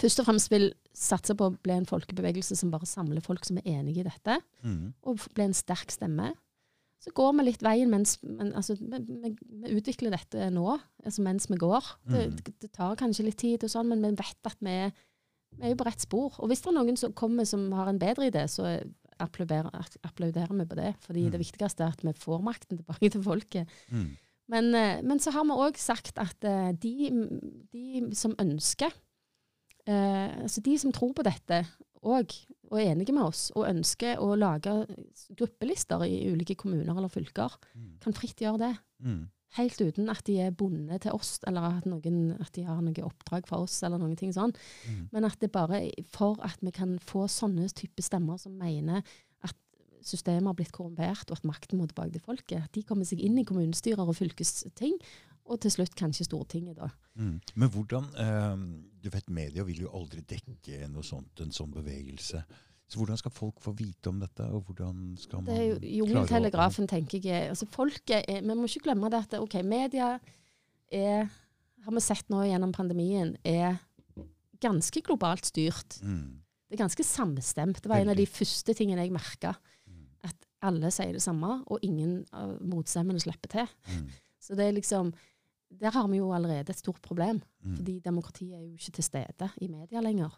først 0.00 0.20
og 0.22 0.26
fremst 0.28 0.50
vil 0.52 0.70
satse 0.94 1.34
på 1.38 1.48
å 1.50 1.56
bli 1.62 1.74
en 1.76 1.86
folkebevegelse 1.88 2.56
som 2.58 2.70
bare 2.72 2.86
samler 2.88 3.22
folk 3.24 3.44
som 3.46 3.58
er 3.60 3.66
enige 3.78 4.02
i 4.04 4.06
dette, 4.08 4.38
Mm. 4.62 4.92
og 5.02 5.20
bli 5.34 5.44
en 5.48 5.54
sterk 5.56 5.90
stemme. 5.94 6.32
Så 7.00 7.10
går 7.16 7.32
vi 7.38 7.44
litt 7.46 7.62
veien 7.64 7.88
mens 7.88 8.18
men, 8.22 8.50
altså, 8.58 8.74
vi, 8.76 8.98
vi, 9.22 9.30
vi 9.62 9.76
utvikler 9.78 10.12
dette 10.12 10.50
nå, 10.52 10.74
altså 11.04 11.22
mens 11.24 11.46
vi 11.48 11.56
går. 11.56 11.86
Det, 12.04 12.26
Mm. 12.26 12.34
det, 12.36 12.54
det 12.60 12.72
tar 12.76 12.96
kanskje 13.00 13.24
litt 13.24 13.38
tid, 13.40 13.64
og 13.64 13.70
sånn, 13.72 13.88
men 13.88 14.02
vi 14.04 14.10
vet 14.20 14.50
at 14.50 14.56
vi, 14.60 14.74
er- 14.86 14.92
vi 15.56 15.64
er 15.66 15.72
jo 15.72 15.78
på 15.80 15.86
rett 15.88 16.00
spor. 16.04 16.34
Og 16.38 16.48
hvis 16.50 16.60
det 16.62 16.68
er 16.70 16.76
noen 16.76 16.96
som 17.00 17.12
kommer 17.16 17.44
som 17.48 17.70
har 17.72 17.88
en 17.88 17.98
bedre 17.98 18.28
idé, 18.30 18.44
så 18.48 18.68
applauderer, 19.20 19.70
applauderer 20.04 20.54
vi 20.58 20.66
på 20.66 20.76
det. 20.78 20.94
Fordi 21.04 21.24
Mm. 21.26 21.30
det 21.32 21.40
viktigste 21.40 21.84
er 21.84 21.92
at 21.94 22.02
vi 22.04 22.12
får 22.12 22.42
makten 22.42 22.78
tilbake 22.80 23.10
til 23.10 23.22
folket. 23.22 23.68
Mm. 23.90 24.16
Men, 24.50 24.74
eh, 24.74 25.02
men 25.02 25.18
så 25.22 25.30
har 25.32 25.44
vi 25.44 25.50
òg 25.54 25.76
sagt 25.78 26.18
at 26.18 26.44
eh, 26.44 26.72
de, 26.72 27.10
de 27.72 28.14
som 28.14 28.34
ønsker 28.38 28.90
eh, 29.86 30.42
Altså 30.42 30.60
de 30.60 30.76
som 30.78 30.92
tror 30.92 31.12
på 31.14 31.22
dette 31.22 31.66
òg, 32.02 32.32
og 32.70 32.78
er 32.80 32.92
enige 32.94 33.12
med 33.12 33.22
oss, 33.28 33.50
og 33.54 33.66
ønsker 33.68 34.16
å 34.18 34.34
lage 34.38 34.86
gruppelister 35.36 36.02
i 36.06 36.30
ulike 36.32 36.54
kommuner 36.56 36.96
eller 36.96 37.08
fylker, 37.12 37.50
Mm. 37.76 37.98
kan 38.00 38.12
fritt 38.12 38.36
gjøre 38.40 38.58
det. 38.58 38.76
Helt 39.58 39.80
uten 39.82 40.10
at 40.12 40.22
de 40.28 40.36
er 40.44 40.52
bundet 40.54 41.02
til 41.02 41.16
oss, 41.16 41.38
eller 41.48 41.80
at, 41.80 41.86
noen, 41.90 42.36
at 42.38 42.52
de 42.54 42.62
har 42.68 42.78
noe 42.84 43.06
oppdrag 43.06 43.48
for 43.50 43.66
oss, 43.66 43.80
eller 43.86 43.98
noen 43.98 44.14
ting 44.18 44.30
sånn. 44.34 44.54
Mm. 44.86 45.00
Men 45.14 45.26
at 45.26 45.40
det 45.42 45.50
bare 45.54 45.80
er 45.88 46.06
for 46.12 46.38
at 46.46 46.62
vi 46.62 46.70
kan 46.76 46.94
få 47.02 47.26
sånne 47.30 47.66
type 47.74 48.04
stemmer 48.06 48.38
som 48.38 48.54
mener 48.60 49.02
at 49.46 49.56
systemet 50.06 50.52
har 50.52 50.58
blitt 50.60 50.74
korrumpert, 50.76 51.26
og 51.32 51.40
at 51.40 51.48
makten 51.50 51.80
må 51.80 51.88
tilbake 51.90 52.14
til 52.14 52.24
folket. 52.28 52.62
At 52.62 52.78
de 52.78 52.86
kommer 52.86 53.08
seg 53.08 53.22
inn 53.26 53.40
i 53.42 53.46
kommunestyrer 53.48 54.06
og 54.06 54.16
fylkesting, 54.20 54.94
og 55.50 55.58
til 55.64 55.74
slutt 55.74 55.96
kanskje 55.98 56.28
Stortinget, 56.28 56.78
da. 56.78 56.92
Mm. 57.18 57.40
Men 57.58 57.70
hvordan 57.74 58.06
eh, 58.22 58.64
Du 59.02 59.08
vet, 59.10 59.30
media 59.34 59.64
vil 59.66 59.82
jo 59.82 59.94
aldri 59.96 60.22
dekke 60.22 60.86
noe 60.92 61.02
sånt, 61.06 61.40
en 61.42 61.54
sånn 61.54 61.72
bevegelse. 61.74 62.44
Så 62.90 62.98
hvordan 62.98 63.18
skal 63.20 63.30
folk 63.30 63.60
få 63.62 63.70
vite 63.78 64.10
om 64.10 64.18
dette, 64.18 64.44
og 64.50 64.64
hvordan 64.66 65.12
skal 65.20 65.44
man 65.44 65.46
klare 65.46 65.76
Det 65.78 65.86
er 65.86 65.92
Jungeltelegrafen, 66.00 66.88
tenker 66.90 67.22
jeg. 67.22 67.52
Altså 67.52 67.68
folket 67.70 68.24
er, 68.26 68.40
Vi 68.42 68.56
må 68.56 68.66
ikke 68.66 68.88
glemme 68.88 69.10
det 69.12 69.20
at 69.28 69.36
ok, 69.38 69.60
media 69.62 70.16
er, 70.90 71.28
har 71.84 71.94
vi 71.94 72.02
sett 72.02 72.26
nå 72.32 72.42
gjennom 72.48 72.74
pandemien, 72.74 73.36
er 73.46 73.78
ganske 74.60 75.02
globalt 75.06 75.46
styrt. 75.46 76.00
Mm. 76.02 76.40
Det 76.66 76.76
er 76.76 76.82
ganske 76.82 77.06
samstemt. 77.06 77.82
Det 77.82 77.90
var 77.90 78.02
en 78.02 78.12
av 78.12 78.18
de 78.18 78.26
første 78.30 78.74
tingene 78.76 79.06
jeg 79.06 79.14
merka. 79.14 79.54
Mm. 79.86 80.04
At 80.26 80.50
alle 80.66 80.90
sier 80.94 81.14
det 81.14 81.22
samme, 81.24 81.60
og 81.70 81.86
ingen 81.86 82.24
av 82.36 82.58
motstemmene 82.58 83.22
slipper 83.22 83.54
til. 83.54 83.72
Mm. 83.86 84.10
Så 84.44 84.56
det 84.58 84.66
er 84.66 84.78
liksom 84.78 85.12
Der 85.70 85.92
har 85.94 86.08
vi 86.10 86.16
jo 86.18 86.32
allerede 86.34 86.72
et 86.72 86.78
stort 86.78 86.98
problem. 87.02 87.38
Mm. 87.62 87.76
Fordi 87.76 88.00
demokratiet 88.02 88.56
er 88.58 88.64
jo 88.64 88.72
ikke 88.74 88.92
til 88.98 89.04
stede 89.04 89.50
i 89.62 89.68
media 89.70 90.00
lenger. 90.02 90.34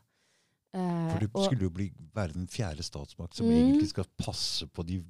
Eh, 0.74 1.10
For 1.12 1.18
det 1.20 1.30
og- 1.34 1.44
skulle 1.44 1.62
jo 1.66 1.70
bli, 1.70 1.90
være 2.14 2.32
den 2.32 2.46
fjerde 2.48 2.82
statsmakt 2.82 3.34
som 3.36 3.46
Mm. 3.46 3.52
egentlig 3.52 3.88
skal 3.88 4.04
passe 4.18 4.66
på 4.72 4.84
de 4.86 5.02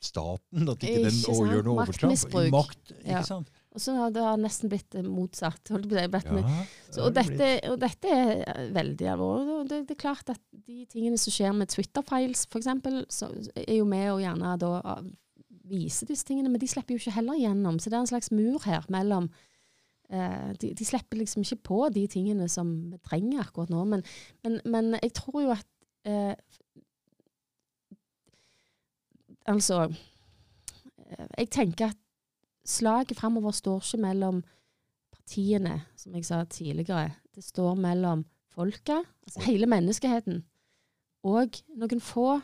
staten, 0.00 0.68
at 0.68 0.78
ikke 0.78 0.86
den 0.86 0.90
Ikke 0.94 1.02
den 1.10 1.10
sant? 1.10 1.50
gjør 1.50 1.64
noe 1.66 1.74
overtramp. 1.82 2.12
Maktmisbruk. 2.12 2.50
Makt, 2.54 2.92
ikke 3.00 3.08
Ja. 3.10 3.22
sant? 3.22 3.48
og 3.74 3.80
så 3.80 3.94
har 3.96 4.10
det 4.10 4.22
nesten 4.40 4.68
blitt 4.70 4.94
eh, 4.94 5.02
motsatt. 5.02 5.68
Holdt 5.68 5.88
på 5.88 5.90
det, 5.90 6.10
Ja, 6.24 6.64
Så, 6.90 7.02
og, 7.06 7.14
det 7.14 7.26
dette, 7.26 7.68
og 7.70 7.78
dette 7.80 8.04
er 8.08 8.44
eh, 8.46 8.70
veldig 8.72 9.06
alvorlig. 9.12 9.68
Det, 9.68 9.86
det 9.88 9.96
er 9.98 10.00
klart 10.00 10.30
at 10.30 10.40
de 10.66 10.86
tingene 10.86 11.18
som 11.18 11.30
skjer 11.32 11.52
med 11.54 11.68
Twitter-files, 11.68 12.46
f.eks., 12.46 12.66
er 13.56 13.76
jo 13.76 13.84
med 13.84 14.08
og 14.12 14.20
gjerne 14.20 14.58
da 14.58 14.80
viser 14.80 15.12
vise 15.68 16.06
disse 16.06 16.24
tingene, 16.24 16.48
men 16.48 16.58
de 16.60 16.66
slipper 16.66 16.94
jo 16.96 16.98
ikke 16.98 17.12
heller 17.12 17.34
igjennom. 17.34 17.76
Så 17.78 17.90
det 17.90 17.94
er 17.94 18.00
en 18.00 18.06
slags 18.06 18.30
mur 18.32 18.58
her 18.64 18.84
mellom 18.88 19.28
eh, 20.12 20.50
de, 20.60 20.72
de 20.74 20.86
slipper 20.86 21.20
liksom 21.20 21.44
ikke 21.44 21.62
på 21.70 21.80
de 21.94 22.06
tingene 22.10 22.48
som 22.48 22.70
vi 22.92 22.98
trenger 23.04 23.44
akkurat 23.44 23.72
nå. 23.72 23.84
Men, 23.84 24.04
men, 24.44 24.60
men 24.64 24.98
jeg 25.02 25.14
tror 25.20 25.42
jo 25.44 25.54
at 25.56 25.68
eh, 26.08 26.34
Altså 29.48 29.86
eh, 29.88 31.28
Jeg 31.38 31.50
tenker 31.50 31.86
at 31.86 32.00
slaget 32.68 33.16
framover 33.16 33.54
står 33.56 33.80
ikke 33.80 34.02
mellom 34.02 34.42
partiene, 35.14 35.80
som 35.96 36.14
jeg 36.14 36.26
sa 36.28 36.42
tidligere. 36.44 37.14
Det 37.34 37.44
står 37.44 37.74
mellom 37.80 38.26
folket, 38.52 39.06
altså 39.24 39.40
hele 39.46 39.66
menneskeheten, 39.70 40.42
og 41.24 41.56
noen 41.78 42.00
få 42.02 42.40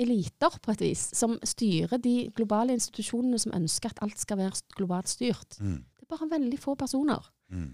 eliter, 0.00 0.58
på 0.62 0.72
et 0.72 0.80
vis, 0.80 1.04
som 1.14 1.36
styrer 1.44 2.00
de 2.02 2.30
globale 2.34 2.74
institusjonene 2.76 3.38
som 3.38 3.54
ønsker 3.54 3.92
at 3.92 4.02
alt 4.02 4.18
skal 4.18 4.40
være 4.40 4.62
globalt 4.76 5.10
styrt. 5.12 5.58
Mm. 5.60 5.82
Bare 6.12 6.28
veldig 6.30 6.60
få 6.60 6.76
personer. 6.78 7.24
Mm. 7.52 7.72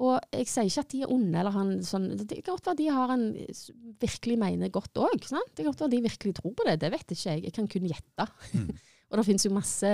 Og 0.00 0.16
jeg 0.32 0.48
sier 0.48 0.68
ikke 0.68 0.82
at 0.86 0.92
de 0.94 1.02
er 1.04 1.12
onde, 1.12 1.36
eller 1.36 1.52
han 1.52 1.72
sånn 1.84 2.06
Det 2.16 2.40
kan 2.40 2.54
godt 2.54 2.70
være 2.70 2.78
de 2.78 2.88
har 2.96 3.10
en 3.12 3.24
virkelig 4.00 4.36
mener 4.40 4.72
godt 4.72 4.96
òg. 5.02 5.16
Det 5.20 5.60
kan 5.60 5.68
godt 5.68 5.84
være 5.84 5.92
de 5.92 6.04
virkelig 6.06 6.36
tror 6.38 6.54
på 6.56 6.66
det. 6.68 6.78
Det 6.80 6.92
vet 6.94 7.14
ikke 7.14 7.26
jeg. 7.34 7.44
Jeg 7.48 7.56
kan 7.58 7.68
kun 7.70 7.88
gjette. 7.90 8.28
Mm. 8.56 8.70
og 9.10 9.20
det 9.20 9.26
finnes 9.28 9.46
jo 9.46 9.52
masse 9.54 9.92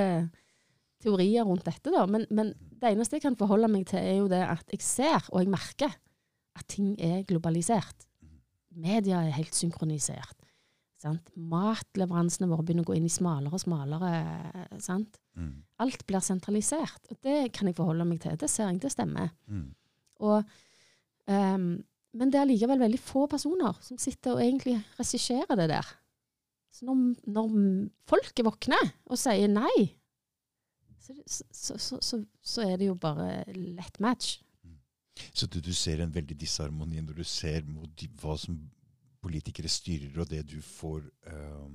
teorier 1.03 1.47
rundt 1.47 1.67
dette, 1.67 1.91
da. 1.93 2.07
Men, 2.09 2.25
men 2.31 2.55
det 2.55 2.93
eneste 2.93 3.19
jeg 3.19 3.27
kan 3.27 3.39
forholde 3.39 3.71
meg 3.73 3.87
til, 3.91 4.01
er 4.01 4.21
jo 4.21 4.31
det 4.31 4.43
at 4.47 4.77
jeg 4.77 4.85
ser, 4.85 5.27
og 5.33 5.43
jeg 5.43 5.53
merker, 5.53 5.99
at 6.57 6.69
ting 6.71 6.95
er 7.03 7.27
globalisert. 7.29 8.07
Media 8.77 9.25
er 9.25 9.35
helt 9.37 9.57
synkronisert. 9.57 10.46
Sant? 11.01 11.29
Matleveransene 11.37 12.49
våre 12.49 12.65
begynner 12.65 12.87
å 12.87 12.89
gå 12.89 12.97
inn 12.97 13.09
i 13.09 13.13
smalere 13.13 13.53
og 13.53 13.61
smalere. 13.61 14.13
Sant? 14.83 15.19
Mm. 15.37 15.59
Alt 15.85 16.07
blir 16.09 16.25
sentralisert. 16.25 17.03
Og 17.13 17.21
det 17.27 17.51
kan 17.57 17.69
jeg 17.69 17.77
forholde 17.77 18.07
meg 18.09 18.23
til. 18.25 18.39
Det 18.41 18.49
ser 18.51 18.71
jeg, 18.71 18.81
det 18.87 18.95
stemmer. 18.95 19.29
Mm. 19.53 19.69
Og, 20.25 20.57
um, 21.29 21.69
men 22.17 22.33
det 22.33 22.41
er 22.41 22.49
likevel 22.49 22.81
veldig 22.81 23.03
få 23.03 23.27
personer 23.29 23.77
som 23.85 24.01
sitter 24.01 24.39
og 24.39 24.43
egentlig 24.45 24.79
regisserer 24.97 25.61
det 25.61 25.69
der. 25.75 25.93
Så 26.73 26.89
når, 26.89 27.05
når 27.29 27.53
folket 28.09 28.45
våkner 28.45 28.91
og 29.09 29.21
sier 29.21 29.49
nei, 29.53 29.87
så, 31.01 31.15
så, 31.53 31.77
så, 31.79 32.19
så, 32.43 32.65
er 32.65 32.81
det 32.81 32.89
jo 32.89 32.97
bare 32.99 33.45
lett 33.55 34.01
match. 34.03 34.41
Så 35.33 35.47
du, 35.47 35.61
du 35.65 35.71
ser 35.77 36.03
en 36.03 36.13
veldig 36.13 36.37
disharmoni 36.41 37.01
når 37.05 37.21
du 37.21 37.25
ser 37.29 37.63
mot 37.69 38.03
hva 38.21 38.35
som 38.41 38.59
politikere 39.27 39.69
styrer, 39.73 40.15
og 40.23 40.31
det 40.31 40.45
du 40.51 40.59
får 40.63 41.03
øh, 41.33 41.71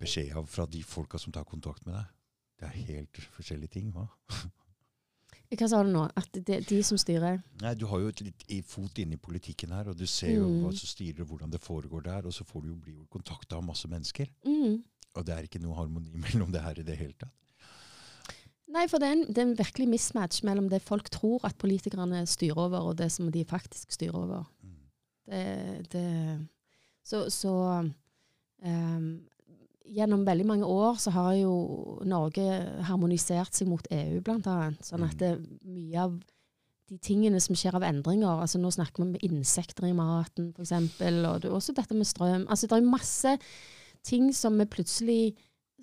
beskjed 0.00 0.34
av 0.36 0.46
fra 0.50 0.66
de 0.70 0.82
folka 0.86 1.18
som 1.20 1.32
tar 1.34 1.46
kontakt 1.48 1.86
med 1.88 1.96
deg. 1.98 2.12
Det 2.56 2.68
er 2.70 2.86
helt 2.94 3.18
forskjellige 3.36 3.74
ting. 3.78 3.90
hva? 3.92 4.06
Hva 5.56 5.68
sa 5.70 5.78
du 5.86 5.92
nå? 5.94 6.00
At 6.18 6.34
det, 6.42 6.56
de 6.66 6.78
som 6.82 6.98
styrer 6.98 7.36
Nei, 7.62 7.74
Du 7.78 7.84
har 7.86 8.00
jo 8.02 8.08
et 8.10 8.20
litt 8.24 8.42
i 8.50 8.56
fot 8.66 8.96
inne 8.98 9.14
i 9.14 9.20
politikken 9.22 9.70
her, 9.76 9.92
og 9.92 9.96
du 10.00 10.06
ser 10.10 10.32
jo 10.34 10.48
Mm. 10.48 10.56
hva 10.64 10.72
som 10.74 10.88
styrer, 10.90 11.20
og 11.22 11.28
hvordan 11.30 11.52
det 11.52 11.60
foregår 11.62 12.02
der, 12.02 12.26
og 12.26 12.34
så 12.34 12.42
får 12.44 12.62
du 12.64 12.68
jo 12.72 12.76
bli 12.82 12.94
kontakta 13.12 13.56
av 13.60 13.62
masse 13.64 13.86
mennesker. 13.88 14.26
mm. 14.44 14.82
Og 15.16 15.24
det 15.24 15.32
er 15.32 15.46
ikke 15.46 15.60
noe 15.62 15.76
harmoni 15.78 16.12
mellom 16.26 16.50
det 16.52 16.60
her 16.64 16.80
i 16.80 16.82
det 16.84 16.96
hele 16.98 17.14
tatt. 17.16 17.32
Nei, 18.68 18.88
for 18.90 18.98
det 18.98 19.06
er, 19.08 19.12
en, 19.20 19.24
det 19.30 19.38
er 19.38 19.46
en 19.46 19.56
virkelig 19.56 19.86
mismatch 19.88 20.42
mellom 20.44 20.66
det 20.68 20.82
folk 20.82 21.08
tror 21.14 21.44
at 21.46 21.56
politikerne 21.56 22.24
styrer 22.26 22.58
over, 22.66 22.80
og 22.90 22.96
det 22.98 23.12
som 23.14 23.30
de 23.32 23.44
faktisk 23.46 23.92
styrer 23.94 24.18
over. 24.18 24.44
Mm. 25.26 25.82
Det, 25.90 25.90
det, 25.92 26.46
så 27.06 27.24
så 27.30 27.52
um, 28.62 29.08
gjennom 29.86 30.24
veldig 30.26 30.46
mange 30.46 30.66
år 30.66 30.98
så 30.98 31.12
har 31.14 31.34
jo 31.38 31.52
Norge 32.06 32.46
harmonisert 32.88 33.54
seg 33.54 33.68
mot 33.70 33.86
EU, 33.90 34.20
blant 34.24 34.46
annet. 34.50 34.82
Sånn 34.86 35.04
at 35.06 35.14
Mm. 35.14 35.20
det, 35.20 35.60
mye 35.64 36.00
av 36.02 36.16
de 36.86 36.98
tingene 37.02 37.40
som 37.42 37.56
skjer 37.58 37.74
av 37.74 37.82
endringer 37.82 38.40
altså 38.40 38.58
Nå 38.62 38.70
snakker 38.70 39.02
vi 39.02 39.08
om 39.08 39.36
insekter 39.36 39.88
i 39.88 39.92
maten, 39.96 40.52
f.eks., 40.54 40.72
og 40.72 41.40
det 41.42 41.48
er 41.50 41.54
også 41.54 41.74
dette 41.74 41.94
med 41.94 42.06
strøm. 42.06 42.46
altså 42.48 42.66
Det 42.66 42.76
er 42.76 42.86
masse 42.86 43.38
ting 44.06 44.32
som 44.34 44.58
vi 44.58 44.64
plutselig 44.70 45.36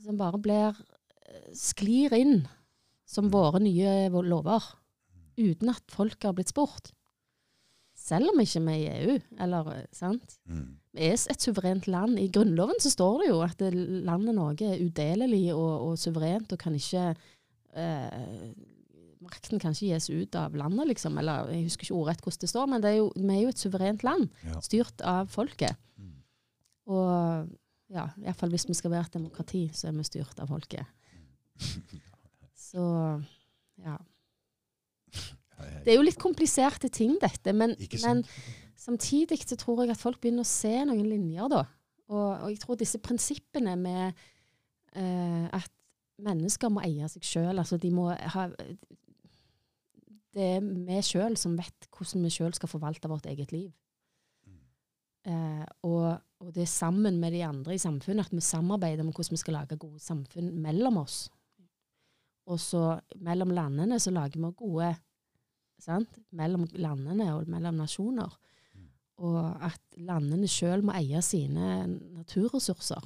som 0.04 0.18
bare 0.18 0.40
blir 0.40 0.70
eh, 1.28 1.52
sklir 1.54 2.14
inn 2.16 2.48
som 3.06 3.30
våre 3.32 3.60
nye 3.60 4.10
lover, 4.10 4.64
uten 5.38 5.70
at 5.70 5.84
folk 5.92 6.24
har 6.24 6.34
blitt 6.34 6.50
spurt. 6.54 6.94
Selv 8.04 8.34
om 8.34 8.42
ikke 8.44 8.60
vi 8.66 8.74
er 8.74 8.82
i 8.84 9.06
EU, 9.06 9.14
eller 9.46 9.70
eh, 9.78 9.86
sant. 9.96 10.36
Mm. 10.52 10.66
Vi 10.94 11.06
er 11.08 11.16
et 11.16 11.42
suverent 11.46 11.88
land. 11.88 12.18
I 12.20 12.28
Grunnloven 12.36 12.82
så 12.84 12.92
står 12.92 13.22
det 13.24 13.30
jo 13.30 13.38
at 13.46 13.56
det, 13.64 13.70
landet 14.04 14.36
Norge 14.36 14.74
er 14.74 14.84
udelelig 14.84 15.46
og, 15.56 15.88
og 15.88 15.98
suverent 16.02 16.52
og 16.52 16.60
kan 16.60 16.76
ikke 16.76 17.06
eh, 17.80 18.52
Makten 19.24 19.56
kan 19.64 19.72
ikke 19.72 19.94
gis 19.94 20.10
ut 20.12 20.36
av 20.36 20.52
landet, 20.60 20.90
liksom. 20.90 21.16
Eller 21.22 21.48
jeg 21.54 21.70
husker 21.70 21.86
ikke 21.88 21.96
ordrett 21.96 22.24
hvordan 22.26 22.42
det 22.44 22.50
står, 22.52 22.66
men 22.68 22.82
det 22.84 22.90
er 22.90 22.98
jo, 22.98 23.06
vi 23.16 23.30
er 23.38 23.40
jo 23.46 23.52
et 23.54 23.62
suverent 23.62 24.04
land, 24.04 24.26
Ja. 24.44 24.60
styrt 24.68 25.04
av 25.08 25.30
folket. 25.32 25.78
Mm. 25.96 26.10
Og 26.92 27.48
ja, 27.96 28.10
iallfall 28.20 28.52
hvis 28.52 28.68
vi 28.68 28.76
skal 28.76 28.92
være 28.92 29.08
et 29.08 29.16
demokrati, 29.16 29.62
så 29.72 29.88
er 29.88 29.96
vi 29.96 30.04
styrt 30.10 30.44
av 30.44 30.52
folket. 30.52 30.84
Så 32.74 32.84
ja. 33.84 33.96
Det 35.84 35.94
er 35.94 36.00
jo 36.00 36.06
litt 36.06 36.20
kompliserte 36.22 36.90
ting, 36.94 37.16
dette. 37.22 37.54
Men, 37.56 37.76
men 38.04 38.24
samtidig 38.80 39.40
så 39.44 39.58
tror 39.60 39.84
jeg 39.84 39.94
at 39.94 40.02
folk 40.02 40.22
begynner 40.24 40.46
å 40.46 40.50
se 40.50 40.74
noen 40.88 41.06
linjer, 41.08 41.50
da. 41.52 41.64
Og, 42.14 42.28
og 42.46 42.50
jeg 42.52 42.60
tror 42.64 42.80
disse 42.80 43.00
prinsippene 43.02 43.76
med 43.80 44.26
eh, 45.00 45.46
at 45.50 45.72
mennesker 46.24 46.72
må 46.72 46.84
eie 46.86 47.08
seg 47.12 47.26
sjøl, 47.26 47.56
altså 47.58 47.80
de 47.82 47.90
må 47.94 48.10
ha 48.12 48.48
Det 50.34 50.50
er 50.58 50.66
vi 50.66 51.00
sjøl 51.06 51.38
som 51.40 51.56
vet 51.58 51.88
hvordan 51.94 52.26
vi 52.26 52.34
sjøl 52.34 52.54
skal 52.58 52.72
forvalte 52.72 53.10
vårt 53.12 53.28
eget 53.32 53.54
liv. 53.56 53.72
Eh, 55.24 55.64
og, 55.88 56.20
og 56.44 56.50
det 56.52 56.66
er 56.66 56.72
sammen 56.72 57.20
med 57.22 57.32
de 57.32 57.46
andre 57.48 57.78
i 57.78 57.82
samfunnet 57.82 58.28
at 58.28 58.36
vi 58.36 58.44
samarbeider 58.44 59.06
om 59.06 59.14
hvordan 59.14 59.38
vi 59.38 59.40
skal 59.40 59.58
lage 59.62 59.80
gode 59.80 60.02
samfunn 60.04 60.52
mellom 60.66 61.00
oss. 61.06 61.30
Og 62.52 62.60
så 62.60 62.98
mellom 63.24 63.54
landene 63.56 64.00
så 64.04 64.12
lager 64.12 64.42
vi 64.42 64.52
gode 64.60 64.90
sant? 65.84 66.20
Mellom 66.32 66.64
landene 66.80 67.30
og 67.36 67.48
mellom 67.52 67.78
nasjoner. 67.82 68.32
Og 69.24 69.38
at 69.64 69.80
landene 70.02 70.48
sjøl 70.50 70.82
må 70.88 70.96
eie 70.98 71.20
sine 71.24 71.86
naturressurser. 72.18 73.04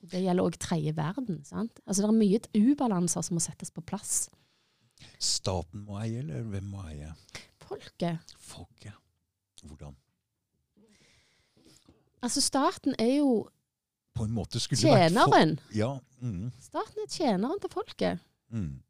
Det 0.00 0.22
gjelder 0.24 0.46
òg 0.48 0.56
tredje 0.62 0.94
verden. 0.96 1.42
sant? 1.44 1.82
Altså 1.86 2.02
Det 2.06 2.08
er 2.08 2.20
mye 2.22 2.70
ubalanser 2.72 3.22
som 3.26 3.36
må 3.36 3.42
settes 3.44 3.70
på 3.74 3.82
plass. 3.84 4.28
Staten 5.20 5.84
må 5.84 5.98
eie, 6.00 6.22
eller 6.22 6.42
hvem 6.48 6.64
må 6.72 6.82
eie? 6.88 7.12
Folket 7.60 8.34
Folket. 8.40 8.96
Hvordan? 9.62 9.94
Altså 12.22 12.40
Staten 12.40 12.94
er 12.98 13.16
jo 13.20 13.48
På 14.16 14.24
en 14.26 14.32
måte 14.34 14.60
skulle 14.60 14.80
det 14.80 14.90
vært 14.90 15.12
tjeneren. 15.12 15.58
Ja, 15.74 15.98
Mm. 16.20 16.50
Staten 16.60 16.98
er 17.00 17.08
tjeneren 17.08 17.60
til 17.62 17.70
folket. 17.72 18.18
Mm. 18.52 18.82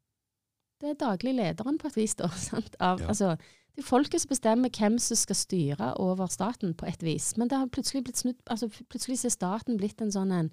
Det 0.81 0.89
er 0.89 0.97
daglig 0.97 1.35
lederen 1.37 1.77
på 1.77 1.87
et 1.91 1.97
vis. 1.99 2.15
da? 2.17 2.27
Av, 2.79 2.99
Ja. 3.01 3.07
altså, 3.13 3.35
det 3.75 3.83
er 3.83 3.87
folket 3.87 4.23
som 4.23 4.29
bestemmer 4.33 4.71
hvem 4.73 4.97
som 4.99 5.19
skal 5.19 5.37
styre 5.37 5.93
over 6.01 6.27
staten 6.27 6.73
på 6.75 6.87
et 6.89 7.03
vis. 7.05 7.35
Men 7.37 7.47
det 7.51 7.59
har 7.59 7.69
plutselig 7.71 8.03
blitt 8.07 8.17
snudd, 8.19 8.39
altså 8.49 8.67
plutselig 8.89 9.21
er 9.25 9.35
staten 9.35 9.77
blitt 9.79 10.01
en 10.01 10.11
sånn 10.11 10.33
en 10.35 10.49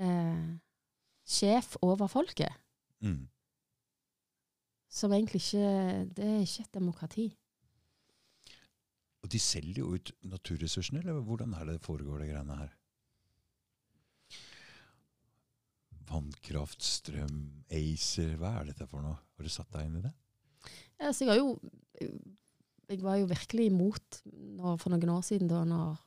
eh, 0.00 0.56
sjef 1.28 1.76
over 1.84 2.08
folket. 2.10 2.56
Mm. 3.04 3.28
Som 4.90 5.12
egentlig 5.12 5.44
ikke 5.44 6.08
Det 6.16 6.24
er 6.24 6.40
ikke 6.42 6.64
et 6.64 6.74
demokrati. 6.74 7.28
Og 9.22 9.30
de 9.30 9.38
selger 9.38 9.82
jo 9.82 9.92
ut 9.94 10.12
naturressursene, 10.24 11.02
eller 11.02 11.20
hvordan 11.20 11.52
er 11.54 11.66
det 11.66 11.78
det 11.78 11.84
foregår, 11.84 12.22
de 12.22 12.30
greiene 12.32 12.56
her? 12.56 12.74
Vannkraft, 16.08 16.82
strøm, 16.84 17.38
ACER, 17.70 18.36
hva 18.40 18.54
er 18.60 18.70
dette 18.72 18.86
for 18.88 19.04
noe? 19.04 19.18
Har 19.36 19.44
du 19.46 19.52
satt 19.52 19.70
deg 19.74 19.86
inn 19.88 19.98
i 20.00 20.04
det? 20.06 20.12
Altså, 20.98 21.28
jeg, 21.28 21.38
jo, 21.38 21.58
jeg 22.88 23.02
var 23.04 23.18
jo 23.20 23.28
virkelig 23.30 23.66
imot 23.70 24.22
når, 24.32 24.78
for 24.82 24.90
noen 24.94 25.12
år 25.14 25.22
siden, 25.26 25.50
da 25.50 25.62
når 25.68 25.98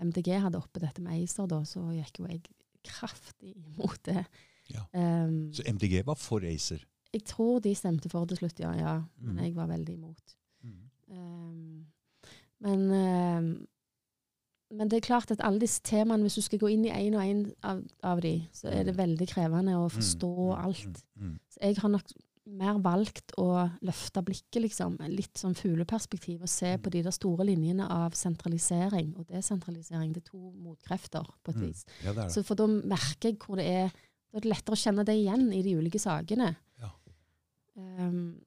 MDG 0.00 0.30
hadde 0.40 0.60
oppe 0.60 0.80
dette 0.80 1.02
med 1.04 1.18
ACER, 1.20 1.48
da, 1.50 1.58
så 1.68 1.82
gikk 1.92 2.22
jo 2.22 2.28
jeg 2.30 2.40
kraftig 2.88 3.52
imot 3.58 3.98
det. 4.08 4.22
Ja. 4.70 4.84
Um, 4.94 5.50
Så 5.52 5.66
MDG 5.68 6.00
var 6.06 6.16
for 6.16 6.40
ACER? 6.46 6.86
jeg 7.12 7.24
tror 7.26 7.58
de 7.60 7.72
stemte 7.74 8.06
for 8.08 8.24
til 8.30 8.38
slutt, 8.38 8.60
ja. 8.62 8.70
ja 8.78 8.92
men 9.18 9.34
Mm. 9.34 9.42
jeg 9.42 9.54
var 9.56 9.66
veldig 9.66 9.94
imot. 9.96 10.36
Mm. 10.62 10.90
Um, 11.10 11.86
men, 12.62 12.84
um, 12.94 13.48
men 14.72 14.88
det 14.88 14.96
er 14.98 15.06
klart 15.08 15.30
at 15.30 15.40
alle 15.42 15.58
disse 15.60 15.80
temaene, 15.82 16.22
hvis 16.22 16.34
du 16.36 16.42
skal 16.42 16.58
gå 16.58 16.70
inn 16.70 16.84
i 16.86 16.90
én 16.90 17.14
og 17.14 17.22
én 17.22 17.52
av, 17.62 17.82
av 18.02 18.20
de, 18.20 18.48
så 18.52 18.68
er 18.70 18.84
det 18.84 18.94
Mm. 18.96 19.00
veldig 19.16 19.28
krevende 19.28 19.72
å 19.76 19.88
forstå 19.90 20.30
Mm, 20.30 20.56
mm, 20.56 20.64
alt. 20.64 21.04
mm, 21.16 21.26
mm. 21.30 21.38
Så 21.50 21.58
jeg 21.62 21.76
har 21.78 21.88
nok 21.90 22.12
mer 22.46 22.78
valgt 22.78 23.32
å 23.38 23.70
løfte 23.82 24.22
blikket, 24.24 24.62
liksom. 24.62 24.96
Litt 25.08 25.34
sånn 25.34 25.54
fugleperspektiv, 25.54 26.40
og 26.42 26.48
se 26.48 26.76
Mm. 26.76 26.82
på 26.82 26.90
de 26.90 27.02
der 27.02 27.10
store 27.10 27.44
linjene 27.44 27.88
av 27.88 28.12
sentralisering 28.12 29.16
og 29.18 29.26
desentralisering. 29.26 30.12
Det 30.12 30.22
er 30.24 30.30
to 30.30 30.52
motkrefter, 30.56 31.24
på 31.44 31.48
et 31.50 31.56
Mm. 31.56 31.66
vis. 31.68 31.84
Ja, 32.04 32.12
det 32.12 32.16
det. 32.24 32.32
Så 32.32 32.42
for 32.44 32.54
da 32.56 32.66
merker 32.66 33.28
jeg 33.30 33.38
hvor 33.38 33.56
det 33.56 33.66
er 33.66 33.90
Da 34.32 34.36
er 34.38 34.40
det 34.42 34.50
lettere 34.52 34.76
å 34.76 34.78
kjenne 34.78 35.04
det 35.04 35.14
igjen 35.26 35.52
i 35.52 35.60
de 35.60 35.74
ulike 35.74 35.98
sakene. 35.98 36.56
Ja. 36.80 36.90
Um, 37.76 38.40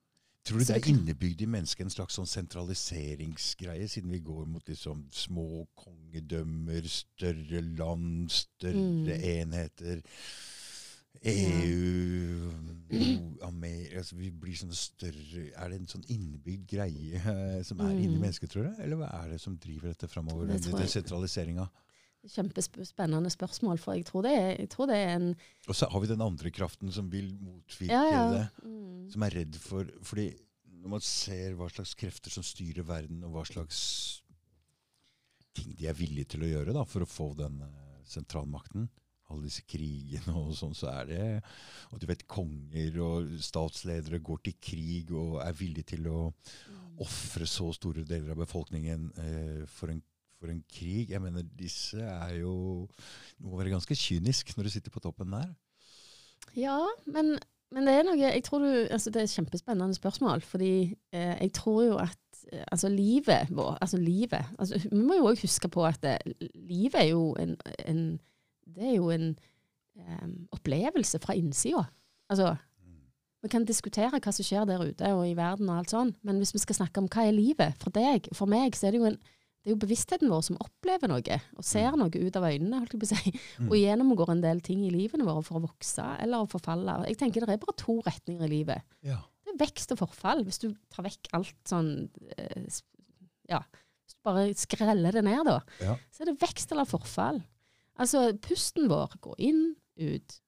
Tror 0.44 0.60
du 0.60 0.66
det 0.68 0.76
er 0.76 0.90
innebygd 0.92 1.42
i 1.42 1.46
mennesket 1.48 1.86
en 1.86 1.94
slags 1.94 2.18
sånn 2.20 2.28
sentraliseringsgreie, 2.28 3.88
siden 3.88 4.12
vi 4.12 4.20
går 4.20 4.46
mot 4.52 4.68
liksom 4.68 5.06
små 5.16 5.64
kongedømmer, 5.80 6.84
større 6.92 7.62
land, 7.78 8.30
større 8.30 8.74
Mm. 8.76 9.24
enheter? 9.24 10.02
EU 11.24 12.52
Amerika 13.48 13.98
altså 14.02 14.16
Vi 14.18 14.30
blir 14.32 14.56
sånne 14.58 14.76
større 14.76 15.44
Er 15.56 15.70
det 15.70 15.78
en 15.80 15.88
sånn 15.88 16.04
innebygd 16.12 16.66
greie 16.74 17.16
eh, 17.22 17.62
som 17.64 17.80
er 17.80 17.94
inni 17.94 18.16
Mm. 18.18 18.22
mennesket, 18.26 18.50
tror 18.50 18.64
du? 18.68 18.82
Eller 18.84 18.98
hva 19.00 19.10
er 19.24 19.30
det 19.30 19.40
som 19.42 19.56
driver 19.58 19.94
dette 19.94 20.08
framover? 20.10 20.48
Den, 20.48 20.60
sentraliseringa? 20.88 21.68
Kjempespennende 22.24 23.30
spørsmål, 23.34 23.80
for 23.84 23.98
jeg 23.98 24.06
tror 24.08 24.24
det 24.24 24.32
er, 24.40 24.66
tror 24.72 24.88
det 24.88 24.96
er 24.96 25.14
en 25.18 25.30
Og 25.68 25.76
så 25.76 25.90
har 25.92 26.00
vi 26.00 26.08
den 26.08 26.24
andre 26.24 26.52
kraften 26.56 26.92
som 26.96 27.10
vil 27.12 27.34
motvirke 27.36 27.92
Ja, 27.92 28.04
ja. 28.08 28.26
det. 28.32 28.46
Mm. 28.64 29.10
som 29.12 29.26
er 29.28 29.36
redd 29.42 29.60
for 29.60 29.90
Fordi 30.08 30.30
når 30.84 30.90
man 30.98 31.04
ser 31.04 31.54
hva 31.60 31.70
slags 31.72 31.94
krefter 31.96 32.32
som 32.32 32.44
styrer 32.44 32.84
verden, 32.84 33.22
og 33.24 33.32
hva 33.36 33.44
slags 33.48 34.22
ting 35.56 35.76
de 35.78 35.88
er 35.88 35.96
villige 35.96 36.34
til 36.34 36.44
å 36.44 36.50
gjøre 36.50 36.74
da, 36.76 36.84
for 36.84 37.06
å 37.06 37.08
få 37.08 37.30
den 37.38 37.62
eh, 37.64 38.02
sentralmakten, 38.10 38.90
alle 39.32 39.48
disse 39.48 39.64
krigene 39.70 40.34
og 40.36 40.52
sånn, 40.58 40.76
så 40.76 40.90
er 40.92 41.08
det 41.10 41.22
Og 41.94 42.02
du 42.02 42.08
vet, 42.10 42.26
konger 42.28 42.98
og 43.06 43.32
statsledere 43.42 44.20
går 44.20 44.42
til 44.50 44.58
krig 44.60 45.14
og 45.16 45.40
er 45.46 45.56
villige 45.58 45.94
til 45.96 46.10
å 46.12 46.26
ofre 47.04 47.48
så 47.50 47.72
store 47.74 48.04
deler 48.06 48.34
av 48.36 48.42
befolkningen 48.44 49.08
eh, 49.24 49.62
for, 49.72 49.94
en, 49.94 50.04
for 50.44 50.52
en 50.52 50.64
krig. 50.68 51.14
Jeg 51.14 51.24
mener, 51.24 51.46
disse 51.60 52.04
er 52.04 52.36
jo 52.42 52.88
Det 53.38 53.48
må 53.48 53.58
være 53.58 53.72
ganske 53.72 53.96
kynisk 53.96 54.52
når 54.58 54.68
du 54.68 54.74
sitter 54.74 54.92
på 54.92 55.02
toppen 55.04 55.32
der. 55.32 55.48
Ja, 56.60 56.82
men, 57.08 57.38
men 57.72 57.88
det 57.88 57.94
er 57.96 58.04
noe 58.06 58.20
jeg 58.20 58.44
tror 58.44 58.66
du, 58.66 58.72
altså 58.92 59.10
Det 59.10 59.22
er 59.22 59.30
et 59.30 59.38
kjempespennende 59.38 59.96
spørsmål. 59.96 60.44
Fordi 60.44 60.74
eh, 61.16 61.38
jeg 61.40 61.54
tror 61.56 61.80
jo 61.88 61.96
at 62.04 62.44
eh, 62.52 62.66
altså 62.68 62.92
livet 62.92 63.48
vår 63.56 63.78
altså 63.80 63.98
livet, 63.98 64.52
altså 64.60 64.82
Vi 64.92 65.00
må 65.00 65.22
jo 65.22 65.32
òg 65.32 65.42
huske 65.46 65.72
på 65.72 65.88
at 65.88 66.04
det, 66.04 66.20
livet 66.56 67.00
er 67.00 67.10
jo 67.14 67.32
en, 67.40 67.56
en 67.88 68.04
Det 68.68 68.84
er 68.92 68.96
jo 68.96 69.10
en 69.10 69.34
um, 69.96 70.48
opplevelse 70.52 71.20
fra 71.20 71.34
innsida. 71.36 71.84
Altså, 72.30 72.56
vi 73.44 73.50
kan 73.52 73.66
diskutere 73.68 74.20
hva 74.24 74.32
som 74.32 74.46
skjer 74.48 74.64
der 74.66 74.82
ute 74.88 75.10
og 75.12 75.26
i 75.28 75.36
verden, 75.36 75.68
og 75.70 75.82
alt 75.82 75.92
sånn, 75.92 76.14
men 76.24 76.40
hvis 76.40 76.54
vi 76.56 76.62
skal 76.64 76.78
snakke 76.78 77.02
om 77.02 77.10
hva 77.12 77.26
er 77.28 77.36
livet 77.36 77.76
for 77.82 77.92
deg, 77.92 78.30
for 78.32 78.50
meg, 78.50 78.78
så 78.80 78.88
er 78.88 78.96
det 78.96 79.02
jo 79.02 79.10
en 79.10 79.20
det 79.64 79.72
er 79.72 79.76
jo 79.76 79.80
bevisstheten 79.80 80.30
vår 80.30 80.42
som 80.44 80.58
opplever 80.60 81.08
noe, 81.08 81.38
og 81.58 81.64
ser 81.64 81.92
Mm. 81.92 82.00
noe 82.00 82.10
ut 82.28 82.36
av 82.36 82.44
øynene. 82.44 82.80
holdt 82.82 82.92
jeg 82.94 83.00
på 83.00 83.08
å 83.08 83.16
si, 83.16 83.32
Mm. 83.60 83.70
og 83.70 83.78
gjennomgår 83.78 84.30
en 84.30 84.42
del 84.42 84.60
ting 84.62 84.84
i 84.86 84.90
livene 84.92 85.24
våre 85.24 85.44
for 85.44 85.60
å 85.60 85.68
vokse 85.68 86.04
eller 86.22 86.38
å 86.44 86.50
forfalle. 86.50 87.08
Jeg 87.08 87.18
tenker 87.18 87.46
Det 87.46 87.50
er 87.50 87.58
bare 87.66 87.78
to 87.78 88.02
retninger 88.02 88.44
i 88.44 88.48
livet. 88.50 88.82
Ja. 89.02 89.22
Det 89.46 89.54
er 89.56 89.66
vekst 89.66 89.92
og 89.92 90.00
forfall. 90.00 90.44
Hvis 90.44 90.60
du 90.60 90.74
tar 90.90 91.04
vekk 91.06 91.28
alt 91.34 91.56
sånn 91.66 92.10
eh, 92.38 92.68
Ja, 93.50 93.60
hvis 93.60 94.16
du 94.16 94.20
bare 94.24 94.54
skreller 94.54 95.12
det 95.12 95.24
ned, 95.24 95.46
da, 95.46 95.60
Ja. 95.82 95.96
så 96.12 96.22
er 96.22 96.26
det 96.32 96.40
vekst 96.40 96.72
eller 96.72 96.86
forfall. 96.86 97.44
Altså, 98.00 98.34
pusten 98.40 98.88
vår 98.90 99.20
går 99.22 99.36
inn, 99.40 99.76
ut. 99.98 100.40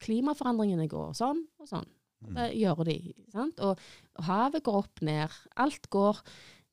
Klimaforandringene 0.00 0.88
går 0.88 1.14
sånn 1.14 1.44
og 1.60 1.68
sånn. 1.68 1.86
Mm. 2.24 2.34
Det 2.34 2.48
gjør 2.60 2.84
de. 2.84 3.14
Sant? 3.32 3.58
Og, 3.60 3.78
og 4.18 4.24
havet 4.24 4.62
går 4.62 4.74
opp 4.84 5.00
ned. 5.02 5.30
Alt 5.56 5.88
går 5.90 6.20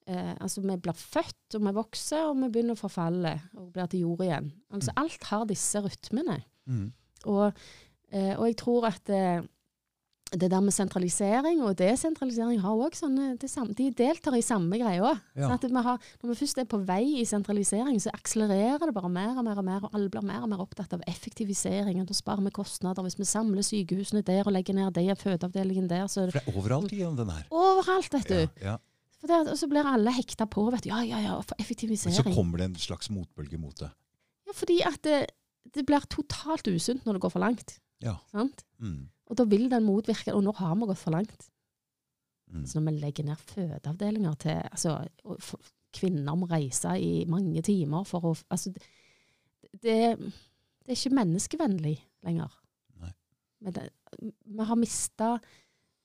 eh, 0.10 0.34
Altså, 0.40 0.64
vi 0.66 0.78
blir 0.82 0.98
født, 0.98 1.58
og 1.60 1.68
vi 1.68 1.76
vokser, 1.78 2.26
og 2.32 2.40
vi 2.42 2.50
begynner 2.50 2.78
å 2.78 2.82
forfalle 2.82 3.36
og 3.58 3.70
blir 3.76 3.90
til 3.92 4.08
jord 4.08 4.26
igjen. 4.26 4.50
Altså, 4.74 4.96
alt 5.00 5.30
har 5.30 5.46
disse 5.50 5.84
rytmene. 5.86 6.42
Mm. 6.70 6.90
Og, 7.30 7.64
eh, 8.12 8.34
og 8.36 8.46
jeg 8.50 8.60
tror 8.62 8.90
at 8.90 9.10
eh, 9.14 9.42
det 10.30 10.52
der 10.52 10.62
med 10.62 10.74
sentralisering 10.76 11.62
og 11.66 11.78
desentralisering 11.80 12.60
har 12.62 12.78
også 12.78 13.08
sånne 13.08 13.32
det 13.42 13.50
samme, 13.50 13.74
De 13.74 13.88
deltar 13.98 14.36
i 14.38 14.44
samme 14.46 14.78
greia. 14.78 15.16
Ja. 15.34 15.50
Sånn 15.50 15.74
vi 15.74 15.84
har, 15.88 15.98
når 16.22 16.30
vi 16.30 16.36
først 16.38 16.60
er 16.62 16.68
på 16.70 16.80
vei 16.86 17.02
i 17.22 17.26
sentralisering, 17.26 17.98
så 18.02 18.14
akselererer 18.14 18.86
det 18.86 18.94
bare 18.94 19.10
mer 19.10 19.40
og 19.40 19.48
mer 19.48 19.58
og 19.58 19.66
mer, 19.66 19.88
og 19.88 19.96
alle 19.98 20.12
blir 20.14 20.26
mer 20.26 20.44
og 20.46 20.52
mer 20.52 20.62
opptatt 20.62 20.94
av 20.94 21.02
effektivisering. 21.10 22.04
Da 22.06 22.14
sparer 22.14 22.46
vi 22.46 22.54
kostnader. 22.54 23.06
Hvis 23.08 23.18
vi 23.18 23.26
samler 23.26 23.66
sykehusene 23.66 24.22
der 24.26 24.46
og 24.46 24.54
legger 24.54 24.78
ned 24.78 24.94
de 24.94 25.08
fødeavdelingen 25.18 25.90
der, 25.90 26.06
så 26.08 26.28
er 26.28 26.30
det 26.30 26.38
For 26.38 26.46
det 26.46 26.54
er 26.54 26.62
overalt 26.62 26.94
igjen, 26.94 27.18
den 27.18 27.34
her. 27.34 27.50
overalt, 27.50 28.14
vet 28.14 28.30
du. 28.30 28.40
Ja, 28.62 28.76
ja. 28.76 28.78
Det, 29.20 29.36
og 29.52 29.58
så 29.60 29.68
blir 29.68 29.88
alle 29.88 30.14
hekta 30.16 30.48
på, 30.48 30.64
vet 30.72 30.86
du. 30.86 30.92
Ja, 30.94 31.02
ja, 31.04 31.20
ja, 31.26 31.36
for 31.44 31.60
effektivisering. 31.60 32.16
Men 32.16 32.24
så 32.24 32.36
kommer 32.36 32.62
det 32.62 32.70
en 32.70 32.80
slags 32.80 33.10
motbølge 33.12 33.60
mot 33.60 33.76
det. 33.82 33.90
Ja, 34.48 34.56
fordi 34.56 34.80
at 34.88 35.02
det, 35.04 35.18
det 35.76 35.84
blir 35.88 36.06
totalt 36.12 36.70
usunt 36.72 37.06
når 37.06 37.18
det 37.18 37.24
går 37.26 37.34
for 37.34 37.44
langt. 37.44 37.76
Ja. 38.04 38.16
Sant? 38.32 38.64
Mm. 38.80 39.10
Og 39.30 39.38
da 39.38 39.46
vil 39.46 39.68
den 39.70 39.84
motvirke 39.84 40.32
Og 40.32 40.40
nå 40.46 40.54
har 40.56 40.78
vi 40.80 40.88
gått 40.88 41.02
for 41.02 41.14
langt. 41.14 41.50
Mm. 42.50 42.64
Så 42.66 42.80
når 42.80 42.88
vi 42.88 43.02
legger 43.04 43.28
ned 43.28 43.44
fødeavdelinger 43.52 44.38
til 44.42 44.62
altså, 44.64 44.96
Kvinner 45.94 46.38
må 46.38 46.48
reise 46.50 46.96
i 47.02 47.26
mange 47.30 47.62
timer 47.66 48.08
for 48.08 48.32
å 48.32 48.34
Altså, 48.50 48.72
det, 49.70 49.98
det 50.16 50.94
er 50.94 50.98
ikke 50.98 51.18
menneskevennlig 51.20 51.98
lenger. 52.26 52.54
Nei. 53.02 53.12
Men 53.66 53.76
det, 53.76 53.90
vi 54.22 54.70
har 54.72 54.80
mista 54.80 55.36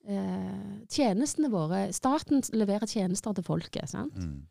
eh, 0.09 0.75
tjenestene 0.93 1.51
våre. 1.53 1.87
Staten 1.97 2.45
leverer 2.57 2.91
tjenester 2.91 3.37
til 3.37 3.47
folket. 3.47 3.89
sant? 3.91 4.17
Mm. 4.19 4.43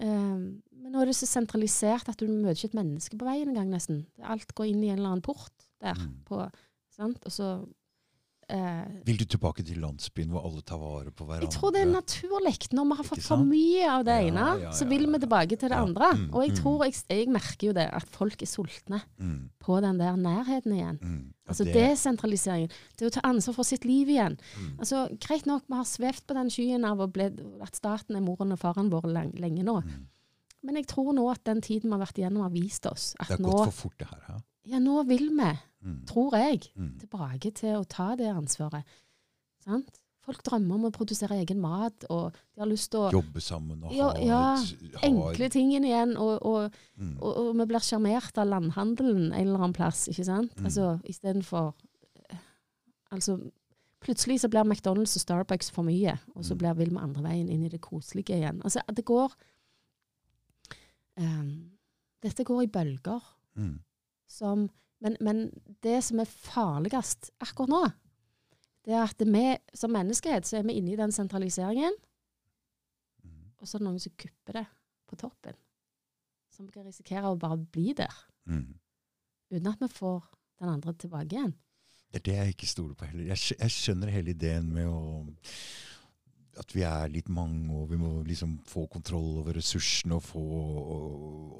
Eh, 0.00 0.38
men 0.80 0.94
nå 0.94 1.02
er 1.02 1.10
det 1.10 1.18
så 1.18 1.28
sentralisert 1.28 2.08
at 2.08 2.20
du 2.20 2.28
møter 2.28 2.56
ikke 2.56 2.72
et 2.72 2.80
menneske 2.80 3.18
på 3.20 3.28
veien 3.28 3.52
engang, 3.52 3.70
nesten. 3.72 4.04
Alt 4.22 4.54
går 4.56 4.72
inn 4.72 4.84
i 4.84 4.90
en 4.92 4.98
eller 4.98 5.14
annen 5.14 5.26
port 5.26 5.68
der. 5.82 5.98
Mm. 5.98 6.22
På, 6.28 6.44
sant? 6.94 7.20
Og 7.24 7.34
så 7.34 7.52
eh, 8.50 8.86
Vil 9.06 9.16
du 9.20 9.24
tilbake 9.24 9.62
til 9.66 9.78
landsbyen 9.82 10.30
hvor 10.34 10.44
alle 10.48 10.62
tar 10.66 10.78
vare 10.82 11.10
på 11.14 11.24
hverandre? 11.24 11.46
Jeg 11.46 11.54
tror 11.54 11.72
det 11.74 11.80
er 11.84 11.90
naturlig. 11.92 12.52
Når 12.76 12.88
vi 12.90 12.96
har 13.00 13.06
fått 13.08 13.22
for 13.26 13.44
mye 13.46 13.86
av 13.90 14.04
det 14.08 14.16
Ja, 14.20 14.26
ene, 14.28 14.46
ja, 14.64 14.70
så 14.76 14.88
vil 14.90 15.06
ja, 15.06 15.10
vi 15.14 15.18
tilbake 15.24 15.56
til 15.56 15.68
det 15.68 15.78
Ja. 15.78 15.82
andre. 15.86 16.10
Mm, 16.18 16.28
Og 16.34 16.42
jeg 16.44 16.50
mm. 16.52 16.56
tror, 16.62 16.84
jeg, 16.84 16.94
jeg 17.08 17.28
merker 17.28 17.66
jo 17.68 17.72
det, 17.72 17.86
at 18.00 18.08
folk 18.08 18.42
er 18.42 18.46
sultne 18.46 19.00
Mm. 19.18 19.50
på 19.60 19.80
den 19.80 19.98
der 19.98 20.16
nærheten 20.16 20.72
igjen. 20.72 20.98
Mm. 21.02 21.32
Altså 21.48 21.64
det- 21.64 21.74
desentraliseringen. 21.74 22.70
Det 22.98 23.06
å 23.06 23.10
ta 23.10 23.20
ansvar 23.24 23.54
for 23.54 23.64
sitt 23.64 23.84
liv 23.84 24.06
igjen. 24.08 24.38
mm. 24.58 24.78
Altså, 24.78 25.08
Greit 25.20 25.46
nok, 25.46 25.62
vi 25.68 25.74
har 25.76 25.84
svevd 25.84 26.26
på 26.26 26.34
den 26.34 26.50
skyen 26.50 26.84
av 26.84 26.98
ble, 27.12 27.30
at 27.62 27.74
staten 27.76 28.16
er 28.16 28.20
moren 28.20 28.52
og 28.52 28.58
faren 28.58 28.90
vår 28.90 29.06
lenge, 29.38 29.62
nå. 29.64 29.82
Men 30.62 30.76
jeg 30.76 30.86
tror 30.88 31.14
nå 31.16 31.30
at 31.30 31.42
den 31.44 31.60
tiden 31.60 31.88
vi 31.90 31.96
har 31.96 32.04
vært 32.06 32.18
igjennom, 32.20 32.42
har 32.42 32.50
vist 32.50 32.84
oss 32.86 33.14
Det 33.18 33.28
har 33.28 33.38
nå, 33.38 33.50
gått 33.50 33.72
for 33.72 33.88
fort, 33.88 33.98
det 33.98 34.08
her. 34.10 34.20
Ja? 34.28 34.40
ja, 34.74 34.78
nå 34.78 35.06
vil 35.08 35.30
vi, 35.30 35.58
Mm. 35.82 36.04
tror 36.06 36.34
jeg, 36.36 36.60
Mm. 36.76 36.98
tilbake 37.00 37.50
til 37.54 37.76
å 37.78 37.84
ta 37.88 38.14
det 38.16 38.26
ansvaret. 38.28 38.84
Sant? 39.64 39.98
Folk 40.22 40.42
drømmer 40.44 40.74
om 40.74 40.84
å 40.84 40.90
produsere 40.92 41.38
egen 41.40 41.58
mat, 41.60 42.04
og 42.10 42.32
de 42.54 42.60
har 42.60 42.66
lyst 42.68 42.90
til 42.90 43.00
å 43.00 43.12
Jobbe 43.12 43.40
sammen 43.40 43.82
og 43.84 43.92
Ja, 43.92 44.10
ha 44.10 44.18
ja, 44.20 44.56
ha 44.56 45.00
Enkle 45.08 45.48
tingene 45.48 45.86
igjen, 45.88 46.16
og, 46.18 46.42
og, 46.44 46.74
mm, 46.98 47.16
og, 47.22 47.36
og 47.36 47.56
vi 47.56 47.66
blir 47.66 47.80
sjarmert 47.80 48.36
av 48.38 48.46
landhandelen 48.48 49.32
en 49.32 49.46
eller 49.46 49.56
annen 49.56 49.72
plass, 49.72 50.06
ikke 50.08 50.24
sant? 50.24 50.54
Mm. 50.56 50.64
Altså 50.66 51.00
istedenfor 51.04 51.74
Altså 53.12 53.38
plutselig 54.00 54.40
så 54.40 54.48
blir 54.48 54.62
McDonald's 54.64 55.16
og 55.16 55.20
Starbucks 55.24 55.70
for 55.72 55.82
mye, 55.82 56.18
og 56.36 56.44
så 56.44 56.54
Mm. 56.54 56.58
blir 56.58 56.74
vil 56.76 56.90
vi 56.90 56.96
andre 57.00 57.22
veien 57.22 57.48
inn 57.48 57.64
i 57.64 57.68
det 57.68 57.80
koselige 57.80 58.36
igjen. 58.36 58.60
Altså 58.62 58.80
det 58.94 59.04
går 59.04 59.32
um, 61.18 61.70
Dette 62.22 62.44
går 62.44 62.62
i 62.62 62.66
bølger. 62.66 63.20
mm, 63.56 63.78
Som, 64.28 64.68
men, 65.04 65.16
men 65.24 65.46
det 65.84 65.98
som 66.04 66.20
er 66.20 66.28
farligst 66.28 67.30
akkurat 67.40 67.72
nå, 67.72 67.82
det 68.86 68.96
er 68.96 69.04
at 69.04 69.24
vi 69.24 69.44
som 69.76 69.92
menneskehet 69.92 70.48
så 70.48 70.60
er 70.60 70.68
vi 70.68 70.78
inne 70.80 70.94
i 70.94 70.98
den 71.00 71.12
sentraliseringen, 71.14 71.96
mm, 73.24 73.42
og 73.58 73.68
så 73.68 73.76
er 73.76 73.82
det 73.82 73.88
noen 73.88 74.02
som 74.02 74.16
kupper 74.20 74.60
det 74.60 74.66
på 75.10 75.18
toppen. 75.20 75.58
Som 76.52 76.68
kan 76.72 76.84
risikere 76.84 77.30
å 77.30 77.38
bare 77.40 77.60
bli 77.60 77.94
der, 77.96 78.14
mm. 78.50 78.70
uten 79.56 79.72
at 79.72 79.84
vi 79.84 79.90
får 79.92 80.22
den 80.60 80.72
andre 80.74 80.96
tilbake 81.00 81.36
igjen. 81.36 81.54
Det 82.10 82.20
er 82.20 82.26
det 82.26 82.38
jeg 82.40 82.56
ikke 82.56 82.68
stoler 82.68 82.96
på 82.98 83.06
heller. 83.06 83.28
Jeg, 83.30 83.54
jeg 83.54 83.72
skjønner 83.72 84.10
hele 84.12 84.34
ideen 84.34 84.72
med 84.74 84.90
å 84.90 84.98
at 86.60 86.74
vi 86.74 86.82
er 86.84 87.12
litt 87.12 87.28
mange, 87.32 87.62
og 87.72 87.86
vi 87.92 87.98
må 88.00 88.20
liksom 88.26 88.58
få 88.68 88.84
kontroll 88.90 89.38
over 89.40 89.54
ressursene 89.56 90.16
og 90.18 90.24
få 90.26 90.42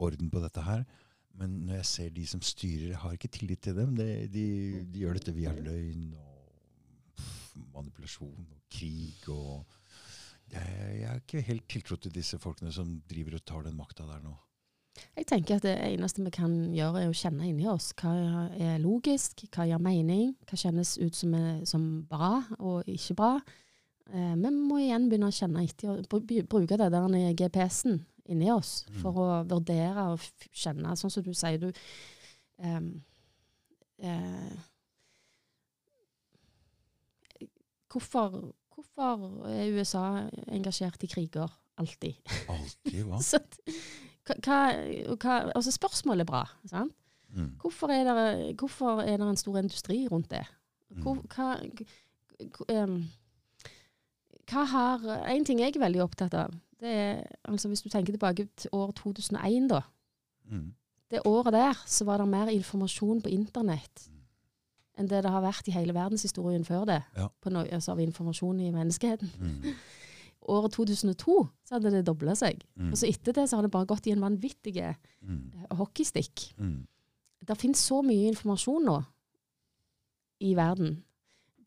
orden 0.03 0.29
på 0.33 0.43
dette 0.43 0.65
her. 0.67 0.83
Men 1.39 1.61
når 1.67 1.81
jeg 1.81 1.89
ser 1.91 2.11
de 2.15 2.27
som 2.27 2.43
styrer, 2.45 2.91
jeg 2.91 3.01
har 3.03 3.17
ikke 3.17 3.33
tillit 3.33 3.63
til 3.65 3.77
dem. 3.77 3.95
De, 3.97 4.09
de, 4.33 4.47
de 4.85 5.05
gjør 5.05 5.19
dette 5.19 5.35
via 5.37 5.53
løgn 5.57 6.11
og 6.19 6.31
manipulasjon 7.75 8.49
og 8.51 8.61
krig 8.73 9.29
og 9.31 9.65
jeg, 10.51 11.01
jeg 11.01 11.09
har 11.09 11.21
ikke 11.21 11.43
helt 11.47 11.67
tiltro 11.71 11.97
til 11.97 12.15
disse 12.15 12.39
folkene 12.43 12.73
som 12.75 12.97
driver 13.11 13.37
og 13.39 13.45
tar 13.47 13.67
den 13.67 13.77
makta 13.79 14.07
der 14.09 14.23
nå. 14.25 14.35
Jeg 15.17 15.27
tenker 15.31 15.57
at 15.57 15.65
det 15.65 15.77
eneste 15.87 16.25
vi 16.25 16.33
kan 16.35 16.53
gjøre, 16.75 17.05
er 17.05 17.13
å 17.13 17.17
kjenne 17.17 17.47
inni 17.49 17.69
oss 17.71 17.93
hva 18.01 18.13
er 18.59 18.81
logisk, 18.83 19.45
hva 19.55 19.67
gir 19.69 19.81
mening, 19.83 20.35
hva 20.49 20.59
kjennes 20.59 20.97
ut 21.01 21.17
som, 21.17 21.35
er, 21.39 21.61
som 21.69 21.85
bra 22.11 22.41
og 22.59 22.89
ikke 22.91 23.17
bra. 23.21 23.33
Eh, 24.11 24.35
vi 24.35 24.53
må 24.57 24.81
igjen 24.83 25.07
begynne 25.09 25.31
å 25.31 25.37
kjenne 25.37 25.65
etter 25.65 25.95
og 25.95 26.35
bruke 26.51 26.79
det 26.81 26.91
der 26.93 27.37
GPS-en 27.39 28.03
inni 28.31 28.51
oss 28.55 28.85
Mm. 28.89 28.99
for 29.03 29.13
å 29.23 29.29
vurdere 29.51 30.05
og 30.13 30.21
kjenne, 30.53 30.97
sånn 30.97 31.11
som 31.13 31.23
du 31.27 31.33
sier 31.35 31.59
du 31.59 31.71
um, 32.63 32.91
uh, 34.03 34.59
hvorfor, 37.91 38.53
hvorfor 38.75 39.25
er 39.51 39.73
USA 39.75 40.05
engasjert 40.53 41.03
i 41.05 41.11
kriger 41.11 41.51
alltid? 41.81 42.17
Alltid, 42.49 43.03
hva? 43.09 43.21
Så, 43.31 43.41
hva, 44.27 44.37
hva, 44.45 44.59
hva, 45.17 45.37
altså 45.57 45.73
spørsmålet 45.75 46.27
er 46.27 46.31
bra. 46.31 46.45
Sant? 46.71 46.95
Mm. 47.31 47.53
Hvorfor, 47.63 47.93
er 47.95 48.09
det, 48.11 48.57
hvorfor 48.59 49.03
er 49.05 49.17
det 49.21 49.27
en 49.31 49.39
stor 49.39 49.61
industri 49.63 50.03
rundt 50.11 50.31
det? 50.33 50.45
Hvor, 51.03 51.21
Mm. 51.21 51.27
hva, 51.31 51.49
k- 52.51 52.65
em, 52.75 52.95
hva 54.51 54.65
har 54.67 55.05
En 55.31 55.45
ting 55.47 55.61
jeg 55.63 55.77
er 55.77 55.85
veldig 55.85 56.01
opptatt 56.03 56.35
av, 56.35 56.55
det 56.81 56.89
er 56.89 57.23
altså 57.45 57.69
Hvis 57.69 57.83
du 57.85 57.89
tenker 57.93 58.13
tilbake 58.15 58.49
til 58.57 58.71
år 58.73 58.93
2001, 58.97 59.69
da. 59.71 59.81
Mm. 60.51 60.73
Det 61.11 61.21
året 61.27 61.53
der 61.53 61.83
så 61.87 62.05
var 62.07 62.19
det 62.23 62.29
mer 62.29 62.49
informasjon 62.55 63.21
på 63.23 63.29
internett 63.35 64.07
enn 65.01 65.09
det 65.09 65.23
det 65.25 65.31
har 65.33 65.41
vært 65.41 65.69
i 65.69 65.73
hele 65.73 65.95
verdenshistorien 65.97 66.65
før 66.65 66.85
det. 66.85 66.99
Ja. 67.17 67.29
På 67.41 67.49
no 67.51 67.63
altså 67.65 67.95
av 67.95 68.01
informasjon 68.05 68.59
i 68.61 68.71
menneskeheten. 68.75 69.31
Mm. 69.41 69.75
Året 70.53 70.73
2002 70.73 71.37
så 71.65 71.77
hadde 71.77 71.93
det 71.95 72.03
dobla 72.07 72.35
seg. 72.37 72.61
Mm. 72.77 72.91
Og 72.93 72.99
så 73.01 73.09
etter 73.09 73.33
det 73.37 73.47
så 73.49 73.57
har 73.57 73.65
det 73.65 73.71
bare 73.73 73.89
gått 73.89 74.07
i 74.09 74.13
en 74.13 74.21
vanvittig 74.25 74.77
eh, 74.83 74.95
Mm. 75.23 75.53
hockeystikk. 75.77 76.55
Mm. 76.59 76.87
Det 77.49 77.57
finnes 77.61 77.81
så 77.81 78.03
mye 78.05 78.29
informasjon 78.33 78.85
nå 78.89 78.99
i 80.41 80.55
verden. 80.57 81.03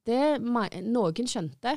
Det 0.06 0.42
noen 0.42 1.28
skjønte 1.30 1.76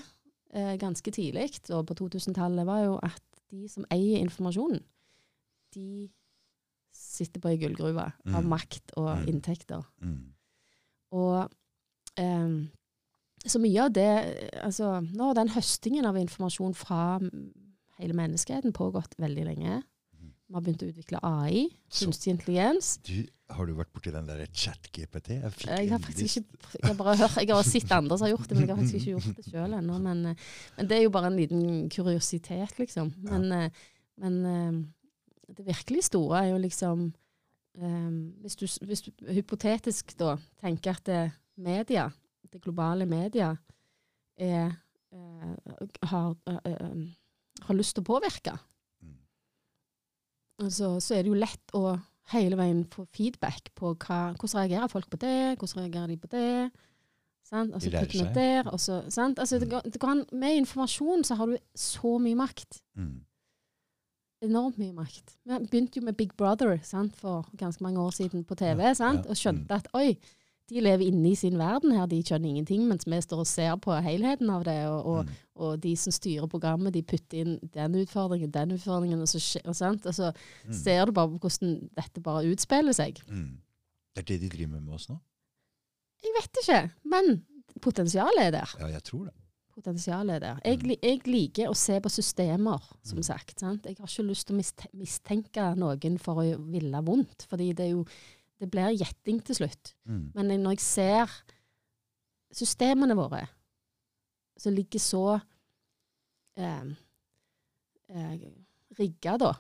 eh, 0.52 0.76
ganske 0.80 1.10
tidlig, 1.12 1.50
og 1.70 1.86
på 1.86 1.94
2000-tallet, 2.00 2.66
var 2.66 2.80
jo 2.84 2.94
at 3.02 3.25
de 3.50 3.68
som 3.68 3.84
eier 3.90 4.18
informasjonen, 4.24 4.80
de 5.74 6.08
sitter 6.96 7.40
på 7.40 7.48
ei 7.52 7.58
gullgruve 7.60 8.06
av 8.26 8.42
Mm. 8.42 8.48
makt 8.48 8.92
og 8.96 9.18
Mm. 9.18 9.26
inntekter. 9.28 9.82
Mm. 10.00 10.32
Og 11.12 11.50
um, 12.18 12.70
så 13.46 13.58
mye 13.60 13.84
av 13.84 13.92
det 13.92 14.52
altså, 14.64 15.00
Nå 15.14 15.24
har 15.28 15.34
den 15.34 15.48
høstingen 15.54 16.04
av 16.06 16.16
informasjon 16.16 16.74
fra 16.74 17.18
hele 17.98 18.12
menneskeheten 18.14 18.72
pågått 18.72 19.14
veldig 19.18 19.44
lenge. 19.44 19.82
Vi 20.46 20.54
har 20.54 20.62
begynt 20.62 20.82
å 20.84 20.88
utvikle 20.92 21.20
AI, 21.26 21.64
kunstig 21.90 22.30
intelligens. 22.30 22.92
Du, 23.02 23.24
har 23.50 23.66
du 23.66 23.72
vært 23.74 23.90
borti 23.94 24.12
den 24.14 24.28
der 24.28 24.44
chat-GPT? 24.46 25.40
Jeg, 25.40 25.54
Jeg 25.66 25.90
har 25.90 26.02
faktisk 26.02 26.38
ikke 26.38 26.76
jeg 26.76 26.84
har 26.86 26.98
bare 27.00 27.16
hørt, 27.18 27.38
jeg 27.42 27.50
har 27.50 27.66
sett 27.66 27.94
andre 27.96 28.18
som 28.18 28.26
har 28.28 28.32
gjort 28.36 28.46
det, 28.50 28.58
men 28.58 28.62
jeg 28.62 28.70
har 28.70 28.78
faktisk 28.82 28.98
ikke 29.00 29.14
gjort 29.16 29.40
det 29.40 29.46
sjøl 29.48 29.74
ennå. 29.80 29.98
Men, 30.06 30.20
eh, 30.30 30.44
men 30.76 30.90
det 30.90 30.98
er 30.98 31.02
jo 31.02 31.14
bare 31.16 31.32
en 31.32 31.38
liten 31.40 31.64
kuriositet, 31.90 32.76
liksom. 32.78 33.10
Men, 33.26 33.48
ja. 33.50 33.90
men 34.22 34.38
eh, 34.52 34.78
det 35.56 35.66
virkelig 35.66 36.06
store 36.12 36.44
er 36.44 36.52
jo 36.52 36.62
liksom 36.62 37.08
eh, 37.78 38.14
hvis, 38.44 38.56
du, 38.60 38.66
hvis 38.86 39.02
du 39.08 39.10
hypotetisk 39.34 40.14
da 40.20 40.36
tenker 40.62 40.94
at 40.94 41.10
det 41.10 41.24
media, 41.56 42.06
det 42.52 42.62
globale 42.62 43.06
media, 43.06 43.50
er, 44.36 44.70
eh, 45.12 45.82
har, 46.02 46.36
eh, 46.46 46.72
eh, 46.72 47.04
har 47.66 47.74
lyst 47.74 47.96
til 47.96 48.04
å 48.04 48.10
påvirke. 48.14 48.56
Altså, 50.62 51.00
så 51.00 51.14
er 51.18 51.22
det 51.22 51.32
jo 51.32 51.38
lett 51.40 51.72
å 51.74 51.98
hele 52.32 52.56
veien 52.58 52.84
få 52.90 53.06
feedback 53.14 53.70
på 53.78 53.94
hva, 54.02 54.34
hvordan 54.34 54.62
reagerer 54.64 54.88
folk 54.90 55.08
på 55.10 55.18
det, 55.22 55.58
hvordan 55.58 55.84
reagerer 55.84 56.08
de 56.08 56.16
på 56.16 56.28
det. 56.32 56.70
Sant? 57.46 57.72
Og 57.74 57.80
så 57.80 57.86
De 57.90 57.94
lærer 57.94 58.10
seg. 58.10 58.32
der, 58.34 58.62
også, 58.72 58.96
sant? 59.14 59.38
Altså, 59.38 59.58
det 59.60 59.68
Mm. 59.68 59.70
går, 59.70 59.82
det 59.92 60.00
går 60.00 60.08
an, 60.10 60.24
med 60.32 60.56
informasjon 60.56 61.22
så 61.24 61.34
har 61.36 61.46
du 61.46 61.56
så 61.76 62.18
mye 62.18 62.34
makt. 62.34 62.80
Mm. 62.98 63.20
Enormt 64.42 64.76
mye 64.78 64.92
makt. 64.92 65.36
Vi 65.46 65.58
begynte 65.70 65.96
jo 66.00 66.04
med 66.04 66.16
Big 66.16 66.34
Brother 66.36 66.78
sant? 66.82 67.14
for 67.16 67.46
ganske 67.56 67.80
mange 67.82 67.98
år 68.00 68.10
siden 68.12 68.44
på 68.44 68.54
TV, 68.56 68.82
Ja, 68.82 68.92
sant? 68.94 69.24
ja, 69.24 69.30
og 69.30 69.36
skjønte 69.36 69.70
at 69.78 69.86
oi, 69.94 70.16
de 70.68 70.80
lever 70.82 71.06
inne 71.06 71.30
i 71.30 71.34
sin 71.38 71.58
verden 71.58 71.92
her, 71.94 72.06
de 72.10 72.22
skjønner 72.22 72.48
ingenting, 72.48 72.88
mens 72.88 73.04
vi 73.06 73.20
står 73.22 73.38
og 73.44 73.46
ser 73.46 73.76
på 73.76 73.94
helheten 74.02 74.50
av 74.50 74.64
det. 74.64 74.86
Og, 74.88 75.06
og, 75.06 75.24
Mm. 75.26 75.32
og 75.56 75.80
de 75.80 75.92
som 75.96 76.12
styrer 76.12 76.48
programmet, 76.50 76.92
de 76.92 77.02
putter 77.02 77.38
inn 77.44 77.58
den 77.72 77.94
utfordringen, 77.94 78.50
den 78.50 78.72
utfordringen, 78.74 79.20
og 79.20 79.28
så, 79.28 79.60
og 79.64 79.74
så 79.76 80.32
Mm. 80.66 80.72
ser 80.72 81.04
du 81.06 81.12
bare 81.12 81.28
på 81.28 81.38
hvordan 81.38 81.88
dette 81.96 82.20
bare 82.20 82.44
utspiller 82.50 82.92
seg. 82.92 83.20
Mm. 83.28 83.58
Det 84.16 84.22
er 84.24 84.26
det 84.32 84.40
de 84.40 84.48
driver 84.56 84.72
med 84.72 84.80
med 84.82 84.94
oss 84.94 85.08
nå? 85.08 85.18
Jeg 86.24 86.32
vet 86.40 86.62
ikke, 86.62 86.90
men 87.04 87.42
potensialet 87.80 88.38
er 88.46 88.50
der. 88.50 88.76
Ja, 88.80 88.86
jeg 88.86 89.02
tror 89.04 89.24
det. 89.24 89.34
Potensialet 89.76 90.34
er 90.36 90.38
der. 90.38 90.60
Jeg, 90.64 90.98
jeg 91.02 91.20
liker 91.28 91.68
å 91.68 91.74
se 91.76 92.00
på 92.00 92.08
systemer, 92.08 92.80
som 93.04 93.18
Mm. 93.18 93.22
sagt. 93.22 93.60
Sant? 93.60 93.84
Jeg 93.84 93.96
har 93.98 94.06
ikke 94.06 94.24
lyst 94.26 94.46
til 94.46 94.56
å 94.56 94.62
mistenke 94.94 95.76
noen 95.76 96.18
for 96.18 96.34
å 96.40 96.56
ville 96.70 97.02
vondt, 97.04 97.44
fordi 97.46 97.74
det 97.76 97.84
er 97.86 97.90
jo 97.90 98.06
det 98.60 98.70
blir 98.72 98.94
gjetting 98.96 99.42
til 99.44 99.58
slutt. 99.60 99.94
Mm. 100.08 100.30
Men 100.34 100.54
når 100.62 100.76
jeg 100.76 100.84
ser 100.86 101.34
systemene 102.56 103.16
våre, 103.18 103.42
som 104.56 104.72
ligger 104.72 105.02
så 105.02 105.24
eh, 106.56 106.86
eh, 108.08 108.46
rigga 108.98 109.36
da, 109.42 109.52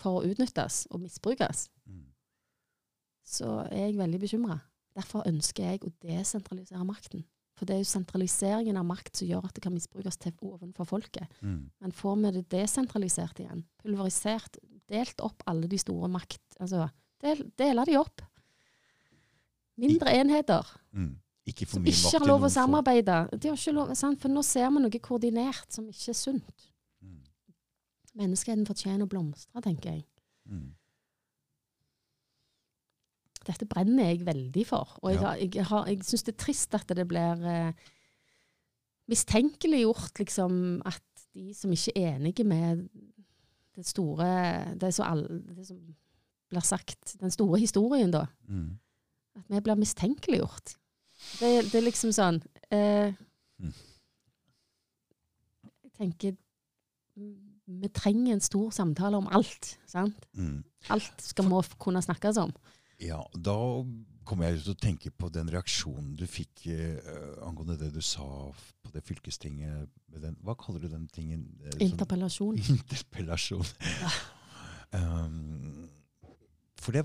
for 0.00 0.18
å 0.20 0.26
utnyttes 0.28 0.86
og 0.90 1.04
misbrukes, 1.04 1.68
Mm. 1.86 2.02
så 3.22 3.60
er 3.70 3.86
jeg 3.86 3.98
veldig 3.98 4.18
bekymra. 4.20 4.56
Derfor 4.96 5.22
ønsker 5.28 5.70
jeg 5.70 5.84
å 5.86 5.92
desentralisere 6.02 6.84
makten. 6.84 7.22
For 7.56 7.64
det 7.64 7.76
er 7.76 7.78
jo 7.84 7.88
sentraliseringen 7.88 8.76
av 8.76 8.84
makt 8.84 9.16
som 9.16 9.28
gjør 9.28 9.46
at 9.46 9.54
det 9.54 9.62
kan 9.62 9.72
misbrukes 9.72 10.18
til 10.20 10.34
ovenfor 10.44 10.84
folket. 10.84 11.30
Mm. 11.40 11.70
Men 11.80 11.92
får 11.92 12.16
vi 12.20 12.32
det 12.36 12.42
desentralisert 12.52 13.38
igjen, 13.40 13.62
pulverisert, 13.80 14.58
delt 14.90 15.22
opp 15.24 15.42
alle 15.46 15.66
de 15.70 15.78
store 15.78 16.08
makt 16.08 16.42
Altså, 16.60 16.88
del, 17.22 17.44
dele 17.58 17.84
de 17.86 17.96
opp. 17.98 18.22
Mindre 19.76 20.12
enheter 20.16 20.64
Mm. 20.96 21.18
Ikke 21.46 21.66
for 21.66 21.76
som 21.78 21.84
ikke 21.84 22.18
har 22.18 22.26
lov 22.26 22.42
å 22.42 22.48
samarbeide. 22.50 23.16
De 23.38 23.48
har 23.48 23.56
ikke 23.56 23.72
lov, 23.76 23.90
sant? 23.94 24.18
For 24.20 24.28
nå 24.32 24.42
ser 24.42 24.70
vi 24.70 24.80
noe 24.80 24.98
koordinert 25.04 25.70
som 25.70 25.86
ikke 25.88 26.08
er 26.08 26.16
sunt. 26.18 26.64
Mm. 27.04 27.20
Menneskeheten 28.16 28.64
fortjener 28.66 29.04
å 29.04 29.08
blomstre, 29.12 29.60
tenker 29.62 29.92
jeg. 29.92 30.06
Mm. 30.48 30.72
Dette 33.46 33.66
brenner 33.70 34.08
jeg 34.10 34.24
veldig 34.26 34.64
for. 34.66 34.96
Og 35.02 35.12
jeg, 35.12 35.20
Ja. 35.22 35.34
jeg, 35.34 35.64
har- 35.66 35.86
jeg 35.86 35.98
syns 36.02 36.22
det 36.24 36.34
er 36.34 36.44
trist 36.44 36.74
at 36.74 36.88
det 36.88 37.06
blir 37.06 37.44
eh, 37.46 37.72
mistenkeliggjort, 39.08 40.18
liksom, 40.18 40.82
at 40.84 41.02
de 41.34 41.52
som 41.54 41.70
ikke 41.70 41.92
er 41.94 42.16
enige 42.16 42.44
med 42.44 42.88
det 43.76 43.86
store 43.86 44.74
Det, 44.80 44.94
som 44.94 45.04
all, 45.06 45.42
det 45.54 45.66
som 45.66 45.78
blir 46.50 46.60
sagt, 46.64 47.16
den 47.20 47.30
store 47.34 47.58
historien, 47.58 48.10
da. 48.14 48.26
Mm. 48.48 48.78
At 49.36 49.44
vi 49.52 49.60
blir 49.66 49.74
mistenkeliggjort. 49.80 50.76
Det, 51.40 51.50
det 51.72 51.74
er 51.80 51.86
liksom 51.88 52.12
sånn 52.12 52.42
eh, 52.70 53.12
Mm. 53.56 53.72
tenker 55.96 56.34
mm, 57.16 57.36
vi 57.80 57.88
trenger 57.88 58.34
en 58.36 58.40
stor 58.44 58.70
samtale 58.70 59.16
om 59.16 59.26
alt. 59.32 59.78
sant? 59.88 60.26
Mm. 60.36 60.60
Alt 60.92 61.22
skal 61.24 61.48
må 61.48 61.62
kunne 61.82 62.02
snakkes 62.04 62.36
om. 62.42 62.52
Ja, 63.02 63.22
da 63.34 63.54
kommer 64.28 64.48
jeg 64.50 64.62
til 64.64 64.72
å 64.74 64.78
tenke 64.80 65.10
på 65.12 65.28
den 65.32 65.48
reaksjonen 65.52 66.14
du 66.16 66.24
fikk 66.30 66.66
eh, 66.72 67.00
angående 67.44 67.76
det 67.80 67.90
du 67.94 68.00
sa 68.04 68.24
på 68.84 68.92
det 68.94 69.02
fylkestinget. 69.08 69.88
Med 70.12 70.22
den, 70.24 70.36
hva 70.44 70.54
kaller 70.60 70.84
du 70.84 70.88
den 70.92 71.08
tingen? 71.08 71.46
eh, 71.64 71.72
som- 71.72 71.84
Interpellasjon. 71.88 72.58
Interpellasjon. 72.76 73.66
um, 74.96 75.85
for 76.86 76.94
det, 76.94 77.02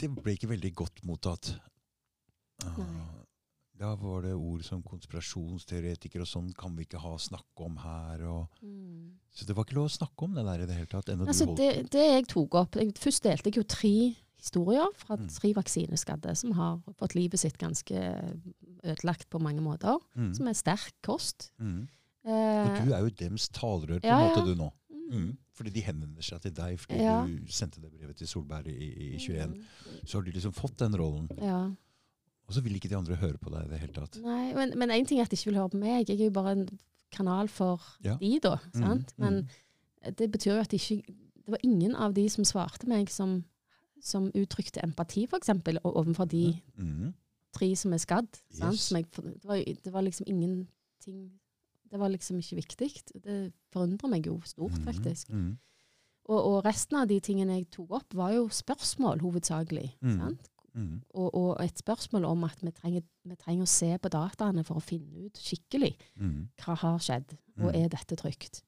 det 0.00 0.10
ble 0.18 0.34
ikke 0.34 0.50
veldig 0.50 0.70
godt 0.82 1.02
mottatt. 1.06 1.52
Uh, 2.64 3.22
da 3.80 3.94
var 3.96 4.26
det 4.26 4.34
ord 4.36 4.60
som 4.66 4.82
konspirasjonsteoretiker 4.84 6.20
og 6.20 6.28
sånn 6.28 6.50
kan 6.58 6.74
vi 6.76 6.84
ikke 6.84 7.00
ha 7.00 7.14
snakke 7.16 7.64
om 7.64 7.78
her. 7.80 8.24
Og, 8.28 8.58
Mm. 8.60 9.14
så 9.32 9.46
det 9.46 9.54
var 9.56 9.64
ikke 9.64 9.78
lov 9.78 9.86
å 9.88 9.94
snakke 9.98 10.26
om 10.26 10.34
det 10.36 10.44
der 10.44 10.64
i 10.64 10.66
det 10.68 10.76
hele 10.76 10.90
tatt. 10.92 11.08
Altså, 11.14 11.46
det, 11.56 11.70
det 11.94 12.02
jeg 12.10 12.26
tok 12.28 12.54
opp 12.60 12.76
jeg, 12.76 12.92
Først 13.00 13.22
delte 13.24 13.48
jeg 13.48 13.56
jo 13.62 13.64
tre 13.64 13.94
historier 14.40 14.90
fra 14.96 15.16
Mm. 15.16 15.28
tre 15.32 15.52
vaksineskadde 15.54 16.34
som 16.36 16.52
har 16.52 16.78
fått 16.98 17.14
livet 17.14 17.40
sitt 17.40 17.56
ganske 17.58 17.94
ødelagt 18.84 19.28
på 19.30 19.40
mange 19.40 19.60
måter. 19.64 19.96
mm, 20.16 20.34
Som 20.34 20.48
er 20.48 20.52
sterk 20.54 20.92
kost. 21.02 21.50
mm. 21.60 21.88
Eh, 22.26 22.68
Og 22.68 22.84
du 22.86 22.92
er 22.92 23.00
jo 23.00 23.10
dems 23.16 23.48
talerør 23.48 24.00
på 24.00 24.04
en 24.04 24.12
ja. 24.12 24.28
måte, 24.28 24.44
du 24.44 24.54
nå. 24.54 24.70
mm, 24.90 25.10
Mm. 25.10 25.36
Fordi 25.60 25.70
de 25.76 25.82
henvender 25.84 26.24
seg 26.24 26.40
til 26.40 26.52
deg 26.56 26.78
fordi 26.80 26.98
Ja. 27.02 27.18
du 27.28 27.52
sendte 27.52 27.82
det 27.82 27.90
brevet 27.92 28.16
til 28.16 28.26
Solberg 28.30 28.66
i, 28.72 28.88
i 28.88 29.18
21. 29.18 29.50
mm, 29.52 30.06
Så 30.08 30.16
har 30.18 30.22
du 30.24 30.30
liksom 30.32 30.54
fått 30.56 30.78
den 30.80 30.96
rollen. 30.96 31.26
Ja. 31.36 31.66
Og 32.48 32.54
så 32.56 32.62
vil 32.64 32.74
ikke 32.78 32.88
de 32.88 32.96
andre 32.96 33.14
høre 33.20 33.36
på 33.38 33.50
deg 33.52 33.66
i 33.66 33.68
det 33.74 33.78
hele 33.82 33.92
tatt. 33.92 34.16
Nei, 34.24 34.54
men, 34.56 34.88
én 34.90 35.04
ting 35.06 35.20
er 35.20 35.28
at 35.28 35.30
de 35.30 35.36
ikke 35.36 35.50
vil 35.52 35.60
høre 35.60 35.68
på 35.74 35.78
meg. 35.82 36.08
Jeg 36.08 36.16
er 36.18 36.24
jo 36.24 36.30
bare 36.34 36.52
en 36.56 36.64
kanal 37.12 37.48
for 37.52 37.82
Ja. 38.02 38.16
de, 38.16 38.38
da. 38.40 38.56
Mm, 38.74 38.80
Sant? 38.80 39.12
Men 39.18 39.42
mm. 39.44 40.14
det 40.16 40.30
betyr 40.32 40.54
jo 40.56 40.60
at 40.64 40.70
de 40.70 40.76
ikke 40.80 41.02
Det 41.40 41.52
var 41.52 41.58
ingen 41.64 41.94
av 41.96 42.14
de 42.14 42.28
som 42.30 42.44
svarte 42.44 42.86
meg, 42.86 43.08
som, 43.10 43.44
som 44.00 44.30
uttrykte 44.38 44.80
empati, 44.84 45.24
f.eks., 45.26 45.48
overfor 45.84 46.24
de 46.30 46.60
Mm. 46.78 47.12
tre 47.52 47.74
som 47.76 47.92
er 47.92 47.98
skadd. 47.98 48.28
Sant? 48.54 48.72
Yes. 48.72 48.90
Jeg, 48.92 49.06
det, 49.16 49.44
var, 49.44 49.56
det 49.84 49.92
var 49.92 50.02
liksom 50.02 50.26
ingenting 50.28 51.32
Det 51.90 51.98
var 51.98 52.08
liksom 52.08 52.38
ikke 52.38 52.56
viktig. 52.60 52.90
Det 53.24 53.52
forundrer 53.72 54.08
meg 54.08 54.26
jo 54.26 54.40
stort, 54.44 54.78
Mm. 54.78 54.84
faktisk. 54.84 55.28
Mm. 55.30 55.58
Og, 56.30 56.44
og 56.44 56.64
resten 56.64 56.96
av 57.00 57.08
de 57.08 57.18
tingene 57.20 57.56
jeg 57.58 57.70
tok 57.70 57.90
opp, 57.90 58.14
var 58.14 58.32
jo 58.32 58.48
spørsmål, 58.48 59.20
hovedsakelig. 59.20 59.96
Mm. 60.00 60.18
Sant? 60.20 60.48
Mm. 60.74 61.02
Og, 61.14 61.34
og 61.34 61.56
et 61.64 61.78
spørsmål 61.78 62.24
om 62.24 62.44
at 62.44 62.60
vi 62.62 62.70
trenger, 62.70 63.02
vi 63.24 63.34
trenger 63.34 63.62
å 63.66 63.68
se 63.68 63.98
på 63.98 64.08
dataene 64.08 64.62
for 64.64 64.78
å 64.78 64.80
finne 64.84 65.26
ut 65.26 65.34
skikkelig 65.34 65.96
Mm. 66.16 66.48
hva 66.62 66.76
har 66.76 66.98
skjedd, 66.98 67.36
og 67.58 67.72
Mm. 67.74 67.84
er 67.84 67.88
dette 67.88 68.16
trygt. 68.16 68.62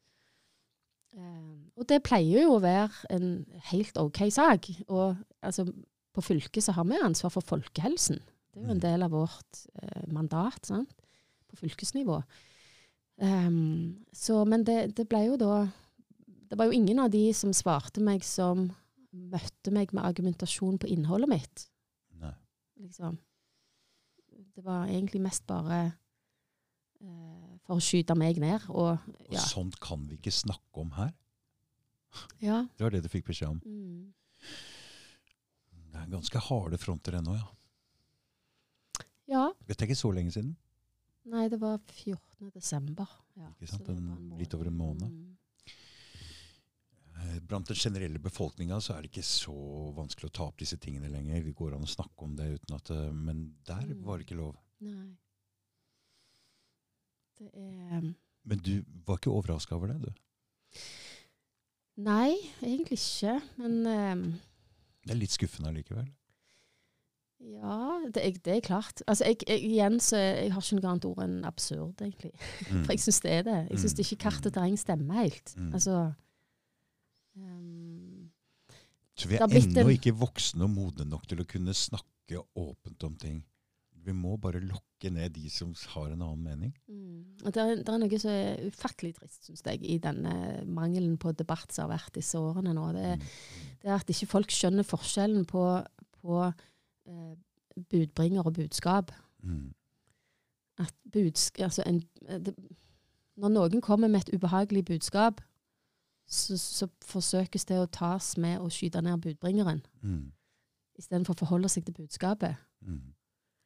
Eh, 1.15 1.71
og 1.77 1.87
det 1.87 2.03
pleier 2.03 2.43
jo 2.43 2.57
å 2.57 2.61
være 2.63 2.91
en 3.11 3.47
helt 3.71 3.97
OK 4.01 4.31
sak. 4.33 4.67
Og 4.89 5.17
altså, 5.43 5.67
på 6.15 6.23
fylket 6.25 6.65
så 6.65 6.73
har 6.73 6.85
vi 6.85 6.99
ansvar 7.03 7.31
for 7.31 7.41
folkehelsen. 7.43 8.19
Det 8.53 8.61
er 8.61 8.65
jo 8.67 8.71
en 8.71 8.77
Mm. 8.77 8.81
del 8.81 9.03
av 9.03 9.11
vårt 9.11 9.67
eh, 9.83 10.03
mandat 10.13 10.67
sant? 10.67 10.93
på 11.53 11.57
fylkesnivå. 11.69 12.23
Ehm, 13.21 14.05
så, 14.13 14.45
men 14.49 14.65
det, 14.65 14.97
det 14.97 15.05
ble 15.11 15.27
jo 15.27 15.37
da 15.41 15.67
Det 16.49 16.57
var 16.59 16.69
jo 16.69 16.77
ingen 16.77 16.99
av 17.01 17.11
de 17.13 17.27
som 17.37 17.53
svarte 17.57 18.01
meg, 18.05 18.25
som 18.25 18.71
møtte 19.13 19.73
meg 19.73 19.93
med 19.93 20.05
argumentasjon 20.05 20.79
på 20.81 20.89
innholdet 20.93 21.31
mitt. 21.31 21.65
Nei. 22.21 22.33
Liksom. 22.81 23.17
Det 24.53 24.65
var 24.65 24.85
egentlig 24.89 25.23
mest 25.25 25.47
bare 25.49 25.79
uh, 27.01 27.57
for 27.65 27.79
å 27.79 27.85
skyte 27.85 28.17
meg 28.21 28.41
ned. 28.41 28.67
Og 28.69 29.01
Og 29.31 29.39
sånt 29.41 29.79
kan 29.81 30.05
vi 30.09 30.19
ikke 30.21 30.33
snakke 30.33 30.85
om 30.85 30.93
her. 30.97 31.13
ja. 32.45 32.67
Det 32.77 32.85
var 32.85 32.93
det 32.93 33.03
du 33.05 33.09
fikk 33.13 33.31
beskjed 33.31 33.55
om. 33.55 33.63
Mm. 33.65 34.13
Det 35.93 36.01
er 36.01 36.13
ganske 36.13 36.45
harde 36.49 36.79
fronter 36.81 37.17
ennå, 37.17 37.37
ja. 37.37 37.49
ja. 39.29 39.47
Dette 39.69 39.85
er 39.85 39.91
ikke 39.91 40.05
så 40.05 40.13
lenge 40.13 40.33
siden. 40.37 40.53
Nei, 41.25 41.49
det 41.49 41.59
var 41.63 41.79
14. 41.87 42.51
desember. 42.51 43.07
Ja, 43.39 43.49
Ikke 43.61 43.69
sant, 43.71 43.89
en- 43.89 44.33
litt 44.39 44.55
over 44.55 44.67
en 44.67 44.77
måned. 44.77 45.11
Mm. 45.11 45.37
Eh, 47.23 47.39
Blant 47.47 47.67
den 47.69 47.77
generelle 47.77 48.19
befolkninga 48.19 48.81
så 48.83 48.97
er 48.97 49.03
det 49.03 49.11
ikke 49.13 49.23
så 49.25 49.55
vanskelig 49.95 50.31
å 50.31 50.33
ta 50.33 50.45
opp 50.49 50.59
disse 50.59 50.77
tingene 50.83 51.09
lenger. 51.13 51.45
Det 51.45 51.55
går 51.55 51.75
an 51.77 51.83
å 51.87 51.89
snakke 51.89 52.23
om 52.27 52.35
det 52.37 52.49
uten 52.59 52.75
at 52.77 52.91
eh, 52.91 53.13
Men 53.13 53.55
der 53.65 53.83
Mm. 53.87 54.03
var 54.03 54.19
det 54.19 54.27
ikke 54.27 54.37
lov. 54.41 54.57
Nei. 54.81 55.17
Det 57.39 57.51
er 57.55 58.15
Men 58.45 58.59
du 58.59 58.83
var 59.07 59.19
ikke 59.19 59.31
overraska 59.33 59.77
over 59.77 59.87
det, 59.93 60.01
du? 60.03 60.13
Nei, 61.99 62.35
egentlig 62.63 62.99
ikke. 62.99 63.41
Men 63.59 63.87
um, 63.87 64.41
Det 65.05 65.11
er 65.15 65.19
litt 65.21 65.31
skuffende 65.31 65.69
allikevel. 65.71 66.09
Ja, 67.43 68.01
det 68.15 68.43
det 68.45 68.57
er 68.57 68.61
klart. 68.61 69.03
Altså, 69.07 69.25
jeg, 69.27 69.37
jeg, 69.49 69.61
igjen 69.71 69.99
så 70.01 70.17
jeg 70.17 70.53
har 70.53 70.61
ikke 70.63 70.79
noe 70.81 70.91
annet 70.93 71.05
ord 71.11 71.23
enn 71.25 71.45
absurd, 71.45 71.95
egentlig. 72.01 72.33
Mm. 72.73 72.85
For 72.85 72.93
jeg 72.95 73.01
syns 73.05 73.21
det 73.21 73.33
er 73.33 73.43
det. 73.43 73.59
Jeg 73.71 73.79
syns 73.83 73.95
Mm. 73.99 74.03
ikke 74.05 74.21
kart 74.25 74.47
og 74.47 74.53
terreng 74.53 74.79
stemmer 74.79 75.15
helt. 75.23 75.55
Mm. 75.59 75.73
Altså 75.75 75.97
um, 77.37 78.31
Så 79.17 79.29
vi 79.29 79.37
er 79.37 79.47
ennå 79.47 79.81
en- 79.87 79.91
ikke 79.97 80.15
voksne 80.17 80.63
og 80.65 80.71
modne 80.71 81.05
nok 81.09 81.27
til 81.29 81.41
å 81.43 81.47
kunne 81.49 81.75
snakke 81.77 82.41
åpent 82.57 83.05
om 83.05 83.15
ting. 83.17 83.43
Vi 84.05 84.13
må 84.13 84.37
bare 84.41 84.59
lokke 84.61 85.11
ned 85.13 85.33
de 85.35 85.49
som 85.51 85.75
har 85.95 86.11
en 86.11 86.23
annen 86.23 86.43
mening. 86.43 86.73
mm. 86.89 87.45
Og 87.45 87.53
det, 87.53 87.57
er, 87.63 87.77
det 87.83 87.89
er 87.89 87.99
noe 87.99 88.19
som 88.19 88.31
er 88.31 88.67
ufattelig 88.71 89.15
trist, 89.19 89.45
syns 89.47 89.63
jeg, 89.67 89.83
i 89.83 89.99
denne 89.99 90.65
mangelen 90.67 91.17
på 91.19 91.33
debatt 91.37 91.71
som 91.73 91.89
har 91.89 91.99
vært 91.99 92.15
disse 92.15 92.35
årene 92.39 92.75
nå. 92.75 92.93
Det 92.93 93.19
Mm. 93.19 93.27
det 93.83 93.91
er 93.91 93.95
at 93.95 94.07
ikke 94.11 94.27
folk 94.31 94.49
skjønner 94.51 94.85
forskjellen 94.87 95.45
på, 95.47 95.63
på 96.23 96.55
eh, 97.07 97.35
budbringer 97.91 98.43
og 98.47 98.55
budskap. 98.55 99.13
Mm. 99.43 99.73
At 100.79 100.95
budsk, 101.13 101.61
altså 101.61 101.83
en, 101.87 102.03
det, 102.45 102.55
når 103.37 103.49
noen 103.49 103.81
kommer 103.81 104.09
med 104.09 104.21
et 104.27 104.35
ubehagelig 104.37 104.85
budskap, 104.85 105.41
så, 106.27 106.57
så 106.59 106.87
forsøkes 107.05 107.65
det 107.69 107.81
å 107.81 107.89
tas 107.93 108.37
med 108.41 108.61
å 108.63 108.71
skyte 108.73 109.03
ned 109.03 109.21
budbringeren, 109.25 109.83
Mm. 110.03 110.31
istedenfor 110.99 111.35
å 111.35 111.43
forholde 111.45 111.69
seg 111.69 111.85
til 111.85 111.95
budskapet. 111.95 112.57
Mm. 112.87 113.13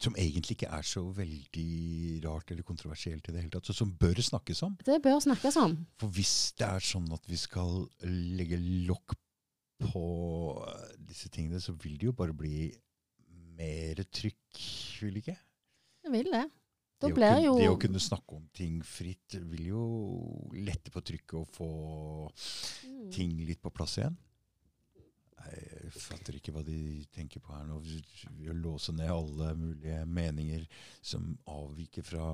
Som 0.01 0.15
egentlig 0.17 0.57
ikke 0.57 0.69
er 0.77 0.81
så 0.85 1.01
veldig 1.09 2.21
rart 2.25 2.51
eller 2.51 2.63
kontroversielt 2.63 3.27
i 3.29 3.31
det 3.33 3.41
hele 3.41 3.49
tatt, 3.53 3.65
så 3.65 3.73
som 3.73 3.91
bør 3.97 4.19
snakkes 4.21 4.61
om. 4.63 4.75
Det 4.85 4.99
bør 5.01 5.19
snakkes 5.23 5.55
om. 5.57 5.77
For 5.97 6.07
hvis 6.13 6.53
det 6.59 6.67
er 6.67 6.83
sånn 6.85 7.07
at 7.13 7.23
vi 7.29 7.37
skal 7.39 7.87
legge 8.05 8.59
lokk 8.89 9.15
på 9.81 10.03
eh, 10.67 10.91
disse 11.07 11.29
tingene, 11.33 11.61
så 11.61 11.73
vil 11.73 11.97
det 11.97 12.09
jo 12.11 12.13
bare 12.17 12.33
bli 12.37 12.67
mer 13.57 14.03
trykk, 14.13 14.61
vil 15.03 15.19
ikke? 15.23 15.37
Det 16.03 16.13
vil 16.13 16.31
det. 16.33 16.45
Da 16.97 17.09
det, 17.09 17.13
å 17.13 17.17
kunne, 17.17 17.41
jo 17.43 17.57
det 17.59 17.67
å 17.69 17.77
kunne 17.77 17.99
snakke 18.01 18.37
om 18.39 18.45
ting 18.57 18.79
fritt 18.85 19.35
vil 19.51 19.67
jo 19.69 19.81
lette 20.57 20.89
på 20.93 21.03
trykket 21.05 21.35
og 21.43 21.51
få 21.53 21.67
Mm. 22.87 23.11
ting 23.13 23.35
litt 23.45 23.61
på 23.61 23.69
plass 23.69 23.99
igjen. 23.99 24.15
Jeg 25.47 25.91
fatter 25.93 26.35
ikke 26.35 26.51
hva 26.55 26.63
de 26.65 27.05
tenker 27.13 27.39
på 27.39 27.53
her 27.53 27.67
nå. 27.69 27.77
Å 27.79 28.55
låse 28.57 28.91
ned 28.91 29.11
alle 29.13 29.51
mulige 29.55 30.01
meninger 30.09 30.65
som 31.05 31.37
avviker 31.47 32.03
fra 32.03 32.25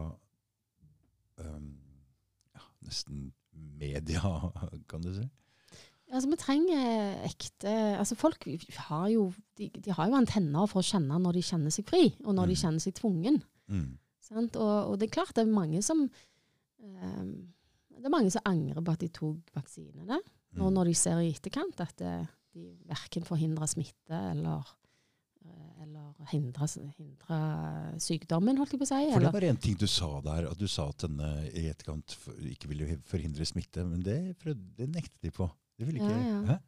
um, 1.43 1.67
ja, 2.55 2.63
nesten 2.87 3.27
media, 3.51 4.21
kan 4.89 5.03
du 5.03 5.11
si. 5.13 5.27
Altså, 6.13 6.29
vi 6.29 6.37
trenger 6.37 7.23
ekte 7.25 7.71
altså 7.97 8.15
Folk 8.19 8.45
har 8.87 9.07
jo, 9.09 9.23
de, 9.57 9.69
de 9.73 9.91
har 9.97 10.11
jo 10.11 10.17
antenner 10.19 10.67
for 10.69 10.83
å 10.83 10.85
kjenne 10.85 11.17
når 11.23 11.39
de 11.39 11.41
kjenner 11.47 11.73
seg 11.73 11.87
fri, 11.89 12.03
og 12.23 12.35
når 12.37 12.51
de 12.51 12.57
Mm. 12.57 12.61
kjenner 12.61 12.83
seg 12.85 12.93
tvungen. 12.99 13.39
Mm. 13.73 13.87
Sant? 14.21 14.55
Og, 14.61 14.91
og 14.91 14.99
det 14.99 15.07
er 15.09 15.15
klart 15.17 15.33
det 15.35 15.43
er 15.47 15.51
mange 15.51 15.81
som 15.83 16.03
um, 16.05 17.33
Det 17.93 18.05
er 18.05 18.13
mange 18.13 18.31
som 18.33 18.41
angrer 18.45 18.81
på 18.83 18.91
at 18.93 18.99
de 19.03 19.09
tok 19.15 19.51
vaksinene. 19.55 20.19
Og 20.59 20.69
Mm. 20.69 20.73
når 20.77 20.85
de 20.91 20.93
ser 20.93 21.17
i 21.23 21.31
etterkant 21.33 21.79
at 21.81 21.95
det, 21.97 22.13
de 22.53 22.67
verken 22.85 23.23
forhindrer 23.25 23.65
smitte 23.71 24.13
eller, 24.13 24.67
eh, 25.45 25.81
eller 25.81 26.27
hindrer, 26.29 26.69
hindrer 26.97 27.97
sykdommen, 27.97 28.57
holdt 28.61 28.75
jeg 28.75 28.79
på 28.83 28.85
å 28.85 28.91
si. 28.91 29.11
For 29.15 29.19
det 29.25 29.33
var 29.33 29.47
en 29.49 29.57
ting 29.57 29.75
du 29.79 29.87
sa 29.87 30.21
der, 30.21 30.45
at 30.51 30.57
du 30.59 30.67
sa 30.67 30.89
at 30.89 30.97
denne 31.07 31.31
i 31.57 31.65
etterkant 31.71 32.13
ikke 32.51 32.69
ville 32.69 32.99
forhindre 33.09 33.45
smitte, 33.49 33.81
men 33.87 34.03
det, 34.05 34.35
det 34.77 34.89
nektet 34.93 35.21
de 35.25 35.31
på. 35.31 35.49
Det 35.83 35.91
vil 35.91 36.01
ikke 36.01 36.13
Ja, 36.13 36.41
ja. 36.53 36.59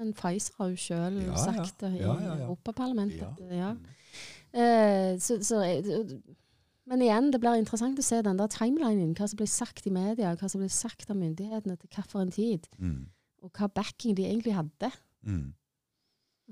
Men 0.00 0.14
Pfizer 0.16 0.54
har 0.56 0.70
jo 0.72 0.78
sjøl 0.80 1.18
Ja, 1.26 1.36
sagt 1.36 1.82
det 1.82 1.90
i. 1.98 2.02
Europaparlamentet. 2.02 3.42
Ja. 3.52 3.74
Mm. 3.76 3.90
Eh, 4.52 5.20
så, 5.20 5.36
så, 5.44 5.60
men 6.88 7.04
igjen, 7.04 7.30
det 7.32 7.40
blir 7.42 7.60
interessant 7.60 8.00
å 8.00 8.04
se 8.04 8.22
den 8.24 8.40
der 8.40 8.50
timelinen. 8.52 9.12
Hva 9.16 9.28
som 9.28 9.40
blir 9.40 9.50
sagt 9.50 9.86
i 9.88 9.92
media, 9.94 10.32
hva 10.38 10.48
som 10.50 10.62
blir 10.64 10.72
sagt 10.72 11.12
av 11.12 11.18
myndighetene 11.20 11.76
til 11.76 11.92
hvilken 11.92 12.32
tid. 12.34 12.68
Mm. 12.78 13.02
Og 13.44 13.52
hva 13.58 13.68
backing 13.68 14.16
de 14.16 14.26
egentlig 14.30 14.56
hadde. 14.56 14.90
Mm. 15.28 15.52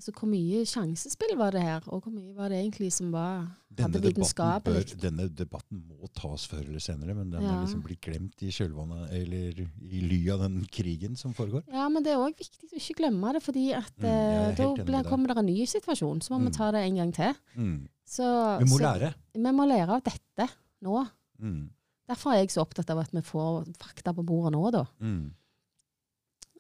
Altså 0.01 0.15
hvor 0.17 0.31
mye 0.33 0.63
sjansespill 0.65 1.35
var 1.37 1.53
det 1.53 1.61
her, 1.61 1.83
og 1.93 2.01
hvor 2.07 2.13
mye 2.15 2.33
var 2.33 2.49
det 2.49 2.57
egentlig 2.63 2.89
som 2.97 3.11
var 3.13 3.51
Denne 3.69 4.01
debatten, 4.01 4.63
bør, 4.65 4.87
denne 5.03 5.27
debatten 5.29 5.83
må 5.91 6.09
tas 6.17 6.47
før 6.49 6.63
eller 6.65 6.81
senere, 6.81 7.13
men 7.15 7.29
den 7.35 7.43
Ja. 7.45 7.51
er 7.59 7.67
liksom 7.67 7.83
blitt 7.85 8.01
glemt 8.01 8.41
i 8.43 8.49
kjølvannet, 8.49 9.13
eller 9.13 9.61
i 9.61 10.01
ly 10.01 10.21
av 10.33 10.41
den 10.41 10.65
krigen 10.73 11.19
som 11.21 11.35
foregår. 11.37 11.63
Ja, 11.69 11.87
men 11.93 12.03
det 12.03 12.13
er 12.15 12.23
òg 12.25 12.33
viktig 12.41 12.71
å 12.73 12.81
ikke 12.81 12.97
glemme 13.03 13.35
det, 13.37 13.43
fordi 13.45 13.67
at 13.77 13.93
Mm, 14.01 14.09
eh, 14.09 14.55
da 14.57 14.75
ble, 14.89 15.03
kommer 15.05 15.29
det 15.29 15.37
en 15.37 15.47
ny 15.53 15.67
situasjon. 15.67 16.23
Så 16.25 16.31
må 16.33 16.41
Mm. 16.41 16.45
vi 16.47 16.51
ta 16.57 16.71
det 16.73 16.81
en 16.89 16.97
gang 16.97 17.13
til. 17.13 17.35
Mm. 17.55 17.89
Så, 18.07 18.59
Vi 18.59 18.65
må 18.65 18.79
så, 18.79 18.83
lære. 18.89 19.15
Vi 19.35 19.41
må 19.53 19.69
lære 19.69 19.89
av 19.91 20.03
dette 20.03 20.49
nå. 20.83 21.07
Mm. 21.41 21.69
Derfor 22.09 22.33
er 22.33 22.39
jeg 22.41 22.49
så 22.49 22.65
opptatt 22.67 22.89
av 22.91 22.99
at 23.05 23.11
vi 23.13 23.21
får 23.21 23.67
fakta 23.77 24.15
på 24.17 24.25
bordet 24.25 24.53
nå, 24.53 24.71
da. 24.73 24.87
Mm. 25.01 25.31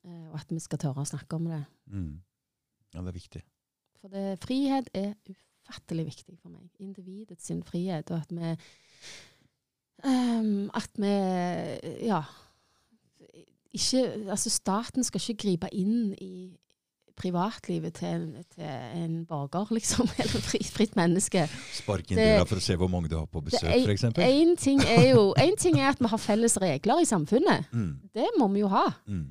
Eh, 0.04 0.28
Og 0.30 0.34
at 0.40 0.46
vi 0.48 0.58
skal 0.60 0.78
tørre 0.78 1.02
å 1.02 1.08
snakke 1.08 1.34
om 1.36 1.44
det. 1.48 1.66
Mm. 1.90 2.20
Ja, 2.94 3.00
det 3.00 3.08
er 3.08 3.18
viktig. 3.18 3.42
For 4.00 4.08
det, 4.08 4.38
frihet 4.42 4.88
er 4.94 5.12
ufattelig 5.30 6.06
viktig 6.10 6.38
for 6.42 6.48
meg. 6.50 6.68
Individets 6.80 7.46
sin 7.46 7.62
frihet. 7.62 8.10
Og 8.10 8.16
at 8.22 8.30
vi 8.32 8.54
um, 10.04 10.70
At 10.74 10.90
vi 10.96 11.12
Ja. 12.06 12.22
Ikke 13.72 14.06
Altså, 14.30 14.50
staten 14.50 15.04
skal 15.04 15.20
ikke 15.20 15.42
gripe 15.44 15.68
inn 15.74 16.14
i 16.18 16.56
privatlivet 17.20 17.92
til, 17.94 18.08
en- 18.08 18.44
til 18.54 18.64
en 18.64 19.26
borger, 19.28 19.66
liksom. 19.76 20.08
Eller 20.18 20.36
et 20.38 20.46
fri, 20.46 20.58
fritt 20.64 20.94
menneske. 20.96 21.42
Spark 21.76 22.10
inn 22.10 22.16
døra 22.18 22.46
for 22.48 22.56
å 22.56 22.64
se 22.64 22.76
hvor 22.80 22.88
mange 22.88 23.10
du 23.12 23.18
har 23.18 23.26
på 23.28 23.42
besøk, 23.44 23.68
f.eks. 23.84 24.04
Én 24.24 24.54
ting, 24.56 24.80
er 24.88 25.10
jo- 25.10 25.34
en 25.36 25.56
ting 25.60 25.76
er 25.78 25.90
at 25.92 26.00
vi 26.00 26.08
har 26.08 26.16
felles 26.22 26.56
regler 26.62 27.02
i 27.02 27.04
samfunnet. 27.04 27.68
Mm. 27.76 27.90
Det 28.16 28.30
må 28.40 28.48
vi 28.54 28.62
jo 28.64 28.68
ha. 28.72 28.86
Mm. 29.06 29.26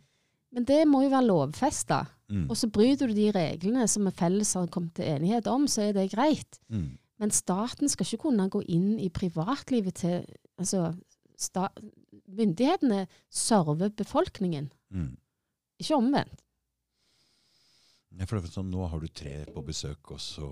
Men 0.53 0.63
det 0.69 0.83
må 0.87 1.01
jo 1.01 1.09
være 1.09 1.25
lovfesta. 1.31 2.03
Mm. 2.29 2.45
Og 2.49 2.55
så 2.57 2.67
bryter 2.69 3.07
du 3.09 3.13
de 3.17 3.31
reglene 3.33 3.87
som 3.89 4.05
vi 4.05 4.11
felles 4.11 4.53
har 4.53 4.67
kommet 4.67 4.93
til 4.99 5.05
enighet 5.09 5.47
om, 5.49 5.63
så 5.67 5.87
er 5.89 5.93
det 5.97 6.11
greit. 6.11 6.59
Mm. 6.69 6.91
Men 7.19 7.31
staten 7.35 7.89
skal 7.89 8.05
ikke 8.05 8.21
kunne 8.29 8.49
gå 8.53 8.61
inn 8.69 8.99
i 8.99 9.09
privatlivet 9.09 9.95
til 9.95 10.25
Altså, 10.59 10.89
sta, 11.39 11.69
myndighetene 12.27 13.05
server 13.31 13.89
befolkningen, 13.95 14.69
Mm. 14.91 15.17
ikke 15.79 15.95
omvendt. 15.95 16.41
Ja, 18.11 18.25
for 18.25 18.39
det 18.39 18.49
er 18.49 18.55
sånn, 18.57 18.71
nå 18.73 18.87
har 18.91 18.99
du 18.99 19.07
tre 19.07 19.45
på 19.53 19.61
besøk, 19.63 20.11
og 20.11 20.19
så 20.19 20.47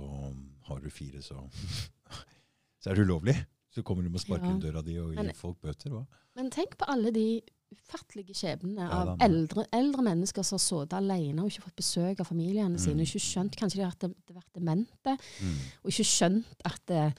har 0.70 0.80
du 0.80 0.90
fire, 0.94 1.20
så 1.26 1.42
Så 2.80 2.92
er 2.92 2.96
det 2.96 3.08
ulovlig. 3.08 3.34
Så 3.74 3.82
kommer 3.84 4.04
du 4.06 4.10
med 4.10 4.22
å 4.22 4.24
sparke 4.24 4.46
Ja. 4.46 4.52
inn 4.54 4.62
døra 4.62 4.84
di 4.86 4.96
og 5.02 5.16
gi 5.18 5.34
folk 5.36 5.58
bøter. 5.62 5.90
Hva? 5.92 6.06
Men 6.38 6.50
tenk 6.54 6.78
på 6.78 6.86
alle 6.88 7.12
de 7.12 7.42
ufattelige 7.74 8.36
skjebnene 8.38 8.86
Ja, 8.88 9.02
av 9.02 9.24
eldre, 9.24 9.66
eldre 9.76 10.04
mennesker 10.06 10.46
som 10.46 10.56
har 10.58 10.64
sittet 10.64 10.94
alene 10.98 11.44
og 11.44 11.52
ikke 11.52 11.66
fått 11.68 11.80
besøk 11.82 12.22
av 12.24 12.30
familiene 12.30 12.80
sine. 12.80 13.00
Mm. 13.00 13.02
og 13.02 13.08
Ikke 13.08 13.26
skjønt, 13.26 13.58
Kanskje 13.60 13.80
de 13.82 13.84
har 13.84 13.96
vært, 13.98 14.54
demente, 14.56 15.18
Mm. 15.42 15.58
og 15.84 15.92
ikke 15.92 16.08
skjønt 16.08 16.64
at 16.66 16.94
eh, 16.96 17.12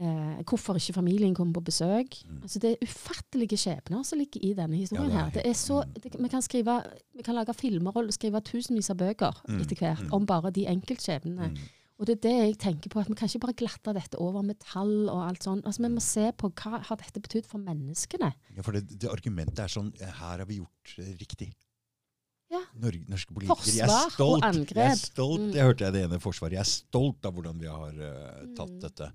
eh, 0.00 0.42
hvorfor 0.42 0.74
ikke 0.76 0.96
familien 0.96 1.34
kommer 1.34 1.60
på 1.60 1.64
besøk. 1.70 2.18
Mm. 2.26 2.42
Altså 2.42 2.58
Det 2.58 2.72
er 2.72 2.82
ufattelige 2.82 3.56
skjebner 3.58 4.04
som 4.04 4.18
ligger 4.18 4.40
i 4.42 4.52
denne 4.54 4.76
historien. 4.76 5.10
Ja, 5.10 5.30
det 5.30 5.42
er 5.44 5.48
her. 5.48 5.50
Er 5.50 5.54
så, 5.54 5.82
mm. 5.84 5.94
det, 6.02 6.14
vi, 6.18 6.28
kan 6.28 6.42
skrive, 6.42 6.82
vi 7.14 7.22
kan 7.22 7.34
lage 7.34 7.54
filmer 7.54 7.96
og 7.96 8.12
skrive 8.12 8.40
tusenvis 8.40 8.90
av 8.90 8.96
bøker 8.96 9.40
Mm, 9.48 9.60
etter 9.60 9.76
hvert 9.76 10.02
mm. 10.02 10.12
om 10.12 10.26
bare 10.26 10.50
de 10.50 10.66
enkeltskjebnene. 10.66 11.54
Mm. 12.04 12.10
Og 12.10 12.10
det 12.10 12.14
er 12.18 12.22
det 12.28 12.32
jeg 12.36 12.56
tenker 12.60 12.92
på, 12.92 13.00
at 13.00 13.08
vi 13.08 13.14
kan 13.16 13.30
ikke 13.30 13.40
bare 13.46 13.56
glatte 13.56 13.92
dette 13.96 14.18
over 14.20 14.42
med 14.44 14.58
tall 14.60 15.08
og 15.08 15.22
alt 15.24 15.42
sånt. 15.46 15.64
Altså, 15.64 15.80
Vi 15.80 15.88
må 15.94 16.02
se 16.04 16.26
på 16.36 16.50
hva 16.52 16.82
har 16.84 16.98
dette 17.00 17.22
betydd 17.24 17.46
for 17.48 17.62
menneskene. 17.64 18.28
Ja, 18.52 18.62
for 18.66 18.76
det, 18.76 18.82
det 19.00 19.08
argumentet 19.08 19.62
er 19.64 19.72
sånn 19.72 19.88
Her 20.02 20.42
har 20.42 20.44
vi 20.44 20.58
gjort 20.60 20.92
eh, 21.00 21.14
riktig. 21.16 21.54
Ja. 22.52 22.60
Norge, 22.76 23.00
norske 23.08 23.32
politikere. 23.32 23.72
Jeg 23.72 23.86
er 23.88 23.88
Forsvar 23.88 24.04
og 24.04 24.12
stolt. 24.52 24.74
Jeg 24.76 24.90
er 24.92 24.98
stolt. 25.00 25.46
Mm. 25.48 25.54
Jeg 25.56 25.68
hørte 25.70 25.86
jeg 25.86 25.94
det 25.96 26.02
ene 26.06 26.20
forsvaret. 26.20 26.56
Jeg 26.58 26.62
er 26.66 26.70
stolt 26.70 27.24
av 27.26 27.34
hvordan 27.38 27.62
vi 27.62 27.70
har 27.72 27.96
uh, 27.96 28.44
tatt 28.58 28.74
Mm. 28.74 28.80
dette. 28.84 29.08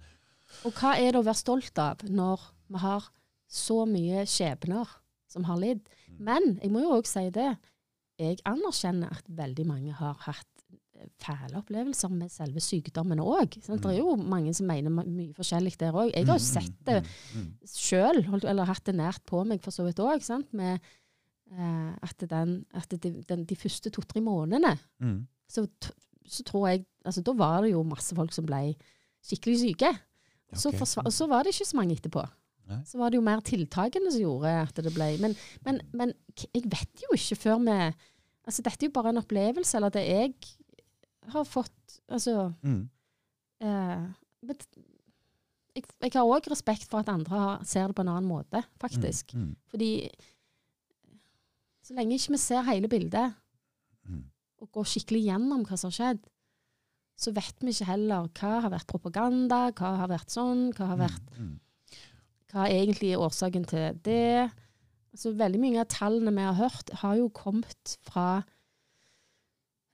Og 0.66 0.74
hva 0.74 0.96
er 0.98 1.12
det 1.14 1.20
å 1.22 1.28
være 1.28 1.38
stolt 1.38 1.78
av 1.78 2.02
når 2.10 2.42
vi 2.74 2.82
har 2.82 3.06
så 3.48 3.84
mye 3.86 4.26
skjebner 4.26 4.90
som 5.30 5.46
har 5.46 5.62
lidd? 5.62 5.86
Mm. 6.10 6.18
Men 6.26 6.50
jeg 6.58 6.72
må 6.74 6.82
jo 6.82 6.96
òg 6.98 7.06
si 7.08 7.28
det. 7.30 7.52
Jeg 8.20 8.42
anerkjenner 8.50 9.14
at 9.14 9.30
veldig 9.30 9.68
mange 9.70 9.94
har 9.94 10.18
hatt 10.26 10.59
fæle 11.22 11.60
opplevelser 11.60 12.12
med 12.12 12.32
selve 12.34 12.62
sykdommen 12.64 13.22
òg. 13.24 13.58
Det 13.60 13.78
er 13.78 14.00
jo 14.00 14.16
mange 14.20 14.54
som 14.56 14.68
mener 14.70 14.92
mye 14.92 15.34
forskjellig 15.38 15.76
der 15.80 15.96
òg. 15.96 16.12
Jeg 16.14 16.28
har 16.28 16.40
jo 16.40 16.44
sett 16.44 16.76
det 16.88 17.00
Mm, 17.00 17.42
mm, 17.42 17.52
sjøl, 17.70 18.20
eller 18.44 18.68
hatt 18.68 18.86
det 18.86 18.96
nært 18.98 19.24
på 19.30 19.44
meg 19.48 19.62
for 19.64 19.72
så 19.76 19.86
vidt 19.88 20.02
òg. 20.04 20.24
Med 20.52 20.80
eh, 21.52 21.94
at, 22.04 22.26
den, 22.30 22.66
at 22.74 22.90
det, 22.92 23.14
den, 23.30 23.46
de 23.46 23.56
første 23.56 23.90
to-tre 23.90 24.22
månedene 24.22 24.76
mm, 25.00 25.08
mm. 25.08 25.22
så, 25.50 25.66
så 26.28 26.44
tror 26.44 26.68
jeg 26.70 26.86
altså 27.06 27.24
Da 27.24 27.34
var 27.34 27.64
det 27.64 27.72
jo 27.72 27.84
masse 27.88 28.16
folk 28.16 28.34
som 28.36 28.46
ble 28.46 28.76
skikkelig 29.26 29.60
syke. 29.64 29.94
Så, 30.54 30.70
okay. 30.70 30.80
forsva- 30.82 31.06
og 31.06 31.14
så 31.14 31.28
var 31.30 31.44
det 31.44 31.54
ikke 31.54 31.70
så 31.70 31.78
mange 31.78 31.96
etterpå. 31.96 32.26
Nei. 32.70 32.84
Så 32.86 33.00
var 33.00 33.10
det 33.10 33.18
jo 33.18 33.26
mer 33.26 33.42
tiltakene 33.46 34.12
som 34.14 34.22
gjorde 34.22 34.52
at 34.62 34.78
det 34.86 34.94
ble 34.94 35.10
Men, 35.22 35.36
men, 35.66 35.80
men 35.94 36.14
jeg 36.54 36.68
vet 36.70 37.06
jo 37.06 37.16
ikke 37.18 37.40
før 37.48 37.62
vi 37.66 37.82
Altså, 38.50 38.64
dette 38.66 38.82
er 38.82 38.90
jo 38.90 38.96
bare 38.96 39.12
en 39.14 39.22
opplevelse, 39.22 39.78
eller 39.78 39.92
det 39.94 40.02
jeg 40.08 40.32
har 41.34 41.46
fått 41.48 41.76
Altså 42.10 42.54
Mm. 42.66 42.90
eh, 43.62 44.08
men 44.42 44.56
jeg, 45.76 45.84
jeg 46.02 46.12
har 46.16 46.26
òg 46.26 46.48
respekt 46.50 46.88
for 46.90 47.00
at 47.04 47.10
andre 47.12 47.38
har, 47.38 47.64
ser 47.68 47.88
det 47.88 47.96
på 47.98 48.02
en 48.06 48.12
annen 48.12 48.28
måte, 48.30 48.64
faktisk. 48.82 49.34
Mm, 49.36 49.56
Fordi 49.70 50.10
så 51.86 51.96
lenge 51.98 52.18
ikke 52.18 52.36
vi 52.36 52.42
ser 52.42 52.66
hele 52.68 52.90
bildet, 52.92 53.34
mm, 54.08 54.24
og 54.62 54.72
går 54.76 54.90
skikkelig 54.92 55.24
gjennom 55.28 55.64
hva 55.66 55.78
som 55.80 55.90
har 55.92 55.98
skjedd, 55.98 56.22
så 57.20 57.34
vet 57.36 57.64
vi 57.64 57.74
ikke 57.74 57.90
heller 57.90 58.30
hva 58.40 58.52
har 58.64 58.72
vært 58.72 58.88
propaganda, 58.88 59.62
hva 59.76 59.96
har 60.04 60.12
vært 60.12 60.32
sånn, 60.32 60.70
hva 60.78 60.92
har 60.94 61.02
vært 61.02 61.34
mm, 61.36 61.50
mm. 61.50 61.56
hva 62.54 62.68
egentlig 62.72 63.14
er 63.14 63.24
årsaken 63.26 63.68
til 63.70 64.00
det. 64.06 64.50
Altså, 65.12 65.34
veldig 65.36 65.60
mye 65.60 65.82
av 65.84 65.90
tallene 65.92 66.32
vi 66.36 66.46
har 66.48 66.60
hørt, 66.60 66.94
har 67.02 67.18
jo 67.20 67.30
kommet 67.34 67.98
fra 68.08 68.44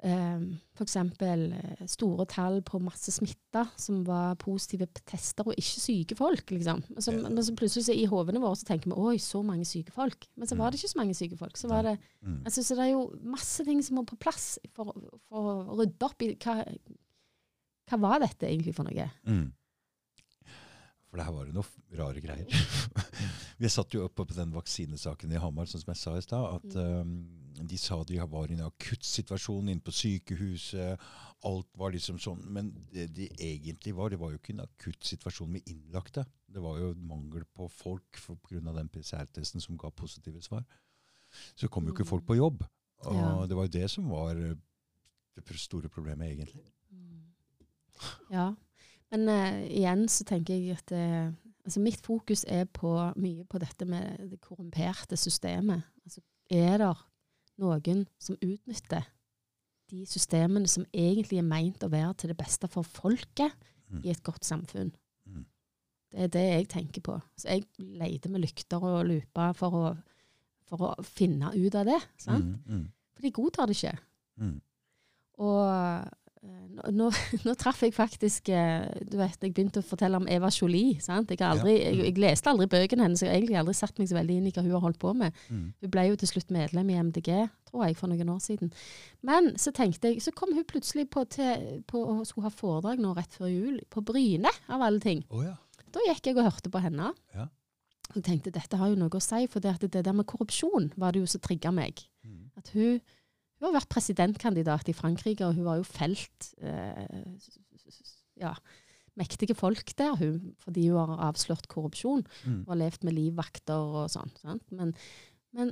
f.eks. 0.05 0.95
Eh, 1.25 1.85
store 1.89 2.25
tall 2.29 2.59
på 2.67 2.77
masse 2.83 3.09
smitta 3.15 3.63
som 3.79 4.03
var 4.05 4.35
positive 4.41 4.85
tester, 5.05 5.47
og 5.49 5.57
ikke 5.57 5.81
syke 5.81 6.17
folk. 6.19 6.45
liksom. 6.53 6.83
Så, 7.01 7.11
Ja. 7.15 7.29
Men 7.29 7.41
så 7.43 7.55
plutselig 7.57 7.95
i 7.95 8.05
hodene 8.11 8.39
våre 8.43 8.55
så 8.59 8.65
tenker 8.69 8.91
vi 8.91 8.99
oi, 9.01 9.15
så 9.17 9.41
mange 9.43 9.65
syke 9.65 9.91
folk. 9.95 10.27
Men 10.37 10.47
så 10.47 10.57
var 10.59 10.69
det 10.71 10.79
ikke 10.79 10.93
så 10.93 10.99
mange 11.01 11.15
syke 11.17 11.37
folk. 11.37 11.57
Så, 11.57 11.67
var 11.67 11.81
det, 11.83 11.97
Mm. 12.21 12.43
altså, 12.45 12.61
så 12.63 12.75
det 12.75 12.85
er 12.85 12.91
jo 12.93 13.11
masse 13.23 13.65
ting 13.65 13.81
som 13.83 13.97
må 13.97 14.05
på 14.05 14.17
plass 14.19 14.59
for, 14.73 14.93
for 15.29 15.65
å 15.65 15.77
rydde 15.79 16.05
opp 16.05 16.21
i 16.21 16.35
hva, 16.35 16.63
hva 17.89 17.99
var 17.99 18.19
dette 18.19 18.45
egentlig 18.47 18.75
for 18.75 18.83
noe. 18.85 19.09
Mm. 19.25 19.51
For 21.09 21.17
det 21.17 21.25
her 21.25 21.31
var 21.33 21.45
jo 21.47 21.53
noe 21.55 21.97
rare 21.97 22.21
greier. 22.21 22.45
Vi 23.59 23.69
satt 23.71 23.93
jo 23.95 24.03
oppe 24.05 24.25
på 24.27 24.35
den 24.35 24.51
vaksinesaken 24.51 25.31
i 25.31 25.39
Hamar, 25.39 25.65
sånn 25.65 25.81
som 25.81 25.93
jeg 25.93 26.01
sa 26.01 26.15
i 26.17 26.23
stad. 26.25 26.57
At 26.59 26.75
um, 26.75 27.13
de 27.63 27.77
sa 27.79 28.01
de 28.03 28.19
var 28.31 28.51
i 28.51 28.57
en 28.57 28.65
akuttsituasjon 28.67 29.69
inne 29.71 29.83
på 29.83 29.93
sykehuset. 29.95 31.01
Alt 31.45 31.69
var 31.77 31.93
liksom 31.93 32.17
sånn. 32.21 32.41
Men 32.51 32.71
det 32.91 33.07
de 33.15 33.29
egentlig 33.37 33.95
var, 33.95 34.11
det 34.11 34.19
var 34.19 34.33
jo 34.33 34.39
ikke 34.39 34.55
en 34.55 34.65
akuttsituasjon 34.65 35.51
med 35.55 35.69
innlagte. 35.71 36.25
Det 36.47 36.63
var 36.63 36.79
jo 36.81 36.93
mangel 36.99 37.45
på 37.55 37.69
folk 37.71 38.21
pga. 38.47 38.59
den 38.73 38.89
PCR-testen 38.89 39.61
som 39.61 39.77
ga 39.77 39.89
positive 39.89 40.41
svar. 40.41 40.65
Så 41.55 41.67
kom 41.67 41.85
jo 41.85 41.93
ikke 41.93 42.07
folk 42.07 42.25
på 42.25 42.37
jobb. 42.37 42.63
Og 43.05 43.15
Ja. 43.15 43.45
det 43.47 43.55
var 43.55 43.67
jo 43.67 43.77
det 43.79 43.89
som 43.91 44.09
var 44.09 44.35
eh, 44.35 44.55
det 45.35 45.59
store 45.59 45.89
problemet, 45.89 46.31
egentlig. 46.31 46.63
Ja. 48.31 48.53
Men 49.11 49.29
uh, 49.29 49.63
igjen 49.69 50.07
så 50.09 50.23
tenker 50.23 50.55
jeg 50.55 50.77
at 50.79 50.91
eh, 50.91 51.31
altså 51.65 51.79
mitt 51.79 52.01
fokus 52.05 52.45
er 52.47 52.65
på 52.65 52.91
mye 53.15 53.45
på 53.49 53.59
dette 53.61 53.85
med 53.85 54.29
det 54.31 54.41
korrumperte 54.41 55.17
systemet. 55.17 55.83
Altså, 56.03 56.21
er 56.49 56.77
det 56.77 56.89
noen 57.61 58.05
som 58.19 58.35
utnytter 58.41 59.05
de 59.91 60.05
systemene 60.09 60.67
som 60.67 60.85
egentlig 60.93 61.37
er 61.39 61.45
meint 61.47 61.83
å 61.85 61.89
være 61.91 62.13
til 62.17 62.29
det 62.33 62.37
beste 62.37 62.67
for 62.71 62.83
folket 62.83 63.51
Mm. 63.85 64.01
i 64.03 64.09
et 64.09 64.23
godt 64.23 64.41
samfunn? 64.43 64.89
Mm. 65.27 65.45
Det 66.11 66.19
er 66.23 66.27
det 66.33 66.41
jeg 66.41 66.67
tenker 66.69 67.01
på. 67.05 67.21
Så 67.37 67.47
jeg 67.51 67.65
leter 67.77 68.29
med 68.33 68.41
lykter 68.41 68.81
og 68.81 69.05
luper 69.05 69.53
for 69.53 69.97
for 70.65 70.77
å 70.81 71.03
finne 71.03 71.51
ut 71.53 71.75
av 71.75 71.85
det. 71.85 71.99
Sant? 72.17 72.43
Mm, 72.43 72.63
mm, 72.79 72.87
For 73.13 73.21
de 73.21 73.31
godtar 73.31 73.67
det 73.67 73.75
ikke. 73.77 73.97
mm. 74.41 74.61
Og 75.37 76.09
nå, 76.75 76.91
nå, 76.95 77.09
nå 77.47 77.55
traff 77.59 77.81
jeg 77.85 77.93
faktisk 77.95 78.49
eh, 78.53 78.85
Du 79.07 79.17
vet, 79.19 79.37
jeg 79.41 79.53
begynte 79.55 79.81
å 79.81 79.85
fortelle 79.85 80.19
om 80.19 80.27
Eva 80.31 80.51
Jolie. 80.53 80.99
sant? 81.03 81.31
Jeg, 81.31 81.41
har 81.41 81.55
aldri, 81.55 81.75
jeg, 81.79 81.99
jeg 82.03 82.21
leste 82.21 82.51
aldri 82.51 82.67
bøkene 82.71 83.07
hennes, 83.07 83.23
jeg 83.23 83.31
har 83.31 83.39
egentlig 83.39 83.59
aldri 83.61 83.75
satt 83.77 83.99
meg 84.01 84.11
så 84.11 84.19
veldig 84.19 84.39
inn 84.39 84.49
i 84.49 84.53
hva 84.55 84.63
hun 84.65 84.75
har 84.75 84.85
holdt 84.85 85.01
på 85.01 85.13
med. 85.17 85.43
Mm. 85.49 85.67
Hun 85.81 85.93
ble 85.95 86.07
jo 86.09 86.19
til 86.21 86.31
slutt 86.33 86.53
medlem 86.55 86.91
i 86.91 86.99
MDG, 87.09 87.31
tror 87.69 87.85
jeg, 87.87 87.99
for 87.99 88.11
noen 88.11 88.31
år 88.35 88.41
siden. 88.43 88.71
Men 89.25 89.53
så 89.61 89.73
tenkte 89.75 90.11
jeg, 90.11 90.23
så 90.25 90.33
kom 90.35 90.55
hun 90.55 90.67
plutselig 90.67 91.07
på, 91.13 91.25
til, 91.35 91.83
på 91.89 92.01
å 92.15 92.21
skulle 92.27 92.49
ha 92.49 92.55
foredrag 92.55 93.03
nå 93.03 93.13
rett 93.17 93.35
før 93.35 93.51
jul, 93.51 93.77
på 93.91 94.03
Bryne, 94.05 94.51
av 94.71 94.85
alle 94.85 95.03
ting. 95.03 95.23
Å 95.31 95.45
ja. 95.45 95.55
Da 95.95 96.03
gikk 96.09 96.27
jeg 96.27 96.35
og 96.35 96.49
hørte 96.49 96.71
på 96.71 96.81
henne. 96.83 97.13
Ja. 97.35 97.47
Og 98.13 98.23
tenkte 98.23 98.51
dette 98.53 98.77
har 98.77 98.91
jo 98.91 98.97
noe 98.99 99.15
å 99.15 99.23
si, 99.23 99.45
for 99.51 99.63
det, 99.63 99.77
det 99.87 100.03
der 100.05 100.15
med 100.15 100.27
korrupsjon 100.29 100.91
var 100.99 101.15
det 101.15 101.23
jo 101.23 101.29
som 101.29 101.41
trigga 101.43 101.71
meg. 101.73 102.03
Mm. 102.27 102.49
At 102.59 102.71
hun 102.75 102.99
Hun 103.59 103.67
har 103.69 103.77
vært 103.79 103.89
presidentkandidat 103.89 104.89
i 104.91 104.93
Frankrike, 104.93 105.45
og 105.47 105.55
hun 105.55 105.65
har 105.69 105.77
jo 105.79 105.83
felt 105.87 106.49
eh, 106.59 107.35
ja, 108.41 108.53
mektige 109.15 109.55
folk 109.55 109.93
der, 109.97 110.15
hun, 110.19 110.55
fordi 110.59 110.89
hun 110.89 110.97
har 110.99 111.29
avslørt 111.29 111.67
korrupsjon 111.71 112.25
Mm. 112.45 112.61
og 112.67 112.73
har 112.73 112.81
levd 112.83 113.03
med 113.07 113.13
livvakter 113.15 113.73
og 114.03 114.09
sånn. 114.11 114.31
Sant? 114.41 114.71
Men, 114.71 114.93
men, 115.55 115.71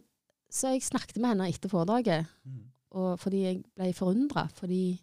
så 0.50 0.72
jeg 0.72 0.84
snakket 0.86 1.18
med 1.20 1.34
henne 1.34 1.50
etter 1.50 1.70
foredraget, 1.70 2.26
Mm. 2.46 3.18
fordi 3.20 3.42
jeg 3.44 3.64
ble 3.76 3.92
forundra. 3.94 4.48
Fordi 4.54 5.02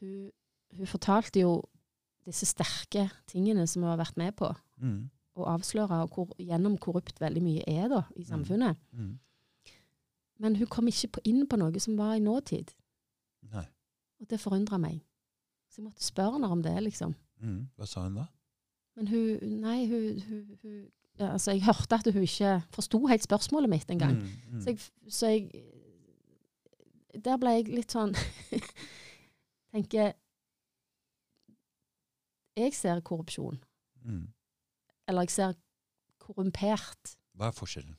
hun, 0.00 0.30
hun 0.76 0.86
fortalte 0.86 1.40
jo 1.40 1.62
disse 2.26 2.46
sterke 2.46 3.10
tingene 3.26 3.66
som 3.66 3.82
hun 3.82 3.90
har 3.90 3.98
vært 4.04 4.16
med 4.16 4.36
på 4.36 4.54
Mm. 4.80 5.10
Og 5.36 5.46
avsløre, 5.50 6.02
og 6.02 6.10
hvor, 6.14 6.28
gjennom 6.38 6.76
korrupt 6.78 7.18
veldig 7.20 7.42
mye 7.42 7.62
er 7.66 7.88
da, 7.88 8.02
i 8.16 8.22
samfunnet. 8.22 8.76
Mm. 8.92 9.18
Men 10.42 10.56
hun 10.58 10.66
kom 10.70 10.88
ikke 10.90 11.08
på, 11.16 11.24
inn 11.28 11.44
på 11.46 11.58
noe 11.60 11.80
som 11.82 11.98
var 11.98 12.16
i 12.16 12.22
nåtid. 12.22 12.72
Nei. 13.52 13.66
Og 14.20 14.30
det 14.30 14.40
forundra 14.42 14.78
meg. 14.80 15.02
Så 15.70 15.80
jeg 15.80 15.88
måtte 15.88 16.06
spørre 16.06 16.38
henne 16.38 16.50
om 16.50 16.62
det, 16.62 16.74
liksom. 16.82 17.14
Mm. 17.42 17.60
Hva 17.76 17.86
sa 17.90 18.06
hun 18.06 18.18
da? 18.18 18.26
Men 18.94 19.10
hun 19.10 19.54
Nei, 19.64 19.78
hun, 19.90 20.20
hun, 20.28 20.58
hun 20.62 20.74
ja, 21.18 21.32
Altså, 21.32 21.50
jeg 21.50 21.64
hørte 21.66 21.94
at 21.98 22.12
hun 22.14 22.22
ikke 22.22 22.62
forsto 22.74 23.06
helt 23.10 23.22
spørsmålet 23.22 23.70
mitt 23.70 23.90
engang. 23.90 24.22
Mm. 24.22 24.28
Mm. 24.52 24.60
Så, 24.60 24.70
jeg, 24.70 24.78
så 25.08 25.26
jeg 25.26 25.50
Der 27.24 27.36
ble 27.42 27.56
jeg 27.58 27.74
litt 27.74 27.94
sånn 27.94 28.14
Tenker 29.74 30.12
Jeg 32.54 32.74
ser 32.78 33.00
korrupsjon. 33.02 33.58
Mm. 34.06 34.28
Eller 35.10 35.26
jeg 35.26 35.34
ser 35.34 35.56
korrumpert. 36.22 37.16
Hva 37.34 37.50
er 37.50 37.56
forskjellen? 37.56 37.96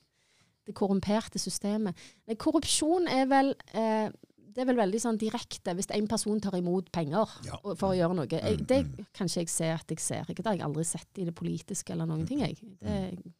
Det 0.66 0.74
korrumperte 0.74 1.38
systemet. 1.38 1.94
Korrupsjon 2.38 3.06
er 3.08 3.26
vel 3.30 3.52
eh, 3.72 4.10
det 4.56 4.62
er 4.64 4.68
vel 4.70 4.78
veldig 4.80 4.98
sånn 5.02 5.18
direkte 5.20 5.74
hvis 5.76 5.90
en 5.92 6.06
person 6.08 6.40
tar 6.40 6.54
imot 6.56 6.86
penger 6.90 7.28
Ja. 7.44 7.58
for 7.76 7.90
å 7.92 7.96
gjøre 7.96 8.14
noe. 8.16 8.26
Jeg, 8.26 8.56
Mm, 8.58 8.66
det 8.66 8.78
mm. 8.86 9.06
kan 9.12 9.26
ikke 9.28 9.40
jeg 9.44 9.48
se 9.52 9.66
at 9.70 9.86
jeg 9.92 9.98
ser. 10.00 10.24
Det 10.32 10.44
har 10.46 10.54
jeg 10.56 10.64
aldri 10.64 10.84
sett 10.84 11.18
i 11.20 11.24
det 11.28 11.34
politiske 11.36 11.92
eller 11.92 12.06
noen 12.08 12.26
ting. 12.26 12.40
Jeg. 12.40 12.56
Det 12.80 13.32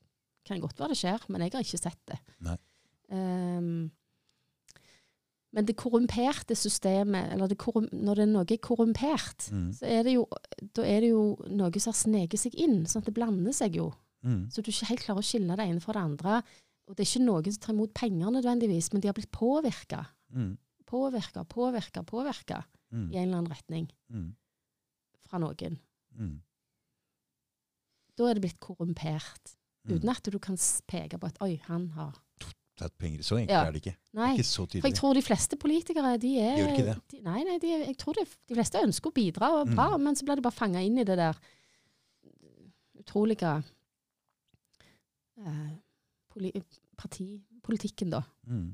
kan 0.44 0.60
godt 0.60 0.78
være 0.78 0.92
det 0.92 0.98
skjer, 1.00 1.24
men 1.28 1.40
jeg 1.40 1.52
har 1.54 1.64
ikke 1.64 1.80
sett 1.80 2.02
det. 2.06 2.18
Nei. 2.44 2.56
Ehm, 3.10 3.90
men 5.56 5.64
det 5.64 5.76
korrumperte 5.80 6.54
systemet, 6.54 7.32
eller 7.32 7.48
det 7.48 7.56
korrum, 7.58 7.88
når 7.92 8.14
det 8.18 8.22
er 8.26 8.32
noe 8.34 8.44
er 8.52 8.58
korrumpert, 8.60 9.48
Mm. 9.50 9.72
så 9.72 9.86
er 9.88 10.02
det 10.04 10.14
jo, 10.14 10.26
da 10.74 10.82
er 10.84 11.00
det 11.00 11.10
jo 11.10 11.36
noe 11.48 11.80
som 11.80 11.92
har 11.92 11.96
sneket 12.02 12.38
seg 12.38 12.54
inn. 12.60 12.84
sånn 12.84 13.00
at 13.00 13.06
det 13.06 13.14
blander 13.14 13.52
seg 13.52 13.74
jo. 13.76 13.94
Mm. 14.22 14.50
Så 14.52 14.60
du 14.62 14.70
ikke 14.70 14.86
helt 14.90 15.00
klarer 15.00 15.22
å 15.22 15.24
skille 15.24 15.56
det 15.56 15.64
ene 15.66 15.80
fra 15.80 15.92
det 15.94 16.02
andre. 16.02 16.42
Og 16.86 16.94
det 16.96 17.02
er 17.02 17.10
ikke 17.10 17.26
noen 17.26 17.52
som 17.52 17.60
tar 17.60 17.74
imot 17.74 17.94
penger 17.94 18.30
nødvendigvis, 18.30 18.92
men 18.92 19.00
de 19.02 19.08
har 19.08 19.14
blitt 19.14 19.30
påvirka. 19.32 20.04
Mm. 20.32 20.56
Påvirka, 20.86 21.44
påvirka, 21.44 22.02
påvirka 22.06 22.62
Mm. 22.92 23.12
i 23.12 23.16
en 23.16 23.22
eller 23.28 23.38
annen 23.38 23.50
retning 23.52 23.90
Mm. 24.10 24.36
fra 25.28 25.38
noen. 25.38 25.78
Mm. 26.16 26.40
Da 28.16 28.24
er 28.30 28.34
det 28.34 28.42
blitt 28.42 28.60
korrumpert. 28.60 29.56
Mm. 29.84 29.96
Uten 29.96 30.08
at 30.08 30.22
du 30.32 30.38
kan 30.38 30.56
peke 30.86 31.18
på 31.18 31.26
at 31.26 31.36
'oi, 31.40 31.56
han 31.64 31.90
har' 31.90 32.14
Tatt 32.76 32.98
penger. 32.98 33.22
Så 33.22 33.36
enkelt 33.38 33.50
Ja. 33.50 33.64
er 33.64 33.72
det 33.72 33.82
ikke. 33.86 33.96
Nei. 34.12 34.32
Ikke 34.36 34.44
så 34.44 34.66
For 34.80 34.88
jeg 34.88 34.94
tror 34.94 35.14
de 35.14 35.22
fleste 35.22 35.56
politikere, 35.56 36.18
de 36.20 36.38
er 36.38 36.56
Gjør 36.58 36.68
ikke 36.76 36.84
det? 36.84 37.02
De, 37.10 37.20
nei, 37.22 37.42
nei, 37.44 37.58
de, 37.58 37.66
jeg 37.86 37.96
tror 37.96 38.12
de, 38.12 38.26
de 38.48 38.54
fleste 38.54 38.78
ønsker 38.84 39.10
å 39.10 39.14
bidra, 39.14 39.60
og 39.60 39.68
Mm. 39.68 40.00
men 40.02 40.14
så 40.14 40.24
blir 40.24 40.34
de 40.36 40.42
bare 40.42 40.52
fanga 40.52 40.78
inn 40.84 40.98
i 40.98 41.04
det 41.04 41.16
der 41.16 41.34
utrolige 43.00 43.64
poli, 45.36 45.78
partipolitikken, 47.00 48.12
da. 48.14 48.22
Mm. 48.48 48.68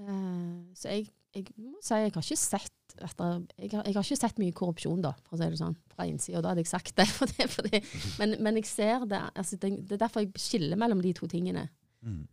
Uh, 0.00 0.70
så 0.78 0.94
jeg, 0.94 1.10
jeg 1.34 1.48
må 1.58 1.80
si 1.84 1.96
jeg 1.98 2.12
har 2.14 2.24
ikke 2.24 2.38
sett 2.38 2.76
etter, 2.98 3.42
jeg, 3.58 3.70
har, 3.72 3.84
jeg 3.86 3.96
har 3.96 4.06
ikke 4.06 4.18
sett 4.18 4.40
mye 4.42 4.54
korrupsjon, 4.56 5.02
da, 5.04 5.12
for 5.26 5.36
å 5.36 5.40
si 5.40 5.48
det 5.52 5.60
sånn, 5.60 5.76
fra 5.92 6.06
innsida. 6.08 6.42
Da 6.42 6.52
hadde 6.52 6.64
jeg 6.64 6.72
sagt 6.72 6.96
det. 6.98 7.06
For 7.18 7.30
det, 7.30 7.46
for 7.52 7.68
det. 7.68 7.82
Men, 8.20 8.34
men 8.44 8.58
jeg 8.60 8.68
ser 8.70 9.06
det, 9.10 9.20
altså 9.34 9.58
det. 9.60 9.72
Det 9.88 9.96
er 9.96 10.02
derfor 10.04 10.24
jeg 10.24 10.42
skiller 10.42 10.80
mellom 10.80 11.02
de 11.04 11.12
to 11.16 11.28
tingene. 11.30 11.68
Mm. 12.06 12.24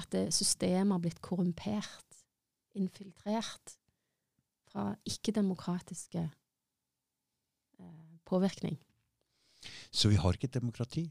At 0.00 0.08
det 0.14 0.30
systemet 0.32 0.94
har 0.94 1.02
blitt 1.02 1.20
korrumpert, 1.24 2.20
infiltrert, 2.78 3.76
fra 4.70 4.92
ikke-demokratiske 5.08 6.20
eh, 6.22 8.18
påvirkning. 8.24 8.76
Så 9.90 10.12
vi 10.12 10.18
har 10.20 10.36
ikke 10.36 10.46
et 10.46 10.60
demokrati? 10.60 11.08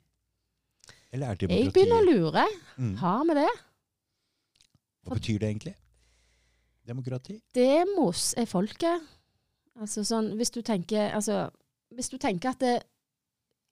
Eller 1.12 1.28
er 1.34 1.36
Jeg 1.50 1.74
begynner 1.74 2.02
å 2.04 2.06
lure. 2.06 2.46
Mm. 2.78 2.96
Har 3.02 3.24
vi 3.26 3.34
det? 3.40 3.50
Hva 5.08 5.16
betyr 5.18 5.40
det 5.40 5.50
egentlig? 5.50 5.76
Demokrati? 6.86 7.40
Demos 7.56 8.34
er 8.38 8.46
folket. 8.50 9.02
Altså 9.80 10.04
sånn, 10.06 10.34
hvis 10.38 10.52
du 10.52 10.62
tenker, 10.66 11.10
altså, 11.16 11.50
hvis 11.96 12.10
du 12.12 12.18
tenker 12.18 12.50
at 12.54 12.60
det, 12.60 12.78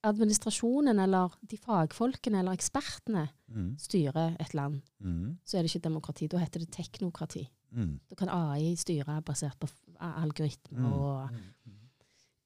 administrasjonen 0.06 1.00
eller 1.02 1.32
de 1.50 1.56
fagfolkene 1.58 2.38
eller 2.38 2.54
ekspertene 2.54 3.24
Mm. 3.50 3.76
styrer 3.78 4.36
et 4.40 4.54
land, 4.54 4.80
Mm. 5.00 5.38
så 5.44 5.58
er 5.58 5.62
det 5.62 5.74
ikke 5.74 5.82
demokrati. 5.88 6.28
Da 6.28 6.38
heter 6.38 6.60
det 6.60 6.70
teknokrati. 6.70 7.48
Mm. 7.74 7.98
Da 8.08 8.14
kan 8.14 8.28
AI 8.28 8.74
styre 8.76 9.20
basert 9.22 9.58
på 9.58 9.68
algoritmer. 10.00 10.78
Mm. 10.78 10.92
og 10.92 11.30
Mm. 11.30 11.88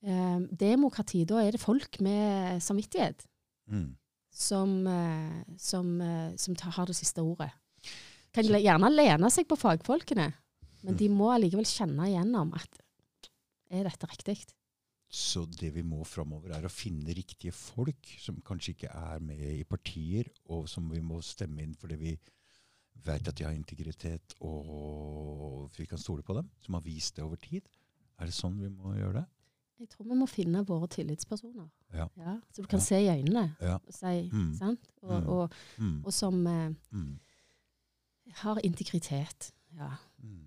eh, 0.03 0.39
Demokrati, 0.57 1.25
da 1.27 1.37
er 1.47 1.51
det 1.53 1.61
folk 1.61 2.01
med 2.01 2.61
samvittighet 2.63 3.27
Mm. 3.71 3.97
Som, 4.33 4.87
eh, 4.87 5.45
som, 5.59 6.01
eh, 6.01 6.37
som 6.37 6.57
tar, 6.57 6.73
har 6.73 6.87
det 6.89 6.97
siste 6.97 7.23
ordet. 7.23 7.51
Kan 8.33 8.49
gjerne 8.49 8.89
lene 8.91 9.29
seg 9.31 9.47
på 9.47 9.59
fagfolkene, 9.61 10.33
men 10.83 10.95
Mm. 10.95 10.99
de 10.99 11.09
må 11.09 11.29
allikevel 11.35 11.69
kjenne 11.69 12.09
igjennom 12.09 12.55
at 12.57 12.81
er 13.71 13.85
dette 13.85 14.07
riktig? 14.09 14.39
Så 15.13 15.45
det 15.45 15.75
vi 15.75 15.83
må 15.83 16.07
framover, 16.07 16.55
er 16.57 16.63
å 16.63 16.71
finne 16.73 17.13
riktige 17.15 17.53
folk 17.53 18.07
som 18.19 18.41
kanskje 18.41 18.75
ikke 18.75 18.95
er 18.95 19.19
med 19.21 19.39
i 19.39 19.65
partier, 19.65 20.25
og 20.49 20.67
som 20.69 20.89
vi 20.89 21.01
må 21.01 21.21
stemme 21.23 21.61
inn 21.61 21.75
fordi 21.75 21.99
vi 22.01 22.19
vet 23.05 23.29
at 23.29 23.35
de 23.35 23.45
har 23.45 23.53
integritet, 23.53 24.35
og 24.41 25.71
vi 25.77 25.85
kan 25.87 25.99
stole 25.99 26.23
på 26.23 26.35
dem, 26.35 26.49
som 26.63 26.75
har 26.75 26.81
vist 26.83 27.17
det 27.17 27.25
over 27.25 27.37
tid. 27.37 27.63
Er 28.19 28.27
det 28.27 28.35
sånn 28.35 28.59
vi 28.59 28.69
må 28.69 28.95
gjøre 28.97 29.21
det? 29.21 29.27
Jeg 29.81 29.89
tror 29.89 30.05
vi 30.09 30.15
må 30.15 30.27
finne 30.27 30.65
våre 30.67 30.87
tillitspersoner. 30.89 31.69
Ja. 31.93 32.07
så 32.53 32.63
du 32.63 32.67
kan 32.67 32.79
Ja. 32.79 32.85
se 32.85 32.97
i 32.97 33.09
øynene 33.09 33.55
Ja. 33.61 33.75
og 33.75 33.93
si 33.95 34.29
Mm. 34.33 34.55
sant? 34.59 34.81
Og, 35.03 35.23
Mm. 35.23 35.29
og, 35.29 35.51
Mm. 35.79 36.05
og 36.05 36.13
som 36.13 36.47
eh, 36.47 36.71
Mm. 36.91 37.19
har 38.35 38.59
integritet. 38.65 39.53
Ja. 39.77 39.91
Mm. 40.23 40.47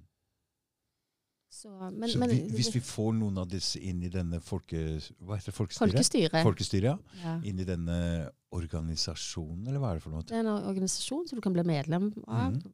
Så, 1.52 1.70
men, 1.92 2.10
Så 2.10 2.20
men, 2.20 2.30
hvis 2.30 2.74
vi 2.76 2.80
får 2.80 3.14
noen 3.14 3.38
av 3.38 3.48
disse 3.48 3.80
inn 3.80 4.04
i 4.04 4.10
denne 4.10 4.42
folke... 4.42 4.76
Hva 5.24 5.36
heter? 5.40 5.52
Folkestyret? 5.56 6.44
Folkestyret. 6.44 6.84
Ja. 6.84 6.98
ja. 7.24 7.42
Inn 7.48 7.60
i 7.60 7.64
denne 7.64 8.30
organisasjonen, 8.56 9.66
eller 9.68 9.82
hva 9.82 9.90
er 9.92 9.98
det 10.00 10.04
for 10.06 10.14
noe? 10.14 10.24
Det 10.28 10.36
er 10.38 10.44
en 10.46 10.68
organisasjon 10.70 11.26
som 11.28 11.40
du 11.40 11.42
kan 11.44 11.54
bli 11.56 11.64
medlem 11.68 12.12
av. 12.28 12.54
Mm. 12.54 12.74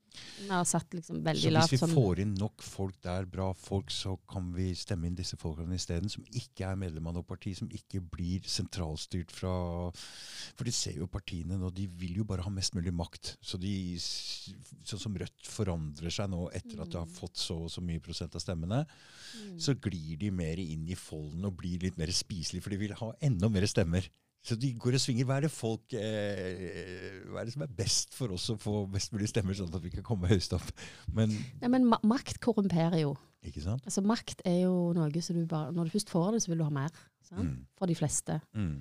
Har 0.49 0.65
satt 0.67 0.91
liksom 0.93 1.21
Så 1.21 1.25
veldig 1.25 1.53
hvis 1.55 1.71
vi 1.73 1.79
sånn 1.81 1.93
får 1.95 2.19
inn 2.23 2.33
nok 2.37 2.61
folk 2.65 2.97
der, 3.01 3.25
bra 3.25 3.47
folk, 3.57 3.89
så 3.93 4.17
kan 4.29 4.51
vi 4.53 4.71
stemme 4.77 5.07
inn 5.09 5.15
disse 5.17 5.37
folkene 5.41 5.77
isteden, 5.79 6.09
som 6.11 6.25
ikke 6.27 6.67
er 6.69 6.75
medlem 6.75 7.07
av 7.07 7.15
noe 7.17 7.23
parti, 7.27 7.55
som 7.57 7.69
ikke 7.71 8.01
blir 8.13 8.41
sentralstyrt 8.45 9.31
fra 9.31 9.53
For 9.91 10.63
de 10.67 10.71
ser 10.75 10.97
jo 10.99 11.07
partiene 11.07 11.57
nå, 11.57 11.71
de 11.73 11.87
vil 11.87 12.17
jo 12.21 12.23
bare 12.27 12.43
ha 12.45 12.49
mest 12.53 12.75
mulig 12.75 12.93
makt. 12.93 13.35
Så 13.41 13.57
de, 13.61 13.95
sånn 13.97 14.99
som 15.01 15.15
Rødt 15.21 15.47
forandrer 15.47 16.11
seg 16.13 16.29
nå 16.31 16.47
etter 16.53 16.81
at 16.81 16.89
de 16.89 16.97
har 16.97 17.05
Mm. 17.07 17.13
fått 17.15 17.37
så 17.37 17.55
og 17.65 17.69
så 17.69 17.81
mye 17.81 17.99
prosent 17.99 18.35
av 18.35 18.41
stemmene, 18.41 18.85
Mm. 19.31 19.59
så 19.59 19.73
glir 19.79 20.17
de 20.19 20.29
mer 20.31 20.57
inn 20.59 20.87
i 20.89 20.95
folden 20.95 21.43
og 21.45 21.55
blir 21.57 21.79
litt 21.81 21.97
mer 21.97 22.07
spiselige, 22.07 22.61
for 22.63 22.69
de 22.69 22.77
vil 22.77 22.93
ha 22.93 23.11
enda 23.21 23.49
mer 23.49 23.61
stemmer. 23.67 24.07
Så 24.41 24.55
de 24.57 24.71
går 24.73 24.95
og 24.97 25.01
svinger. 25.03 25.25
Hva 25.29 25.35
er 25.37 25.45
det 25.45 25.51
folk 25.53 25.93
eh, 25.93 27.19
Hva 27.29 27.41
er 27.41 27.45
det 27.49 27.53
som 27.53 27.61
er 27.65 27.73
best 27.77 28.15
for 28.17 28.33
oss 28.33 28.47
å 28.49 28.57
få 28.59 28.85
mest 28.91 29.13
mulig 29.13 29.29
stemmer, 29.29 29.53
sånn 29.57 29.73
at 29.73 29.83
vi 29.83 29.91
kan 29.93 30.05
komme 30.07 30.29
høyest 30.31 30.55
opp? 30.57 30.71
Men 31.13 31.33
Nei, 31.61 31.69
men 31.69 31.85
ma 31.91 31.99
makt 32.09 32.39
korrumperer 32.43 33.03
jo. 33.03 33.11
Ikke 33.45 33.61
sant? 33.63 33.85
Altså 33.89 34.03
Makt 34.05 34.41
er 34.45 34.63
jo 34.67 34.91
noe 34.93 35.21
som 35.25 35.37
du 35.37 35.45
bare 35.49 35.71
Når 35.73 35.87
du 35.89 35.93
først 35.95 36.11
får 36.13 36.31
det, 36.35 36.41
så 36.43 36.51
vil 36.51 36.59
du 36.61 36.65
ha 36.67 36.73
mer. 36.73 36.91
Sant? 37.25 37.47
Mm. 37.47 37.61
For 37.77 37.89
de 37.89 37.95
fleste. 37.97 38.39
Mm. 38.57 38.79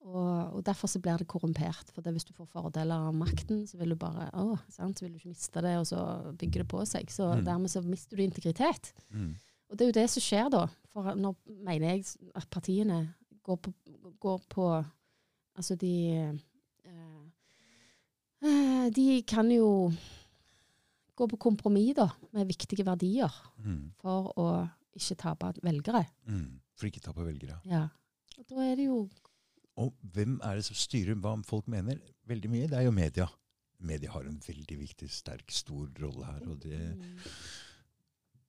Og, 0.00 0.54
og 0.56 0.62
derfor 0.66 0.88
så 0.90 0.98
blir 1.02 1.18
det 1.20 1.26
korrumpert. 1.30 1.90
For 1.94 2.02
det, 2.02 2.14
hvis 2.16 2.24
du 2.26 2.32
får 2.34 2.48
fordeler 2.54 3.04
av 3.10 3.14
makten, 3.14 3.66
så 3.68 3.76
vil 3.78 3.92
du 3.92 3.98
bare 4.00 4.30
å, 4.40 4.54
sant? 4.72 4.98
Så 4.98 5.04
vil 5.04 5.12
du 5.12 5.18
ikke 5.20 5.30
miste 5.34 5.62
det, 5.62 5.74
og 5.78 5.86
så 5.90 6.00
bygger 6.40 6.64
det 6.64 6.68
på 6.72 6.80
seg. 6.88 7.10
Så 7.12 7.28
Mm. 7.36 7.44
dermed 7.46 7.70
så 7.70 7.82
mister 7.84 8.16
du 8.16 8.22
integritet. 8.24 8.92
Mm. 9.12 9.34
Og 9.70 9.76
det 9.76 9.84
er 9.84 9.90
jo 9.92 9.98
det 10.00 10.06
som 10.10 10.24
skjer 10.24 10.48
da. 10.50 10.64
For 10.90 11.14
nå 11.14 11.34
mener 11.46 11.92
jeg 11.92 12.06
at 12.34 12.48
partiene 12.50 13.02
går 13.46 13.60
på, 13.62 13.74
går 14.24 14.40
på 14.50 14.70
Altså 15.58 15.76
de 15.76 15.90
eh, 16.16 17.24
eh, 18.42 18.90
De 18.94 19.06
kan 19.28 19.50
jo 19.52 19.90
gå 21.20 21.26
på 21.28 21.36
kompromiss 21.36 21.94
da, 21.98 22.06
med 22.32 22.48
viktige 22.48 22.84
verdier 22.86 23.30
Mm. 23.60 23.90
for 24.00 24.30
å 24.40 24.46
ikke 24.96 25.16
tape 25.20 25.50
velgere. 25.62 26.06
Mm. 26.26 26.60
For 26.76 26.86
ikke 26.88 27.02
tape 27.04 27.20
velgere. 27.26 27.58
Ja. 27.68 27.88
Og 28.38 28.46
da 28.48 28.62
er 28.70 28.76
det 28.76 28.86
jo 28.86 29.02
Og 29.76 29.92
hvem 30.12 30.40
er 30.44 30.56
det 30.56 30.64
som 30.66 30.76
styrer 30.76 31.14
hva 31.20 31.34
folk 31.46 31.68
mener? 31.68 32.00
Veldig 32.28 32.50
mye. 32.50 32.66
Det 32.68 32.76
er 32.78 32.82
jo 32.88 32.90
media. 32.92 33.26
Media 33.80 34.10
har 34.12 34.26
en 34.28 34.40
veldig 34.44 34.76
viktig, 34.78 35.08
sterk, 35.10 35.50
stor 35.50 35.86
rolle 36.02 36.24
her. 36.26 36.40
Og 36.50 36.58
det, 36.60 36.80
mm, 36.98 37.16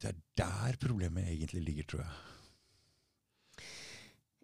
det 0.01 0.09
er 0.09 0.17
der 0.35 0.75
problemet 0.81 1.27
egentlig 1.29 1.61
ligger, 1.63 1.83
tror 1.87 2.01
jeg. 2.01 2.11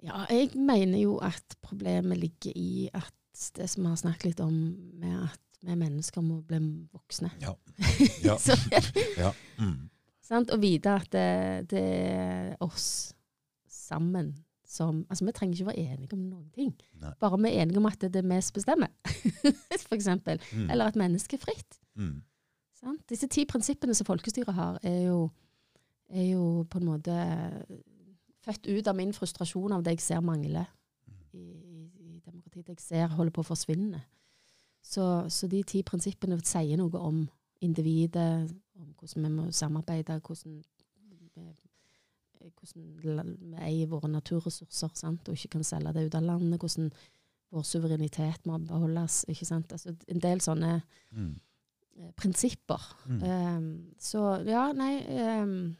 Ja, 0.06 0.26
jeg 0.30 0.53
mener 0.56 0.99
jo 1.02 1.18
at 1.26 1.57
problemet 1.65 2.19
ligger 2.22 2.53
i 2.56 2.90
at 2.94 3.14
det 3.57 3.69
som 3.69 3.84
vi 3.86 3.91
har 3.91 3.99
snakket 3.99 4.32
litt 4.32 4.41
om, 4.41 4.56
med 4.98 5.24
at 5.28 5.41
vi 5.65 5.76
mennesker 5.78 6.22
må 6.26 6.40
bli 6.45 6.60
voksne. 6.94 7.32
Ja. 7.41 7.56
Ja. 8.26 8.38
Så, 8.41 8.56
ja. 9.24 9.32
Mm. 9.61 9.90
sant? 10.22 10.52
Og 10.53 10.61
vite 10.61 10.94
at 10.94 11.10
det, 11.14 11.69
det 11.72 11.84
er 11.84 12.56
oss 12.65 13.14
sammen 13.69 14.36
som 14.68 15.06
Altså, 15.10 15.26
vi 15.26 15.32
trenger 15.32 15.56
ikke 15.56 15.69
være 15.69 15.94
enige 15.94 16.14
om 16.18 16.26
noen 16.28 16.49
ting. 16.52 16.74
Nei. 16.99 17.14
Bare 17.22 17.38
vi 17.40 17.49
er 17.49 17.61
enige 17.64 17.80
om 17.80 17.86
at 17.88 18.02
det 18.02 18.10
er 18.10 18.15
det 18.18 18.24
vi 18.28 18.40
bestemmer, 18.53 18.90
for 19.88 19.95
eksempel. 19.95 20.41
Mm. 20.52 20.69
Eller 20.69 20.91
at 20.91 20.99
mennesket 20.99 21.40
er 21.40 21.45
fritt. 21.45 21.80
Mm. 21.95 22.18
Sant? 22.76 23.06
Disse 23.10 23.30
ti 23.32 23.45
prinsippene 23.48 23.95
som 23.95 24.06
folkestyret 24.06 24.53
har, 24.53 24.80
er 24.84 25.07
jo, 25.07 25.30
er 26.10 26.28
jo 26.34 26.65
på 26.69 26.82
en 26.82 26.90
måte 26.90 27.15
født 28.48 28.68
ut 28.72 28.88
av 28.88 28.95
min 28.98 29.14
frustrasjon 29.14 29.76
av 29.76 29.84
det 29.86 29.98
jeg 29.98 30.06
ser 30.07 30.24
mangler 30.26 30.65
i, 31.36 31.44
i, 31.44 31.82
i 31.99 32.19
demokratiet. 32.24 32.65
Det 32.69 32.78
jeg 32.78 32.86
ser 32.86 33.14
holder 33.18 33.36
på 33.36 33.44
å 33.44 33.49
forsvinne. 33.52 34.02
Så, 34.88 35.03
så 35.34 35.49
de 35.52 35.60
ti 35.68 35.82
prinsippene 35.84 36.38
sier 36.48 36.80
noe 36.80 37.02
om 37.03 37.26
individet, 37.61 38.48
om 38.78 38.91
hvordan 38.95 39.26
vi 39.26 39.32
må 39.34 39.48
samarbeide, 39.52 40.19
hvordan 40.24 40.60
vi, 40.61 41.56
hvordan 43.02 43.32
vi 43.41 43.57
eier 43.65 43.90
våre 43.91 44.10
naturressurser 44.11 44.94
sant? 44.95 45.28
og 45.28 45.36
ikke 45.36 45.57
kan 45.57 45.65
selge 45.68 45.94
det 45.95 46.06
ut 46.07 46.15
av 46.19 46.24
landet, 46.28 46.61
hvordan 46.61 46.91
vår 47.52 47.65
suverenitet 47.68 48.45
må 48.48 48.60
beholdes. 48.60 49.24
ikke 49.32 49.48
sant? 49.48 49.72
Altså, 49.72 49.95
en 50.07 50.24
del 50.24 50.41
sånne 50.44 50.82
Mm. 51.11 51.34
eh, 51.98 52.11
prinsipper. 52.15 52.84
Mm. 53.07 53.22
Um, 53.24 53.94
så 53.99 54.44
ja, 54.45 54.68
nei 54.74 54.99
ehm, 55.07 55.76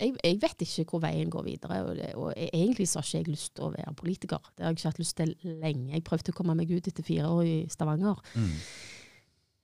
jeg, 0.00 0.14
jeg 0.24 0.38
vet 0.42 0.62
ikke 0.64 0.84
hvor 0.90 1.02
veien 1.04 1.32
går 1.32 1.44
videre. 1.46 1.80
Og, 1.84 1.96
det, 1.98 2.12
og 2.16 2.32
jeg, 2.34 2.48
egentlig 2.56 2.88
så 2.88 3.00
har 3.00 3.08
ikke 3.08 3.18
jeg 3.18 3.34
lyst 3.34 3.52
til 3.56 3.66
å 3.66 3.72
være 3.74 3.96
politiker. 3.98 4.52
Det 4.56 4.64
har 4.64 4.72
jeg 4.72 4.80
ikke 4.80 4.92
hatt 4.92 5.02
lyst 5.02 5.16
til 5.20 5.34
lenge. 5.60 5.92
Jeg 5.92 6.06
prøvde 6.06 6.32
å 6.32 6.38
komme 6.38 6.56
meg 6.58 6.72
ut 6.72 6.88
etter 6.90 7.06
fire 7.06 7.28
år 7.28 7.44
i 7.48 7.58
Stavanger. 7.72 8.22
Mm. 8.34 8.56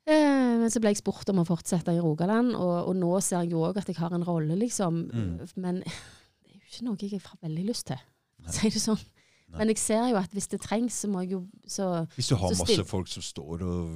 Eh, 0.06 0.52
men 0.62 0.70
så 0.70 0.82
ble 0.82 0.92
jeg 0.92 1.00
spurt 1.00 1.32
om 1.32 1.42
å 1.42 1.46
fortsette 1.48 1.94
i 1.96 2.02
Rogaland, 2.02 2.54
og, 2.54 2.76
og 2.90 2.94
nå 2.98 3.10
ser 3.24 3.42
jeg 3.42 3.56
jo 3.56 3.64
òg 3.66 3.80
at 3.80 3.90
jeg 3.90 3.98
har 3.98 4.14
en 4.14 4.26
rolle, 4.26 4.54
liksom. 4.60 5.02
Mm. 5.10 5.32
Men 5.62 5.80
det 6.46 6.52
er 6.52 6.60
jo 6.60 6.64
ikke 6.68 6.86
noe 6.86 7.10
jeg 7.10 7.22
har 7.24 7.42
veldig 7.42 7.66
lyst 7.72 7.88
til, 7.90 8.02
for 8.38 8.52
å 8.52 8.58
si 8.60 8.72
det 8.76 8.82
sånn. 8.84 9.02
Nei. 9.46 9.60
Men 9.60 9.70
jeg 9.70 9.78
ser 9.78 10.08
jo 10.10 10.18
at 10.18 10.32
hvis 10.34 10.48
det 10.50 10.58
trengs, 10.62 10.96
så 11.04 11.10
må 11.10 11.22
jeg 11.22 11.36
jo 11.36 11.44
så 11.70 11.84
Hvis 12.16 12.32
du 12.32 12.34
har 12.34 12.54
masse 12.58 12.86
folk 12.88 13.06
som 13.06 13.22
står 13.22 13.62
og 13.62 13.92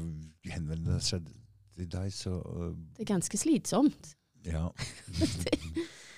henvender 0.47 1.01
seg 1.03 1.27
til 1.75 1.89
deg, 1.91 2.13
så 2.15 2.37
uh, 2.39 2.69
Det 2.95 3.03
er 3.03 3.09
ganske 3.11 3.41
slitsomt. 3.41 4.13
Ja. 4.47 4.69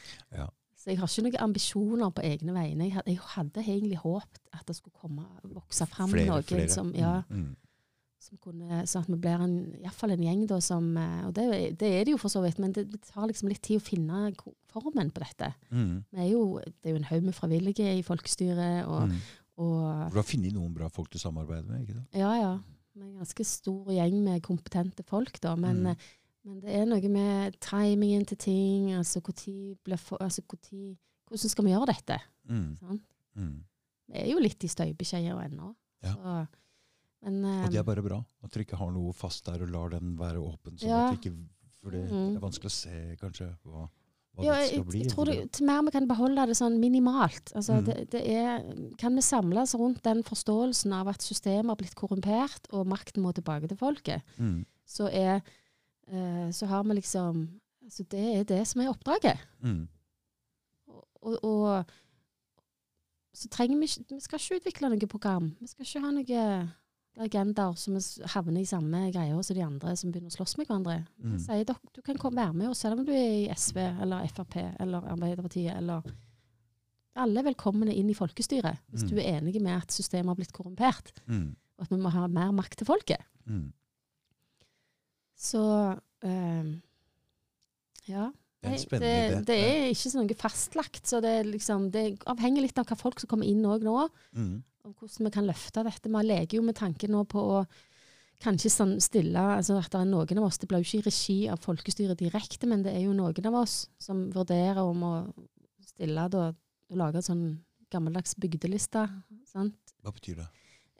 Så 0.83 0.91
jeg 0.91 0.99
har 0.99 1.07
ikke 1.07 1.23
noen 1.29 1.37
ambisjoner 1.45 2.11
på 2.11 2.23
egne 2.27 2.53
vegne. 2.57 2.85
Jeg 2.89 2.93
hadde, 2.97 3.13
jeg 3.13 3.19
hadde 3.37 3.63
egentlig 3.63 3.99
håpet 4.03 4.41
at 4.53 4.65
det 4.67 4.75
skulle 4.75 4.97
komme, 4.99 5.23
vokse 5.55 5.87
fram 5.87 6.11
Flere, 6.11 6.27
noen 6.27 6.43
flere. 6.43 6.69
som, 6.69 6.89
ja, 6.95 7.23
Mm. 7.31 7.53
som 8.19 8.39
kunne, 8.39 8.81
sånn 8.87 9.03
at 9.03 9.09
vi 9.09 9.17
blir 9.17 9.41
en, 9.45 9.55
i 9.77 9.83
hvert 9.85 9.95
fall 9.95 10.11
en 10.11 10.23
gjeng 10.23 10.47
da, 10.49 10.59
som 10.61 10.97
eh, 10.97 11.27
Og 11.27 11.35
det, 11.35 11.47
det 11.79 11.89
er 12.01 12.05
det 12.05 12.13
jo 12.13 12.19
for 12.19 12.29
så 12.35 12.43
vidt, 12.43 12.59
men 12.59 12.73
det, 12.73 12.89
det 12.91 13.01
tar 13.03 13.27
liksom 13.31 13.49
litt 13.49 13.63
tid 13.63 13.79
å 13.79 13.85
finne 13.85 14.33
formen 14.73 15.11
på 15.15 15.21
dette. 15.23 15.53
Mm. 15.71 16.05
Vi 16.11 16.19
er 16.19 16.31
jo, 16.33 16.59
det 16.65 16.87
er 16.91 16.91
jo 16.97 17.01
en 17.05 17.11
haug 17.13 17.23
med 17.31 17.35
frivillige 17.35 17.87
i 17.99 18.03
folkestyret, 18.03 18.87
og, 18.87 19.09
Mm. 19.09 19.19
og 19.59 20.11
Du 20.11 20.17
har 20.19 20.23
funnet 20.27 20.53
noen 20.53 20.75
bra 20.75 20.89
folk 20.89 21.11
til 21.11 21.19
å 21.21 21.27
samarbeide 21.31 21.67
med, 21.69 21.83
ikke 21.87 21.95
sant? 21.95 22.09
Ja, 22.15 22.33
ja. 22.41 22.59
Vi 22.95 23.01
er 23.03 23.07
en 23.07 23.19
ganske 23.23 23.45
stor 23.47 23.87
gjeng 23.87 24.19
med 24.25 24.43
kompetente 24.43 25.05
folk, 25.07 25.39
da. 25.41 25.55
Men, 25.57 25.83
Mm. 25.83 25.97
Eh, 26.45 26.49
men 26.51 26.61
det 26.61 26.75
er 26.75 26.85
noe 26.91 27.09
med 27.09 27.59
timingen 27.61 28.25
til 28.27 28.37
ting. 28.37 28.93
Altså, 28.99 29.21
blir 29.85 29.97
for, 29.97 30.19
altså 30.21 30.43
hvor 30.43 30.59
tid, 30.63 30.97
hvordan 31.29 31.49
skal 31.55 31.65
vi 31.65 31.71
gjøre 31.71 31.87
dette? 31.93 32.19
Mm. 32.49 32.77
Sånn? 32.81 33.01
Mm. 33.37 33.65
Vi 34.13 34.19
er 34.19 34.27
jo 34.33 34.39
litt 34.43 34.65
i 34.65 34.69
støybeskjeder 34.69 35.45
ennå. 35.47 35.75
Ja. 36.03 36.13
Så, 36.15 36.47
men 37.23 37.45
Og 37.45 37.71
det 37.71 37.79
eh, 37.79 37.81
er 37.81 37.87
bare 37.87 38.03
bra. 38.03 38.19
At 38.43 38.51
dere 38.53 38.65
ikke 38.67 38.77
har 38.81 38.91
noe 38.93 39.13
fast 39.15 39.47
der 39.47 39.63
og 39.63 39.71
lar 39.71 39.91
den 39.95 40.17
være 40.19 40.41
åpen. 40.43 40.77
Sånn 40.79 40.89
Ja. 40.91 41.09
at 41.13 41.19
ikke, 41.21 41.33
for 41.81 41.91
det, 41.95 42.09
det 42.11 42.37
er 42.37 42.41
vanskelig 42.43 42.71
å 42.73 42.75
se 42.75 43.17
kanskje 43.21 43.47
hva, 43.63 43.87
hva 44.35 44.45
ja, 44.45 44.57
det 44.59 44.69
skal 44.73 44.85
bli. 44.89 44.99
jeg 45.05 45.11
tror 45.15 45.31
det, 45.31 45.53
til 45.53 45.67
mer 45.67 45.83
vi 45.87 45.91
kan 45.95 46.09
beholde 46.11 46.47
det 46.51 46.57
sånn 46.59 46.81
minimalt. 46.83 47.53
Altså, 47.55 47.79
Mm. 47.79 47.85
det, 47.87 48.11
det 48.11 48.23
er, 48.35 48.93
kan 48.99 49.15
vi 49.15 49.23
samles 49.23 49.75
rundt 49.79 50.03
den 50.03 50.23
forståelsen 50.27 50.93
av 50.93 51.09
at 51.15 51.23
systemet 51.23 51.71
har 51.71 51.77
blitt 51.77 51.95
korrumpert, 51.95 52.67
og 52.73 52.87
makten 52.87 53.23
må 53.23 53.33
tilbake 53.33 53.69
til 53.69 53.77
folket, 53.79 54.23
Mm. 54.39 54.65
så, 54.85 55.07
er, 55.13 55.37
eh, 55.37 55.41
så 56.53 56.67
har 56.67 56.83
vi 56.85 56.95
liksom 56.99 57.49
altså 57.85 58.05
Det 58.09 58.25
er 58.39 58.45
det 58.45 58.67
som 58.69 58.81
er 58.81 58.91
oppdraget. 58.93 59.39
Mm. 59.63 59.89
Og, 60.89 61.05
og, 61.23 61.45
og 61.45 61.85
så 63.35 63.49
trenger 63.49 63.79
vi 63.81 63.85
ikke 63.89 64.15
Vi 64.17 64.21
skal 64.21 64.39
ikke 64.43 64.61
utvikle 64.61 64.91
noe 64.93 65.07
program. 65.11 65.51
Vi 65.61 65.67
skal 65.71 65.87
ikke 65.87 66.01
ha 66.05 66.11
noen 66.13 66.71
agendaer 67.23 67.75
som 67.77 67.99
havner 68.35 68.63
i 68.63 68.69
samme 68.69 69.11
greia 69.13 69.37
som 69.45 69.57
de 69.57 69.65
andre 69.65 69.93
som 70.01 70.13
begynner 70.13 70.33
å 70.33 70.37
slåss 70.37 70.55
med 70.57 70.67
hverandre. 70.71 70.99
Mm. 71.21 71.37
Dere, 71.45 71.77
du 71.93 72.01
kan 72.03 72.17
komme, 72.21 72.41
være 72.41 72.55
med 72.57 72.71
oss 72.71 72.81
selv 72.87 72.99
om 73.01 73.05
du 73.05 73.13
er 73.13 73.35
i 73.43 73.49
SV 73.53 73.79
eller 74.01 74.25
Frp 74.33 74.57
eller 74.81 75.05
Arbeiderpartiet 75.13 75.77
eller 75.77 76.03
Alle 77.15 77.43
er 77.43 77.45
velkomne 77.51 77.93
inn 77.93 78.09
i 78.09 78.15
folkestyret 78.17 78.79
hvis 78.89 79.03
Mm. 79.05 79.09
du 79.11 79.17
er 79.21 79.37
enig 79.37 79.61
med 79.61 79.83
at 79.83 79.93
systemet 79.93 80.29
har 80.33 80.35
blitt 80.39 80.53
korrumpert, 80.57 81.13
Mm. 81.29 81.55
og 81.77 81.83
at 81.85 81.91
vi 81.91 81.97
må 82.01 82.09
ha 82.09 82.27
mer 82.27 82.53
makt 82.53 82.79
til 82.79 82.87
folket. 82.87 83.21
Mm. 83.45 83.73
Så 85.43 85.63
eh, 86.23 86.71
ja. 88.11 88.29
Det 88.63 88.77
er 88.95 89.01
det, 89.03 89.47
det 89.49 89.55
er 89.59 89.89
ikke 89.91 90.11
så 90.13 90.21
noe 90.21 90.35
fastlagt, 90.39 91.01
så 91.11 91.19
det, 91.23 91.33
liksom, 91.49 91.89
det 91.91 92.05
avhenger 92.31 92.63
litt 92.63 92.77
av 92.79 92.87
hva 92.87 92.95
folk 93.01 93.19
som 93.19 93.31
kommer 93.33 93.49
inn 93.51 93.65
òg 93.67 93.83
nå, 93.83 93.97
Mm. 94.39 94.61
og 94.87 94.93
hvordan 95.01 95.27
vi 95.27 95.33
kan 95.35 95.49
løfte 95.49 95.83
dette. 95.83 96.09
Vi 96.15 96.23
leker 96.29 96.61
jo 96.61 96.63
med 96.63 96.77
tanken 96.79 97.11
nå 97.11 97.25
på 97.27 97.43
å 97.57 97.65
kanskje 98.43 98.71
sånn 98.71 98.95
stille 99.03 99.39
altså 99.57 99.77
at 99.79 99.91
det 99.91 100.01
er 100.01 100.07
noen 100.11 100.39
av 100.39 100.47
oss, 100.47 100.59
Det 100.59 100.69
blir 100.71 100.83
jo 100.83 100.87
ikke 100.87 101.03
i 101.03 101.09
regi 101.11 101.37
av 101.51 101.59
folkestyret 101.63 102.19
direkte, 102.23 102.67
men 102.71 102.83
det 102.87 102.95
er 102.95 103.03
jo 103.03 103.13
noen 103.19 103.47
av 103.51 103.59
oss 103.65 103.89
som 103.99 104.31
vurderer 104.31 104.79
om 104.83 105.03
å 105.03 105.13
stille 105.83 106.29
da, 106.31 106.49
og 106.91 106.97
lage 107.03 107.19
en 107.19 107.29
sånn 107.29 107.45
gammeldags 107.91 108.35
bygdeliste. 108.39 109.09
Sant? 109.51 109.75
Hva 110.03 110.15
betyr 110.15 110.39
det? 110.39 110.49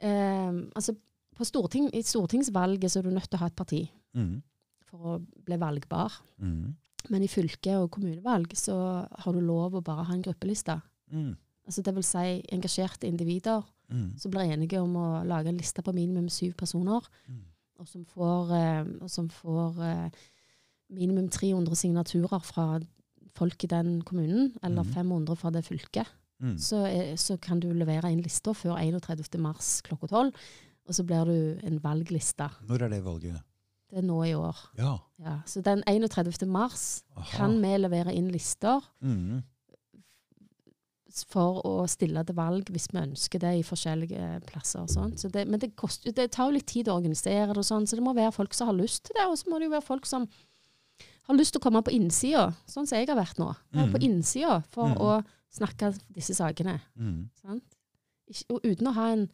Eh, 0.03 0.51
altså, 0.75 0.95
på 1.35 1.47
storting, 1.47 1.87
I 1.95 2.03
stortingsvalget 2.03 2.91
så 2.91 2.99
er 2.99 3.07
du 3.07 3.11
nødt 3.15 3.29
til 3.31 3.39
å 3.39 3.43
ha 3.47 3.47
et 3.47 3.55
parti 3.55 3.85
Mm. 4.15 4.41
for 4.85 4.97
å 5.17 5.25
bli 5.45 5.57
valgbar. 5.57 6.11
Mm. 6.39 6.75
Men 7.09 7.23
i 7.23 7.27
fylke- 7.27 7.79
og 7.81 7.91
kommunevalg 7.91 8.53
så 8.55 9.07
har 9.19 9.33
du 9.33 9.41
lov 9.41 9.73
å 9.73 9.81
bare 9.83 10.03
ha 10.05 10.13
en 10.13 10.21
gruppeliste. 10.21 10.81
Mm. 11.11 11.35
Altså 11.67 11.81
det 11.83 11.93
vil 11.95 12.03
si 12.03 12.41
engasjerte 12.51 13.07
individer 13.07 13.63
Mm. 13.91 14.17
som 14.17 14.31
blir 14.31 14.41
enige 14.53 14.79
om 14.81 14.93
å 14.95 15.25
lage 15.27 15.47
en 15.49 15.57
liste 15.57 15.81
på 15.83 15.93
minimum 15.93 16.29
syv 16.29 16.53
personer, 16.55 17.01
Mm. 17.29 17.41
og 17.79 17.87
som 17.87 18.05
får, 18.05 18.51
eh, 18.53 18.85
og 19.01 19.09
som 19.09 19.27
får 19.29 19.79
eh, 19.83 20.09
minimum 20.89 21.27
300 21.29 21.75
signaturer 21.75 22.39
fra 22.43 22.79
folk 23.35 23.63
i 23.63 23.67
den 23.67 24.01
kommunen, 24.03 24.53
eller 24.63 24.83
Mhm. 24.83 24.93
500 24.93 25.35
fra 25.37 25.49
det 25.51 25.65
fylket. 25.65 26.07
Mm. 26.41 26.57
Så, 26.57 26.85
er, 26.85 27.15
så 27.15 27.37
kan 27.39 27.59
du 27.59 27.71
levere 27.73 28.11
inn 28.11 28.21
lista 28.21 28.51
før 28.53 28.77
31. 28.77 29.37
mars 29.39 29.81
klokka 29.81 30.07
tolv, 30.07 30.33
og 30.87 30.93
så 30.95 31.03
blir 31.05 31.25
du 31.25 31.59
en 31.65 31.79
valgliste. 31.79 32.49
Når 32.67 32.81
er 32.83 32.89
det 32.89 33.03
valget? 33.03 33.41
Det 33.93 33.99
er 34.01 34.05
nå 34.07 34.19
i 34.25 34.31
år. 34.33 34.57
Ja. 34.79 34.95
Ja, 35.21 35.35
så 35.45 35.61
den 35.61 35.83
31. 35.85 36.47
mars 36.49 37.03
Aha. 37.15 37.27
kan 37.37 37.59
vi 37.61 37.75
levere 37.77 38.13
inn 38.17 38.31
lister 38.33 38.81
Mm. 39.03 39.43
for 41.29 41.59
å 41.69 41.73
stille 41.91 42.23
til 42.25 42.33
valg 42.39 42.71
hvis 42.73 42.87
vi 42.89 42.97
ønsker 43.03 43.39
det 43.43 43.51
i 43.59 43.65
forskjellige 43.67 44.29
plasser. 44.49 44.87
sånt. 44.89 45.19
Så 45.21 45.29
det, 45.29 45.43
men 45.47 45.59
det, 45.61 45.75
koster, 45.77 46.11
det 46.11 46.31
tar 46.33 46.49
jo 46.49 46.55
litt 46.57 46.65
tid 46.71 46.89
å 46.89 46.95
organisere 46.97 47.51
det, 47.53 47.57
og 47.61 47.67
sånn, 47.67 47.85
så 47.85 47.95
det 47.99 48.03
må 48.05 48.15
være 48.17 48.33
folk 48.33 48.53
som 48.57 48.71
har 48.71 48.79
lyst 48.79 49.03
til 49.05 49.13
det. 49.19 49.27
Og 49.29 49.37
så 49.37 49.51
må 49.51 49.59
det 49.61 49.67
jo 49.69 49.75
være 49.75 49.85
folk 49.85 50.05
som 50.09 50.25
har 51.29 51.37
lyst 51.37 51.53
til 51.53 51.61
å 51.61 51.63
komme 51.67 51.83
på 51.85 51.93
innsida, 51.93 52.47
sånn 52.65 52.87
som 52.89 52.97
jeg 52.97 53.07
har 53.07 53.15
vært 53.19 53.37
nå. 53.37 53.51
Være 53.71 53.91
på 53.93 53.99
Mhm. 54.01 54.07
innsida 54.09 54.63
for 54.73 54.89
mm. 54.89 54.97
å 54.97 55.23
snakke 55.53 55.93
disse 56.11 56.33
sakene. 56.33 56.79
Mm. 56.97 57.29
Sant? 57.45 57.63
Ikke, 58.27 58.45
og 58.49 58.61
uten 58.65 58.87
å 58.89 58.93
ha 58.97 59.07
en, 59.13 59.29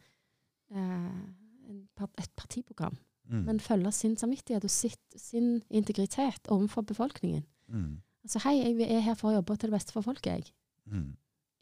eh, 0.70 0.76
en, 0.76 1.88
et 2.18 2.36
partiprogram, 2.36 2.96
Mm. 3.30 3.44
men 3.46 3.60
følge 3.62 3.92
sin 3.94 4.16
samvittighet 4.18 4.64
og 4.66 4.70
sitt, 4.70 5.00
sin 5.16 5.62
integritet 5.70 6.48
overfor 6.50 6.82
befolkningen. 6.82 7.44
Mm. 7.68 8.00
Altså 8.24 8.40
hei, 8.42 8.56
jeg 8.58 8.88
er 8.90 9.04
her 9.06 9.14
for 9.14 9.30
å 9.30 9.36
jobbe 9.36 9.54
til 9.56 9.70
det 9.70 9.76
beste 9.76 9.94
for 9.94 10.02
folket, 10.02 10.32
jeg. 10.32 10.50
Mm. 10.90 11.12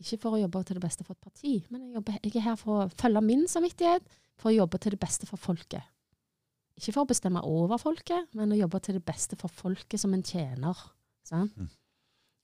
Ikke 0.00 0.18
for 0.22 0.36
å 0.36 0.40
jobbe 0.40 0.62
til 0.64 0.78
det 0.78 0.82
beste 0.82 1.04
for 1.04 1.12
et 1.12 1.26
parti, 1.26 1.52
men 1.68 1.82
jeg, 1.82 1.94
jobber, 1.98 2.18
jeg 2.24 2.36
er 2.38 2.46
her 2.46 2.56
for 2.56 2.84
å 2.84 2.88
følge 3.02 3.22
min 3.26 3.44
samvittighet, 3.50 4.18
for 4.38 4.50
å 4.50 4.54
jobbe 4.54 4.80
til 4.80 4.94
det 4.94 5.00
beste 5.02 5.28
for 5.28 5.42
folket. 5.42 5.84
Ikke 6.78 6.94
for 6.94 7.04
å 7.04 7.10
bestemme 7.10 7.42
over 7.44 7.80
folket, 7.82 8.28
men 8.38 8.54
å 8.54 8.58
jobbe 8.58 8.80
til 8.86 8.96
det 8.96 9.04
beste 9.04 9.36
for 9.36 9.52
folket 9.52 10.00
som 10.00 10.14
en 10.14 10.22
tjener. 10.24 10.82
Sant? 11.26 11.52
Mm. 11.58 11.68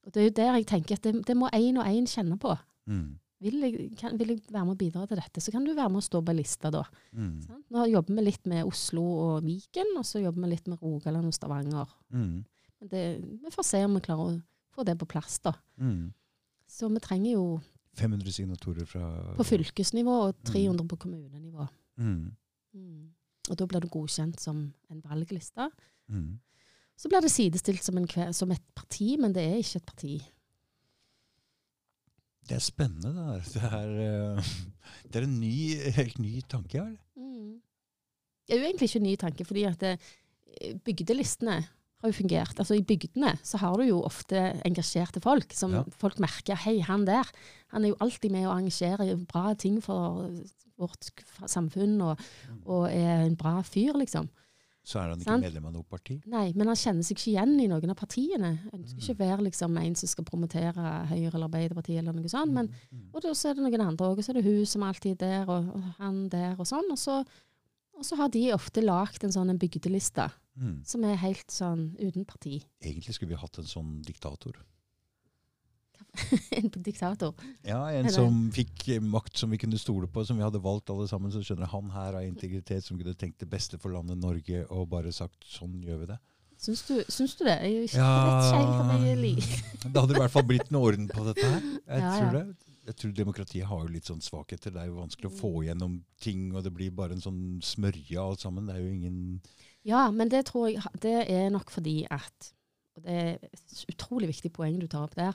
Og 0.04 0.14
det 0.14 0.20
er 0.20 0.28
jo 0.28 0.36
der 0.36 0.56
jeg 0.58 0.66
tenker 0.68 0.98
at 0.98 1.06
det, 1.06 1.14
det 1.30 1.36
må 1.38 1.48
én 1.54 1.78
og 1.80 1.86
én 1.86 2.08
kjenne 2.10 2.36
på. 2.42 2.52
Mm. 2.90 3.14
Vil 3.44 3.60
jeg, 3.60 3.90
kan, 4.00 4.16
vil 4.16 4.32
jeg 4.32 4.40
være 4.48 4.64
med 4.64 4.74
å 4.74 4.80
bidra 4.80 5.04
til 5.10 5.20
dette, 5.20 5.42
så 5.44 5.52
kan 5.52 5.66
du 5.66 5.74
være 5.74 5.92
med 5.92 6.00
å 6.00 6.06
stå 6.06 6.22
på 6.24 6.34
lista 6.36 6.70
da. 6.72 6.80
Mm. 7.12 7.36
Sånn? 7.44 7.60
Nå 7.74 7.84
jobber 7.90 8.16
vi 8.16 8.24
litt 8.24 8.48
med 8.50 8.64
Oslo 8.64 9.04
og 9.26 9.44
Viken, 9.44 9.92
og 10.00 10.06
så 10.08 10.22
jobber 10.22 10.46
vi 10.46 10.54
litt 10.54 10.70
med 10.72 10.80
Rogaland 10.80 11.28
og 11.28 11.36
Stavanger. 11.36 11.92
Mm. 12.14 12.34
Men 12.80 12.92
det, 12.92 13.04
vi 13.44 13.52
får 13.52 13.68
se 13.68 13.82
om 13.84 13.98
vi 13.98 14.04
klarer 14.06 14.32
å 14.32 14.38
få 14.74 14.86
det 14.88 14.96
på 15.00 15.08
plass, 15.12 15.36
da. 15.44 15.52
Mm. 15.76 16.08
Så 16.74 16.88
vi 16.88 17.04
trenger 17.04 17.36
jo 17.36 17.46
500 17.94 18.32
signatorer 18.34 18.88
fra 18.90 19.04
på 19.38 19.46
fylkesnivå 19.46 20.14
og 20.28 20.40
300 20.48 20.86
på 20.90 20.98
kommunenivå. 21.04 21.66
Mm. 22.00 22.32
Mm. 22.74 23.04
Og 23.50 23.60
da 23.60 23.68
blir 23.68 23.84
det 23.84 23.92
godkjent 23.92 24.40
som 24.42 24.64
en 24.90 25.04
valgliste. 25.04 25.68
Mm. 26.10 26.40
Så 26.96 27.10
blir 27.10 27.22
det 27.24 27.32
sidestilt 27.32 27.84
som, 27.84 27.98
en, 27.98 28.08
som 28.34 28.50
et 28.54 28.64
parti, 28.74 29.14
men 29.20 29.34
det 29.34 29.44
er 29.44 29.60
ikke 29.60 29.80
et 29.82 29.88
parti. 29.90 30.14
Det 32.48 32.56
er 32.58 32.64
spennende, 32.64 33.12
det 33.14 33.24
der. 33.24 33.46
Det 33.54 33.62
er, 33.72 33.92
eh, 34.36 34.50
det 35.08 35.16
er 35.20 35.26
en 35.28 35.38
ny, 35.40 35.54
helt 35.96 36.18
ny 36.20 36.40
tanke, 36.48 36.76
ja. 36.76 36.84
Mm. 37.16 37.54
Det 38.44 38.54
er 38.56 38.60
jo 38.60 38.66
egentlig 38.68 38.88
ikke 38.90 39.00
en 39.00 39.08
ny 39.08 39.14
tanke, 39.16 39.44
fordi 39.48 39.62
at 39.64 39.80
det, 39.80 39.94
bygdelistene 40.84 41.56
har 42.04 42.10
jo 42.10 42.16
fungert. 42.18 42.58
Altså 42.60 42.76
I 42.76 42.82
bygdene 42.84 43.32
så 43.42 43.56
har 43.62 43.78
du 43.80 43.86
jo 43.88 44.02
ofte 44.04 44.36
engasjerte 44.66 45.22
folk, 45.24 45.52
som 45.56 45.72
Ja. 45.72 45.82
folk 45.96 46.18
merker 46.20 46.54
hei, 46.66 46.80
han 46.84 47.06
der, 47.06 47.24
han 47.72 47.84
er 47.84 47.88
jo 47.94 47.96
alltid 48.00 48.30
med 48.30 48.44
å 48.46 48.52
arrangere 48.52 49.16
bra 49.24 49.54
ting 49.54 49.80
for 49.82 50.28
vårt 50.76 51.08
samfunn, 51.48 52.00
og, 52.02 52.20
og 52.66 52.88
er 52.90 53.24
en 53.24 53.36
bra 53.36 53.62
fyr, 53.62 53.94
liksom. 53.96 54.28
Så 54.84 54.98
er 55.00 55.08
han 55.08 55.18
ikke 55.18 55.24
Sant. 55.32 55.42
medlem 55.46 55.64
av 55.64 55.72
noe 55.72 55.82
parti. 55.88 56.18
Nei, 56.26 56.52
men 56.54 56.66
han 56.68 56.76
kjenner 56.76 57.02
seg 57.02 57.16
ikke 57.16 57.30
igjen 57.32 57.54
i 57.62 57.66
noen 57.70 57.88
av 57.90 57.96
partiene. 57.96 58.50
Han 58.70 58.82
ønsker 58.82 59.00
Mm. 59.00 59.04
ikke 59.08 59.18
være 59.18 59.40
liksom 59.46 59.78
en 59.80 59.94
som 59.94 60.08
skal 60.08 60.24
promotere 60.24 61.06
Høyre 61.08 61.32
eller 61.34 61.48
Arbeiderpartiet 61.48 61.98
eller 62.02 62.12
noe 62.12 62.28
sånt. 62.28 62.52
Men, 62.52 62.68
Mm. 62.92 63.08
og 63.14 63.22
så 63.34 63.48
er 63.50 63.54
det 63.54 63.64
noen 63.64 63.80
andre 63.80 64.04
òg, 64.12 64.18
og 64.18 64.24
så 64.24 64.30
er 64.30 64.34
det 64.42 64.44
hun 64.44 64.66
som 64.66 64.82
alltid 64.82 65.12
er 65.12 65.16
der, 65.46 65.48
og, 65.50 65.74
og 65.74 65.82
han 65.98 66.28
der, 66.28 66.52
og 66.58 66.66
sånn. 66.66 66.90
Og 66.90 66.98
så, 66.98 67.24
og 67.96 68.04
så 68.04 68.16
har 68.16 68.28
de 68.28 68.52
ofte 68.52 68.82
lagd 68.84 69.24
en 69.24 69.30
sånn 69.32 69.48
en 69.50 69.58
bygdeliste 69.58 70.30
Mm. 70.56 70.84
som 70.86 71.02
er 71.04 71.16
helt 71.16 71.48
sånn 71.48 71.96
uten 71.98 72.24
parti. 72.26 72.62
Egentlig 72.82 73.14
skulle 73.14 73.30
vi 73.30 73.36
hatt 73.40 73.58
en 73.58 73.64
sånn 73.64 74.02
diktator. 74.04 74.52
en 76.58 76.68
diktator. 76.84 77.34
Ja, 77.66 77.80
En 77.90 78.04
Eller? 78.06 78.10
som 78.14 78.50
fikk 78.54 78.86
makt 79.02 79.36
som 79.40 79.50
vi 79.50 79.58
kunne 79.58 79.78
stole 79.80 80.06
på, 80.06 80.24
som 80.26 80.36
vi 80.38 80.44
hadde 80.46 80.60
valgt 80.62 80.90
alle 80.90 81.08
sammen. 81.10 81.32
Så 81.34 81.42
skjønner 81.42 81.66
han 81.72 81.90
her 81.94 82.12
har 82.18 82.22
integritet, 82.26 82.84
som 82.86 82.98
kunne 83.00 83.14
tenkt 83.18 83.38
det 83.42 83.50
beste 83.50 83.78
for 83.82 83.90
landet 83.94 84.18
Norge, 84.22 84.64
og 84.70 84.88
bare 84.92 85.12
sagt 85.12 85.44
sånn 85.48 85.80
gjør 85.82 86.04
vi 86.04 86.10
det. 86.12 86.18
Syns 86.64 86.84
du, 86.86 86.94
syns 87.10 87.34
du 87.36 87.42
det? 87.44 87.56
Jeg 87.66 87.74
er 87.74 87.88
ikke 87.88 87.98
Ja. 87.98 88.98
jeg 89.02 89.12
er 89.12 89.16
li- 89.20 89.48
hadde 89.98 90.14
i 90.14 90.20
hvert 90.22 90.30
fall 90.32 90.46
blitt 90.48 90.70
noe 90.72 90.92
orden 90.92 91.08
på 91.10 91.24
dette 91.26 91.44
her. 91.44 91.60
Jeg 91.60 92.00
Ja, 92.00 92.12
tror 92.20 92.30
ja. 92.30 92.44
det. 92.44 92.70
Jeg 92.84 92.96
tror 93.00 93.12
demokratiet 93.16 93.64
har 93.64 93.80
jo 93.80 93.88
litt 93.88 94.04
sånn 94.04 94.20
svakheter. 94.20 94.70
Det 94.72 94.80
er 94.82 94.86
jo 94.90 94.98
vanskelig 95.00 95.30
å 95.30 95.36
få 95.38 95.50
gjennom 95.64 96.02
ting, 96.20 96.50
og 96.54 96.62
det 96.66 96.72
blir 96.76 96.90
bare 96.92 97.16
en 97.16 97.20
sånn 97.24 97.60
smørje 97.64 98.20
alt 98.20 98.40
sammen. 98.44 98.66
Det 98.68 98.76
er 98.76 98.82
jo 98.84 98.92
ingen 98.92 99.40
Ja, 99.84 100.10
men 100.10 100.28
det 100.28 100.44
tror 100.46 100.68
jeg 100.70 100.82
det 101.00 101.28
er 101.32 101.50
nok 101.50 101.70
fordi 101.72 102.06
at 102.10 102.52
Og 102.96 103.02
det 103.02 103.10
er 103.10 103.38
et 103.42 103.84
utrolig 103.90 104.28
viktig 104.30 104.52
poeng 104.54 104.78
du 104.78 104.86
tar 104.86 105.02
opp 105.08 105.16
der. 105.16 105.34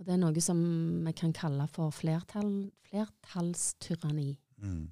Og 0.00 0.06
det 0.08 0.14
er 0.14 0.20
noe 0.22 0.40
som 0.40 0.60
vi 1.04 1.12
kan 1.12 1.32
kalle 1.36 1.66
for 1.68 1.92
flertall, 1.92 2.70
flertallstyranni. 2.88 4.30
mm, 4.56 4.84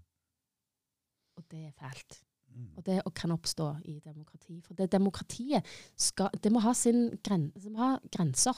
Og 1.39 1.45
det 1.51 1.67
er 1.67 1.73
fælt. 1.73 2.23
mm, 2.55 2.77
Og 2.77 2.85
det 2.85 3.01
kan 3.15 3.33
oppstå 3.33 3.77
i 3.85 4.01
demokrati. 4.05 4.61
For 4.61 4.75
det 4.75 4.93
demokratiet 4.93 5.65
skal, 5.97 6.29
det 6.43 6.53
må 6.53 6.61
ha, 6.61 6.75
sin 6.75 7.17
gren, 7.25 7.51
det 7.57 7.73
må 7.73 7.79
ha 7.79 7.99
grenser. 8.13 8.53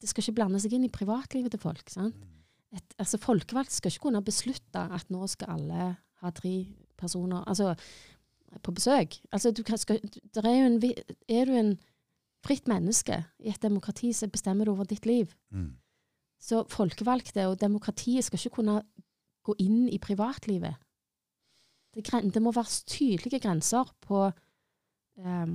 Det 0.00 0.08
skal 0.08 0.22
ikke 0.22 0.36
blande 0.36 0.60
seg 0.60 0.74
inn 0.76 0.84
i 0.84 0.92
privatlivet 0.92 1.50
til 1.50 1.60
folk. 1.60 1.88
sant? 1.88 2.14
mm. 2.14 2.76
et, 2.76 2.94
altså 2.98 3.18
Folkevalgte 3.18 3.72
skal 3.72 3.90
ikke 3.90 4.02
kunne 4.10 4.22
beslutte 4.22 4.78
at 4.78 5.08
nå 5.10 5.26
skal 5.26 5.50
alle 5.50 5.96
ha 6.20 6.30
tre 6.30 6.66
personer 6.98 7.44
altså, 7.48 7.74
på 8.62 8.72
besøk. 8.72 9.16
Altså, 9.32 9.50
du 9.50 9.62
kan, 9.62 9.78
skal, 9.78 10.00
der 10.34 10.44
er, 10.44 10.56
jo 10.60 10.66
en, 10.66 10.82
er 11.28 11.44
du 11.44 11.52
en 11.52 11.78
fritt 12.46 12.68
menneske 12.70 13.20
i 13.42 13.50
et 13.50 13.62
demokrati, 13.62 14.12
så 14.14 14.30
bestemmer 14.30 14.66
du 14.66 14.72
over 14.72 14.88
ditt 14.88 15.06
liv. 15.06 15.32
Mm. 15.50 15.74
Så 16.40 16.62
folkevalgte 16.70 17.48
og 17.50 17.60
demokratiet 17.60 18.26
skal 18.26 18.38
ikke 18.38 18.60
kunne 18.60 18.80
gå 19.46 19.54
inn 19.62 19.86
i 19.88 19.98
privatlivet. 20.02 20.76
Det, 21.94 22.04
det 22.34 22.42
må 22.42 22.52
være 22.52 22.84
tydelige 22.86 23.40
grenser 23.40 23.88
på, 24.04 24.26
um, 25.16 25.54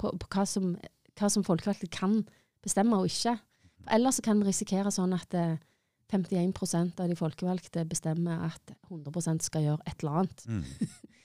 på, 0.00 0.12
på 0.16 0.30
hva, 0.32 0.46
som, 0.48 0.72
hva 1.18 1.28
som 1.30 1.44
folkevalgte 1.44 1.90
kan 1.92 2.22
bestemme 2.64 2.96
og 2.98 3.10
ikke. 3.10 3.36
For 3.82 3.94
ellers 3.98 4.22
kan 4.24 4.40
vi 4.40 4.48
risikere 4.48 4.92
sånn 4.94 5.12
at 5.16 5.34
eh, 5.36 5.58
51% 6.12 7.00
av 7.00 7.08
de 7.10 7.16
folkevalgte 7.18 7.84
bestemmer 7.88 8.46
at 8.50 8.74
100 8.90 9.42
skal 9.44 9.66
gjøre 9.66 9.88
et 9.88 10.02
eller 10.02 10.22
annet. 10.22 10.46
Mm. 10.46 10.64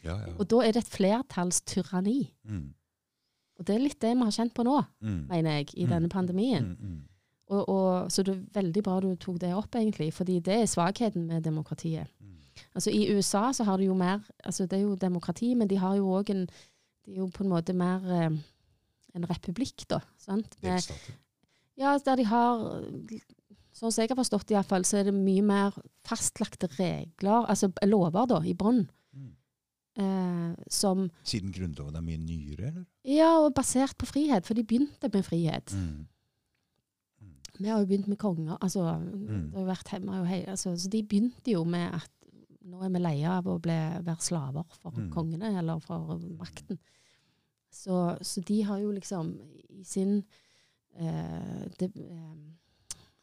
Ja, 0.03 0.15
ja. 0.23 0.33
Og 0.39 0.47
da 0.49 0.61
er 0.63 0.75
det 0.75 0.85
et 0.85 0.93
flertallstyranni. 0.93 2.19
Mm. 2.47 2.67
Og 3.59 3.65
det 3.65 3.75
er 3.75 3.79
litt 3.84 3.99
det 3.99 4.13
vi 4.15 4.23
har 4.23 4.31
kjent 4.35 4.53
på 4.53 4.63
nå, 4.67 4.79
Mm. 5.01 5.27
mener 5.29 5.51
jeg, 5.57 5.69
i 5.77 5.84
Mm. 5.85 5.89
denne 5.89 6.09
pandemien. 6.09 6.63
Mm, 6.63 6.88
mm. 6.89 7.01
Og, 7.49 7.69
og, 7.69 8.11
så 8.11 8.23
det 8.23 8.34
er 8.35 8.61
veldig 8.61 8.84
bra 8.84 8.99
du 8.99 9.15
tok 9.15 9.39
det 9.39 9.53
opp, 9.55 9.71
egentlig, 9.75 10.13
fordi 10.13 10.39
det 10.43 10.53
er 10.61 10.65
svakheten 10.67 11.27
med 11.27 11.43
demokratiet. 11.43 12.07
Mm. 12.19 12.34
Altså 12.75 12.91
I 12.91 13.15
USA 13.15 13.51
så 13.53 13.63
har 13.63 13.77
de 13.77 13.85
jo 13.85 13.93
mer 13.93 14.19
altså 14.43 14.65
Det 14.67 14.73
er 14.79 14.84
jo 14.84 14.95
demokrati, 14.95 15.53
men 15.55 15.67
de 15.67 15.77
har 15.77 15.95
jo 15.95 16.07
òg 16.19 16.29
en 16.29 16.47
De 17.05 17.11
er 17.13 17.17
jo 17.21 17.27
på 17.29 17.43
en 17.43 17.49
måte 17.49 17.73
mer 17.73 18.01
eh, 18.11 18.29
en 19.15 19.25
republikk, 19.29 19.88
da. 19.88 19.99
sant? 20.17 20.55
Med, 20.61 20.81
ja, 21.77 21.97
der 21.97 22.15
de 22.15 22.23
har 22.25 22.84
Sånn 23.77 23.91
som 23.91 24.01
jeg 24.01 24.09
har 24.09 24.17
forstått 24.17 24.47
det, 24.47 24.55
iallfall, 24.55 24.84
så 24.84 24.97
er 24.97 25.03
det 25.03 25.13
mye 25.13 25.41
mer 25.45 25.71
fastlagte 26.03 26.67
regler, 26.79 27.45
altså 27.47 27.69
lover, 27.85 28.25
da, 28.25 28.39
i 28.41 28.53
bånn, 28.57 28.88
Mm. 29.98 30.03
eh, 30.03 30.56
som 30.69 31.10
Siden 31.24 31.52
Grunnloven 31.52 31.95
er 31.95 32.02
mye 32.02 32.18
nyere, 32.18 32.68
eller? 32.68 32.86
Ja, 33.06 33.32
og 33.45 33.53
basert 33.56 33.98
på 33.98 34.06
frihet, 34.06 34.45
for 34.45 34.53
de 34.53 34.64
begynte 34.64 35.10
med 35.14 35.24
frihet. 35.26 35.74
Mm. 35.74 36.06
Vi 37.60 37.68
har 37.72 37.80
jo 37.82 37.86
begynt 37.90 38.07
med 38.07 38.18
konger. 38.18 38.57
altså, 38.61 38.84
Mm. 38.99 39.52
det 39.52 39.57
har 39.57 39.65
vært 39.76 39.90
hjemme, 39.91 40.19
og 40.22 40.28
hei, 40.28 40.44
altså, 40.45 40.76
så 40.78 40.90
De 40.90 41.02
begynte 41.03 41.52
jo 41.52 41.64
med 41.64 41.94
at 41.94 42.10
nå 42.65 42.84
er 42.84 42.90
vi 42.90 42.99
leie 42.99 43.28
av 43.30 43.45
å 43.45 43.60
bli, 43.60 43.74
være 44.03 44.22
slaver 44.22 44.64
for 44.82 44.91
Mm. 44.91 45.10
kongene 45.11 45.57
eller 45.57 45.80
for 45.80 46.19
makten. 46.19 46.78
Så, 47.72 48.18
så 48.22 48.41
de 48.45 48.61
har 48.64 48.80
jo 48.80 48.91
liksom 48.91 49.40
i 49.69 49.84
sin 49.84 50.24
eh, 50.99 51.68
det, 51.80 51.91
eh, 51.95 52.36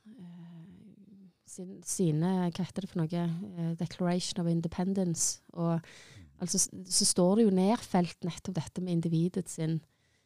eh, 0.09 1.29
sin, 1.47 1.83
sine 1.83 2.51
Hva 2.51 2.65
heter 2.65 2.83
det 2.83 2.91
for 2.91 2.99
noe? 3.03 3.77
Declaration 3.77 4.41
of 4.45 4.51
Independence. 4.51 5.41
Og 5.53 5.81
altså, 6.41 6.59
så 6.87 7.05
står 7.05 7.37
det 7.37 7.45
jo 7.47 7.55
nedfelt 7.55 8.25
nettopp 8.27 8.55
dette 8.55 8.83
med 8.83 8.93
individet 8.99 9.49
sin 9.53 9.81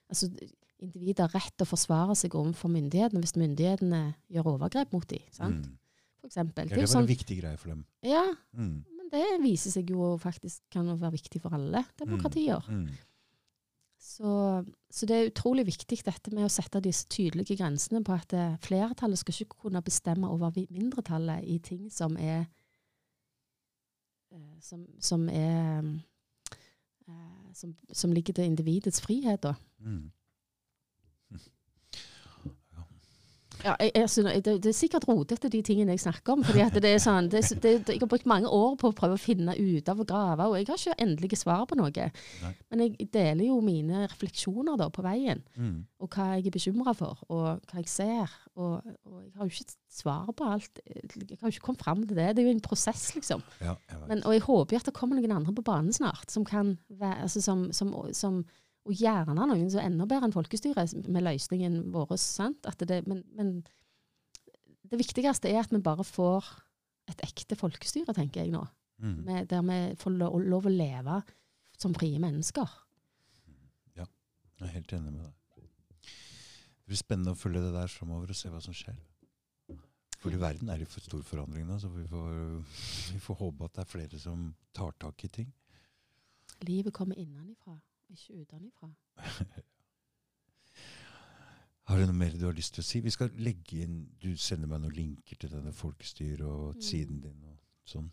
altså 0.09 0.31
Individet 0.79 1.25
har 1.25 1.33
rett 1.35 1.57
til 1.59 1.67
å 1.67 1.73
forsvare 1.73 2.15
seg 2.15 2.37
overfor 2.39 2.71
myndighetene 2.71 3.19
hvis 3.19 3.35
myndighetene 3.35 4.15
gjør 4.31 4.53
overgrep 4.53 4.93
mot 4.95 5.07
dem. 5.11 5.25
sant? 5.35 5.65
Mm. 5.67 5.73
For 6.21 6.29
eksempel. 6.31 6.69
Ja, 6.71 6.77
Det 6.77 6.85
er 6.85 6.87
sånn, 6.93 7.03
en 7.03 7.11
viktig 7.11 7.39
greie 7.41 7.59
for 7.59 7.69
dem. 7.73 7.85
ja, 8.07 8.23
Mm. 8.55 8.85
men 8.97 9.09
det 9.11 9.25
viser 9.43 9.71
seg 9.75 9.91
jo 9.91 10.17
faktisk 10.23 10.61
kan 10.71 10.87
være 10.87 11.17
viktig 11.19 11.41
for 11.43 11.51
alle 11.51 11.85
demokratier. 11.99 12.63
Mm. 12.71 12.93
Så, 13.99 14.65
så 14.91 15.07
det 15.07 15.17
er 15.17 15.31
utrolig 15.33 15.67
viktig 15.67 15.99
dette 16.07 16.31
med 16.33 16.47
å 16.47 16.53
sette 16.53 16.81
disse 16.81 17.09
tydelige 17.11 17.57
grensene 17.59 18.05
på 18.07 18.15
at 18.15 18.33
eh, 18.33 18.57
flertallet 18.63 19.19
skal 19.19 19.35
ikke 19.35 19.59
kunne 19.67 19.83
bestemme 19.83 20.31
over 20.31 20.55
mindretallet 20.71 21.43
i 21.43 21.59
ting 21.59 21.91
som 21.91 22.17
er 22.17 22.47
som, 24.61 24.87
som 25.01 25.29
er 25.29 25.79
eh, 27.09 27.55
som, 27.55 27.75
som 27.93 28.13
ligger 28.13 28.35
til 28.35 28.45
individets 28.45 29.01
frihet, 29.01 29.43
da. 29.43 29.55
Mm. 29.79 30.11
Ja, 33.65 33.75
jeg, 33.81 33.91
jeg, 33.95 34.09
synes- 34.11 34.43
det, 34.45 34.53
det 34.63 34.71
er 34.71 34.77
sikkert 34.77 35.07
rotete, 35.09 35.49
de 35.51 35.63
tingene 35.67 35.95
jeg 35.97 36.01
snakker 36.05 36.33
om. 36.37 36.45
fordi 36.47 36.81
det 36.81 36.93
er 36.95 36.99
sånn, 37.03 37.29
det, 37.33 37.43
det, 37.63 37.73
Jeg 37.89 38.01
har 38.01 38.07
brukt 38.11 38.27
mange 38.27 38.49
år 38.49 38.77
på 38.79 38.91
å 38.91 38.95
prøve 38.95 39.17
å 39.17 39.21
finne 39.21 39.55
ut 39.59 39.89
av 39.89 40.01
og 40.01 40.07
grave, 40.07 40.47
og 40.47 40.57
jeg 40.61 40.69
har 40.69 40.79
ikke 40.79 40.99
endelige 41.03 41.37
svar 41.41 41.65
på 41.67 41.75
noe. 41.81 41.91
Nei. 42.43 42.53
Men 42.71 42.81
jeg 42.85 43.09
deler 43.13 43.45
jo 43.49 43.61
mine 43.65 44.05
refleksjoner 44.09 44.77
da 44.79 44.89
på 44.91 45.03
veien, 45.03 45.43
Mm. 45.59 45.85
og 46.01 46.09
hva 46.15 46.29
jeg 46.37 46.47
er 46.47 46.55
bekymra 46.55 46.95
for, 46.95 47.19
og 47.29 47.61
hva 47.67 47.81
jeg 47.83 47.89
ser. 47.89 48.31
Og, 48.57 48.83
og 49.07 49.23
jeg 49.23 49.33
har 49.37 49.47
jo 49.47 49.51
ikke 49.55 49.75
svar 49.91 50.31
på 50.35 50.45
alt. 50.53 50.81
Jeg 50.87 51.39
har 51.41 51.49
jo 51.51 51.55
ikke 51.55 51.67
kommet 51.67 51.83
fram 51.83 52.07
til 52.07 52.17
det. 52.17 52.37
Det 52.37 52.43
er 52.45 52.49
jo 52.49 52.55
en 52.57 52.61
prosess, 52.61 53.15
liksom. 53.15 53.43
Ja, 53.61 53.75
jeg. 53.91 53.99
Men, 54.09 54.23
og 54.27 54.33
jeg 54.35 54.43
håper 54.43 54.75
jo 54.77 54.81
at 54.83 54.87
det 54.91 54.95
kommer 54.95 55.19
noen 55.19 55.33
andre 55.37 55.53
på 55.55 55.63
banen 55.67 55.93
snart, 55.93 56.31
som 56.31 56.45
kan 56.45 56.77
være, 56.91 57.23
altså 57.27 57.41
som, 57.43 57.69
som, 57.73 57.95
som 58.13 58.45
og 58.89 58.97
gjerne 58.97 59.35
noen 59.37 59.69
som 59.69 59.83
er 59.83 59.91
enda 59.91 60.07
bedre 60.09 60.29
enn 60.29 60.35
folkestyret 60.35 61.09
med 61.13 61.27
løsningen 61.27 61.81
vår. 61.93 62.15
Sant? 62.21 62.65
At 62.69 62.81
det, 62.89 63.03
men, 63.09 63.21
men 63.37 63.59
det 64.89 65.01
viktigste 65.01 65.51
er 65.51 65.61
at 65.61 65.75
vi 65.75 65.83
bare 65.85 66.07
får 66.07 66.49
et 67.13 67.25
ekte 67.25 67.57
folkestyre, 67.59 68.15
tenker 68.17 68.45
jeg 68.45 68.53
nå. 68.55 68.63
Mm. 68.99 69.19
Med, 69.27 69.49
der 69.51 69.65
vi 69.67 69.79
får 70.01 70.17
lov, 70.17 70.39
lov 70.43 70.69
å 70.69 70.73
leve 70.73 71.21
som 71.79 71.95
frie 71.95 72.19
mennesker. 72.23 72.73
Ja, 73.99 74.09
Jeg 74.59 74.67
er 74.67 74.75
helt 74.75 74.97
enig 74.97 75.13
med 75.13 75.27
deg. 75.27 75.35
Det 76.09 76.95
blir 76.95 77.01
spennende 77.03 77.37
å 77.37 77.39
følge 77.39 77.63
det 77.63 77.75
der 77.77 77.93
framover 77.93 78.33
og 78.33 78.39
se 78.39 78.51
hva 78.51 78.63
som 78.65 78.75
skjer. 78.75 78.97
For 80.19 80.35
i 80.35 80.41
verden 80.41 80.71
er 80.73 80.81
det 80.81 80.89
for 80.91 81.05
stor 81.05 81.21
forandring 81.23 81.69
nå, 81.69 81.77
så 81.79 81.91
vi 81.93 82.03
får, 82.09 82.33
vi 83.13 83.21
får 83.23 83.39
håpe 83.39 83.69
at 83.69 83.77
det 83.77 83.85
er 83.85 83.93
flere 83.93 84.19
som 84.19 84.49
tar 84.75 84.97
tak 84.99 85.23
i 85.29 85.31
ting. 85.37 85.53
Livet 86.67 86.97
kommer 86.97 87.21
innenfra, 87.21 87.77
ikke 88.15 88.41
utenfra. 88.43 88.89
Har 91.89 91.97
du 91.97 92.05
noe 92.05 92.13
mer 92.21 92.35
du 92.37 92.45
har 92.45 92.53
lyst 92.57 92.75
til 92.77 92.83
å 92.85 92.87
si? 92.87 93.01
Vi 93.01 93.11
skal 93.15 93.31
legge 93.41 93.79
inn 93.87 94.03
Du 94.21 94.35
sender 94.37 94.69
meg 94.69 94.83
noen 94.83 94.93
linker 94.97 95.39
til 95.41 95.51
denne 95.55 95.73
folkestyret 95.73 96.43
og 96.45 96.75
Mm. 96.77 96.83
siden 96.85 97.21
din 97.23 97.45
og 97.49 97.57
sånn. 97.89 98.11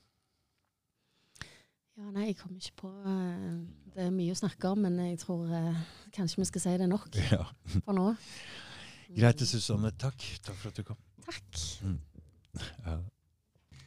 Ja, 1.97 2.09
nei, 2.11 2.25
jeg 2.27 2.37
kommer 2.37 2.59
ikke 2.59 2.75
på 2.81 2.89
eh, 3.07 3.59
Det 3.95 4.03
er 4.05 4.11
mye 4.15 4.31
å 4.31 4.39
snakke 4.39 4.67
om, 4.71 4.79
men 4.83 4.97
jeg 4.99 5.19
tror 5.19 5.51
eh, 5.51 5.75
kanskje 6.15 6.39
vi 6.41 6.45
skal 6.45 6.61
si 6.61 6.77
det 6.77 6.87
nok 6.89 7.09
Ja. 7.35 7.43
for 7.85 7.93
nå. 7.95 8.07
Greit, 9.15 9.39
Susanne. 9.47 9.91
Takk. 9.91 10.23
Takk 10.43 10.55
for 10.55 10.69
at 10.71 10.75
du 10.79 10.83
kom. 10.83 10.97
Takk. 11.25 11.51
Ja. 12.85 12.97